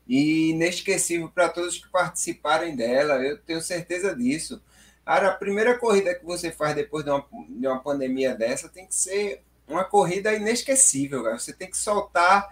e 0.07 0.51
inesquecível 0.51 1.29
para 1.29 1.49
todos 1.49 1.79
que 1.79 1.89
participarem 1.89 2.77
dela. 2.77 3.15
Eu 3.25 3.39
tenho 3.39 3.61
certeza 3.61 4.15
disso. 4.15 4.63
Cara, 5.05 5.29
a 5.29 5.35
primeira 5.35 5.79
corrida 5.79 6.15
que 6.15 6.25
você 6.25 6.51
faz 6.51 6.75
depois 6.75 7.05
de 7.05 7.11
uma, 7.11 7.27
de 7.49 7.67
uma 7.67 7.81
pandemia 7.81 8.35
dessa 8.35 8.69
tem 8.69 8.87
que 8.87 8.95
ser 8.95 9.43
uma 9.69 9.85
corrida 9.85 10.33
inesquecível, 10.33 11.23
cara. 11.23 11.39
Você 11.39 11.53
tem 11.53 11.71
que 11.71 11.77
soltar 11.77 12.49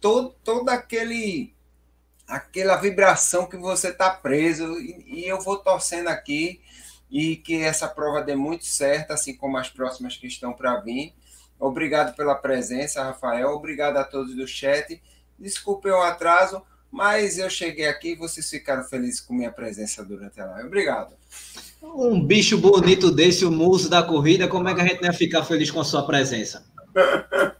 todo, 0.00 0.34
todo 0.44 0.68
aquele 0.68 1.54
aquela 2.28 2.76
vibração 2.76 3.46
que 3.46 3.56
você 3.56 3.90
está 3.90 4.10
preso 4.10 4.80
e, 4.80 5.20
e, 5.20 5.28
eu 5.28 5.40
vou 5.40 5.58
torcendo 5.58 6.08
aqui 6.08 6.60
e 7.10 7.36
que 7.36 7.62
essa 7.62 7.88
prova 7.88 8.22
dê 8.22 8.34
muito 8.34 8.64
certo, 8.64 9.12
assim 9.12 9.34
como 9.34 9.56
as 9.56 9.68
próximas 9.68 10.16
que 10.16 10.26
estão 10.26 10.52
para 10.52 10.80
vir. 10.80 11.14
Obrigado 11.58 12.14
pela 12.14 12.34
presença, 12.34 13.02
Rafael. 13.02 13.50
Obrigado 13.50 13.96
a 13.96 14.04
todos 14.04 14.34
do 14.34 14.46
chat. 14.46 15.00
Desculpe 15.38 15.88
o 15.88 16.02
atraso, 16.02 16.62
mas 16.90 17.38
eu 17.38 17.48
cheguei 17.48 17.86
aqui 17.86 18.12
e 18.12 18.16
vocês 18.16 18.48
ficaram 18.48 18.84
felizes 18.84 19.20
com 19.20 19.34
minha 19.34 19.50
presença 19.50 20.04
durante 20.04 20.40
a 20.40 20.46
live. 20.46 20.66
Obrigado. 20.66 21.14
Um 21.82 22.24
bicho 22.24 22.58
bonito 22.58 23.10
desse, 23.10 23.44
o 23.44 23.50
muso 23.50 23.88
da 23.88 24.02
corrida, 24.02 24.48
como 24.48 24.68
é 24.68 24.74
que 24.74 24.80
a 24.80 24.86
gente 24.86 25.00
não 25.00 25.08
ia 25.08 25.12
ficar 25.12 25.44
feliz 25.44 25.70
com 25.70 25.80
a 25.80 25.84
sua 25.84 26.04
presença? 26.06 26.64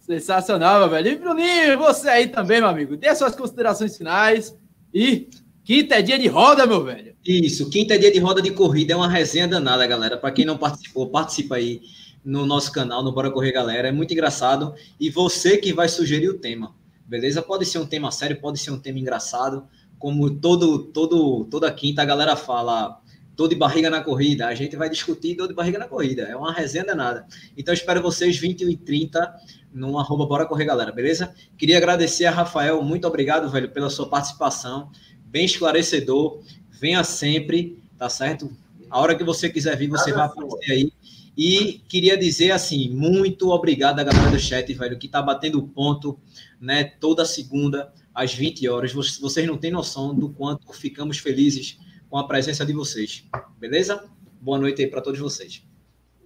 Sensacional, 0.00 0.80
meu 0.80 0.88
velho. 0.88 1.08
E 1.08 1.16
Bruninho, 1.16 1.78
você 1.78 2.08
aí 2.08 2.28
também, 2.28 2.60
meu 2.60 2.68
amigo. 2.68 2.96
Dê 2.96 3.14
suas 3.14 3.36
considerações 3.36 3.96
finais. 3.96 4.56
E 4.92 5.28
quinta 5.70 5.94
é 5.94 6.02
dia 6.02 6.18
de 6.18 6.26
roda, 6.26 6.66
meu 6.66 6.82
velho. 6.82 7.14
Isso, 7.24 7.70
quinta 7.70 7.94
é 7.94 7.98
dia 7.98 8.10
de 8.10 8.18
roda 8.18 8.42
de 8.42 8.50
corrida. 8.50 8.92
É 8.92 8.96
uma 8.96 9.08
resenha 9.08 9.46
danada, 9.46 9.86
galera. 9.86 10.16
Para 10.16 10.32
quem 10.32 10.44
não 10.44 10.58
participou, 10.58 11.08
participa 11.10 11.54
aí 11.54 11.80
no 12.24 12.44
nosso 12.44 12.72
canal, 12.72 13.04
no 13.04 13.12
Bora 13.12 13.30
Correr 13.30 13.52
Galera. 13.52 13.86
É 13.86 13.92
muito 13.92 14.12
engraçado. 14.12 14.74
E 14.98 15.08
você 15.08 15.56
que 15.58 15.72
vai 15.72 15.88
sugerir 15.88 16.28
o 16.28 16.38
tema, 16.38 16.74
beleza? 17.06 17.40
Pode 17.40 17.64
ser 17.66 17.78
um 17.78 17.86
tema 17.86 18.10
sério, 18.10 18.40
pode 18.40 18.58
ser 18.58 18.72
um 18.72 18.80
tema 18.80 18.98
engraçado. 18.98 19.62
Como 19.96 20.28
todo, 20.28 20.86
todo, 20.86 21.44
toda 21.44 21.70
quinta 21.70 22.02
a 22.02 22.04
galera 22.04 22.34
fala 22.34 23.00
dor 23.36 23.46
de 23.46 23.54
barriga 23.54 23.88
na 23.88 24.02
corrida. 24.02 24.48
A 24.48 24.54
gente 24.56 24.74
vai 24.74 24.90
discutir 24.90 25.36
dor 25.36 25.46
de 25.46 25.54
barriga 25.54 25.78
na 25.78 25.86
corrida. 25.86 26.22
É 26.22 26.34
uma 26.34 26.52
resenha 26.52 26.84
danada. 26.84 27.26
Então, 27.56 27.72
espero 27.72 28.02
vocês 28.02 28.36
21 28.36 28.70
e 28.70 28.76
30 28.76 29.34
no 29.72 29.96
arroba 30.00 30.26
Bora 30.26 30.46
Correr, 30.46 30.64
galera, 30.64 30.90
beleza? 30.90 31.32
Queria 31.56 31.76
agradecer 31.76 32.24
a 32.24 32.32
Rafael. 32.32 32.82
Muito 32.82 33.06
obrigado, 33.06 33.48
velho, 33.48 33.70
pela 33.70 33.88
sua 33.88 34.08
participação. 34.08 34.90
Bem 35.30 35.44
esclarecedor. 35.44 36.40
Venha 36.70 37.04
sempre, 37.04 37.80
tá 37.96 38.08
certo? 38.08 38.50
A 38.90 38.98
hora 38.98 39.14
que 39.14 39.22
você 39.22 39.48
quiser 39.48 39.76
vir, 39.76 39.88
você 39.88 40.12
vai 40.12 40.26
aparecer 40.26 40.72
aí. 40.72 40.92
E 41.36 41.80
queria 41.88 42.18
dizer 42.18 42.50
assim, 42.50 42.90
muito 42.90 43.50
obrigado 43.50 44.00
a 44.00 44.04
galera 44.04 44.30
do 44.32 44.38
chat, 44.38 44.72
velho, 44.74 44.98
que 44.98 45.06
tá 45.06 45.22
batendo 45.22 45.62
ponto, 45.62 46.18
né, 46.60 46.82
toda 46.82 47.24
segunda 47.24 47.92
às 48.12 48.34
20 48.34 48.68
horas. 48.68 48.92
Vocês 48.92 49.46
não 49.46 49.56
têm 49.56 49.70
noção 49.70 50.12
do 50.12 50.30
quanto 50.30 50.72
ficamos 50.72 51.18
felizes 51.18 51.78
com 52.08 52.18
a 52.18 52.26
presença 52.26 52.66
de 52.66 52.72
vocês. 52.72 53.24
Beleza? 53.56 54.04
Boa 54.40 54.58
noite 54.58 54.82
aí 54.82 54.88
para 54.88 55.00
todos 55.00 55.20
vocês. 55.20 55.62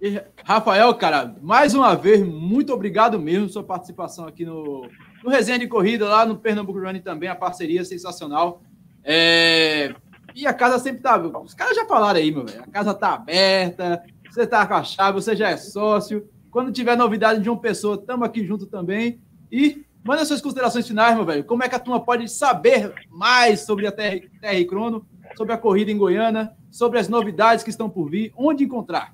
E, 0.01 0.19
Rafael, 0.43 0.93
cara, 0.95 1.35
mais 1.41 1.75
uma 1.75 1.93
vez, 1.95 2.25
muito 2.25 2.73
obrigado 2.73 3.19
mesmo 3.19 3.47
sua 3.47 3.63
participação 3.63 4.27
aqui 4.27 4.43
no, 4.43 4.89
no 5.23 5.29
Resenha 5.29 5.59
de 5.59 5.67
Corrida, 5.67 6.09
lá 6.09 6.25
no 6.25 6.37
Pernambuco 6.37 6.79
Running 6.79 7.01
também, 7.01 7.29
a 7.29 7.35
parceria 7.35 7.85
sensacional. 7.85 8.63
É, 9.05 9.93
e 10.33 10.47
a 10.47 10.53
casa 10.53 10.79
sempre 10.79 11.01
tá. 11.01 11.17
Os 11.17 11.53
caras 11.53 11.75
já 11.75 11.85
falaram 11.85 12.19
aí, 12.19 12.31
meu 12.31 12.45
velho. 12.45 12.63
A 12.63 12.67
casa 12.67 12.93
tá 12.93 13.13
aberta, 13.13 14.03
você 14.29 14.47
tá 14.47 14.65
com 14.65 14.73
a 14.73 14.83
chave, 14.83 15.21
você 15.21 15.35
já 15.35 15.51
é 15.51 15.57
sócio. 15.57 16.27
Quando 16.49 16.71
tiver 16.71 16.97
novidade 16.97 17.41
de 17.41 17.49
uma 17.49 17.59
pessoa, 17.59 17.95
estamos 17.95 18.27
aqui 18.27 18.43
junto 18.43 18.65
também. 18.65 19.19
E 19.51 19.85
manda 20.03 20.25
suas 20.25 20.41
considerações 20.41 20.87
finais, 20.87 21.15
meu 21.15 21.25
velho. 21.25 21.43
Como 21.43 21.63
é 21.63 21.69
que 21.69 21.75
a 21.75 21.79
turma 21.79 22.03
pode 22.03 22.27
saber 22.27 22.93
mais 23.09 23.61
sobre 23.61 23.85
a 23.85 23.91
TR, 23.91 24.27
TR 24.41 24.65
Crono 24.67 25.05
sobre 25.35 25.53
a 25.53 25.57
corrida 25.57 25.91
em 25.91 25.97
Goiânia, 25.97 26.51
sobre 26.71 26.99
as 26.99 27.07
novidades 27.07 27.63
que 27.63 27.69
estão 27.69 27.89
por 27.89 28.09
vir, 28.09 28.31
onde 28.35 28.63
encontrar? 28.63 29.13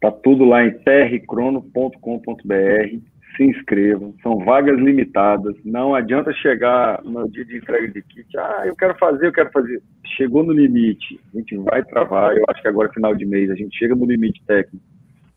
Tá 0.00 0.10
tudo 0.10 0.44
lá 0.44 0.64
em 0.64 0.78
trcrono.com.br. 0.78 3.13
Se 3.36 3.42
inscrevam, 3.42 4.14
são 4.22 4.38
vagas 4.44 4.78
limitadas. 4.78 5.56
Não 5.64 5.94
adianta 5.94 6.32
chegar 6.34 7.02
no 7.02 7.28
dia 7.28 7.44
de 7.44 7.56
entrega 7.56 7.88
de 7.88 8.02
kit. 8.02 8.26
Ah, 8.38 8.62
eu 8.64 8.76
quero 8.76 8.96
fazer, 8.96 9.26
eu 9.26 9.32
quero 9.32 9.50
fazer. 9.50 9.82
Chegou 10.16 10.44
no 10.44 10.52
limite, 10.52 11.20
a 11.32 11.38
gente 11.38 11.56
vai 11.56 11.82
travar. 11.84 12.36
Eu 12.36 12.44
acho 12.48 12.62
que 12.62 12.68
agora, 12.68 12.92
final 12.92 13.14
de 13.14 13.26
mês, 13.26 13.50
a 13.50 13.54
gente 13.54 13.76
chega 13.76 13.94
no 13.94 14.06
limite 14.06 14.42
técnico. 14.46 14.84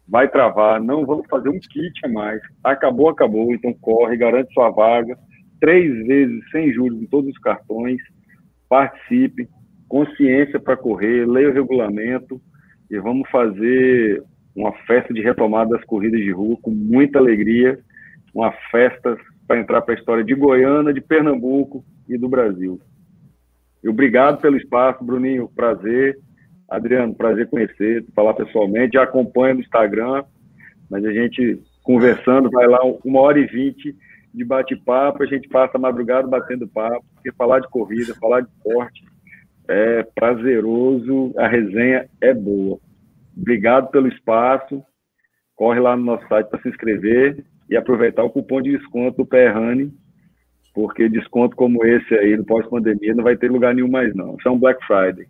Vai 0.07 0.29
travar, 0.29 0.79
não 0.79 1.05
vamos 1.05 1.27
fazer 1.27 1.49
um 1.49 1.59
kit 1.59 2.05
a 2.05 2.07
mais. 2.07 2.41
Acabou, 2.63 3.09
acabou. 3.09 3.53
Então 3.53 3.73
corre, 3.73 4.15
garante 4.15 4.53
sua 4.53 4.69
vaga. 4.69 5.17
Três 5.59 6.05
vezes 6.05 6.49
sem 6.51 6.71
juros 6.71 7.01
em 7.01 7.07
todos 7.07 7.31
os 7.31 7.37
cartões 7.39 7.99
participe, 8.69 9.47
consciência 9.87 10.59
para 10.59 10.77
correr, 10.77 11.25
leia 11.25 11.49
o 11.49 11.53
regulamento 11.53 12.41
e 12.89 12.99
vamos 12.99 13.29
fazer 13.29 14.23
uma 14.55 14.73
festa 14.85 15.13
de 15.13 15.21
retomada 15.21 15.71
das 15.71 15.83
corridas 15.85 16.19
de 16.19 16.31
rua 16.31 16.57
com 16.61 16.71
muita 16.71 17.19
alegria, 17.19 17.79
uma 18.33 18.51
festa 18.71 19.17
para 19.47 19.59
entrar 19.59 19.81
para 19.81 19.95
a 19.95 19.97
história 19.97 20.23
de 20.23 20.35
Goiânia, 20.35 20.93
de 20.93 21.01
Pernambuco 21.01 21.83
e 22.07 22.17
do 22.17 22.27
Brasil. 22.27 22.79
E 23.83 23.89
obrigado 23.89 24.41
pelo 24.41 24.57
espaço, 24.57 25.03
Bruninho, 25.03 25.49
prazer. 25.55 26.19
Adriano, 26.69 27.15
prazer 27.15 27.49
conhecer, 27.49 28.05
falar 28.13 28.33
pessoalmente, 28.33 28.95
já 28.95 29.03
acompanha 29.03 29.53
no 29.53 29.61
Instagram, 29.61 30.25
mas 30.89 31.05
a 31.05 31.13
gente 31.13 31.61
conversando, 31.81 32.49
vai 32.49 32.67
lá 32.67 32.79
uma 33.05 33.21
hora 33.21 33.39
e 33.39 33.45
vinte 33.45 33.95
de 34.33 34.43
bate-papo, 34.43 35.23
a 35.23 35.25
gente 35.25 35.47
passa 35.47 35.77
a 35.77 35.79
madrugada 35.79 36.27
batendo 36.27 36.67
papo, 36.67 37.05
porque 37.13 37.31
falar 37.31 37.61
de 37.61 37.69
corrida, 37.69 38.13
falar 38.15 38.41
de 38.41 38.49
esporte 38.49 39.05
é 39.69 40.03
prazeroso, 40.13 41.33
a 41.37 41.47
resenha 41.47 42.09
é 42.19 42.33
boa. 42.33 42.79
Obrigado 43.35 43.89
pelo 43.89 44.09
espaço, 44.09 44.83
corre 45.55 45.79
lá 45.79 45.95
no 45.95 46.03
nosso 46.03 46.27
site 46.27 46.49
para 46.49 46.61
se 46.61 46.67
inscrever 46.67 47.45
e 47.69 47.75
aproveitar 47.75 48.23
o 48.23 48.29
cupom 48.29 48.61
de 48.61 48.77
desconto 48.77 49.17
do 49.17 49.25
Perrane, 49.25 49.93
porque 50.73 51.09
desconto 51.09 51.55
como 51.55 51.85
esse 51.85 52.13
aí, 52.13 52.37
no 52.37 52.45
pós-pandemia, 52.45 53.15
não 53.15 53.23
vai 53.23 53.35
ter 53.35 53.51
lugar 53.51 53.73
nenhum 53.73 53.89
mais, 53.89 54.13
não. 54.15 54.35
Isso 54.37 54.47
é 54.47 54.51
um 54.51 54.59
Black 54.59 54.85
Friday. 54.85 55.27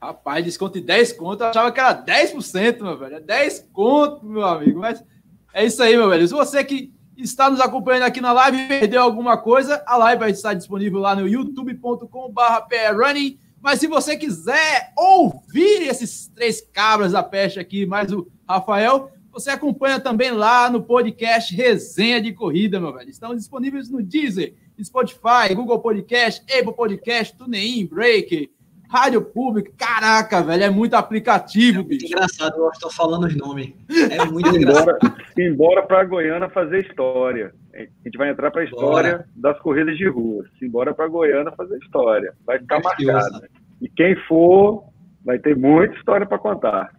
Rapaz, 0.00 0.44
desconto 0.44 0.80
de 0.80 0.86
10 0.86 1.12
conto, 1.12 1.42
eu 1.42 1.48
achava 1.48 1.70
que 1.70 1.78
era 1.78 1.94
10%, 1.94 2.82
meu 2.82 2.96
velho. 2.96 3.16
É 3.16 3.20
10 3.20 3.68
conto, 3.72 4.24
meu 4.24 4.44
amigo. 4.44 4.80
Mas 4.80 5.04
é 5.52 5.64
isso 5.64 5.82
aí, 5.82 5.96
meu 5.96 6.08
velho. 6.08 6.26
Se 6.26 6.32
você 6.32 6.64
que 6.64 6.92
está 7.16 7.50
nos 7.50 7.60
acompanhando 7.60 8.04
aqui 8.04 8.20
na 8.20 8.32
live 8.32 8.56
e 8.56 8.66
perdeu 8.66 9.02
alguma 9.02 9.36
coisa, 9.36 9.82
a 9.86 9.96
live 9.98 10.20
vai 10.20 10.30
estar 10.30 10.54
disponível 10.54 11.00
lá 11.00 11.14
no 11.14 11.28
youtube.com/prrunning. 11.28 13.38
Mas 13.60 13.78
se 13.78 13.86
você 13.86 14.16
quiser 14.16 14.90
ouvir 14.96 15.82
esses 15.82 16.28
três 16.28 16.62
cabras 16.62 17.12
da 17.12 17.22
peste 17.22 17.60
aqui, 17.60 17.84
mais 17.84 18.10
o 18.10 18.26
Rafael, 18.48 19.10
você 19.32 19.50
acompanha 19.50 20.00
também 20.00 20.30
lá 20.30 20.68
no 20.68 20.82
podcast 20.82 21.54
Resenha 21.54 22.20
de 22.20 22.32
Corrida, 22.32 22.80
meu 22.80 22.92
velho. 22.92 23.08
Estão 23.08 23.34
disponíveis 23.34 23.88
no 23.88 24.02
Deezer, 24.02 24.54
Spotify, 24.82 25.54
Google 25.54 25.78
Podcast, 25.78 26.42
Apple 26.52 26.74
Podcast, 26.74 27.36
TuneIn, 27.36 27.86
Breaker, 27.86 28.48
Rádio 28.88 29.22
Público. 29.22 29.72
Caraca, 29.76 30.42
velho, 30.42 30.64
é 30.64 30.70
muito 30.70 30.94
aplicativo, 30.94 31.84
bicho. 31.84 32.06
Engraçado, 32.06 32.56
eu 32.56 32.70
estou 32.70 32.90
falando 32.90 33.26
os 33.26 33.36
nomes. 33.36 33.72
É 34.10 34.24
muito 34.26 34.48
engraçado. 34.48 34.98
Embora 35.38 35.82
para 35.82 36.04
Goiânia 36.04 36.48
fazer 36.48 36.84
história. 36.86 37.54
A 37.72 37.78
gente 38.04 38.18
vai 38.18 38.30
entrar 38.30 38.50
para 38.50 38.62
a 38.62 38.64
história 38.64 39.12
Bora. 39.12 39.28
das 39.36 39.58
corridas 39.60 39.96
de 39.96 40.08
rua. 40.08 40.44
Embora 40.60 40.92
para 40.92 41.06
Goiânia 41.06 41.52
fazer 41.52 41.78
história. 41.78 42.34
Vai 42.44 42.58
ficar 42.58 42.80
marcado. 42.82 43.46
E 43.80 43.88
quem 43.88 44.16
for, 44.26 44.84
vai 45.24 45.38
ter 45.38 45.56
muita 45.56 45.94
história 45.94 46.26
para 46.26 46.36
contar. 46.36 46.92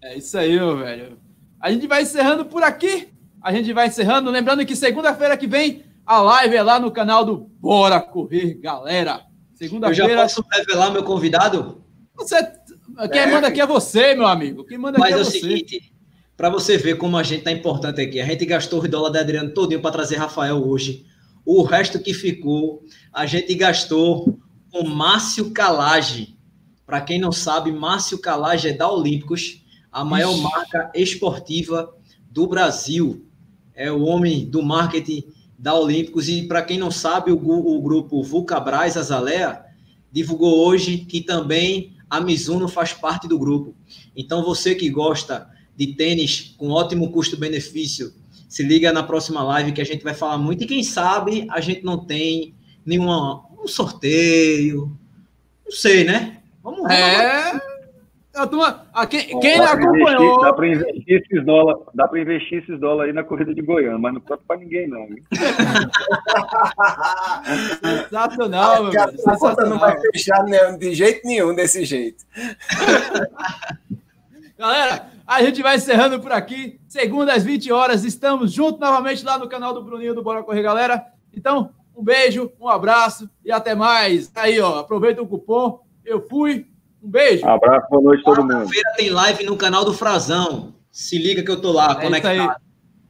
É 0.00 0.16
isso 0.16 0.38
aí, 0.38 0.54
meu 0.54 0.78
velho. 0.78 1.18
A 1.62 1.70
gente 1.70 1.86
vai 1.86 2.02
encerrando 2.02 2.44
por 2.44 2.64
aqui. 2.64 3.08
A 3.40 3.52
gente 3.52 3.72
vai 3.72 3.86
encerrando. 3.86 4.30
Lembrando 4.30 4.66
que 4.66 4.74
segunda-feira 4.74 5.36
que 5.36 5.46
vem 5.46 5.84
a 6.04 6.20
live 6.20 6.56
é 6.56 6.62
lá 6.62 6.80
no 6.80 6.90
canal 6.90 7.24
do 7.24 7.36
Bora 7.36 8.00
Correr, 8.00 8.54
galera. 8.54 9.22
Segunda-feira. 9.54 10.04
Eu 10.04 10.16
já 10.16 10.22
posso 10.22 10.44
revelar 10.50 10.90
meu 10.90 11.04
convidado? 11.04 11.84
Você, 12.16 12.36
quem 13.12 13.20
é. 13.20 13.26
manda 13.30 13.46
aqui 13.46 13.60
é 13.60 13.66
você, 13.66 14.12
meu 14.14 14.26
amigo. 14.26 14.64
Quem 14.64 14.76
manda 14.76 14.98
Mas 14.98 15.12
aqui 15.12 15.14
é, 15.14 15.18
é 15.18 15.22
o 15.22 15.24
você. 15.24 15.40
seguinte, 15.40 15.94
para 16.36 16.50
você 16.50 16.76
ver 16.76 16.98
como 16.98 17.16
a 17.16 17.22
gente 17.22 17.44
tá 17.44 17.52
importante 17.52 18.00
aqui. 18.00 18.20
A 18.20 18.26
gente 18.26 18.44
gastou 18.44 18.82
o 18.82 18.88
dólar 18.88 19.10
da 19.10 19.20
Adriano 19.20 19.54
todinho 19.54 19.80
para 19.80 19.92
trazer 19.92 20.16
Rafael 20.16 20.56
hoje. 20.66 21.06
O 21.44 21.62
resto 21.62 22.00
que 22.00 22.12
ficou, 22.12 22.82
a 23.12 23.24
gente 23.24 23.54
gastou 23.54 24.36
com 24.72 24.84
Márcio 24.84 25.52
Calage. 25.52 26.36
Para 26.84 27.00
quem 27.00 27.20
não 27.20 27.30
sabe, 27.30 27.70
Márcio 27.70 28.18
Calage 28.18 28.68
é 28.68 28.72
da 28.72 28.90
Olímpicos, 28.90 29.61
a 29.92 30.04
maior 30.04 30.32
Ixi. 30.32 30.42
marca 30.42 30.90
esportiva 30.94 31.94
do 32.30 32.46
Brasil. 32.46 33.26
É 33.74 33.92
o 33.92 34.02
homem 34.02 34.46
do 34.46 34.62
marketing 34.62 35.24
da 35.58 35.74
Olímpicos. 35.74 36.28
E 36.28 36.46
para 36.48 36.62
quem 36.62 36.78
não 36.78 36.90
sabe, 36.90 37.30
o, 37.30 37.36
o 37.36 37.80
grupo 37.80 38.22
Vulcabras 38.22 38.96
Azalea 38.96 39.64
divulgou 40.10 40.66
hoje 40.66 40.98
que 40.98 41.20
também 41.20 41.94
a 42.08 42.20
Mizuno 42.20 42.68
faz 42.68 42.92
parte 42.92 43.28
do 43.28 43.38
grupo. 43.38 43.74
Então, 44.16 44.42
você 44.42 44.74
que 44.74 44.88
gosta 44.90 45.48
de 45.76 45.94
tênis 45.94 46.54
com 46.58 46.70
ótimo 46.70 47.10
custo-benefício, 47.10 48.12
se 48.48 48.62
liga 48.62 48.92
na 48.92 49.02
próxima 49.02 49.42
live 49.42 49.72
que 49.72 49.80
a 49.80 49.84
gente 49.84 50.04
vai 50.04 50.12
falar 50.12 50.36
muito. 50.36 50.62
E 50.62 50.66
quem 50.66 50.82
sabe 50.82 51.46
a 51.50 51.60
gente 51.60 51.82
não 51.82 52.04
tem 52.04 52.54
nenhuma 52.84 53.46
um 53.62 53.66
sorteio, 53.66 54.98
não 55.64 55.72
sei, 55.72 56.04
né? 56.04 56.42
Vamos, 56.62 56.90
é... 56.90 57.71
a 58.34 58.46
turma, 58.46 58.86
a 58.92 59.06
quem, 59.06 59.40
quem 59.40 59.58
dá 59.58 59.72
acompanhou. 59.72 60.22
Investir, 60.22 60.40
dá 60.40 60.52
para 60.52 60.68
investir 60.68 61.22
esses 61.22 61.44
dólares, 61.44 61.82
dá 61.94 62.08
para 62.08 62.20
investir 62.20 62.62
esses 62.62 62.80
dólares 62.80 63.10
aí 63.10 63.14
na 63.14 63.24
corrida 63.24 63.54
de 63.54 63.62
Goiânia, 63.62 63.98
mas 63.98 64.14
não 64.14 64.20
conta 64.20 64.42
para 64.46 64.58
ninguém 64.58 64.88
não. 64.88 65.06
Sensacional, 68.08 68.84
meu. 68.84 69.02
A 69.02 69.38
conta 69.38 69.66
não 69.66 69.78
vai 69.78 70.00
fechar 70.00 70.44
de 70.78 70.94
jeito 70.94 71.26
nenhum 71.26 71.54
desse 71.54 71.84
jeito. 71.84 72.24
Galera, 74.56 75.08
a 75.26 75.42
gente 75.42 75.62
vai 75.62 75.76
encerrando 75.76 76.20
por 76.20 76.30
aqui. 76.30 76.78
Segunda 76.86 77.34
às 77.34 77.42
20 77.42 77.72
horas, 77.72 78.04
estamos 78.04 78.52
juntos 78.52 78.78
novamente 78.78 79.24
lá 79.24 79.36
no 79.36 79.48
canal 79.48 79.74
do 79.74 79.82
Bruninho 79.82 80.14
do 80.14 80.22
Bora 80.22 80.42
Correr, 80.42 80.62
galera. 80.62 81.04
Então, 81.34 81.70
um 81.96 82.04
beijo, 82.04 82.52
um 82.60 82.68
abraço 82.68 83.28
e 83.44 83.50
até 83.50 83.74
mais. 83.74 84.30
Aí, 84.34 84.60
ó, 84.60 84.78
aproveita 84.78 85.20
o 85.20 85.26
cupom. 85.26 85.80
Eu 86.04 86.26
fui. 86.28 86.66
Um 87.02 87.10
beijo. 87.10 87.46
abraço, 87.46 87.86
boa 87.90 88.02
noite 88.02 88.20
a 88.20 88.24
todo 88.24 88.44
mundo. 88.44 88.68
Feira 88.68 88.92
tem 88.96 89.10
live 89.10 89.44
no 89.44 89.56
canal 89.56 89.84
do 89.84 89.92
Frazão. 89.92 90.74
Se 90.90 91.18
liga 91.18 91.42
que 91.42 91.50
eu 91.50 91.60
tô 91.60 91.72
lá, 91.72 91.92
é 91.92 91.94
conectado. 92.02 92.60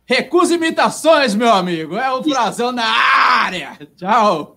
Recusa 0.05 0.55
imitações, 0.55 1.35
meu 1.35 1.53
amigo. 1.53 1.97
É 1.97 2.11
o 2.11 2.23
Frazão 2.23 2.73
na 2.73 2.85
área. 2.85 3.79
Tchau. 3.97 4.57